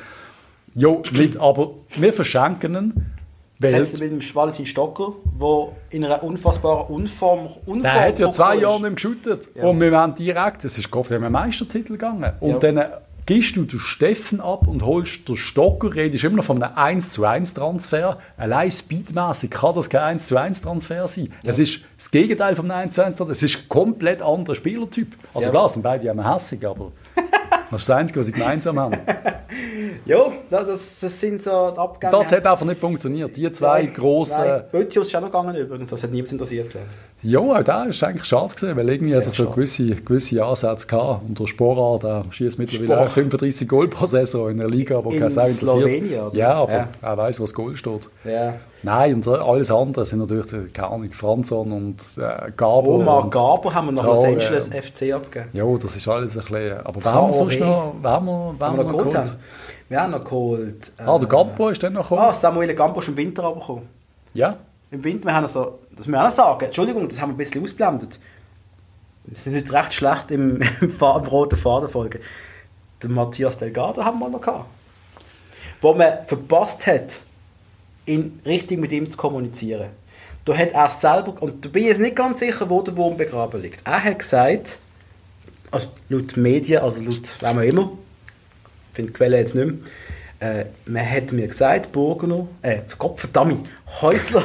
Jo, 0.75 1.03
nicht, 1.13 1.37
aber 1.37 1.71
wir 1.97 2.13
verschenken 2.13 2.75
ihn. 2.75 3.11
Setzt 3.61 3.99
mit 3.99 4.11
dem 4.11 4.21
Valentin 4.35 4.67
Stocker, 4.67 5.13
der 5.41 5.69
in 5.91 6.05
einer 6.05 6.23
unfassbaren 6.23 6.87
Unform, 6.95 7.47
Unform 7.65 7.83
Der 7.83 8.09
hat 8.09 8.19
ja 8.19 8.31
zwei 8.31 8.57
Jahre 8.57 8.81
nicht 8.83 8.97
geschüttet. 8.97 9.49
Ja. 9.55 9.65
Und 9.65 9.81
wir 9.81 9.97
haben 9.97 10.15
direkt, 10.15 10.65
es 10.65 10.77
ist 10.77 10.91
Gott, 10.91 11.09
wir 11.09 11.17
haben 11.17 11.25
einen 11.25 11.33
Meistertitel 11.33 11.93
gegangen. 11.93 12.33
Und 12.41 12.63
Ja. 12.63 12.73
dann 12.73 12.85
gehst 13.27 13.57
du 13.57 13.63
den 13.65 13.79
Steffen 13.79 14.41
ab 14.41 14.67
und 14.69 14.85
holst 14.85 15.27
den 15.29 15.37
Stocker, 15.39 15.95
redest 15.95 16.25
immer 16.25 16.37
noch 16.39 16.45
von 16.45 16.63
einem 16.63 16.77
1 16.77 17.13
zu 17.15 17.25
1 17.25 17.55
Transfer. 17.55 18.19
Allein 18.37 18.71
speedmäßig 18.71 19.51
kann 19.51 19.75
das 19.75 19.89
kein 19.89 20.03
1 20.03 20.27
zu 20.27 20.37
1 20.37 20.61
Transfer 20.61 21.07
sein. 21.09 21.33
Es 21.43 21.59
ist 21.59 21.81
das 21.97 22.11
Gegenteil 22.11 22.55
vom 22.57 22.71
1 22.71 22.93
zu 22.95 23.03
1 23.05 23.17
Transfer. 23.17 23.33
Es 23.33 23.43
ist 23.43 23.57
ein 23.63 23.69
komplett 23.71 24.21
anderer 24.21 24.55
Spielertyp. 24.57 25.15
Also 25.33 25.47
Ja. 25.47 25.51
klar, 25.53 25.69
sind 25.71 25.83
beide 25.83 26.07
immer 26.07 26.35
hässig, 26.35 26.67
aber 26.67 26.93
das 27.71 27.81
ist 27.81 27.89
das 27.89 27.97
Einzige, 27.97 28.21
was 28.21 28.27
sie 28.27 28.33
gemeinsam 28.33 28.79
haben. 28.79 28.97
Ja, 30.07 30.33
das, 30.51 31.01
das, 31.01 31.21
sind 31.21 31.41
so 31.41 31.71
die 31.71 31.79
Abgänge. 31.79 32.11
Das 32.13 32.31
hat 32.33 32.47
einfach 32.47 32.67
nicht 32.67 32.79
funktioniert. 32.81 33.35
Die 33.37 33.51
zwei 33.53 33.85
Nein, 33.85 33.93
grossen... 33.95 34.45
Nein, 34.45 34.65
Bötius 34.71 35.07
ist 35.07 35.15
auch 35.17 35.21
noch 35.23 35.29
gegangen 35.31 35.55
übrigens, 35.57 35.89
das 35.91 36.03
hat 36.03 36.11
niemand 36.11 36.31
interessiert. 36.33 36.69
glaube 36.71 36.87
ich. 37.23 37.31
Ja, 37.31 37.39
auch 37.39 37.63
da 37.63 37.85
ist 37.85 38.03
eigentlich 38.05 38.25
schade 38.25 38.55
gewesen, 38.55 38.77
weil 38.77 38.89
irgendwie 38.91 39.13
Sehr 39.13 39.21
hat 39.21 39.27
er 39.27 39.31
so 39.31 39.49
gewisse, 39.49 39.95
gewisse 39.95 40.45
Ansätze 40.45 40.87
gehabt. 40.89 41.23
Und 41.27 41.39
der 41.39 41.47
Sporar, 41.47 41.99
der 42.01 42.25
schießt 42.31 42.59
mittlerweile 42.59 42.87
Spor- 42.95 43.07
auch 43.07 43.09
35 43.11 43.69
Goal 43.69 43.89
pro 43.89 44.05
Saison 44.07 44.51
in 44.51 44.59
der 44.59 44.69
Liga, 44.69 44.99
aber 44.99 45.11
In 45.13 45.21
kein 45.21 45.31
Sau 45.31 45.41
interessiert. 45.43 45.71
Slowenien, 45.71 46.21
oder? 46.21 46.37
Ja, 46.37 46.53
aber 46.55 46.73
Ja. 46.73 46.89
er 47.01 47.17
weiß, 47.17 47.41
was 47.41 47.55
Goal 47.55 47.77
steht. 47.77 48.11
Ja. 48.25 48.55
Nein, 48.85 49.15
und 49.15 49.27
alles 49.27 49.71
andere 49.71 50.05
sind 50.05 50.19
natürlich, 50.21 50.53
äh, 50.53 50.69
keine 50.73 50.89
Ahnung, 50.89 51.11
Franzon 51.11 51.73
und 51.73 51.97
äh, 52.19 52.51
Gabo. 52.57 52.97
Omar 53.01 53.29
Gaber 53.31 53.73
haben 53.75 53.87
wir 53.87 53.93
nach 53.93 54.03
Traore. 54.03 54.35
Los 54.35 54.45
Angeles 54.45 54.69
FC 54.69 55.13
abgegeben. 55.15 55.49
Ja, 55.53 55.65
das 55.79 55.97
ist 55.97 56.07
alles 56.07 56.37
ein 56.37 56.45
bisschen... 56.45 56.79
Aber 56.85 57.03
wer 57.05 57.13
haben 57.13 57.27
wir 57.29 57.33
sonst 57.33 57.59
noch, 57.61 57.95
wer 58.01 58.11
haben 58.11 58.27
wir, 58.27 58.55
wer 58.59 58.67
Haben 58.69 58.77
wir 58.79 58.85
noch 58.85 58.99
geholt 58.99 59.17
haben. 59.17 59.31
Wir 59.89 60.01
haben 60.03 60.11
noch 60.13 60.25
geholt. 60.25 60.93
äh, 60.99 61.03
Ah, 61.03 61.19
der 61.19 61.29
Gabo 61.29 61.69
ist 61.71 61.83
dann 61.83 61.93
noch 61.95 62.03
gekommen. 62.03 62.21
Ah, 62.29 62.35
Samuel 62.35 62.75
Gambo 62.75 63.01
ist 63.01 63.09
im 63.09 63.17
Winter 63.17 63.45
abgekommen. 63.45 63.89
Ja, 64.35 64.57
Im 64.91 65.03
Winter, 65.03 65.27
wir 65.29 65.35
haben 65.35 65.45
also, 65.45 65.79
das 65.91 66.01
müssen 66.07 66.13
wir 66.13 66.21
auch 66.21 66.25
noch 66.25 66.31
sagen, 66.33 66.65
Entschuldigung, 66.67 67.09
das 67.09 67.21
haben 67.21 67.31
wir 67.31 67.35
ein 67.35 67.39
bisschen 67.39 67.63
ausblendet. 67.63 68.19
Wir 69.25 69.37
sind 69.37 69.57
heute 69.57 69.73
recht 69.73 69.95
schlecht 69.95 70.31
im, 70.31 70.61
im, 70.81 70.91
Fa- 70.91 71.17
im 71.19 71.25
roten 71.25 71.57
Faden 71.57 71.89
folgen. 71.89 72.19
Den 73.03 73.13
Matthias 73.15 73.57
Delgado 73.59 74.05
haben 74.05 74.19
wir 74.19 74.29
noch 74.29 74.41
gehabt. 74.41 74.67
Wo 75.81 75.95
man 75.95 76.25
verpasst 76.27 76.87
hat, 76.87 77.21
in 78.07 78.41
richtig 78.45 78.79
mit 78.79 78.93
ihm 78.93 79.09
zu 79.09 79.17
kommunizieren. 79.17 79.91
Da 80.45 80.57
hat 80.57 80.73
er 80.73 80.91
selber, 80.91 81.41
und 81.41 81.65
da 81.65 81.69
bin 81.71 81.83
ich 81.85 81.89
jetzt 81.89 82.01
nicht 82.01 82.17
ganz 82.17 82.41
sicher, 82.41 82.69
wo 82.69 82.83
der 82.83 82.97
Wurm 82.97 83.17
begraben 83.17 83.63
liegt. 83.63 83.81
Er 83.87 84.05
hat 84.05 84.19
gesagt, 84.19 84.79
also 85.71 85.89
laut 86.09 86.37
Medien, 86.37 86.83
also 86.83 87.01
laut 87.01 87.37
wem 87.41 87.59
auch 87.59 87.63
immer, 87.63 87.93
ich 88.91 88.97
finde 88.97 89.13
die 89.13 89.17
Quelle 89.17 89.39
jetzt 89.39 89.55
nicht 89.55 89.67
mehr, 89.67 89.75
äh, 90.41 90.67
man 90.85 91.11
hat 91.11 91.33
mir 91.33 91.47
gesagt, 91.47 91.93
Burgener, 91.93 92.47
äh, 92.61 92.81
Gott 92.99 93.21
verdammt, 93.21 93.67
Häusler, 94.03 94.43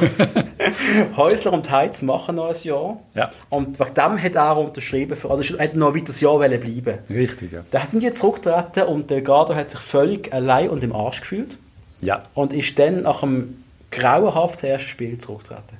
Häusler 1.16 1.52
und 1.52 1.70
Heiz 1.70 2.00
machen 2.00 2.36
noch 2.36 2.48
ein 2.48 2.62
Jahr. 2.62 3.00
Ja. 3.14 3.30
Und 3.50 3.78
wegen 3.78 3.94
dem 3.94 4.22
hat 4.22 4.34
er 4.34 4.56
unterschrieben, 4.56 5.16
für, 5.16 5.30
also 5.30 5.58
hat 5.58 5.74
noch 5.74 5.88
ein 5.88 5.96
weiteres 5.96 6.20
Jahr 6.20 6.38
bleiben. 6.38 6.98
richtig, 7.10 7.52
ja. 7.52 7.64
Da 7.70 7.84
sind 7.84 8.02
die 8.02 8.14
zurückgetreten 8.14 8.84
und 8.84 9.10
Delgado 9.10 9.54
hat 9.54 9.70
sich 9.70 9.80
völlig 9.80 10.32
allein 10.32 10.70
und 10.70 10.82
im 10.82 10.94
Arsch 10.94 11.20
gefühlt 11.20 11.58
Ja, 12.00 12.22
und 12.34 12.52
ist 12.52 12.78
dann 12.78 13.02
nach 13.02 13.20
dem 13.20 13.64
grauenhaften 13.90 14.68
ersten 14.68 14.88
Spiel 14.88 15.18
zurückgetreten. 15.18 15.78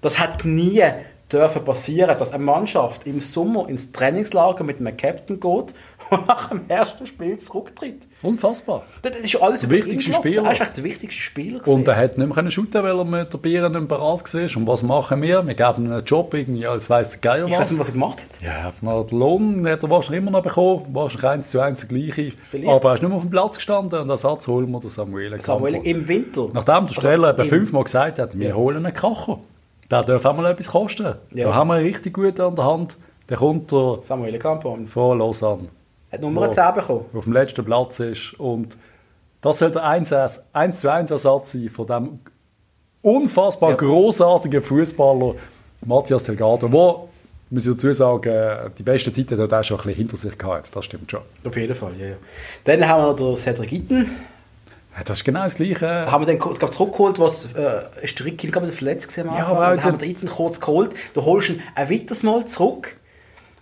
Das 0.00 0.18
hat 0.18 0.44
nie 0.44 0.82
dürfen 1.30 1.64
passieren, 1.64 2.16
dass 2.18 2.32
eine 2.32 2.44
Mannschaft 2.44 3.06
im 3.06 3.20
Sommer 3.20 3.68
ins 3.68 3.92
Trainingslager 3.92 4.64
mit 4.64 4.78
einem 4.78 4.96
Captain 4.96 5.40
geht 5.40 5.74
und 6.18 6.26
nach 6.28 6.48
dem 6.48 6.62
ersten 6.68 7.06
Spiel 7.06 7.38
zurücktritt. 7.38 8.06
unfassbar. 8.22 8.82
Das 9.02 9.16
ist 9.18 9.36
alles 9.40 9.60
Der 9.60 9.70
wichtigste. 9.70 10.12
Spieler. 10.12 10.44
Er 10.44 10.52
ist 10.52 10.60
echt 10.60 10.76
der 10.76 10.84
wichtigste 10.84 11.20
Spieler. 11.20 11.56
Und 11.58 11.62
gewesen. 11.64 11.86
er 11.86 11.96
hat 11.96 12.18
nicht 12.18 12.34
mehr 12.36 12.50
shooten, 12.50 12.82
weil 12.82 12.98
er 12.98 13.04
mit 13.04 13.32
der 13.32 13.38
Bieren 13.38 13.72
nicht 13.72 13.88
bereit 13.88 14.34
war. 14.34 14.56
Und 14.56 14.66
was 14.66 14.82
machen 14.82 15.22
wir? 15.22 15.46
Wir 15.46 15.54
geben 15.54 15.86
ihm 15.86 15.92
einen 15.92 16.04
Job 16.04 16.32
irgendwie, 16.34 16.66
als 16.66 16.88
weiss 16.90 17.10
der 17.10 17.20
Geier 17.20 17.46
ich 17.46 17.52
weiß 17.52 17.60
was. 17.60 17.70
nicht, 17.70 17.80
was 17.80 17.88
er 17.88 17.92
gemacht 17.92 18.18
hat. 18.22 18.42
Ja, 18.42 18.72
na, 18.80 19.02
den 19.02 19.18
Lohn 19.18 19.68
hat 19.68 19.82
er 19.82 19.90
wahrscheinlich 19.90 20.22
immer 20.22 20.30
noch 20.30 20.42
bekommen. 20.42 20.86
Wahrscheinlich 20.92 21.28
eins 21.30 21.50
zu 21.50 21.60
eins 21.60 21.86
der 21.86 21.88
gleiche. 21.88 22.30
Vielleicht. 22.30 22.68
Aber 22.68 22.88
er 22.90 22.94
ist 22.94 23.00
nicht 23.02 23.08
mehr 23.08 23.16
auf 23.16 23.22
dem 23.24 23.30
Platz 23.30 23.56
gestanden 23.56 24.00
und 24.00 24.10
Ersatz 24.10 24.46
holen 24.48 24.70
wir 24.70 24.80
den 24.80 24.90
Samuel 24.90 25.40
Samuel 25.40 25.74
im 25.84 26.08
Winter. 26.08 26.48
Nachdem 26.52 26.86
der 26.86 26.94
Steller 26.94 27.28
Also 27.28 27.42
eben 27.42 27.48
fünfmal 27.48 27.84
gesagt 27.84 28.18
hat, 28.18 28.38
wir 28.38 28.54
holen 28.56 28.84
einen 28.84 28.94
Kracher. 28.94 29.38
Der 29.90 30.02
darf 30.02 30.24
auch 30.24 30.34
mal 30.34 30.50
etwas 30.50 30.68
kosten. 30.68 31.14
Ja. 31.34 31.46
Da 31.48 31.54
haben 31.54 31.68
wir 31.68 31.76
richtig 31.76 32.14
guten 32.14 32.40
an 32.40 32.56
der 32.56 32.64
Hand. 32.64 32.96
Der 33.28 33.36
kommt 33.36 33.70
der 33.72 33.98
Samuel 34.02 34.38
Campo 34.38 34.78
von 34.86 35.18
Lausanne, 35.18 35.68
hat 36.14 36.20
Nummer 36.22 36.48
Wo? 36.48 36.50
10 36.50 36.74
bekommen. 36.74 37.04
der 37.12 37.18
auf 37.18 37.24
dem 37.24 37.32
letzten 37.32 37.64
Platz 37.64 38.00
ist. 38.00 38.34
Und 38.40 38.76
das 39.40 39.58
soll 39.58 39.70
der 39.70 39.84
1, 39.84 40.12
1 40.52 40.80
zu 40.80 40.90
1 40.90 41.10
Ersatz 41.10 41.52
sein 41.52 41.68
von 41.68 41.86
dem 41.86 42.18
unfassbar 43.02 43.70
Ja. 43.70 43.76
großartigen 43.76 44.62
Fußballer 44.62 45.34
Matthias 45.84 46.24
Delgado, 46.24 46.68
der, 46.68 46.94
muss 47.50 47.66
ich 47.66 47.72
dazu 47.74 47.92
sagen, 47.92 48.72
die 48.78 48.82
besten 48.82 49.12
Zeiten 49.12 49.38
hat 49.40 49.52
er 49.52 49.62
schon 49.62 49.76
ein 49.78 49.82
bisschen 49.82 49.96
hinter 49.98 50.16
sich 50.16 50.38
gehabt. 50.38 50.74
Das 50.74 50.84
stimmt 50.86 51.10
schon. 51.10 51.20
Auf 51.46 51.56
jeden 51.56 51.74
Fall, 51.74 51.92
ja, 51.98 52.06
ja. 52.06 52.14
Dann 52.64 52.88
haben 52.88 53.02
wir 53.02 53.06
noch 53.08 53.16
den 53.16 53.36
Cedric 53.36 53.72
Itten. 53.72 54.10
Das 55.04 55.18
ist 55.18 55.24
genau 55.24 55.42
das 55.42 55.56
Gleiche. 55.56 55.80
Da 55.80 56.10
haben 56.10 56.26
wir 56.26 56.32
ich 56.32 56.38
glaub, 56.40 56.72
zurückgeholt, 56.72 57.18
was 57.18 57.46
äh, 57.54 57.82
gerade 58.36 58.72
verletzt 58.72 59.08
gewesen 59.08 59.28
am 59.28 59.36
Ja, 59.36 59.46
aber 59.46 59.58
auch 59.58 59.82
haben 59.82 59.84
wir 59.84 59.98
den 59.98 60.10
Itten 60.10 60.28
kurz 60.28 60.60
geholt. 60.60 60.94
Du 61.14 61.24
holst 61.24 61.50
ihn 61.50 61.62
ein 61.74 61.90
weiteres 61.90 62.22
Mal 62.22 62.46
zurück. 62.46 62.96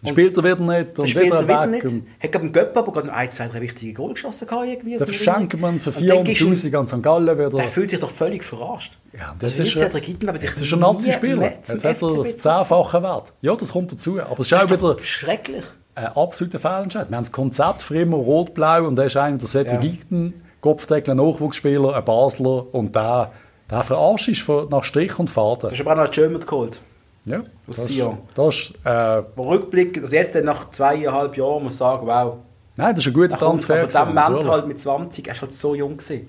Spielt 0.04 0.36
er 0.36 0.42
wieder 0.42 0.56
nicht 0.56 0.98
und 0.98 1.08
spielt 1.08 1.32
er 1.32 1.46
wieder 1.46 1.66
nicht. 1.66 1.84
Hat 1.84 2.32
gerade 2.32 2.46
im 2.46 2.52
Göpp 2.52 2.76
aber 2.76 2.92
gerade 2.92 3.12
ein, 3.12 3.30
zwei, 3.30 3.46
drei 3.46 3.60
wichtige 3.60 3.92
Goal 3.92 4.14
geschossen 4.14 4.48
irgendwie. 4.50 4.98
so 4.98 5.04
verschenkt 5.06 5.58
man 5.60 5.78
für 5.78 5.90
Und 5.90 6.06
dann 6.08 6.24
gibst 6.24 6.42
du 6.42 6.46
ihm- 6.46 6.52
400'000 6.54 6.76
an 6.76 6.86
St. 6.88 7.02
Gallen 7.02 7.38
wieder. 7.38 7.58
Er 7.62 7.68
fühlt 7.68 7.90
sich 7.90 8.00
doch 8.00 8.10
völlig 8.10 8.42
verarscht. 8.42 8.98
Ja, 9.12 9.34
das 9.38 9.56
das 9.56 9.68
ist 9.68 9.76
ein- 9.80 9.92
Jetzt 10.40 10.60
ist 10.60 10.72
nie 10.72 10.78
Nazi-Spieler. 10.78 11.42
Jetzt 11.42 11.84
hat 11.84 12.02
er 12.02 12.14
das 12.24 12.36
zehnfache 12.36 13.02
Wert. 13.02 13.32
Ja, 13.42 13.54
das 13.54 13.70
kommt 13.72 13.92
dazu. 13.92 14.20
Aber 14.20 14.32
es 14.32 14.40
ist 14.40 14.52
Das 14.52 14.64
auch 14.64 14.70
wieder 14.70 14.96
schrecklich. 15.02 15.64
ein 15.94 16.06
absoluter 16.06 16.58
Fehlentscheid. 16.58 17.08
Wir 17.08 17.16
haben 17.16 17.24
das 17.24 17.32
Konzept 17.32 17.82
für 17.82 17.96
immer 18.00 18.16
rot-blau 18.16 18.86
und 18.86 18.98
er 18.98 19.06
ist 19.06 19.16
einer 19.16 19.38
der 19.38 19.46
Cedric 19.46 19.82
Ja. 19.84 19.88
Eaton, 19.90 20.34
Kopfdeckel, 20.60 21.14
Nachwuchsspieler, 21.14 21.94
ein 21.94 22.04
Basler 22.04 22.74
und 22.74 22.94
der, 22.96 23.30
der 23.70 23.82
verarscht 23.84 24.28
ist 24.28 24.48
nach 24.70 24.82
Strich 24.84 25.16
und 25.18 25.30
Faden. 25.30 25.68
Du 25.68 25.70
hast 25.70 25.80
aber 25.80 25.92
auch 25.92 25.96
noch 25.96 26.02
einen 26.04 26.12
German 26.12 26.40
geholt. 26.40 26.80
Ja, 27.24 27.38
Aus 27.38 27.44
das, 27.66 27.78
ist- 27.78 27.86
Sion. 27.88 28.18
das 28.34 28.72
äh, 28.84 29.22
Wo 29.36 29.50
Rückblick, 29.50 30.00
also 30.02 30.16
jetzt 30.16 30.34
nach 30.42 30.70
zweieinhalb 30.70 31.36
Jahren 31.36 31.62
muss 31.64 31.78
man 31.78 31.90
sagen, 32.00 32.06
wow. 32.06 32.36
nein, 32.76 32.94
das 32.94 33.04
ist 33.04 33.08
ein 33.08 33.12
guter 33.14 33.38
Transfer. 33.38 33.74
aber 33.74 33.82
dem 33.82 33.88
gewesen, 33.88 33.98
Moment 34.08 34.28
natürlich. 34.28 34.50
halt 34.50 34.66
mit 34.66 34.80
20, 34.80 35.28
er 35.28 35.34
war 35.34 35.40
halt 35.42 35.54
so 35.54 35.74
jung. 35.74 35.96
Gewesen. 35.96 36.28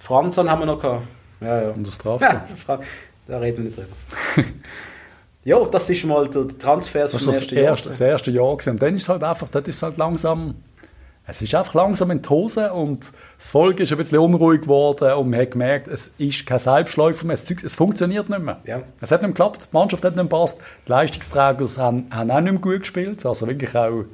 Franzon 0.00 0.50
haben 0.50 0.60
wir 0.60 0.66
noch 0.66 0.80
gehabt. 0.80 1.06
Ja, 1.40 1.62
ja. 1.62 1.70
Und 1.70 1.86
das. 1.86 1.98
Ja, 2.20 2.46
Fra- 2.56 2.80
da 3.28 3.38
reden 3.38 3.58
wir 3.58 3.64
nicht 3.64 3.76
drüber. 3.76 4.48
ja, 5.44 5.64
das 5.66 5.90
ist 5.90 6.04
mal 6.04 6.28
der 6.28 6.48
Transfer 6.48 7.00
Das 7.02 7.12
das 7.12 7.26
ersten 7.26 7.54
Jahr. 7.54 7.64
erste, 7.64 7.88
das 7.88 8.00
erste 8.00 8.30
Jahr. 8.30 8.52
Gewesen. 8.56 8.70
Und 8.70 8.82
dann 8.82 8.94
ist 8.96 9.02
es 9.02 9.08
halt 9.08 9.22
einfach, 9.22 9.48
dort 9.48 9.68
ist 9.68 9.76
es 9.76 9.82
halt 9.82 9.96
langsam, 9.98 10.56
es 11.30 11.42
ist 11.42 11.54
einfach 11.54 11.74
langsam 11.74 12.10
in 12.10 12.22
die 12.22 12.28
Hose 12.28 12.72
und 12.72 13.12
das 13.36 13.50
Volk 13.50 13.80
ist 13.80 13.92
ein 13.92 13.98
bisschen 13.98 14.18
unruhig 14.18 14.62
geworden 14.62 15.12
und 15.12 15.28
man 15.28 15.40
hat 15.40 15.50
gemerkt, 15.50 15.86
es 15.86 16.10
ist 16.16 16.46
kein 16.46 16.58
Selbstläufer 16.58 17.26
mehr, 17.26 17.34
es, 17.34 17.74
funktioniert 17.74 18.30
nicht 18.30 18.40
mehr. 18.40 18.60
Ja. 18.64 18.82
Es 19.02 19.12
hat 19.12 19.20
nicht 19.20 19.28
mehr 19.28 19.46
geklappt, 19.46 19.68
die 19.70 19.76
Mannschaft 19.76 20.02
hat 20.04 20.12
nicht 20.12 20.16
mehr 20.16 20.24
gepasst, 20.24 20.58
die 20.86 20.90
Leistungsträger 20.90 21.66
haben, 21.76 22.06
haben 22.10 22.30
auch 22.30 22.40
nicht 22.40 22.52
mehr 22.52 22.60
gut 22.62 22.80
gespielt, 22.80 23.26
also 23.26 23.46
wirklich 23.46 23.76
auch, 23.76 24.04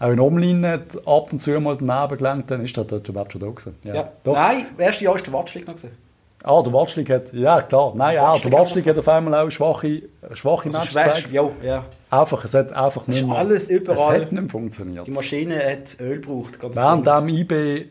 auch 0.00 0.10
in 0.10 0.18
Omlin 0.18 0.64
ab 0.64 1.32
und 1.32 1.40
zu 1.40 1.58
mal 1.60 1.78
daneben 1.78 2.18
gelenkt, 2.18 2.50
dann 2.50 2.64
ist 2.64 2.76
er 2.76 2.84
dort 2.84 3.08
überhaupt 3.08 3.32
schon 3.32 3.42
da 3.42 3.46
gewesen. 3.46 3.76
Ja. 3.84 4.10
Doch. 4.24 4.34
Nein, 4.34 4.66
das 4.76 4.86
erste 4.86 5.04
Jahr 5.04 5.14
war 5.14 5.22
der 5.22 5.32
Watschlik 5.32 5.68
noch. 5.68 5.76
Gewesen. 5.76 6.05
Ah, 6.48 6.62
der 6.62 6.72
Watschlik 6.72 7.10
hat, 7.10 7.32
ja 7.32 7.60
klar, 7.60 7.92
nein, 7.96 8.14
ja, 8.14 8.28
Watschlik 8.32 8.50
der 8.52 8.60
Watschlik 8.60 8.86
hat 8.86 8.98
auf 8.98 9.08
einmal 9.08 9.34
auch 9.46 9.50
schwache, 9.50 10.02
schwache 10.32 10.68
Also 10.68 10.80
schwer, 10.82 11.02
gezeigt. 11.04 11.32
ja, 11.32 11.50
ja. 11.62 11.84
Einfach, 12.08 12.44
es 12.44 12.54
hat 12.54 12.72
einfach 12.72 13.06
nicht 13.08 13.26
mehr, 13.26 13.36
alles 13.36 13.64
es 13.64 13.68
überall. 13.70 14.20
hat 14.22 14.32
nicht 14.32 14.50
funktioniert. 14.50 15.06
Die 15.06 15.10
Maschine 15.10 15.56
hat 15.56 15.98
Öl 16.00 16.20
gebraucht. 16.20 16.60
Ganz 16.60 16.76
Während 16.76 17.06
dem 17.06 17.28
IB 17.28 17.86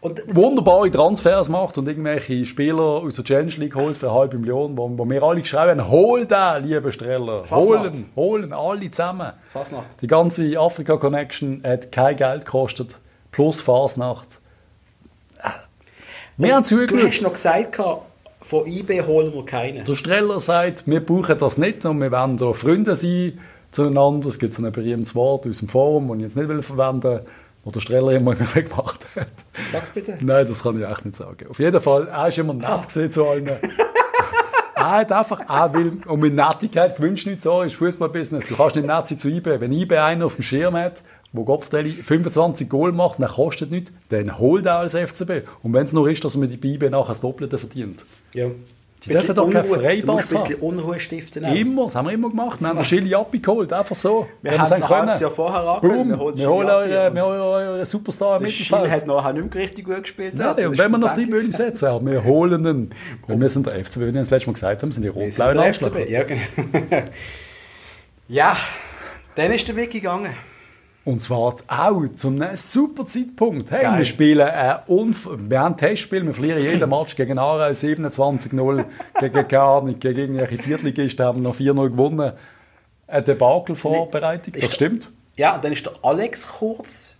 Und 0.00 0.22
wunderbare 0.36 0.90
Transfers 0.90 1.48
macht 1.48 1.78
und 1.78 1.88
irgendwelche 1.88 2.44
Spieler 2.44 2.82
aus 2.82 3.14
der 3.16 3.24
Challenge 3.24 3.52
League 3.56 3.74
holt 3.74 3.96
für 3.96 4.10
eine 4.10 4.18
halbe 4.18 4.36
Million, 4.38 4.76
wo, 4.76 4.90
wo 4.98 5.08
wir 5.08 5.22
alle 5.22 5.40
geschrieben 5.40 5.80
haben, 5.80 5.90
hol 5.90 6.26
den, 6.26 6.62
liebe 6.64 6.92
Streller, 6.92 7.44
Fasnacht. 7.44 7.68
holen, 7.68 8.10
holen, 8.16 8.52
alle 8.52 8.90
zusammen. 8.90 9.32
Fasnacht. 9.52 10.02
Die 10.02 10.06
ganze 10.06 10.58
Afrika 10.58 10.96
Connection 10.98 11.62
hat 11.64 11.90
kein 11.90 12.16
Geld 12.16 12.44
gekostet. 12.44 12.98
plus 13.30 13.60
Fasnacht. 13.62 14.40
Wir 16.42 16.54
haben 16.56 16.62
Du 16.64 16.68
zugeschaut. 16.68 17.06
hast 17.08 17.22
noch 17.22 17.32
gesagt, 17.32 17.76
von 18.40 18.66
IB 18.66 19.02
holen 19.02 19.32
wir 19.32 19.44
keinen. 19.44 19.84
Der 19.84 19.94
Streller 19.94 20.40
sagt, 20.40 20.84
wir 20.86 21.04
brauchen 21.04 21.38
das 21.38 21.56
nicht 21.58 21.84
und 21.84 22.00
wir 22.00 22.10
wollen 22.10 22.36
da 22.36 22.52
Freunde 22.52 22.96
sein 22.96 23.38
zueinander. 23.70 24.28
Es 24.28 24.38
gibt 24.38 24.52
so 24.52 24.64
ein 24.64 24.72
berühmtes 24.72 25.14
Wort 25.14 25.46
aus 25.46 25.58
dem 25.58 25.68
Forum, 25.68 26.08
das 26.08 26.16
ich 26.16 26.22
jetzt 26.24 26.36
nicht 26.36 26.64
verwenden 26.64 27.02
will, 27.04 27.20
das 27.64 27.72
der 27.74 27.80
Streller 27.80 28.12
immer 28.12 28.34
gemacht 28.54 29.06
hat. 29.14 29.28
Sag's 29.70 29.90
bitte. 29.94 30.18
Nein, 30.20 30.46
das 30.46 30.62
kann 30.62 30.80
ich 30.80 30.86
echt 30.88 31.04
nicht 31.04 31.16
sagen. 31.16 31.46
Auf 31.48 31.58
jeden 31.58 31.80
Fall, 31.80 32.08
er 32.08 32.28
ist 32.28 32.38
immer 32.38 32.54
nett 32.54 32.86
gesehen 32.86 33.10
zu 33.10 33.26
allen. 33.26 33.46
er 34.74 34.90
hat 34.90 35.12
einfach, 35.12 35.40
er 35.48 35.72
will, 35.74 35.98
und 36.06 36.20
mit 36.20 36.34
Nettigkeit 36.34 36.96
gewünscht 36.96 37.26
nicht 37.26 37.40
so, 37.42 37.62
ist 37.62 37.76
Fußballbusiness. 37.76 38.46
Du 38.46 38.56
kannst 38.56 38.74
nicht 38.76 38.86
nett 38.86 39.06
sein 39.06 39.18
zu 39.18 39.28
IB. 39.28 39.60
Wenn 39.60 39.72
IB 39.72 39.96
einen 39.96 40.22
auf 40.22 40.34
dem 40.34 40.42
Schirm 40.42 40.76
hat, 40.76 41.02
wo 41.32 41.44
Kopfdeli 41.44 41.92
25 42.02 42.68
Goal 42.68 42.92
macht, 42.92 43.20
dann 43.20 43.28
kostet 43.30 43.70
nichts, 43.70 43.92
dann 44.10 44.38
holt 44.38 44.66
er 44.66 44.76
als 44.78 44.94
FCB. 44.94 45.46
Und 45.62 45.72
wenn 45.72 45.84
es 45.84 45.92
nur 45.92 46.08
ist, 46.10 46.24
dass 46.24 46.36
man 46.36 46.48
die 46.48 46.54
IB 46.74 46.90
nachher 46.90 47.08
das 47.08 47.20
Doppelte 47.20 47.58
verdient. 47.58 48.04
Ja. 48.34 48.48
Die 49.04 49.08
dürfen 49.08 49.34
doch 49.34 49.50
keinen 49.50 49.64
Freipass 49.64 50.06
musst 50.06 50.32
ein 50.32 50.38
haben. 50.38 50.48
bisschen 50.48 50.62
Unruhe 50.62 51.00
stiften. 51.00 51.44
auch. 51.44 51.52
Immer, 51.54 51.84
das 51.86 51.96
haben 51.96 52.06
wir 52.06 52.12
immer 52.12 52.28
gemacht. 52.30 52.60
Wir 52.60 52.68
haben 52.68 52.76
den 52.76 52.84
Schilly 52.84 53.12
abgeholt, 53.16 53.72
einfach 53.72 53.96
so. 53.96 54.28
Wir 54.42 54.52
Wenn 54.52 54.60
haben 54.60 54.72
es 54.72 54.88
halbes 54.88 55.18
Jahr 55.20 55.30
vorher 55.32 55.60
angehört. 55.60 55.82
Boom, 55.82 56.08
Wir 56.10 56.18
holen 56.20 56.36
wir 56.36 57.24
Schilly 57.24 57.40
eure, 57.40 57.78
wir 57.78 57.84
Superstar 57.84 58.36
im 58.36 58.44
Mittelfeld. 58.44 58.90
hat 58.90 59.06
nachher 59.08 59.32
nicht 59.32 59.52
mehr 59.54 59.62
richtig 59.64 59.84
gut 59.86 60.02
gespielt. 60.02 60.34
Nein, 60.36 60.66
und 60.68 60.78
wenn 60.78 60.90
wir 60.92 61.04
auf 61.04 61.14
die 61.14 61.26
Bühne 61.26 61.50
setzen, 61.50 61.84
ja, 61.86 62.00
wir 62.06 62.22
holen 62.22 62.64
ihn. 62.64 62.90
Weil 63.26 63.40
wir 63.40 63.48
sind 63.48 63.66
der 63.66 63.84
FCB, 63.84 63.96
wie 64.02 64.06
wir 64.06 64.20
das 64.20 64.30
letzte 64.30 64.50
Mal 64.50 64.52
gesagt 64.54 64.82
haben, 64.82 64.92
sind 64.92 65.02
die 65.02 65.08
rot-blauen 65.08 65.58
Arschlöcher. 65.58 66.08
Ja, 66.08 66.22
genau. 66.22 66.40
ja, 68.28 68.56
dann 69.34 69.50
ist 69.50 69.66
der 69.66 69.74
Weg 69.74 69.90
gegangen. 69.90 70.30
Und 71.04 71.20
zwar 71.22 71.38
auch 71.38 72.08
zum 72.14 72.40
super 72.54 73.06
Zeitpunkt. 73.06 73.70
Hey, 73.72 73.82
Geil. 73.82 73.98
wir 73.98 74.04
spielen 74.04 74.48
ein 74.48 74.78
Unf 74.86 75.28
wir 75.36 75.60
haben 75.60 75.74
ein 75.74 75.76
Testspiel, 75.76 76.24
wir 76.24 76.32
verlieren 76.32 76.62
jeden 76.62 76.88
Match 76.90 77.16
gegen 77.16 77.38
Aarau 77.38 77.70
27-0, 77.70 78.84
gegen 79.18 79.48
Garnik, 79.48 80.00
gegen 80.00 80.20
irgendwelche 80.20 80.58
Viertligisten 80.58 81.26
haben 81.26 81.42
noch 81.42 81.56
4-0 81.56 81.90
gewonnen. 81.90 82.32
Eine 83.08 83.22
Debakel-Vorbereitung, 83.22 84.54
das 84.60 84.74
stimmt. 84.74 85.10
Ja, 85.36 85.56
und 85.56 85.64
dann 85.64 85.72
ist 85.72 85.84
der 85.84 85.92
Alex 86.02 86.46
kurz 86.46 87.11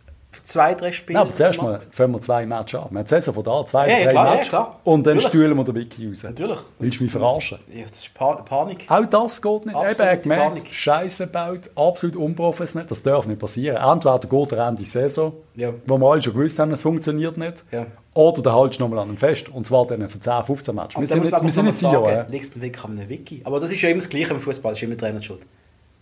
zwei, 0.44 0.74
drei 0.74 0.92
Spiele. 0.92 1.16
Ja, 1.18 1.22
aber 1.22 1.32
zuerst 1.34 1.60
mal 1.62 1.78
fangen 1.90 2.12
wir 2.14 2.20
zwei 2.20 2.46
Matches 2.46 2.80
an. 2.80 2.86
Wir 2.90 2.98
haben 2.98 3.04
die 3.04 3.08
Saison 3.08 3.34
von 3.34 3.44
da, 3.44 3.66
zwei, 3.66 3.88
Ja, 3.90 3.98
ja, 3.98 4.04
drei 4.04 4.10
klar, 4.12 4.24
ja, 4.26 4.30
Matches. 4.32 4.48
klar. 4.48 4.80
Und 4.84 5.06
dann 5.06 5.14
Natürlich. 5.16 5.28
stühlen 5.28 5.56
wir 5.56 5.64
den 5.64 5.74
Wiki 5.74 6.08
raus. 6.08 6.22
Natürlich. 6.22 6.58
Willst 6.78 6.98
du 7.00 7.02
mich 7.04 7.12
verarschen? 7.12 7.58
Ja, 7.72 7.84
das 7.88 7.98
ist 8.00 8.14
Pa- 8.14 8.36
Panik. 8.36 8.84
Auch 8.88 9.04
das 9.06 9.40
geht 9.42 9.66
nicht. 9.66 9.74
Eben, 9.74 9.76
er 9.76 9.90
Absolute 9.90 10.18
gemerkt. 10.22 10.68
Scheiße 10.74 11.26
gebaut, 11.26 11.70
absolut 11.76 12.16
unprofessionell, 12.16 12.86
das 12.88 13.02
darf 13.02 13.26
nicht 13.26 13.40
passieren. 13.40 13.76
Entweder 13.76 14.18
geht 14.18 14.52
er 14.52 14.68
Ende 14.68 14.84
Saison, 14.84 15.32
Ja. 15.54 15.70
wo 15.86 15.98
wir 15.98 16.10
alle 16.12 16.22
schon 16.22 16.32
gewusst 16.34 16.58
haben, 16.58 16.70
es 16.72 16.82
funktioniert 16.82 17.36
nicht, 17.36 17.64
Ja. 17.70 17.86
oder 18.14 18.42
der 18.42 18.54
haltest 18.54 18.80
nochmal 18.80 19.00
an 19.00 19.08
einem 19.08 19.16
Fest, 19.18 19.48
und 19.48 19.66
zwar 19.66 19.86
dann 19.86 20.08
für 20.08 20.18
10, 20.20 20.44
15 20.44 20.74
Matches. 20.74 21.00
Wir 21.00 21.06
sind 21.06 21.24
dann 21.24 21.30
man 21.30 21.42
wir 21.44 21.50
sind 21.50 21.64
nicht 21.66 21.78
CEO. 21.78 22.08
ja. 22.08 22.26
liegt 22.28 22.56
ein 22.56 22.60
Weg 22.62 22.84
an 22.84 22.92
einem 22.98 23.08
Wiki. 23.08 23.42
Aber 23.44 23.60
das 23.60 23.70
ist 23.72 23.80
ja 23.82 23.88
immer 23.90 24.00
das 24.00 24.08
Gleiche 24.08 24.34
im 24.34 24.40
Fußball, 24.40 24.72
das 24.72 24.78
ist 24.78 24.82
immer 24.84 24.96
Trainer 24.96 25.22
schuld. 25.22 25.40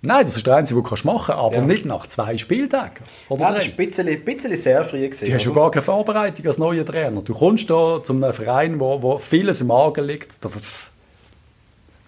Nein, 0.03 0.25
das 0.25 0.37
ist 0.37 0.47
der 0.47 0.57
Einzige, 0.57 0.81
den 0.81 0.89
du 0.89 1.07
machen 1.07 1.27
kannst, 1.27 1.31
aber 1.31 1.55
Ja. 1.57 1.61
nicht 1.61 1.85
nach 1.85 2.07
zwei 2.07 2.39
Spieltagen. 2.39 3.05
Oder 3.29 3.43
Nein, 3.45 3.55
das 3.57 3.65
war 3.65 3.71
ein 3.71 3.77
bisschen, 3.77 4.09
ein 4.09 4.25
bisschen 4.25 4.57
sehr 4.57 4.83
früh. 4.85 5.01
Gewesen, 5.09 5.27
Du 5.27 5.35
hast 5.35 5.47
oder? 5.47 5.55
gar 5.61 5.71
keine 5.73 5.83
Vorbereitung 5.83 6.47
als 6.47 6.57
neuer 6.59 6.87
Trainer. 6.87 7.21
Du 7.21 7.35
kommst 7.35 7.69
da 7.69 8.03
zu 8.03 8.15
einem 8.15 8.33
Verein, 8.33 8.81
wo, 8.81 9.03
wo 9.03 9.19
vieles 9.19 9.61
im 9.61 9.71
Argen 9.71 10.07
liegt. 10.07 10.43
Das 10.43 10.53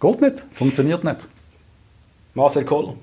geht 0.00 0.20
nicht, 0.22 0.44
funktioniert 0.54 1.04
nicht. 1.04 1.28
Marcel 2.34 2.64
Koller. 2.64 2.94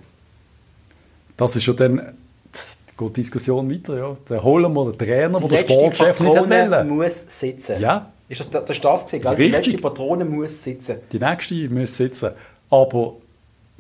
Das 1.37 1.55
ist 1.55 1.65
ja 1.67 1.73
dann, 1.73 2.15
das 2.51 2.75
geht 2.97 3.09
die 3.09 3.21
Diskussion 3.21 3.71
weiter, 3.71 3.95
ja. 3.97 4.17
Dann 4.27 4.43
holen 4.43 4.73
wir 4.73 4.91
den 4.91 4.97
Trainer, 4.97 5.39
der 5.39 5.47
der 5.49 5.57
Sportchef 5.59 6.19
nicht 6.19 6.35
wollen. 6.35 6.87
muss 6.89 7.25
sitzen. 7.27 7.79
Ja. 7.79 8.11
Ist 8.27 8.41
das, 8.41 8.49
das 8.49 8.69
ist 8.71 8.83
das 8.83 9.05
gewesen? 9.05 9.35
Die 9.37 9.47
letzte 9.49 9.77
Patrone 9.77 10.25
muss 10.25 10.63
sitzen. 10.63 10.97
Die 11.11 11.19
nächste 11.19 11.69
muss 11.69 11.95
sitzen. 11.95 12.31
Aber 12.69 13.13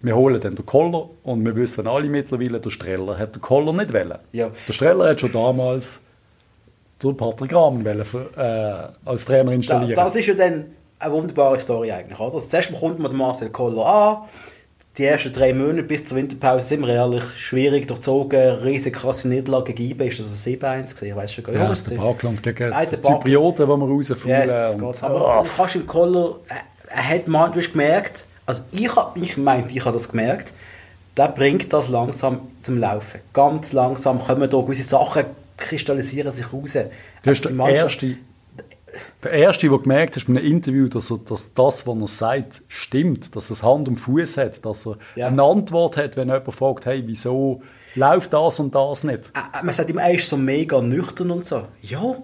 wir 0.01 0.15
holen 0.15 0.39
dann 0.39 0.55
den 0.55 0.65
Koller 0.65 1.09
und 1.23 1.45
wir 1.45 1.55
wissen 1.55 1.87
alle 1.87 2.07
mittlerweile, 2.07 2.59
der 2.59 2.69
Streller 2.69 3.17
hat 3.17 3.35
den 3.35 3.41
Koller 3.41 3.73
nicht 3.73 3.93
wollen. 3.93 4.17
Ja. 4.31 4.49
Der 4.67 4.73
Streller 4.73 5.09
hat 5.09 5.19
schon 5.21 5.31
damals 5.31 5.99
den 7.03 7.15
Patrick 7.17 7.53
Rahmen 7.55 7.83
wollen 7.85 8.05
äh, 8.37 9.09
als 9.09 9.25
Trainer 9.25 9.45
Da, 9.45 9.51
installieren. 9.55 9.95
das 9.95 10.15
ist 10.15 10.27
ja 10.27 10.33
dann 10.33 10.65
eine 10.99 11.13
wunderbare 11.13 11.59
Story 11.59 11.91
eigentlich. 11.91 12.19
Oder? 12.19 12.39
Zuerst 12.39 12.73
kommt 12.77 12.99
man 12.99 13.11
den 13.11 13.17
Marcel 13.17 13.49
Koller 13.49 13.85
an. 13.85 14.17
Die 14.97 15.05
ersten 15.05 15.31
drei 15.31 15.53
Monate 15.53 15.83
bis 15.83 16.03
zur 16.03 16.17
Winterpause 16.17 16.67
sind 16.67 16.81
wir 16.81 16.89
ehrlich 16.89 17.23
schwierig 17.37 17.87
durchzogen. 17.87 18.39
Riesig 18.63 18.95
krasse 18.95 19.29
Niederlage 19.29 19.73
gegen 19.73 19.91
IB. 19.91 20.07
Ist 20.09 20.19
das 20.19 20.27
ein 20.45 20.55
7-1 20.55 20.59
gewesen? 20.95 21.05
Ich 21.05 21.15
weiß 21.15 21.31
schon 21.33 21.43
gar 21.45 21.51
nicht. 21.53 21.59
ja, 21.59 21.63
Ja, 21.65 21.69
das 21.69 21.81
ist 21.83 21.91
der 21.91 21.95
Parkland 21.95 22.43
gegen 22.43 22.69
der 22.71 22.85
die 22.85 22.99
Zyprioten, 22.99 23.65
die 23.65 23.71
wir 23.71 23.87
rausfüllen. 23.87 24.41
Yes, 24.49 24.75
und-. 24.75 25.03
Aber 25.03 25.27
Ah, 25.35 25.43
du 25.43 25.49
kannst 25.55 25.75
im 25.75 25.87
Koller, 25.87 26.35
er, 26.49 26.57
er 26.97 27.09
hat 27.09 27.27
du 27.27 27.33
hast 27.37 27.71
gemerkt, 27.71 28.25
also 28.49 28.61
ich 28.71 28.95
habe 28.95 29.19
ich 29.19 29.37
meinte, 29.37 29.73
ich 29.75 29.85
habe 29.85 29.93
das 29.93 30.09
gemerkt, 30.09 30.53
der 31.17 31.27
bringt 31.29 31.71
das 31.73 31.89
langsam 31.89 32.41
zum 32.61 32.77
Laufen. 32.79 33.19
Ganz 33.33 33.73
langsam 33.73 34.19
kommen 34.19 34.49
da 34.49 34.57
gewisse 34.61 34.83
Sachen, 34.83 35.25
kristallisieren 35.57 36.31
sich 36.31 36.51
raus. 36.51 36.73
Du 36.73 37.29
hast 37.29 37.39
Die 37.41 37.47
der 37.47 37.51
Mannschaft- 37.51 38.03
Erste, 38.03 38.15
der 39.23 39.31
Erste, 39.31 39.69
der 39.69 39.77
gemerkt 39.77 40.15
hat 40.15 40.25
bei 40.25 40.33
einem 40.33 40.43
Interview, 40.45 40.87
dass, 40.87 41.11
er, 41.11 41.17
dass 41.19 41.53
das, 41.53 41.85
was 41.85 41.99
er 42.01 42.07
sagt, 42.07 42.61
stimmt, 42.67 43.35
dass 43.35 43.49
er 43.49 43.53
es 43.53 43.63
Hand 43.63 43.87
und 43.87 43.97
Fuß 43.97 44.37
hat, 44.37 44.65
dass 44.65 44.87
er 44.87 44.97
Ja. 45.15 45.27
eine 45.27 45.43
Antwort 45.43 45.97
hat, 45.97 46.17
wenn 46.17 46.29
jemand 46.29 46.53
fragt, 46.53 46.85
hey, 46.87 47.03
wieso 47.05 47.61
läuft 47.95 48.33
das 48.33 48.59
und 48.59 48.73
das 48.73 49.03
nicht? 49.03 49.31
Äh, 49.35 49.63
Man 49.63 49.73
sagt 49.75 49.89
immer, 49.89 50.01
er 50.03 50.15
ist 50.15 50.27
so 50.29 50.37
mega 50.37 50.81
nüchtern 50.81 51.29
und 51.31 51.45
so. 51.45 51.65
Ja, 51.81 52.15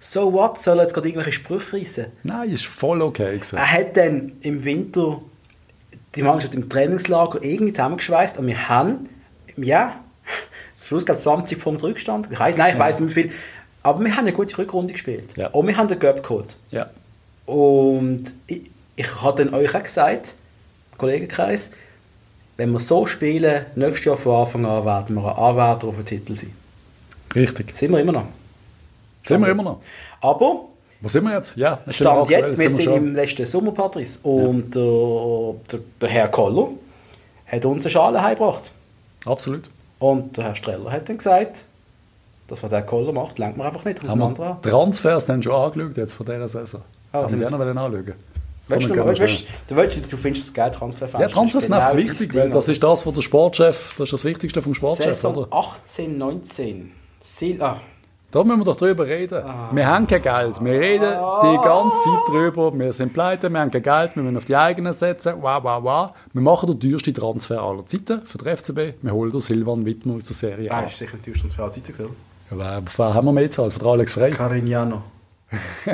so 0.00 0.32
what? 0.32 0.58
Soll 0.58 0.78
er 0.78 0.82
jetzt 0.82 0.94
gerade 0.94 1.08
irgendwelche 1.08 1.32
Sprüche 1.32 1.76
reissen? 1.76 2.06
Nein, 2.24 2.50
ist 2.50 2.66
voll 2.66 3.00
okay 3.02 3.34
gewesen. 3.36 3.56
Er 3.56 3.70
hat 3.70 3.96
dann 3.96 4.32
im 4.40 4.64
Winter 4.64 5.20
die 6.14 6.22
Mannschaft 6.22 6.54
im 6.54 6.68
Trainingslager 6.68 7.42
irgendwie 7.42 7.72
zusammengeschweißt 7.72 8.38
und 8.38 8.46
wir 8.46 8.68
haben, 8.68 9.08
ja, 9.56 10.00
zum 10.74 10.86
Schluss 10.88 11.06
gab 11.06 11.16
es 11.16 11.22
20 11.22 11.60
Punkte 11.60 11.84
Rückstand. 11.86 12.28
Ich 12.30 12.38
weiß, 12.38 12.56
nein, 12.56 12.74
ich 12.74 12.78
weiß 12.78 13.00
nicht 13.00 13.16
wie 13.16 13.22
viel. 13.22 13.32
Aber 13.82 14.00
wir 14.04 14.12
haben 14.12 14.26
eine 14.26 14.32
gute 14.32 14.56
Rückrunde 14.58 14.92
gespielt. 14.92 15.30
Ja. 15.36 15.48
Und 15.48 15.66
wir 15.66 15.76
haben 15.76 15.88
den 15.88 15.98
Göpp 15.98 16.22
geholt. 16.22 16.56
Ja. 16.70 16.90
Und 17.46 18.34
ich, 18.46 18.62
ich 18.96 19.22
habe 19.22 19.44
dann 19.44 19.54
euch 19.54 19.74
auch 19.74 19.82
gesagt, 19.82 20.34
Kollegenkreis, 20.96 21.70
wenn 22.56 22.72
wir 22.72 22.80
so 22.80 23.06
spielen, 23.06 23.66
nächstes 23.76 24.04
Jahr 24.04 24.16
von 24.16 24.34
Anfang 24.34 24.66
an 24.66 24.84
werden 24.84 25.16
wir 25.16 25.30
ein 25.30 25.44
Anwärter 25.44 25.88
auf 25.88 25.96
den 25.96 26.04
Titel 26.04 26.34
sein. 26.34 26.52
Richtig. 27.34 27.76
Sind 27.76 27.92
wir 27.92 28.00
immer 28.00 28.12
noch. 28.12 28.26
Sind 29.24 29.40
wir 29.40 29.48
immer 29.48 29.62
noch. 29.62 29.80
Aber 30.20 30.66
Wo 31.00 31.08
sind 31.08 31.24
wir 31.24 31.34
jetzt? 31.34 31.56
Ja, 31.56 31.78
sind 31.84 31.94
Stand 31.94 32.20
aktuell, 32.20 32.40
jetzt, 32.40 32.58
wir 32.58 32.70
sind 32.70 32.82
schon- 32.82 32.96
im 32.96 33.14
letzten 33.14 33.46
Sommer, 33.46 33.72
Patrice. 33.72 34.18
Und 34.22 34.74
äh, 34.74 35.54
der, 35.70 35.80
der 36.00 36.08
Herr 36.08 36.28
Koller 36.28 36.68
hat 37.46 37.64
uns 37.64 37.84
eine 37.84 37.90
Schale 37.90 38.22
heimgebracht. 38.22 38.72
Absolut. 39.24 39.70
Und 39.98 40.36
der 40.36 40.44
Herr 40.44 40.54
Streller 40.54 40.90
hat 40.90 41.08
dann 41.08 41.18
gesagt, 41.18 41.64
das, 42.48 42.62
was 42.62 42.70
der 42.70 42.82
Koller 42.82 43.12
macht, 43.12 43.38
lenkt 43.38 43.56
man 43.56 43.66
einfach 43.68 43.84
nicht. 43.84 44.02
Haben 44.06 44.36
wir 44.36 44.46
an. 44.46 44.62
Transfers 44.62 45.26
dann 45.26 45.42
schon 45.42 45.52
angeschaut, 45.52 45.96
jetzt 45.96 46.14
von 46.14 46.26
dieser 46.26 46.48
Saison? 46.48 46.82
Ah, 47.12 47.22
Haben 47.22 47.38
wir 47.38 47.46
die 47.46 47.52
noch 47.52 47.58
wollen 47.58 47.78
anschauen? 47.78 48.14
Weißt 48.68 48.84
du, 48.84 48.88
noch 48.88 48.96
wir 48.96 49.18
weißt, 49.18 49.46
du, 49.68 49.74
du, 50.10 50.16
findest 50.16 50.46
das 50.46 50.54
geil, 50.54 50.70
Transferfenster. 50.70 51.20
Ja, 51.20 51.28
Das 51.44 51.54
ist 51.54 51.72
einfach 51.72 51.90
genau 51.92 52.08
wichtig, 52.08 52.32
dein 52.32 52.40
weil 52.42 52.50
das 52.50 52.68
ist 52.68 52.82
das, 52.82 53.06
was 53.06 53.14
der 53.14 53.22
Sportchef, 53.22 53.94
das 53.96 54.04
ist 54.04 54.12
das 54.12 54.24
Wichtigste 54.24 54.60
vom 54.60 54.74
Sportchef, 54.74 55.14
Saison 55.14 55.36
oder? 55.36 55.56
18, 55.56 56.18
19. 56.18 56.92
Sil 57.24 57.62
ah, 57.62 57.80
Da 58.30 58.44
müssen 58.44 58.58
wir 58.60 58.64
doch 58.66 58.76
drüber 58.76 59.06
reden. 59.06 59.42
Wir 59.72 59.86
haben 59.86 60.06
kein 60.06 60.20
Geld. 60.20 60.62
Wir 60.62 60.78
reden 60.78 61.14
die 61.42 61.56
ganze 61.64 61.96
Zeit 62.02 62.28
drüber. 62.28 62.78
Wir 62.78 62.92
sind 62.92 63.14
pleite, 63.14 63.48
wir 63.48 63.58
haben 63.58 63.70
kein 63.70 63.82
Geld, 63.82 64.16
wir 64.16 64.22
müssen 64.22 64.36
auf 64.36 64.44
die 64.44 64.54
eigenen 64.54 64.92
setzen. 64.92 65.36
Wow, 65.40 65.62
wow, 65.64 65.82
wow. 65.82 66.10
Wir 66.34 66.42
machen 66.42 66.66
den 66.66 66.78
teuersten 66.78 67.14
Transfer 67.14 67.62
aller 67.62 67.86
Zeiten 67.86 68.26
für 68.26 68.36
den 68.36 68.54
FCB. 68.54 68.78
Wir 69.00 69.12
holen 69.12 69.30
den 69.30 69.40
Silvan 69.40 69.86
Wittmer 69.86 70.16
aus 70.16 70.24
der 70.24 70.36
Serie 70.36 70.70
A. 70.70 70.80
ah, 70.80 70.82
ist 70.82 70.98
sicher 70.98 71.14
ein 71.14 71.32
Transfer 71.32 71.62
aller 71.62 71.72
Zeiten 71.72 71.92
gesehen. 71.92 72.16
Ja, 72.50 72.82
wer 72.96 73.14
haben 73.14 73.24
wir 73.26 73.32
mehr 73.32 73.44
gezahlt? 73.44 73.72
Für 73.72 73.86
Alex 73.86 74.12
Frey? 74.12 74.30
Carignano. 74.32 75.04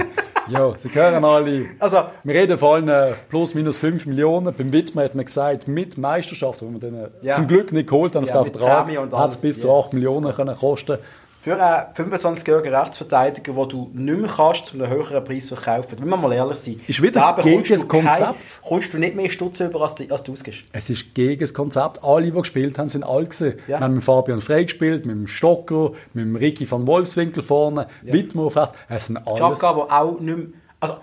Ja, 0.47 0.73
sie 0.77 0.91
hören 0.95 1.25
alle. 1.25 1.67
Also, 1.79 2.05
Wir 2.23 2.35
reden 2.35 2.59
von 2.59 2.87
allen 2.87 3.15
plus 3.31 3.55
minus 3.55 3.79
5 3.79 4.05
Millionen. 4.05 4.53
Beim 4.55 4.73
Wittmer 4.73 5.05
hat 5.05 5.15
man 5.15 5.25
gesagt, 5.25 5.69
mit 5.69 5.97
Meisterschaft, 5.97 6.61
wo 6.61 6.71
wir 6.71 6.81
den 6.81 6.95
äh, 6.95 7.09
Ja. 7.23 7.35
zum 7.35 7.47
Glück 7.49 7.73
nicht 7.73 7.89
geholt 7.89 8.15
haben 8.15 8.25
auf 8.25 8.31
den 8.31 8.53
Vertrag, 8.53 8.89
hat 9.13 9.31
es 9.31 9.41
bis 9.41 9.61
zu 9.61 9.69
yes. 9.69 9.87
8 9.87 9.95
Millionen 9.95 10.35
können 10.35 10.55
kosten 10.55 10.99
Für 11.45 11.61
einen 11.63 11.93
25-jährigen 12.11 12.75
Rechtsverteidiger, 12.75 13.53
den 13.53 13.69
du 13.69 13.91
nicht 13.93 14.19
mehr 14.19 14.31
kannst, 14.35 14.67
zu 14.69 14.75
einem 14.79 14.89
höheren 14.89 15.23
Preis 15.25 15.49
verkaufen, 15.49 15.99
müssen 15.99 16.09
wir 16.09 16.17
mal 16.17 16.33
ehrlich 16.33 16.57
sein. 16.59 16.81
Ist 16.89 17.03
wieder 17.03 17.39
gegen 17.43 17.63
das 17.69 17.83
du 17.83 17.87
kein- 17.89 18.05
Konzept. 18.07 18.63
Kommst 18.67 18.95
du 18.95 18.99
nicht 18.99 19.15
mehr 19.15 19.29
Stutz 19.29 19.61
über, 19.61 19.83
als 19.83 19.95
du, 19.95 20.05
als 20.11 20.23
du 20.23 20.33
ausgibst. 20.33 20.63
Es 20.73 20.89
ist 20.89 21.15
gegen 21.15 21.39
das 21.41 21.53
Konzept. 21.53 22.03
Alle, 22.03 22.31
die 22.31 22.33
gespielt 22.33 22.79
haben, 22.79 22.89
sind 22.89 23.03
alt 23.05 23.29
gewesen. 23.29 23.59
Ja. 23.69 23.79
Wir 23.79 23.81
haben 23.85 23.95
mit 23.95 24.05
Fabian 24.05 24.41
Frey 24.41 24.65
gespielt, 24.65 25.05
mit 25.05 25.15
dem 25.17 25.27
Stocker, 25.27 25.93
mit 26.15 26.25
dem 26.25 26.35
Ricky 26.37 26.71
van 26.71 26.87
Wolfswinkel 26.87 27.43
vorne, 27.43 27.89
Wittmer 28.01 28.49
fest. 28.49 28.73
Es 28.89 29.07
sind 29.09 29.19
alles 29.19 29.39
Chaka, 29.61 29.75
der 29.75 29.93
auch 30.01 30.19
nicht 30.21 30.37
mehr... 30.39 30.47
Also, 30.81 30.97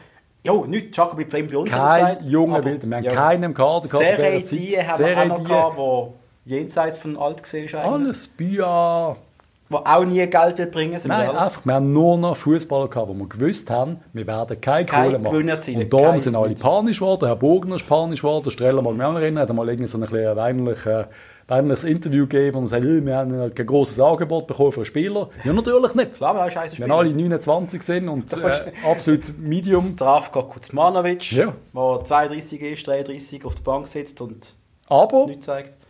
ja, 0.43 0.53
nicht 0.65 0.91
Chaka 0.95 1.13
bleibt 1.13 1.31
bei 1.51 1.55
uns, 1.55 1.69
kein 1.69 2.27
junger 2.27 2.55
aber- 2.55 2.63
Bilder. 2.63 2.87
Wir 2.87 2.97
haben 2.97 3.03
ja. 3.03 3.11
keinen 3.13 3.43
im 3.43 3.53
Kader 3.53 3.81
gehabt 3.87 3.89
zu 3.89 3.97
Serie 3.97 4.39
dieser 4.41 4.87
Zeit. 4.87 4.87
haben 4.87 5.05
wir 5.05 5.17
auch 5.21 5.25
noch 5.27 5.37
die. 5.37 5.43
gehabt, 5.43 5.77
der 5.77 6.57
jenseits 6.57 6.97
von 6.97 7.15
alt 7.15 7.43
gesehen 7.43 7.65
ist 7.65 7.75
eigentlich. 7.75 7.91
Alles. 8.07 8.27
Bia, 8.27 9.15
wo 9.71 9.77
auch 9.77 10.03
nie 10.05 10.25
Geld 10.27 10.57
wird 10.57 10.71
bringen 10.71 10.99
sind 10.99 11.09
wir 11.11 11.17
Nein, 11.17 11.27
ehrlich? 11.27 11.41
einfach, 11.41 11.65
wir 11.65 11.73
haben 11.73 11.91
nur 11.91 12.17
noch 12.17 12.35
Fußballer 12.35 12.87
gehabt, 12.89 13.07
wo 13.09 13.13
wir 13.13 13.27
gewusst 13.29 13.69
haben, 13.69 13.97
wir 14.13 14.27
werden 14.27 14.59
keine 14.61 14.85
Kein 14.85 15.05
Kohle 15.05 15.19
machen. 15.19 15.33
Gewinn 15.33 15.49
erzielen, 15.49 15.81
Und 15.83 15.93
darum 15.93 16.19
sind 16.19 16.35
alle 16.35 16.53
panisch 16.55 16.99
geworden, 16.99 17.25
Herr 17.25 17.35
Bogner 17.35 17.75
ist 17.75 17.87
panisch 17.87 18.21
geworden, 18.21 18.43
der 18.43 18.51
Streller 18.51 18.81
mag 18.81 18.93
mich 18.93 19.05
auch 19.05 19.13
noch 19.13 19.19
erinnern, 19.19 19.47
hat 19.47 19.55
mal 19.55 19.67
irgendwie 19.69 19.87
so 19.87 19.97
ein 19.97 20.01
bisschen 20.01 20.35
weinerlich, 20.35 20.85
äh, 20.85 21.05
weinerliches 21.47 21.83
Interview 21.83 22.27
gegeben 22.27 22.59
und 22.59 22.67
sagt, 22.67 22.83
«Äh, 22.83 23.05
wir 23.05 23.17
haben 23.17 23.33
halt 23.37 23.55
kein 23.55 23.65
grosses 23.65 23.99
Angebot 23.99 24.47
bekommen 24.47 24.71
für 24.71 24.79
einen 24.81 24.85
Spieler. 24.85 25.29
Ja, 25.43 25.51
natürlich 25.51 25.95
nicht. 25.95 26.13
Klar, 26.13 26.33
wir 26.35 26.41
haben 26.43 26.51
scheiße 26.51 26.77
Wenn 26.79 26.85
Spieler. 26.85 26.97
alle 26.97 27.13
29 27.13 27.81
sind 27.81 28.07
und 28.07 28.31
äh, 28.33 28.71
absolut 28.89 29.37
Medium, 29.37 29.83
Zdravko 29.85 30.43
Kuzmanovic, 30.43 31.31
Ja. 31.33 31.53
der 31.75 32.05
32 32.05 32.61
ist, 32.61 32.87
33 32.87 33.43
auf 33.45 33.55
der 33.55 33.63
Bank 33.63 33.87
sitzt 33.87 34.21
und 34.21 34.55
aber 34.87 35.25
nichts 35.25 35.45
zeigt. 35.45 35.71
ein 35.73 35.80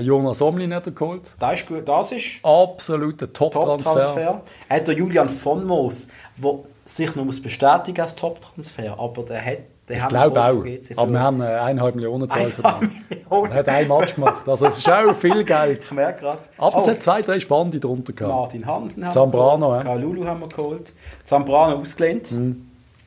Jonas 0.00 0.42
Omlin 0.42 0.74
hat 0.74 0.86
er 0.86 0.92
geholt. 0.92 1.34
Das 1.38 1.60
ist 1.60 1.66
gut, 1.68 1.86
das 1.86 2.12
ist 2.12 2.24
Absoluter 2.42 3.32
Top-Transfer. 3.32 3.92
Top-Transfer. 3.92 4.42
Er 4.68 4.76
hat 4.76 4.86
der 4.88 4.94
Julian 4.94 5.28
von 5.28 5.64
Moos, 5.64 6.08
der 6.36 6.54
sich 6.84 7.14
noch 7.16 7.24
muss 7.24 7.40
bestätigen 7.40 8.00
als 8.00 8.14
Top-Transfer, 8.14 8.98
aber 8.98 9.22
der 9.24 9.44
hat 9.44 9.58
der 9.88 9.96
Ich 9.98 10.02
hat 10.02 10.08
glaube 10.08 10.40
auch. 10.42 10.64
Aber 10.96 11.12
wir 11.12 11.20
haben 11.20 11.40
eine 11.40 11.60
eineinhalb 11.60 11.94
Millionen 11.94 12.28
Zahl. 12.28 12.46
Millionen. 12.46 13.52
Er 13.52 13.58
hat 13.58 13.68
ein 13.68 13.86
Match 13.86 14.14
gemacht. 14.16 14.48
Also 14.48 14.66
es 14.66 14.78
ist 14.78 14.88
auch 14.88 15.14
viel 15.14 15.44
Geld. 15.44 15.82
Ich 15.84 15.92
merke 15.92 16.20
gerade. 16.22 16.38
Aber 16.58 16.76
es 16.76 16.84
Oh, 16.84 16.90
hat 16.90 17.02
zwei, 17.02 17.22
drei 17.22 17.38
Spannende 17.38 17.78
drunter 17.78 18.12
gehabt. 18.12 18.34
Martin 18.34 18.66
Hansen 18.66 19.04
haben 19.04 19.12
Zambrano, 19.12 19.68
wir 19.70 19.76
ja. 19.76 19.82
geholt, 19.82 20.00
Kalulu 20.00 20.24
haben 20.26 20.40
wir 20.40 20.48
geholt, 20.48 20.92
Zambrano 21.24 21.76
ausgelehnt. 21.76 22.34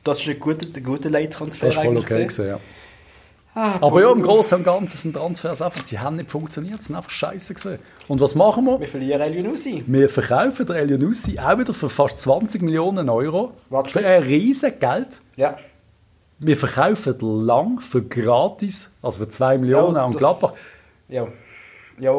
Das 0.04 0.20
ist 0.20 0.28
ein 0.28 0.40
guter, 0.40 0.66
ein 0.74 0.82
guter 0.82 1.10
Late-Transfer 1.10 1.66
Das 1.66 1.76
war 1.76 1.84
voll 1.84 1.98
okay. 1.98 2.22
Gewesen, 2.22 2.48
ja. 2.48 2.58
Ah, 3.54 3.74
Aber 3.80 4.00
ja, 4.00 4.12
im. 4.12 4.22
Großen 4.22 4.58
und 4.58 4.64
Ganzen 4.64 4.96
sind 4.96 5.14
Transfers 5.16 5.60
einfach, 5.60 5.82
sie 5.82 5.98
haben 5.98 6.16
nicht 6.16 6.30
funktioniert, 6.30 6.80
sie 6.80 6.88
sind 6.88 6.96
einfach 6.96 7.10
scheiße 7.10 7.54
gewesen. 7.54 7.78
Und 8.06 8.20
was 8.20 8.34
machen 8.36 8.64
wir? 8.64 8.78
Wir 8.78 8.86
verlieren 8.88 9.20
El 9.20 9.34
Yunusi. 9.34 9.82
Wir 9.86 10.08
verkaufen 10.08 10.66
den 10.66 10.76
Elianussi 10.76 11.36
auch 11.38 11.58
wieder 11.58 11.72
für 11.74 11.88
fast 11.88 12.20
20 12.20 12.62
Millionen 12.62 13.08
Euro. 13.08 13.52
Warte. 13.68 13.90
Für 13.90 14.06
ein 14.06 14.22
riesen 14.22 14.78
Geld. 14.78 15.20
Ja. 15.36 15.56
Wir 16.38 16.56
verkaufen 16.56 17.16
lang 17.44 17.80
für 17.80 18.02
gratis, 18.02 18.88
also 19.02 19.18
für 19.24 19.28
2 19.28 19.58
Millionen 19.58 19.96
Ja, 19.96 20.04
an 20.04 20.12
Gladbach. 20.12 20.54
Ja. 21.08 21.26
Ja. 21.98 22.14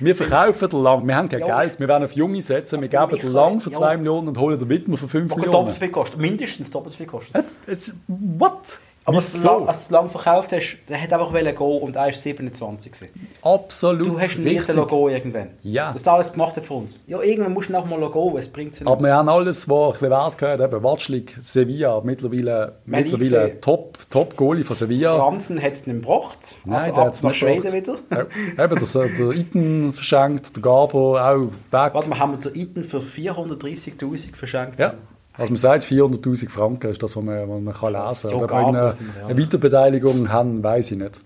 Wir 0.00 0.16
verkaufen 0.16 0.68
den 0.68 0.82
lang, 0.82 1.06
wir 1.06 1.14
haben 1.16 1.28
kein 1.28 1.40
Ja. 1.40 1.60
Geld, 1.62 1.78
wir 1.78 1.86
werden 1.86 2.04
auf 2.04 2.12
Junge 2.12 2.42
setzen, 2.42 2.80
wir 2.80 2.88
geben 2.88 3.16
den 3.16 3.32
lang 3.32 3.60
für 3.60 3.70
ja. 3.70 3.76
2 3.78 3.98
Millionen 3.98 4.28
und 4.28 4.38
holen 4.38 4.58
den 4.58 4.68
Wittmer 4.68 4.96
für 4.96 5.08
5 5.08 5.30
Was 5.30 5.36
Millionen. 5.36 5.52
doppelt 5.52 5.74
so 5.74 5.80
viel 5.80 5.90
kostet. 5.90 6.20
Mindestens 6.20 6.70
doppelt 6.72 6.92
so 6.92 6.96
viel 6.98 7.06
kostet. 7.06 7.36
Es, 7.66 7.94
what? 8.08 8.80
Aber 9.10 9.16
als 9.18 9.32
du, 9.32 9.38
Wieso? 9.38 9.92
lang, 9.94 10.10
verkauft 10.10 10.52
hast, 10.52 10.78
der 10.88 11.00
hat 11.00 11.12
einfach 11.12 11.32
gehen 11.32 11.56
und 11.56 11.96
er 11.96 12.08
ist 12.08 12.22
27 12.22 12.92
gewesen. 12.92 13.28
Absolut 13.42 14.06
Du 14.06 14.20
hast 14.20 14.38
ein 14.38 14.44
wichtig. 14.44 14.74
Logo 14.74 15.08
irgendwann. 15.08 15.50
Ja. 15.62 15.92
Das 15.92 16.06
alles 16.06 16.32
gemacht 16.32 16.56
hat 16.56 16.64
für 16.64 16.74
uns. 16.74 17.02
Ja, 17.06 17.20
irgendwann 17.20 17.52
musst 17.52 17.70
du 17.70 17.76
auch 17.76 17.84
mal 17.86 17.98
Logo, 17.98 18.36
es 18.38 18.48
bringt 18.48 18.74
es 18.74 18.80
nicht. 18.80 18.88
Aber 18.88 19.02
wir 19.02 19.14
haben 19.14 19.28
alles, 19.28 19.68
was 19.68 19.86
ein 19.86 19.92
bisschen 19.92 20.10
Wert 20.10 20.38
gehört, 20.38 20.60
eben 20.60 20.82
Watschlik, 20.82 21.38
Sevilla, 21.42 22.00
mittlerweile, 22.04 22.76
Medici. 22.84 23.16
mittlerweile 23.16 23.60
Top, 23.60 23.98
Top 24.10 24.36
Goalie 24.36 24.64
von 24.64 24.76
Sevilla. 24.76 25.18
Franzen 25.18 25.60
hat 25.62 25.72
es 25.72 25.86
nicht 25.86 26.02
gebracht. 26.02 26.56
Nein, 26.64 26.76
also 26.76 26.94
der 26.94 27.04
hat 27.04 27.14
es 27.14 27.22
nicht 27.22 27.36
Schweden 27.36 27.72
wieder. 27.72 27.96
Ja, 28.10 28.64
eben, 28.64 28.74
das, 28.78 28.94
äh, 28.94 29.08
der 29.16 29.30
Iten 29.32 29.92
verschenkt, 29.92 30.54
der 30.56 30.62
Gabo 30.62 31.18
auch 31.18 31.40
weg. 31.46 31.50
Warte 31.70 32.08
mal, 32.08 32.18
haben 32.18 32.32
wir 32.42 32.50
den 32.50 32.60
Iten 32.60 32.84
für 32.84 33.00
430'000 33.00 34.36
verschenkt? 34.36 34.78
Ja. 34.80 34.94
Also 35.40 35.52
man 35.52 35.56
sagt 35.56 35.84
400'000 35.84 36.50
Franken 36.50 36.90
ist 36.90 37.02
das, 37.02 37.16
was 37.16 37.22
man, 37.22 37.48
was 37.48 37.60
man 37.60 37.74
kann 37.74 37.92
lesen 38.08 38.30
kann. 38.30 38.40
Ob 38.42 38.48
Gabo 38.48 38.72
wir 38.72 38.78
eine, 38.82 38.94
eine 39.28 39.42
Weiterbeteiligung 39.42 40.28
haben, 40.30 40.62
weiß 40.62 40.90
ich 40.92 40.98
nicht. 40.98 41.22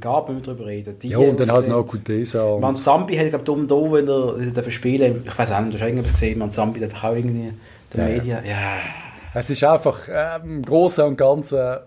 Gab 0.00 0.28
wir 0.28 0.36
darüber 0.40 0.66
reden. 0.66 0.98
Die 1.00 1.08
Ja, 1.08 1.18
und 1.18 1.38
dann 1.38 1.50
halt 1.52 1.68
noch. 1.68 1.84
Kutesa. 1.86 2.42
Und 2.44 2.60
Man 2.60 2.74
Zambi 2.76 3.16
hat, 3.16 3.28
glaube 3.28 3.38
ich, 3.38 3.44
dumm 3.44 3.68
da, 3.68 3.74
weil 3.74 4.08
er 4.08 4.50
dafür 4.52 4.72
spielen 4.72 5.22
Ich 5.24 5.38
weiß 5.38 5.52
auch 5.52 5.60
nicht, 5.60 5.74
du 5.74 5.78
hast 5.80 5.86
irgendwas 5.86 6.12
gesehen. 6.12 6.38
Man 6.38 6.50
Zambi 6.50 6.80
hat 6.80 6.94
auch 6.94 7.14
irgendwie 7.14 7.52
den 7.94 8.00
Ja. 8.00 8.06
Medien. 8.06 8.38
Ja. 8.44 8.56
es 9.34 9.50
ist 9.50 9.62
einfach, 9.64 9.98
ähm, 10.08 10.56
im 10.56 10.62
Großen 10.62 11.04
und 11.04 11.16
Ganzen 11.16 11.78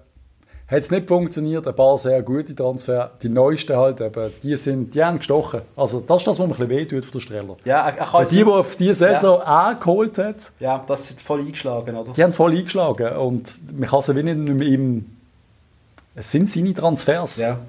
hat 0.72 0.80
es 0.80 0.92
nicht 0.92 1.08
funktioniert. 1.08 1.68
Ein 1.68 1.76
paar 1.76 1.98
sehr 1.98 2.22
gute 2.22 2.54
Transfer. 2.56 3.12
Die 3.24 3.30
neuesten 3.30 3.76
halt, 3.76 4.00
eben, 4.02 4.32
die, 4.44 4.56
sind, 4.56 4.94
die 4.94 5.04
haben 5.04 5.18
gestochen. 5.18 5.62
Also 5.76 6.00
das 6.02 6.22
ist 6.22 6.28
das, 6.28 6.40
was 6.40 6.46
mir 6.48 6.54
ein 6.54 6.58
bisschen 6.58 6.70
wehtut 6.70 7.06
von 7.06 7.12
der 7.14 7.20
Streller. 7.20 7.58
Ja, 7.66 7.92
kann 7.92 8.08
Weil 8.14 8.24
es 8.24 8.30
die, 8.30 8.36
die 8.38 8.44
auf 8.44 8.76
diese 8.76 8.94
Saison 8.94 9.42
auch 9.42 9.80
geholt 9.80 10.18
hat, 10.18 10.52
Ja, 10.60 10.84
das 10.86 11.10
ist 11.10 11.22
voll 11.22 11.40
eingeschlagen, 11.40 11.96
oder? 11.96 12.14
die 12.14 12.24
haben 12.24 12.34
voll 12.34 12.52
eingeschlagen. 12.56 13.16
Und 13.18 13.50
man 13.80 13.90
kann 13.90 14.02
sie 14.02 14.16
wie 14.16 14.24
nicht 14.24 14.38
mit 14.38 14.68
ihm... 14.68 15.06
Es 16.16 16.32
sind 16.32 16.50
seine 16.50 16.74
Transfers. 16.74 17.38
Ja. 17.38 17.60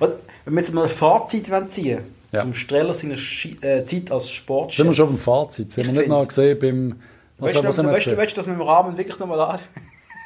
Also, 0.00 0.14
wenn 0.44 0.54
wir 0.54 0.60
jetzt 0.60 0.74
mal 0.74 0.84
ein 0.84 0.90
Fazit 0.90 1.46
ziehen 1.68 2.00
Ja. 2.32 2.40
zum 2.40 2.52
Streller 2.54 2.94
seiner 2.94 3.16
Schi 3.16 3.56
äh, 3.62 3.84
Zeit 3.84 4.10
als 4.10 4.24
Sind 4.26 4.32
wir 4.32 4.36
Sportchef. 4.36 4.94
schon 4.96 5.06
beim 5.08 5.18
Fazit? 5.18 5.70
Sind 5.70 5.86
Ich 5.86 5.92
wir 5.92 6.00
nicht 6.00 6.08
noch 6.08 6.26
gesehen 6.26 6.58
beim... 6.58 7.00
Was, 7.38 7.54
Weißt 7.54 7.64
du, 7.64 7.68
was 7.68 7.78
haben 7.78 7.86
wir 7.86 7.92
weißt, 7.94 8.06
du, 8.08 8.16
weißt 8.16 8.32
du, 8.32 8.36
dass 8.36 8.46
wir 8.46 8.54
im 8.54 8.60
Rahmen 8.62 8.96
wirklich 8.96 9.18
nochmal 9.18 9.40
an? 9.40 9.58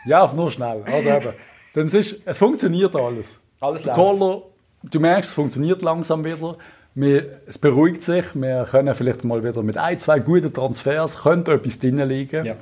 Ja, 0.07 0.31
nur 0.35 0.51
schnell. 0.51 0.83
Also 0.87 1.09
eben, 1.09 1.29
denn 1.77 1.87
es, 1.87 1.95
ist, 1.95 2.23
es 2.25 2.39
funktioniert 2.39 2.97
alles. 2.97 3.39
Alles 3.61 3.85
läuft. 3.85 3.97
Koller, 3.97 4.43
du 4.83 4.99
merkst, 4.99 5.31
es 5.31 5.35
funktioniert 5.35 5.83
langsam 5.83 6.25
wieder. 6.25 6.57
Wir, 6.95 7.41
es 7.47 7.59
beruhigt 7.59 8.03
sich. 8.03 8.25
Wir 8.35 8.67
können 8.71 8.95
vielleicht 8.95 9.25
mal 9.25 9.45
wieder 9.45 9.63
mit 9.63 9.77
ein, 9.77 9.99
zwei 9.99 10.19
guten 10.19 10.53
Transfers 10.53 11.19
könnte 11.23 11.53
etwas 11.53 11.79
drin 11.79 11.99
liegen. 12.09 12.47
Ja. 12.47 12.57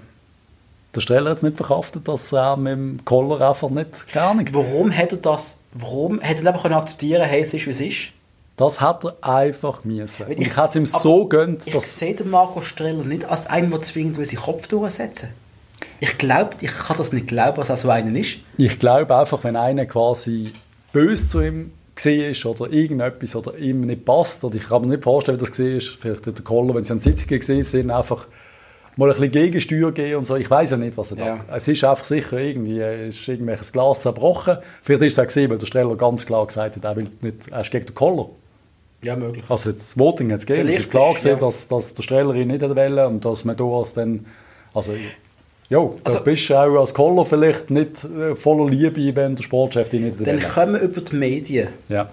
Der 0.94 1.00
Streller 1.00 1.30
hat 1.30 1.38
es 1.38 1.42
nicht 1.42 1.56
verkraftet, 1.56 2.06
dass 2.06 2.32
er 2.32 2.56
mit 2.56 2.72
dem 2.72 3.04
Koller 3.04 3.48
einfach 3.48 3.70
nicht, 3.70 4.06
Ahnung. 4.22 4.46
Warum 4.52 4.90
hätte 4.90 5.16
er 5.16 5.22
das, 5.22 5.58
warum 5.72 6.20
hätte 6.20 6.42
er 6.42 6.48
einfach 6.48 6.62
können 6.62 6.74
akzeptieren 6.74 7.24
hey, 7.24 7.42
es 7.42 7.54
ist, 7.54 7.66
wie 7.66 7.70
es 7.70 7.80
ist? 7.80 7.98
Das 8.56 8.80
hat 8.80 9.04
er 9.04 9.16
einfach 9.22 9.82
müssen. 9.84 10.26
Und 10.26 10.40
ich 10.40 10.56
hätte 10.56 10.68
es 10.68 10.76
ihm 10.76 10.86
so 10.86 11.26
gönnt, 11.26 11.66
Ich 11.66 11.72
dass... 11.72 11.98
sehe 11.98 12.14
den 12.14 12.30
Marco 12.30 12.62
Streller 12.62 13.04
nicht 13.04 13.24
als 13.24 13.46
einen, 13.46 13.70
der 13.70 13.82
zwingend 13.82 14.16
will 14.16 14.26
seinen 14.26 14.38
Kopf 14.38 14.68
durchsetzen 14.68 15.30
Ich 16.04 16.18
glaube, 16.18 16.50
ich 16.60 16.70
kann 16.70 16.98
das 16.98 17.14
nicht 17.14 17.28
glauben, 17.28 17.56
dass 17.56 17.70
er 17.70 17.78
so 17.78 17.88
einer 17.88 18.14
ist. 18.14 18.36
Ich 18.58 18.78
glaube 18.78 19.16
einfach, 19.16 19.42
wenn 19.42 19.56
einer 19.56 19.86
quasi 19.86 20.52
böse 20.92 21.26
zu 21.26 21.40
ihm 21.40 21.72
gesehen 21.94 22.30
ist 22.30 22.44
oder 22.44 22.70
irgendetwas 22.70 23.34
oder 23.34 23.56
ihm 23.56 23.80
nicht 23.80 24.04
passt, 24.04 24.44
oder 24.44 24.54
ich 24.56 24.68
kann 24.68 24.82
mir 24.82 24.88
nicht 24.88 25.02
vorstellen, 25.02 25.38
wie 25.38 25.40
das 25.40 25.50
gesehen 25.52 25.78
ist, 25.78 25.88
vielleicht 25.98 26.26
der 26.26 26.34
Koller, 26.44 26.74
wenn 26.74 26.84
sie 26.84 26.92
an 26.92 27.00
Sitzungen 27.00 27.40
gesehen 27.40 27.62
sind, 27.62 27.90
einfach 27.90 28.26
mal 28.96 29.06
ein 29.08 29.16
bisschen 29.16 29.32
Gegensteuer 29.32 29.92
geben 29.92 30.18
und 30.18 30.26
so. 30.26 30.36
Ich 30.36 30.50
weiß 30.50 30.72
ja 30.72 30.76
nicht, 30.76 30.94
was 30.98 31.12
er 31.12 31.16
Ja. 31.16 31.44
da... 31.48 31.56
Es 31.56 31.68
ist 31.68 31.82
einfach 31.84 32.04
sicher 32.04 32.36
irgendwie, 32.36 32.80
ist 32.80 33.26
irgendwelches 33.26 33.72
Glas 33.72 34.02
zerbrochen. 34.02 34.58
Vielleicht 34.82 35.02
ist 35.04 35.12
es 35.14 35.18
auch 35.18 35.26
gesehen, 35.26 35.50
weil 35.50 35.58
der 35.58 35.66
Streller 35.66 35.96
ganz 35.96 36.26
klar 36.26 36.46
gesagt 36.46 36.76
hat, 36.76 36.84
er 36.84 36.96
will 36.96 37.08
nicht, 37.22 37.48
er 37.50 37.62
ist 37.62 37.70
gegen 37.70 37.86
den 37.86 37.94
Koller. 37.94 38.28
Ja, 39.02 39.16
möglich. 39.16 39.44
Also 39.48 39.72
das 39.72 39.98
Voting 39.98 40.32
hat 40.32 40.40
es 40.40 40.46
gegeben. 40.46 40.68
Es 40.68 40.80
ist 40.80 40.90
klar 40.90 41.14
gesehen, 41.14 41.38
ja. 41.40 41.46
dass, 41.46 41.66
dass 41.66 41.94
der 41.94 42.02
Streller 42.02 42.34
ihn 42.34 42.48
nicht 42.48 42.60
wollen 42.60 43.06
und 43.06 43.24
dass 43.24 43.46
man 43.46 43.56
da 43.56 43.64
als 43.64 43.94
dann... 43.94 44.26
Also, 44.74 44.92
ja, 45.68 45.78
da 45.80 45.90
Also- 46.04 46.20
bist 46.20 46.48
du 46.50 46.54
auch 46.56 46.80
als 46.80 46.94
Koller 46.94 47.24
vielleicht 47.24 47.70
nicht 47.70 48.04
äh, 48.04 48.34
voller 48.34 48.68
Liebe, 48.70 49.14
wenn 49.16 49.36
der 49.36 49.42
Sportchef 49.42 49.88
dich 49.88 50.00
nicht 50.00 50.26
Dann 50.26 50.40
kommen 50.40 50.74
wir 50.74 50.80
über 50.80 51.00
die 51.00 51.16
Medien. 51.16 51.68
Ja. 51.88 52.08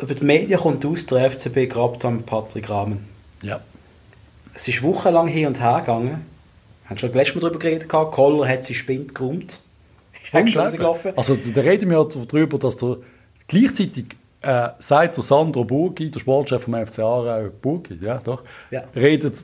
Über 0.00 0.14
die 0.14 0.24
Medien 0.24 0.58
kommt 0.60 0.84
aus, 0.84 1.06
der 1.06 1.30
FCB 1.30 1.68
grabt 1.70 2.04
am 2.04 2.22
Patrick 2.24 2.68
Rahmen. 2.68 3.06
Ja. 3.42 3.60
Es 4.54 4.68
ist 4.68 4.82
wochenlang 4.82 5.26
hin 5.28 5.46
und 5.46 5.60
her 5.60 5.80
gegangen. 5.80 6.26
Wir 6.84 6.90
haben 6.90 6.98
schon 6.98 7.12
letztes 7.12 7.34
Mal 7.34 7.40
darüber 7.42 7.58
geredet. 7.58 7.88
Koller 7.88 8.48
hat 8.48 8.64
seinen 8.64 8.74
Spind 8.74 9.14
geräumt. 9.14 9.60
Also 10.32 11.36
da 11.36 11.60
reden 11.60 11.90
wir 11.90 12.04
darüber, 12.04 12.58
dass 12.58 12.76
der 12.76 12.96
gleichzeitig 13.48 14.06
äh, 14.42 14.68
sagt 14.78 15.16
der 15.16 15.22
Sandro 15.22 15.64
Burgi, 15.64 16.10
der 16.10 16.20
Sportchef 16.20 16.62
vom 16.64 16.74
FC 16.74 16.98
Aarau, 17.00 17.48
Burgi, 17.62 17.98
ja 18.00 18.18
doch, 18.22 18.42
Ja. 18.70 18.84
redet 18.94 19.34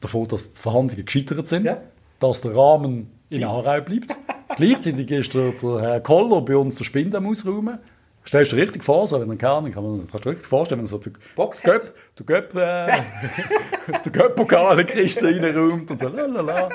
davon, 0.00 0.28
dass 0.28 0.52
die 0.52 0.58
Verhandlungen 0.60 1.04
gescheitert 1.04 1.48
sind, 1.48 1.64
Ja. 1.64 1.78
Dass 2.22 2.40
der 2.40 2.54
Rahmen 2.56 3.10
in 3.28 3.44
Aarau 3.44 3.80
bleibt. 3.80 4.16
gleichzeitig 4.56 5.10
ist 5.10 5.34
der, 5.34 5.52
der 5.52 5.80
Herr 5.80 6.00
Koller 6.00 6.40
bei 6.42 6.56
uns 6.56 6.76
der 6.76 6.84
Spind 6.84 7.14
am 7.14 7.26
Ausräumen. 7.26 7.78
Stellst 8.26 8.52
du 8.52 8.56
dir 8.56 8.62
richtig 8.62 8.84
vor, 8.84 9.06
so, 9.06 9.20
wenn 9.20 9.38
er 9.38 9.50
Ahnung 9.50 9.72
kann 9.72 9.82
man 9.82 9.98
kannst 9.98 10.14
du 10.14 10.18
dir 10.20 10.30
richtig 10.30 10.46
vorstellen, 10.46 10.80
wenn 10.80 10.86
so 10.86 10.98
der 10.98 11.10
Box 11.34 11.60
der. 11.60 11.72
Göpp, 11.72 11.94
der 12.18 12.26
Göpp, 12.26 12.54
äh, 12.54 12.86
der 14.04 14.12
Göpp-Pokal 14.12 14.76
reinräumt 14.76 15.90
und 15.90 15.98
so, 15.98 16.08
lalala. 16.08 16.68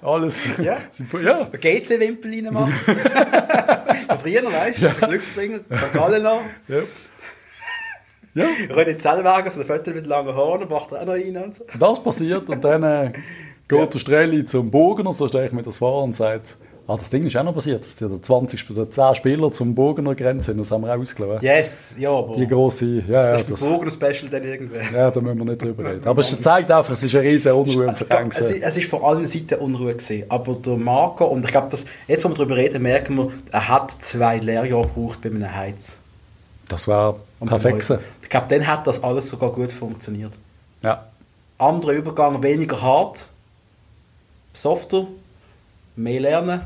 Alles. 0.00 0.48
Ja. 0.58 0.76
ja. 1.20 1.38
Ein 1.38 1.60
GC-Wimpel 1.60 2.30
reinmachen. 2.30 2.72
Früher, 4.22 4.44
weißt 4.44 4.82
du? 4.82 5.06
Glücksbringer, 5.06 5.58
St. 5.58 5.92
Gallen 5.92 6.22
noch. 6.22 6.42
Ja. 6.68 6.82
Ja, 8.34 8.44
René 8.68 8.98
Zellweger, 8.98 9.50
so 9.50 9.60
ein 9.60 9.66
Viertel 9.66 9.94
mit 9.94 10.06
langen 10.06 10.36
Haaren, 10.36 10.68
macht 10.68 10.92
er 10.92 11.00
auch 11.00 11.06
noch 11.06 11.14
rein 11.14 11.36
und 11.38 11.56
so. 11.56 11.64
das 11.78 12.02
passiert 12.02 12.46
und 12.50 12.62
dann 12.62 12.82
äh, 12.82 13.12
geht 13.68 13.94
der 13.94 13.98
Strelli 13.98 14.44
zum 14.44 14.70
Burgener, 14.70 15.12
so 15.12 15.26
stelle 15.28 15.46
ich 15.46 15.52
mir 15.52 15.62
das 15.62 15.78
vor, 15.78 16.02
und 16.04 16.14
sagt, 16.14 16.56
ah, 16.88 16.96
das 16.96 17.10
Ding 17.10 17.26
ist 17.26 17.36
auch 17.36 17.42
noch 17.42 17.54
passiert, 17.54 17.84
dass 17.84 17.96
die 17.96 18.20
20, 18.20 18.60
Sp- 18.62 18.74
der 18.76 18.88
10 18.90 19.14
Spieler 19.16 19.50
zum 19.50 19.74
Burgener 19.74 20.14
Grenze 20.14 20.46
sind, 20.52 20.60
das 20.60 20.70
haben 20.70 20.82
wir 20.84 20.94
auch 20.94 20.98
ausgelassen. 21.00 21.44
Yes, 21.44 21.96
ja, 21.98 22.10
aber 22.10 22.36
Die 22.36 22.46
grosse, 22.46 22.84
ja, 22.84 23.02
ja, 23.08 23.32
das 23.32 23.40
ist 23.42 23.50
das, 23.50 23.62
ein 23.62 23.68
Burger-Special 23.70 24.30
dann 24.30 24.44
irgendwann. 24.44 24.94
ja, 24.94 25.10
da 25.10 25.20
müssen 25.20 25.38
wir 25.38 25.44
nicht 25.46 25.62
drüber 25.62 25.84
reden. 25.90 26.06
Aber 26.06 26.20
es 26.20 26.38
zeigt 26.38 26.70
einfach, 26.70 26.92
es 26.92 27.02
ist 27.02 27.14
eine 27.16 27.24
riesige 27.24 27.54
Unruhe 27.56 27.86
im 27.86 27.94
Verein. 27.96 28.28
Es, 28.30 28.40
es 28.40 28.76
ist 28.76 28.88
von 28.88 29.02
allen 29.02 29.26
Seiten 29.26 29.56
Unruhe 29.56 29.94
gewesen. 29.94 30.24
Aber 30.28 30.54
der 30.54 30.76
Marco, 30.76 31.24
und 31.24 31.44
ich 31.44 31.50
glaube, 31.50 31.76
jetzt, 32.06 32.24
wo 32.24 32.28
wir 32.28 32.34
darüber 32.36 32.56
reden, 32.56 32.82
merken 32.82 33.16
wir, 33.16 33.32
er 33.50 33.68
hat 33.68 33.90
zwei 34.00 34.38
Lehrjahre 34.38 34.86
gebraucht 34.86 35.20
bei 35.22 35.30
einem 35.30 35.52
Heiz. 35.54 35.98
Das 36.68 36.86
war 36.88 37.16
perfekt. 37.44 37.92
Ich 38.22 38.28
glaube, 38.28 38.46
dann 38.48 38.66
hat 38.66 38.86
das 38.86 39.02
alles 39.04 39.28
sogar 39.28 39.50
gut 39.52 39.72
funktioniert. 39.72 40.32
Ja. 40.82 41.06
anderer 41.58 41.92
Übergang, 41.92 42.42
weniger 42.42 42.80
hart, 42.82 43.28
softer, 44.56 45.06
mehr 45.96 46.20
lernen. 46.20 46.60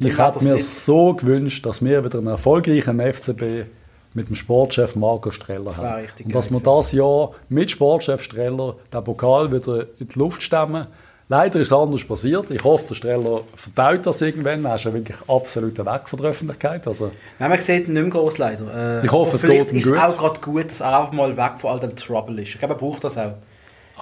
Ich 0.00 0.16
hätte 0.18 0.42
mir 0.44 0.58
so 0.58 1.12
gewünscht, 1.14 1.66
dass 1.66 1.84
wir 1.84 2.02
wieder 2.04 2.18
einen 2.18 2.28
erfolgreichen 2.28 2.98
FCB 3.00 3.66
mit 4.14 4.28
dem 4.28 4.36
Sportchef 4.36 4.94
Marco 4.96 5.30
Streller 5.30 5.64
Das 5.64 5.78
haben. 5.78 6.06
Und 6.24 6.34
dass 6.34 6.50
wir 6.50 6.60
das 6.60 6.92
Jahr 6.92 7.32
mit 7.48 7.70
Sportchef 7.70 8.22
Streller 8.22 8.76
den 8.92 9.04
Pokal 9.04 9.52
wieder 9.52 9.86
in 9.98 10.08
die 10.08 10.18
Luft 10.18 10.42
stemmen. 10.42 10.86
Leider 11.28 11.60
ist 11.60 11.68
es 11.68 11.72
anders 11.72 12.04
passiert. 12.04 12.50
Ich 12.50 12.62
hoffe, 12.62 12.86
der 12.88 12.94
Streller 12.94 13.40
verdaut 13.54 14.04
das 14.04 14.20
irgendwann. 14.20 14.64
Er 14.66 14.74
ist 14.76 14.84
ja 14.84 14.92
wirklich 14.92 15.16
absolut 15.28 15.78
weg 15.78 16.02
von 16.08 16.20
der 16.20 16.30
Öffentlichkeit. 16.30 16.86
Also, 16.86 17.10
Nein, 17.38 17.48
man 17.50 17.60
sieht 17.60 17.86
ihn 17.88 17.94
nicht 17.94 18.02
mehr 18.02 18.10
groß 18.10 18.36
leider. 18.38 19.00
Äh, 19.02 19.06
Ich 19.06 19.12
hoffe, 19.12 19.36
es 19.36 19.42
geht 19.42 19.72
ihm 19.72 19.78
ist 19.78 19.86
es 19.86 19.92
gut. 19.92 20.00
auch 20.00 20.16
gerade 20.18 20.40
gut, 20.40 20.66
dass 20.66 20.80
er 20.82 20.98
auch 20.98 21.12
mal 21.12 21.34
weg 21.36 21.52
von 21.58 21.70
all 21.70 21.80
dem 21.80 21.96
Trouble 21.96 22.42
ist. 22.42 22.50
Ich 22.50 22.58
glaube, 22.58 22.74
er 22.74 22.78
braucht 22.78 23.04
das 23.04 23.16
auch. 23.16 23.32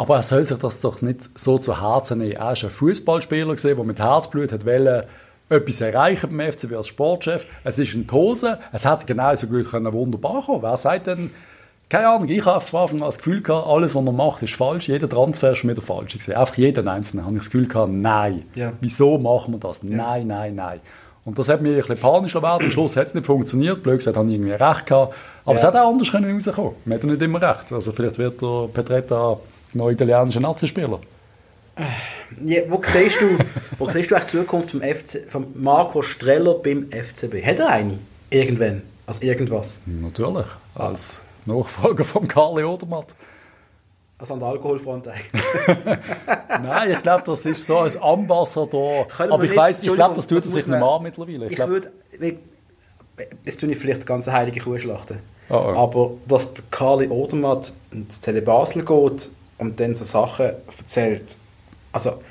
Aber 0.00 0.16
er 0.16 0.22
soll 0.22 0.44
sich 0.46 0.56
das 0.58 0.80
doch 0.80 1.02
nicht 1.02 1.28
so 1.38 1.58
zu 1.58 1.80
Herzen 1.80 2.18
nehmen. 2.18 2.32
Er 2.32 2.52
ist 2.52 2.64
ein 2.64 2.70
Fußballspieler, 2.70 3.54
der 3.54 3.84
mit 3.84 3.98
Herzblut 4.00 4.50
hat 4.50 4.64
wollen, 4.64 5.02
etwas 5.50 5.80
erreichen 5.80 6.34
beim 6.36 6.52
FCB 6.52 6.72
als 6.74 6.88
Sportchef. 6.88 7.46
Es 7.64 7.78
ist 7.78 7.92
in 7.94 8.06
die 8.06 8.12
Hose. 8.14 8.58
Es 8.72 8.84
hätte 8.88 9.04
genauso 9.04 9.46
gut 9.48 9.68
können 9.70 9.92
wunderbar 9.92 10.42
kommen 10.46 10.62
Wer 10.62 10.76
sagt 10.76 11.08
denn, 11.08 11.30
keine 11.90 12.08
Ahnung, 12.08 12.28
ich 12.28 12.44
habe 12.46 12.60
von 12.60 12.80
Anfang 12.82 13.00
an 13.00 13.06
das 13.06 13.18
Gefühl 13.18 13.42
gehabt, 13.42 13.66
alles, 13.66 13.94
was 13.94 14.06
er 14.06 14.12
macht, 14.12 14.42
ist 14.42 14.54
falsch. 14.54 14.88
Jeder 14.88 15.08
Transfer 15.08 15.52
ist 15.52 15.58
schon 15.58 15.70
wieder 15.70 15.82
falsch. 15.82 16.12
gewesen. 16.14 16.34
Einfach 16.34 16.56
jeden 16.56 16.86
Einzelnen 16.88 17.24
habe 17.26 17.34
ich 17.34 17.40
das 17.40 17.50
Gefühl 17.50 17.66
gehabt, 17.68 17.90
nein. 17.92 18.44
Ja. 18.54 18.72
Wieso 18.80 19.18
machen 19.18 19.52
wir 19.54 19.58
das? 19.58 19.82
Nein, 19.82 20.28
nein, 20.28 20.54
nein. 20.54 20.80
Und 21.24 21.38
das 21.38 21.48
hat 21.50 21.60
mich 21.60 21.72
ein 21.72 21.80
bisschen 21.80 21.98
panisch 21.98 22.34
werden. 22.36 22.64
Am 22.64 22.70
Schluss 22.70 22.96
hat 22.96 23.08
es 23.08 23.14
nicht 23.14 23.26
funktioniert. 23.26 23.82
Blöd 23.82 23.98
gesagt, 23.98 24.16
habe 24.16 24.26
ich 24.28 24.34
irgendwie 24.34 24.52
recht 24.52 24.86
gehabt. 24.86 25.14
Aber 25.44 25.54
es 25.56 25.62
Ja. 25.62 25.68
hätte 25.68 25.82
auch 25.82 25.90
anders 25.90 26.10
können 26.10 26.32
rauskommen. 26.32 26.72
Man 26.86 26.94
hat 26.94 27.02
ja 27.04 27.10
nicht 27.10 27.22
immer 27.22 27.42
recht. 27.42 27.70
Also 27.72 27.92
vielleicht 27.92 28.16
wird 28.18 28.40
der 28.40 28.68
Petretta 28.72 29.36
noch 29.74 29.90
italienischer 29.90 30.40
Nazispieler. 30.40 31.00
Ja, 32.44 32.62
wo 32.68 32.80
siehst 32.84 33.20
du, 33.20 33.38
wo 33.78 33.88
siehst 33.88 34.10
du 34.10 34.14
eigentlich 34.14 34.30
die 34.30 34.38
Zukunft 34.38 34.70
vom, 34.72 34.80
FC, 34.80 35.30
vom 35.30 35.46
Marco 35.54 36.02
Streller 36.02 36.54
beim 36.54 36.88
FCB? 36.90 37.44
Hat 37.44 37.58
er 37.58 37.68
eine? 37.68 37.98
Irgendwann? 38.28 38.82
Also 39.06 39.22
irgendwas? 39.22 39.80
Natürlich. 39.86 40.46
Als 40.74 41.20
Nachfolger 41.46 42.04
von 42.04 42.28
Karli 42.28 42.64
Odermatt. 42.64 43.06
Also 44.18 44.34
an 44.34 44.40
der 44.40 44.50
Alkoholfront 44.50 45.08
eigentlich. 45.08 45.42
Nein, 46.62 46.90
ich 46.90 47.02
glaube, 47.02 47.22
das 47.24 47.46
ist 47.46 47.64
so 47.64 47.78
als 47.78 47.96
Ambassador. 47.96 49.08
Können 49.08 49.32
Aber 49.32 49.44
ich 49.44 49.56
weiß, 49.56 49.82
ich 49.82 49.92
glaube, 49.94 50.14
das 50.14 50.26
tut 50.26 50.44
er 50.44 50.50
sich 50.50 50.66
nicht 50.66 50.82
an 50.82 51.02
mittlerweile. 51.02 51.46
Ich 51.46 51.52
Ich 51.52 51.56
glaube, 51.56 51.72
würde... 51.72 51.90
Jetzt 53.44 53.60
tue 53.60 53.70
ich 53.70 53.78
vielleicht 53.78 54.06
ganz 54.06 54.26
heilige 54.26 54.60
Kuh 54.60 54.78
schlachten. 54.78 55.18
Oh, 55.48 55.54
oh. 55.54 55.78
Aber 55.78 56.10
dass 56.28 56.52
Carly 56.70 57.08
Odermatt 57.08 57.72
ins 57.90 58.20
Tele 58.20 58.42
Basel 58.42 58.84
geht 58.84 59.30
und 59.60 59.78
dann 59.78 59.94
so 59.94 60.04
Sachen 60.04 60.50
erzählt. 60.78 61.36
Also, 61.92 62.22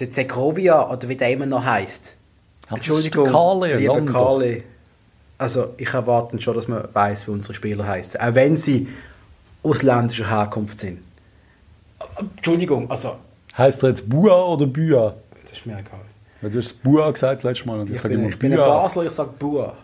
der 0.00 0.10
Zegrovia, 0.10 0.90
oder 0.90 1.08
wie 1.08 1.16
der 1.16 1.30
immer 1.30 1.46
noch 1.46 1.64
heisst. 1.64 2.16
der 2.70 2.78
Carli, 3.24 3.72
ein 3.74 3.78
lieber. 3.78 4.12
Carly. 4.12 4.62
Also, 5.38 5.74
ich 5.76 5.92
erwarte 5.92 6.40
schon, 6.40 6.54
dass 6.54 6.66
man 6.66 6.88
weiß, 6.92 7.28
wie 7.28 7.32
unsere 7.32 7.54
Spieler 7.54 7.86
heißen. 7.86 8.20
Auch 8.20 8.34
wenn 8.34 8.56
sie 8.56 8.88
ausländischer 9.62 10.28
Herkunft 10.28 10.78
sind. 10.78 11.00
Entschuldigung, 12.18 12.90
also, 12.90 13.16
heißt 13.56 13.82
er 13.82 13.90
jetzt 13.90 14.08
Bua 14.08 14.44
oder 14.46 14.66
Bua? 14.66 15.14
das 15.42 15.52
ist 15.58 15.66
mir 15.66 15.74
egal. 15.74 16.00
Weil 16.40 16.50
Du 16.50 16.58
hast 16.58 16.82
Bua 16.82 17.10
gesagt 17.10 17.36
das 17.40 17.44
letzte 17.44 17.66
Mal 17.66 17.80
und 17.80 17.88
ich, 17.88 17.96
Ich 17.96 18.00
sage 18.00 18.14
immer 18.14 18.28
ich 18.28 18.38
bin 18.38 18.52
ein 18.52 18.58
Bua. 18.58 18.82
Basler, 18.82 19.04
ich 19.04 19.10
sage 19.10 19.30
Bua. 19.38 19.74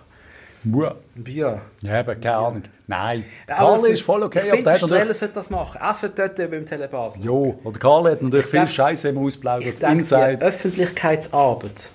Bua. 0.64 0.94
Bia. 1.14 1.60
Ja, 1.80 2.00
aber 2.00 2.14
keine 2.14 2.36
Ahnung. 2.36 2.62
Nein. 2.92 3.24
Ja, 3.48 3.54
Carli 3.56 3.82
das- 3.82 3.90
ist 3.92 4.02
voll 4.02 4.22
okay, 4.22 4.40
Ich 4.44 4.52
aber 4.52 4.72
finde, 4.72 4.94
der 5.04 5.14
sollte 5.14 5.34
das 5.34 5.48
machen. 5.50 5.80
Er 5.80 5.94
sollte 5.94 6.28
dort 6.36 6.50
beim 6.50 6.66
Tele 6.66 6.88
Basel. 6.88 7.24
Jo, 7.24 7.58
oder 7.64 7.78
Carli 7.78 8.10
hat 8.12 8.22
natürlich 8.22 8.44
Ich 8.44 8.50
viel 8.50 8.60
glaub- 8.60 8.68
Scheiße 8.74 9.08
immer 9.08 9.22
ausplaudert. 9.22 9.66
Denke, 9.80 9.86
die 9.86 9.92
Inside. 9.98 10.38
Öffentlichkeitsarbeit, 10.40 11.90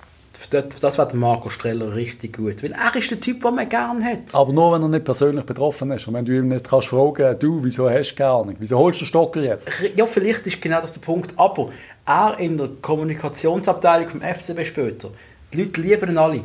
das, 0.80 0.98
wäre 0.98 1.16
Marco 1.16 1.50
Streller 1.50 1.94
richtig 1.94 2.36
gut. 2.36 2.62
Weil 2.62 2.72
er 2.72 2.96
ist 2.96 3.10
der 3.10 3.20
Typ, 3.20 3.42
den 3.42 3.54
man 3.54 3.68
gerne 3.68 4.04
hat. 4.04 4.18
Aber 4.34 4.52
nur, 4.52 4.72
wenn 4.72 4.82
er 4.82 4.88
nicht 4.88 5.04
persönlich 5.04 5.44
betroffen 5.44 5.90
ist. 5.92 6.06
Und 6.08 6.14
wenn 6.14 6.24
du 6.24 6.32
ihm 6.36 6.48
nicht 6.48 6.68
kannst 6.68 6.88
fragen, 6.88 7.38
du, 7.38 7.62
wieso 7.62 7.88
hast 7.90 8.12
du 8.12 8.16
keine 8.16 8.30
Ahnung? 8.30 8.56
Wieso 8.58 8.78
holst 8.78 9.00
du 9.00 9.04
den 9.04 9.08
Stocker 9.08 9.40
jetzt? 9.40 9.68
Ja, 9.96 10.06
vielleicht 10.06 10.46
ist 10.46 10.60
genau 10.60 10.80
das 10.80 10.92
der 10.94 11.00
Punkt. 11.00 11.32
Aber 11.36 11.70
er 12.06 12.36
in 12.38 12.56
der 12.58 12.68
Kommunikationsabteilung 12.80 14.08
vom 14.08 14.20
FCB 14.22 14.64
später, 14.64 15.10
die 15.52 15.62
Leute 15.62 15.80
lieben 15.80 16.10
ihn 16.10 16.18
alle. 16.18 16.40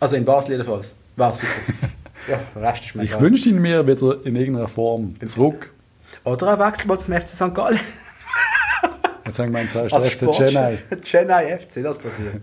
Also 0.00 0.16
in 0.16 0.24
Basel 0.24 0.52
jedenfalls. 0.52 0.94
War 1.16 1.32
super. 1.34 1.46
ja, 2.28 2.40
der 2.54 2.62
Rest 2.62 2.84
ist 2.84 2.94
mir 2.94 3.04
Ich 3.04 3.20
wünsche 3.20 3.48
ihn 3.48 3.60
mir 3.60 3.86
wieder 3.86 4.24
in 4.24 4.36
irgendeiner 4.36 4.68
Form 4.68 5.14
zurück. 5.26 5.72
Oder 6.24 6.48
er 6.48 6.58
wechselt 6.58 6.86
mal 6.86 6.98
zum 6.98 7.14
FC 7.14 7.28
St. 7.28 7.54
Gallen. 7.54 7.80
Jetzt 9.24 9.38
haben 9.38 9.46
wir 9.46 9.46
gemeint, 9.46 9.70
sagst 9.70 9.94
Als 9.94 10.16
du 10.16 10.32
FC 10.32 10.36
Chennai. 10.36 10.78
Chennai 11.04 11.58
FC, 11.58 11.82
das 11.82 11.98
passiert. 11.98 12.42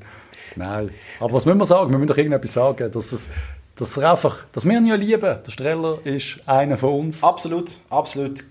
Nein. 0.56 0.90
Aber 1.20 1.34
was 1.34 1.46
müssen 1.46 1.60
wir 1.60 1.66
sagen? 1.66 1.92
Wir 1.92 1.98
müssen 1.98 2.08
doch 2.08 2.18
irgendetwas 2.18 2.54
sagen, 2.54 2.92
dass, 2.92 3.12
es, 3.12 3.30
dass, 3.76 3.98
er 3.98 4.12
einfach, 4.12 4.46
dass 4.52 4.66
wir 4.66 4.78
ihn 4.78 4.86
ja 4.86 4.96
lieben. 4.96 5.38
Der 5.46 5.52
Streller 5.52 6.00
ist 6.04 6.38
einer 6.48 6.78
von 6.78 6.94
uns. 6.94 7.24
Absolut, 7.24 7.72
absolut. 7.90 8.46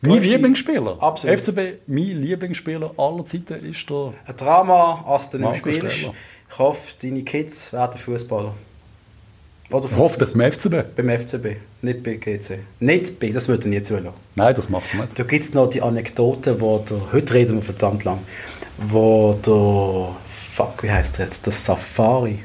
Mein 0.00 0.22
Lieblingsspieler. 0.22 1.02
Absolut. 1.02 1.40
FCB, 1.40 1.58
mein 1.86 2.20
Lieblingsspieler 2.20 2.92
aller 2.96 3.24
Zeiten 3.24 3.64
ist 3.64 3.88
der... 3.88 4.12
Ein 4.26 4.36
Drama, 4.36 5.04
als 5.06 5.30
du 5.30 5.38
nicht 5.38 5.56
spielst. 5.56 6.10
Ich 6.50 6.58
hoffe, 6.58 6.94
deine 7.00 7.22
Kids 7.22 7.72
werden 7.72 7.98
Fußballer. 7.98 8.54
Oder 9.70 9.88
Hoffentlich 9.96 10.32
beim 10.34 10.52
FCB. 10.52 10.94
beim 10.96 11.08
FCB, 11.08 11.46
nicht 11.82 12.02
bei 12.02 12.14
GC. 12.14 12.58
Nicht 12.80 13.18
bei, 13.18 13.30
das 13.30 13.48
würde 13.48 13.62
ich 13.64 13.70
nicht 13.70 13.86
zulassen. 13.86 14.10
Nein, 14.36 14.54
das 14.54 14.68
macht 14.68 14.84
er 14.92 15.00
nicht. 15.00 15.18
Da 15.18 15.22
gibt 15.24 15.44
es 15.44 15.54
noch 15.54 15.68
die 15.70 15.80
Anekdote, 15.82 16.60
wo 16.60 16.78
der, 16.78 17.12
heute 17.12 17.34
reden 17.34 17.56
wir 17.56 17.62
verdammt 17.62 18.04
lang, 18.04 18.18
wo 18.78 19.32
der, 19.44 20.14
fuck, 20.52 20.82
wie 20.82 20.90
heißt 20.90 21.18
er 21.18 21.24
jetzt, 21.26 21.46
der 21.46 21.52
Safari, 21.52 22.40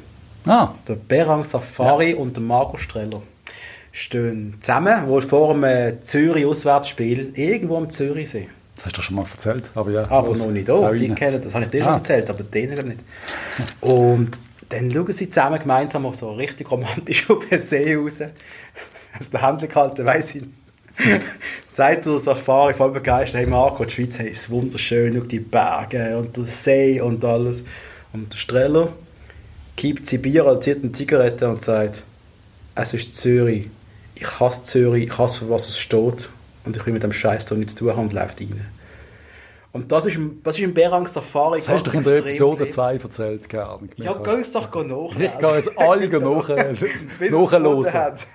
Ah, 0.46 0.70
der 0.88 0.94
Berang 0.96 1.44
Safari 1.44 2.14
und 2.14 2.36
der 2.36 2.42
Marco 2.42 2.78
Streller 2.78 3.22
stehen 3.92 4.56
zusammen, 4.62 5.06
wohl 5.08 5.22
vor 5.22 5.52
einem 5.54 6.02
Zürich-Auswärtsspiel, 6.02 7.34
irgendwo 7.36 7.76
am 7.78 7.90
Zürichsee. 7.90 8.48
das 8.78 8.86
hast 8.86 8.98
du 8.98 9.02
schon 9.02 9.18
mal 9.18 9.24
erzählt. 9.30 9.70
Aber 9.76 9.92
ja. 9.92 10.10
Aber 10.10 10.36
noch 10.36 10.48
nicht 10.52 10.70
da. 10.70 10.90
Die 10.94 11.10
kennen 11.10 11.42
das. 11.44 11.54
habe 11.54 11.66
ich 11.66 11.70
dir 11.72 11.84
schon 11.84 11.92
Ah. 11.92 11.98
erzählt, 11.98 12.30
aber 12.30 12.44
denen 12.44 12.88
nicht. 12.88 13.00
Und 13.82 14.40
dann 14.70 14.92
schauen 14.92 15.12
sie 15.12 15.30
zusammen 15.30 15.60
gemeinsam 15.60 16.06
auch 16.06 16.14
so 16.14 16.32
richtig 16.34 16.70
romantisch 16.70 17.30
auf 17.30 17.46
den 17.50 17.60
See 17.60 17.96
raus. 17.96 18.22
Also 19.18 19.32
der 19.32 19.48
Händler 19.48 19.68
gehalten, 19.68 20.06
weiss 20.06 20.36
ich. 20.36 20.44
Sagt 21.72 22.06
der 22.06 22.20
Safari 22.20 22.74
voll 22.74 22.92
begeistert, 22.92 23.42
hey 23.42 23.48
Marco, 23.48 23.86
die 23.86 23.94
Schweiz 23.94 24.20
hey, 24.20 24.32
ist 24.32 24.50
wunderschön, 24.50 25.16
schau 25.16 25.22
die 25.22 25.40
Berge 25.40 26.18
und 26.18 26.36
der 26.36 26.46
See 26.46 27.00
und 27.02 27.24
alles. 27.24 27.64
Und 28.12 28.34
der 28.34 28.38
Streller 28.38 28.90
kippt 29.78 30.06
sie 30.06 30.18
Bier, 30.18 30.60
zieht 30.60 30.84
eine 30.84 30.92
Zigarette 30.92 31.48
und 31.48 31.62
sagt, 31.62 32.04
es 32.76 32.94
ist 32.94 33.14
Zürich. 33.14 33.68
Ich 34.16 34.40
hasse 34.40 34.62
Zürich, 34.64 35.06
ich 35.06 35.18
hasse, 35.18 35.46
für 35.46 35.50
was 35.50 35.70
es 35.70 35.80
steht. 35.80 36.30
Und 36.66 36.76
ich 36.76 36.86
will 36.86 36.94
mit 36.94 37.04
dem 37.04 37.14
Scheiß 37.14 37.46
da 37.46 37.56
nichts 37.56 37.76
zu 37.76 37.86
tun 37.86 37.96
haben 37.96 38.08
und 38.08 38.14
läuft 38.14 38.42
rein. 38.42 38.66
Und 39.72 39.92
das 39.92 40.06
ist, 40.08 40.18
das 40.44 40.58
ist 40.58 40.64
im 40.64 40.74
Berang 40.74 41.06
Safari 41.06 41.60
Das 41.60 41.70
hast 41.70 41.86
du 41.88 41.92
in 41.92 42.04
der 42.04 42.18
Episode 42.18 42.64
drin. 42.64 42.72
2 42.72 42.96
erzählt, 42.96 43.48
keine 43.50 43.66
Ahnung. 43.68 43.90
Ja, 43.98 44.14
geh 44.14 44.32
uns 44.32 44.52
doch 44.52 44.74
nach. 44.74 45.12
Ich 45.20 45.38
gehe 45.38 45.56
jetzt 45.56 45.78
alle 45.78 46.08
nach- 46.08 46.48
Bis 47.20 47.32
es 47.32 47.32
nachhören. 47.32 47.62
gefunden 47.62 47.94
hat. 47.94 48.28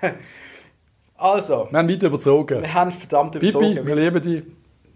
Also, 1.17 1.67
Wir 1.69 1.79
haben 1.79 1.89
weit 1.89 2.03
überzogen. 2.03 2.61
wir 2.61 2.73
haben 2.73 2.91
verdammt 2.91 3.35
überzogen. 3.35 3.73
Pipi, 3.75 3.85
wir 3.87 3.95
lieben 3.95 4.21
dich. 4.21 4.43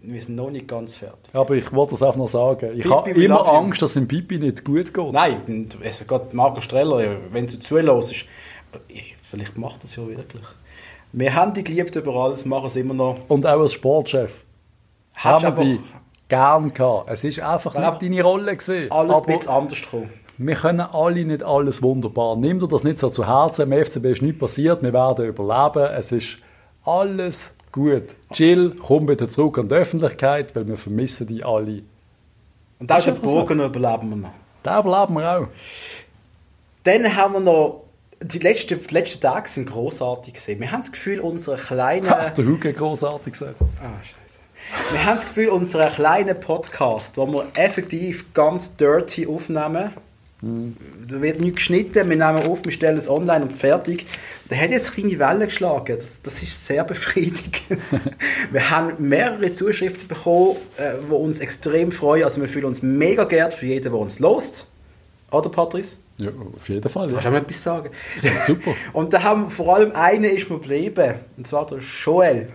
wir 0.02 0.22
sind 0.22 0.36
noch 0.36 0.50
nicht 0.50 0.66
ganz 0.68 0.96
fertig. 0.96 1.34
Aber 1.34 1.54
ich 1.54 1.70
wollte 1.72 1.92
das 1.92 2.02
einfach 2.02 2.18
noch 2.18 2.28
sagen. 2.28 2.70
Ich 2.74 2.82
Pipi, 2.84 2.88
habe 2.94 3.10
immer. 3.10 3.46
Angst, 3.46 3.82
dass 3.82 3.90
es 3.90 3.94
dem 3.94 4.08
Pipi 4.08 4.38
nicht 4.38 4.64
gut 4.64 4.92
geht. 4.94 5.12
Nein, 5.12 5.68
es 5.82 6.06
geht 6.06 6.34
Marco 6.34 6.60
Streller, 6.60 7.16
wenn 7.32 7.46
du 7.46 7.58
zuhörst, 7.58 8.24
vielleicht 9.22 9.58
macht 9.58 9.82
das 9.82 9.96
ja 9.96 10.06
wirklich. 10.06 10.42
Wir 11.12 11.34
haben 11.34 11.52
dich 11.54 11.64
geliebt 11.64 11.94
über 11.96 12.14
alles, 12.14 12.44
machen 12.44 12.66
es 12.68 12.76
immer 12.76 12.94
noch. 12.94 13.16
Und 13.28 13.46
auch 13.46 13.60
als 13.60 13.72
Sportchef. 13.72 14.44
Hättest 15.12 15.44
haben 15.44 15.56
wir 15.58 15.64
die 15.64 15.80
gern 16.30 16.72
gehabt. 16.72 17.10
Es 17.10 17.24
ist 17.24 17.40
einfach 17.40 17.74
Wäre 17.74 17.90
nicht 17.90 18.02
deine 18.02 18.22
Rolle 18.22 18.52
gewesen. 18.56 18.90
alles 18.90 19.10
ein 19.10 19.16
Aber 19.16 19.26
bisschen 19.26 19.52
anders 19.52 19.82
gekommen. 19.82 20.10
wir 20.38 20.54
können 20.54 20.80
alle 20.80 21.24
nicht 21.26 21.42
alles 21.42 21.82
wunderbar. 21.82 22.36
Nimm 22.36 22.58
dir 22.58 22.68
das 22.68 22.82
nicht 22.84 22.98
so 22.98 23.10
zu 23.10 23.26
Herzen. 23.26 23.70
Im 23.70 23.84
FCB 23.84 24.04
ist 24.06 24.22
nichts 24.22 24.38
passiert. 24.38 24.82
Wir 24.82 24.92
werden 24.94 25.26
überleben. 25.26 25.92
Es 25.94 26.12
ist 26.12 26.38
alles 26.84 27.50
gut. 27.72 28.04
Jill, 28.32 28.74
komm 28.82 29.04
bitte 29.06 29.28
zurück 29.28 29.58
an 29.58 29.68
die 29.68 29.74
Öffentlichkeit, 29.74 30.56
weil 30.56 30.66
wir 30.66 30.78
vermissen 30.78 31.26
die 31.26 31.44
alle. 31.44 31.82
Und 32.78 32.90
auch 32.90 32.96
Ist 32.98 33.06
den 33.06 33.14
einfach 33.14 33.28
so. 33.28 33.34
Burgen 33.34 33.60
überleben 33.60 34.08
wir 34.08 34.16
noch. 34.16 34.32
Da 34.62 34.80
überleben 34.80 35.14
wir 35.14 35.38
auch. 35.38 35.46
Dann 36.84 37.14
haben 37.16 37.34
wir 37.34 37.40
noch, 37.40 37.82
die 38.22 38.38
letzten, 38.38 38.80
die 38.82 38.94
letzten 38.94 39.20
Tage 39.20 39.48
sind 39.48 39.70
großartig 39.70 40.34
gesehen. 40.34 40.60
Wir 40.60 40.70
haben 40.72 40.80
das 40.80 40.92
Gefühl, 40.92 41.20
unsere 41.20 41.56
kleine... 41.56 42.08
Ha, 42.10 42.30
der 42.30 42.44
Hugo 42.46 42.68
hat 42.68 42.76
großartig 42.76 43.32
gesagt. 43.34 43.56
Ah. 43.82 44.00
Wir 44.92 45.04
haben 45.04 45.16
das 45.16 45.26
Gefühl, 45.26 45.48
unser 45.48 45.86
kleiner 45.90 46.34
Podcast, 46.34 47.16
wo 47.16 47.26
wir 47.26 47.46
effektiv 47.54 48.32
ganz 48.34 48.76
dirty 48.76 49.26
aufnehmen, 49.26 49.92
Da 50.42 51.20
wird 51.22 51.40
nichts 51.40 51.56
geschnitten, 51.56 52.08
wir 52.08 52.16
nehmen 52.16 52.46
auf, 52.48 52.64
wir 52.64 52.72
stellen 52.72 52.96
es 52.96 53.08
online 53.08 53.42
und 53.44 53.52
fertig. 53.52 54.06
Da 54.48 54.56
hat 54.56 54.70
jetzt 54.70 54.92
kleine 54.94 55.18
Wellen 55.18 55.40
geschlagen. 55.48 55.96
Das, 55.96 56.22
das 56.22 56.42
ist 56.42 56.66
sehr 56.66 56.82
befriedigend. 56.84 57.62
wir 58.50 58.70
haben 58.70 58.94
mehrere 59.08 59.52
Zuschriften 59.52 60.08
bekommen, 60.08 60.56
äh, 60.76 60.94
die 61.08 61.12
uns 61.12 61.40
extrem 61.40 61.92
freuen. 61.92 62.24
Also 62.24 62.40
wir 62.40 62.48
fühlen 62.48 62.64
uns 62.66 62.82
mega 62.82 63.24
geehrt 63.24 63.54
für 63.54 63.66
jeden, 63.66 63.92
der 63.92 63.94
uns 63.94 64.18
lost. 64.18 64.66
Oder, 65.30 65.50
Patrice? 65.50 65.96
Ja, 66.16 66.30
auf 66.56 66.68
jeden 66.68 66.88
Fall. 66.88 67.08
Kannst 67.08 67.24
du 67.24 67.28
Ja. 67.28 67.28
auch 67.28 67.34
noch 67.38 67.42
etwas 67.46 67.62
sagen? 67.62 67.90
Super. 68.44 68.74
Und 68.92 69.12
da 69.12 69.22
haben 69.22 69.50
vor 69.50 69.76
allem 69.76 69.92
einer 69.92 70.28
ist 70.30 70.50
mir 70.50 70.58
geblieben, 70.58 71.14
und 71.36 71.46
zwar 71.46 71.66
der 71.66 71.78
Joel. 71.78 72.48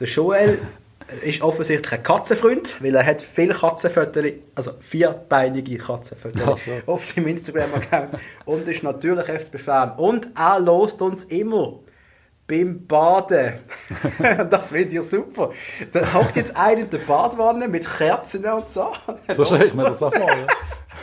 Der 0.00 0.06
Joel 0.08 0.58
ist 1.22 1.42
offensichtlich 1.42 1.92
ein 1.92 2.02
Katzenfreund, 2.02 2.82
weil 2.82 2.94
er 2.94 3.06
hat 3.06 3.22
viele 3.22 3.54
Katzenfotos, 3.54 4.24
also 4.54 4.72
vierbeinige 4.80 5.78
Katzenfotos 5.78 6.64
so. 6.64 6.72
auf 6.86 7.04
seinem 7.04 7.28
Instagram-Account 7.28 8.10
und 8.44 8.68
ist 8.68 8.82
natürlich 8.82 9.24
FCB-Fan. 9.24 9.92
Und 9.96 10.28
er 10.36 10.60
lost 10.60 11.00
uns 11.02 11.24
immer 11.24 11.80
beim 12.46 12.86
Baden. 12.86 13.54
das 14.50 14.70
finde 14.70 14.96
ich 14.96 15.02
super. 15.02 15.50
Da 15.92 16.14
hockt 16.14 16.36
jetzt 16.36 16.56
einer 16.56 16.80
in 16.80 16.90
der 16.90 16.98
Badwanne 16.98 17.68
mit 17.68 17.86
Kerzen 17.86 18.44
und 18.44 18.68
so. 18.68 18.88
So 19.34 19.44
stelle 19.44 19.66
ich 19.66 19.74
mir 19.74 19.84
das 19.84 20.02
auch 20.02 20.12
vor. 20.12 20.28
Ja. 20.28 20.46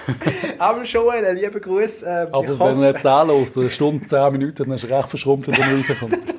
Aber 0.60 0.84
Joel, 0.84 1.26
einen 1.26 1.38
lieben 1.38 1.62
Gruß. 1.62 2.04
Äh, 2.04 2.28
Aber 2.32 2.60
wenn 2.60 2.82
er 2.82 2.90
jetzt 2.90 3.06
da 3.06 3.22
los, 3.22 3.58
eine 3.58 3.70
Stunde, 3.70 4.06
zehn 4.06 4.32
Minuten, 4.32 4.64
dann 4.64 4.72
ist 4.76 4.84
er 4.84 4.98
recht 4.98 5.10
verschrumpft, 5.10 5.48
wenn 5.48 5.62
er 5.62 5.72
rauskommt. 5.72 6.18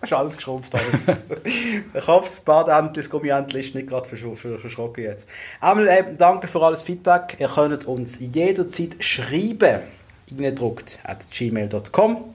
Hast 0.02 0.12
du 0.12 0.16
alles 0.16 0.36
geschrumpft. 0.36 0.72
Ich 1.92 2.06
hoffe, 2.06 2.24
das 2.24 2.40
Badentli, 2.40 3.02
das 3.02 3.10
Gummientli 3.10 3.60
ist 3.60 3.74
nicht 3.74 3.88
gerade 3.88 4.08
versch 4.08 4.22
ver 4.36 4.58
verschrocken 4.58 5.04
jetzt. 5.04 5.26
Einmal 5.60 5.88
eben 5.88 6.16
danke 6.16 6.48
für 6.48 6.62
alles 6.62 6.82
Feedback. 6.82 7.36
Ihr 7.38 7.48
könnt 7.48 7.86
uns 7.86 8.18
jederzeit 8.20 8.96
schreiben. 9.00 9.80
Reingedruckt 10.30 11.00
at 11.04 11.28
gmail.com. 11.30 12.34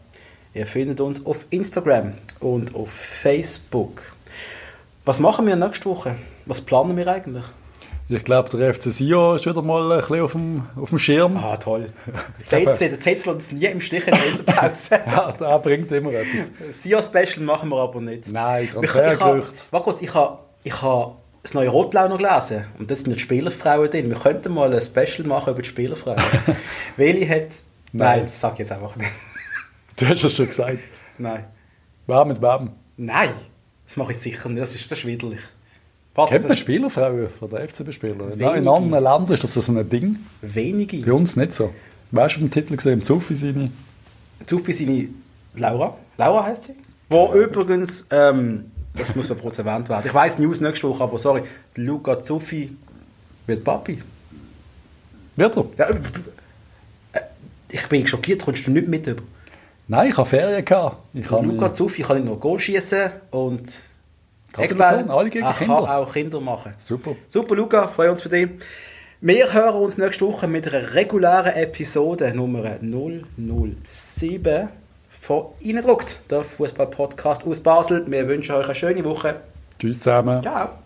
Ihr 0.54 0.68
findet 0.68 1.02
uns 1.02 1.26
auf 1.26 1.46
Instagram 1.50 2.14
und 2.40 2.76
auf 2.76 2.92
Facebook. 2.92 4.04
Was 5.06 5.20
machen 5.20 5.48
wir 5.48 5.56
nächste 5.56 5.90
Woche? 5.90 6.16
Was 6.46 6.62
planen 6.62 6.96
wir 6.98 7.08
eigentlich? 7.08 7.46
Ich 8.08 8.24
glaube, 8.24 8.56
der 8.56 8.72
FC 8.72 8.92
Sion 8.92 9.36
ist 9.36 9.48
wieder 9.48 9.64
mal 9.64 9.92
ein 9.92 10.00
bisschen 10.00 10.22
auf 10.22 10.32
dem, 10.34 10.64
auf 10.76 10.90
dem 10.90 11.00
Schirm. 11.00 11.38
Ah, 11.38 11.58
toll. 11.58 11.90
Der 12.52 12.60
der 12.64 12.90
lässt 12.92 13.28
uns 13.28 13.52
nie 13.52 13.66
im 13.66 13.82
Stich 13.82 14.08
in 14.08 14.14
der 14.14 14.26
Winterpause. 14.26 15.00
Ja, 15.08 15.32
der 15.32 15.60
bringt 15.60 15.92
immer 15.92 16.12
etwas. 16.14 16.52
Sia-Special 16.70 17.44
machen 17.44 17.70
wir 17.70 17.78
aber 17.78 18.02
nicht. 18.02 18.32
Nein, 18.32 18.70
Transfergerücht. 18.72 19.66
warte 19.72 19.84
kurz, 19.84 20.02
ich 20.04 20.14
habe 20.14 20.38
ich 20.64 20.82
ha 20.84 21.16
das 21.42 21.54
neue 21.54 21.70
Rotblau 21.70 22.08
noch 22.08 22.18
gelesen. 22.18 22.66
Und 22.78 22.90
da 22.92 22.96
sind 22.96 23.16
die 23.16 23.20
Spielerfrauen 23.20 23.90
drin. 23.90 24.10
Wir 24.10 24.18
könnten 24.18 24.54
mal 24.54 24.72
ein 24.72 24.82
Special 24.82 25.28
machen 25.28 25.54
über 25.54 25.62
die 25.62 25.70
Spielerfrauen. 25.70 26.22
Welche 26.98 27.30
hat... 27.30 27.48
Nein, 27.92 28.20
Nein. 28.20 28.26
das 28.28 28.40
sage 28.40 28.54
ich 28.54 28.60
jetzt 28.60 28.72
einfach 28.72 28.96
nicht. 28.96 29.12
Du 29.98 30.08
hast 30.08 30.24
es 30.24 30.36
schon 30.36 30.48
gesagt. 30.48 30.80
Nein. 31.18 31.46
Wer 32.06 32.26
mit 32.26 32.42
wem? 32.42 32.72
Nein, 32.98 33.34
das 33.86 33.98
mache 33.98 34.12
ich 34.12 34.20
sicher 34.20 34.50
nicht. 34.50 34.62
Das 34.62 34.76
ist, 34.76 34.90
das 34.92 35.00
ist 35.00 35.06
widerlich. 35.06 35.42
Warte, 36.16 36.34
Kennt 36.34 36.48
man 36.48 36.58
Spielerfrauen 36.58 37.30
von 37.30 37.50
der 37.50 37.68
FCB-Spieler? 37.68 38.32
In, 38.34 38.68
anderen 38.68 38.92
Ländern 39.04 39.32
ist 39.34 39.44
das 39.44 39.54
so 39.54 39.72
ein 39.72 39.90
Ding. 39.90 40.18
wenige. 40.42 40.98
Bei 41.06 41.12
uns 41.14 41.36
nicht 41.36 41.54
so. 41.54 41.74
Weißt 42.12 42.38
du 42.38 42.40
den 42.42 42.52
Titel 42.52 42.76
gesehen? 42.78 43.04
Zuffi 43.04 43.36
seine. 43.36 43.72
Zuffi 44.46 44.72
seine 44.72 45.10
Laura. 45.56 45.98
Laura 46.18 46.46
heißt 46.46 46.64
sie. 46.66 46.76
Wo 47.10 47.34
übrigens, 47.34 48.06
ähm, 48.12 48.72
das 48.96 49.14
muss 49.16 49.28
noch 49.30 49.38
kurz 49.38 49.58
erwähnt 49.60 49.90
werden. 49.90 50.04
Ich 50.08 50.14
weiß 50.14 50.40
News 50.40 50.62
nächste 50.62 50.88
Woche, 50.88 51.04
aber 51.04 51.20
sorry, 51.20 51.44
Luca 51.76 52.20
Zuffi 52.22 52.76
wird 53.46 53.64
Papi. 53.66 54.02
Wird 55.36 55.58
er? 55.58 55.66
Ja, 55.78 55.90
äh, 55.90 57.20
ich 57.70 57.86
bin 57.88 58.08
schockiert, 58.08 58.44
kommst 58.46 58.66
du 58.66 58.72
nicht 58.72 58.88
mit 58.88 59.06
über. 59.06 59.22
Nein, 59.90 60.10
ich 60.12 60.18
habe 60.18 60.30
Ferien 60.30 60.64
gehabt. 60.64 60.98
Ich 61.14 61.30
Luca 61.30 61.42
mich- 61.42 61.74
Zuffi 61.74 62.02
kann 62.04 62.18
nicht 62.18 62.26
nur 62.26 62.40
Goal 62.40 62.60
schießen 62.60 63.10
und 63.32 63.64
Eckball. 64.58 65.06
alle 65.10 65.30
gegen 65.30 65.46
er 65.46 65.54
Kinder. 65.54 65.76
kann 65.76 65.86
auch 65.86 66.14
Kinder 66.14 66.40
machen. 66.40 66.74
Super. 66.78 67.16
Super, 67.28 67.56
Luca, 67.56 67.88
freuen 67.88 68.12
uns 68.12 68.22
für 68.22 68.30
dich. 68.30 68.50
Wir 69.22 69.54
hören 69.54 69.82
uns 69.82 69.98
nächste 69.98 70.28
Woche 70.28 70.48
mit 70.48 70.68
einer 70.68 70.94
regulären 70.94 71.54
Episode 71.54 72.34
Nummer 72.36 72.78
007 72.82 74.70
von 75.10 75.46
Innendruckt, 75.60 76.20
der 76.30 76.44
Fußball-Podcast 76.44 77.48
aus 77.48 77.62
Basel. 77.62 78.04
Wir 78.08 78.28
wünschen 78.28 78.56
euch 78.56 78.66
eine 78.66 78.76
schöne 78.76 79.04
Woche. 79.04 79.42
Tschüss 79.80 80.00
zusammen. 80.00 80.44
Ciao. 80.44 80.85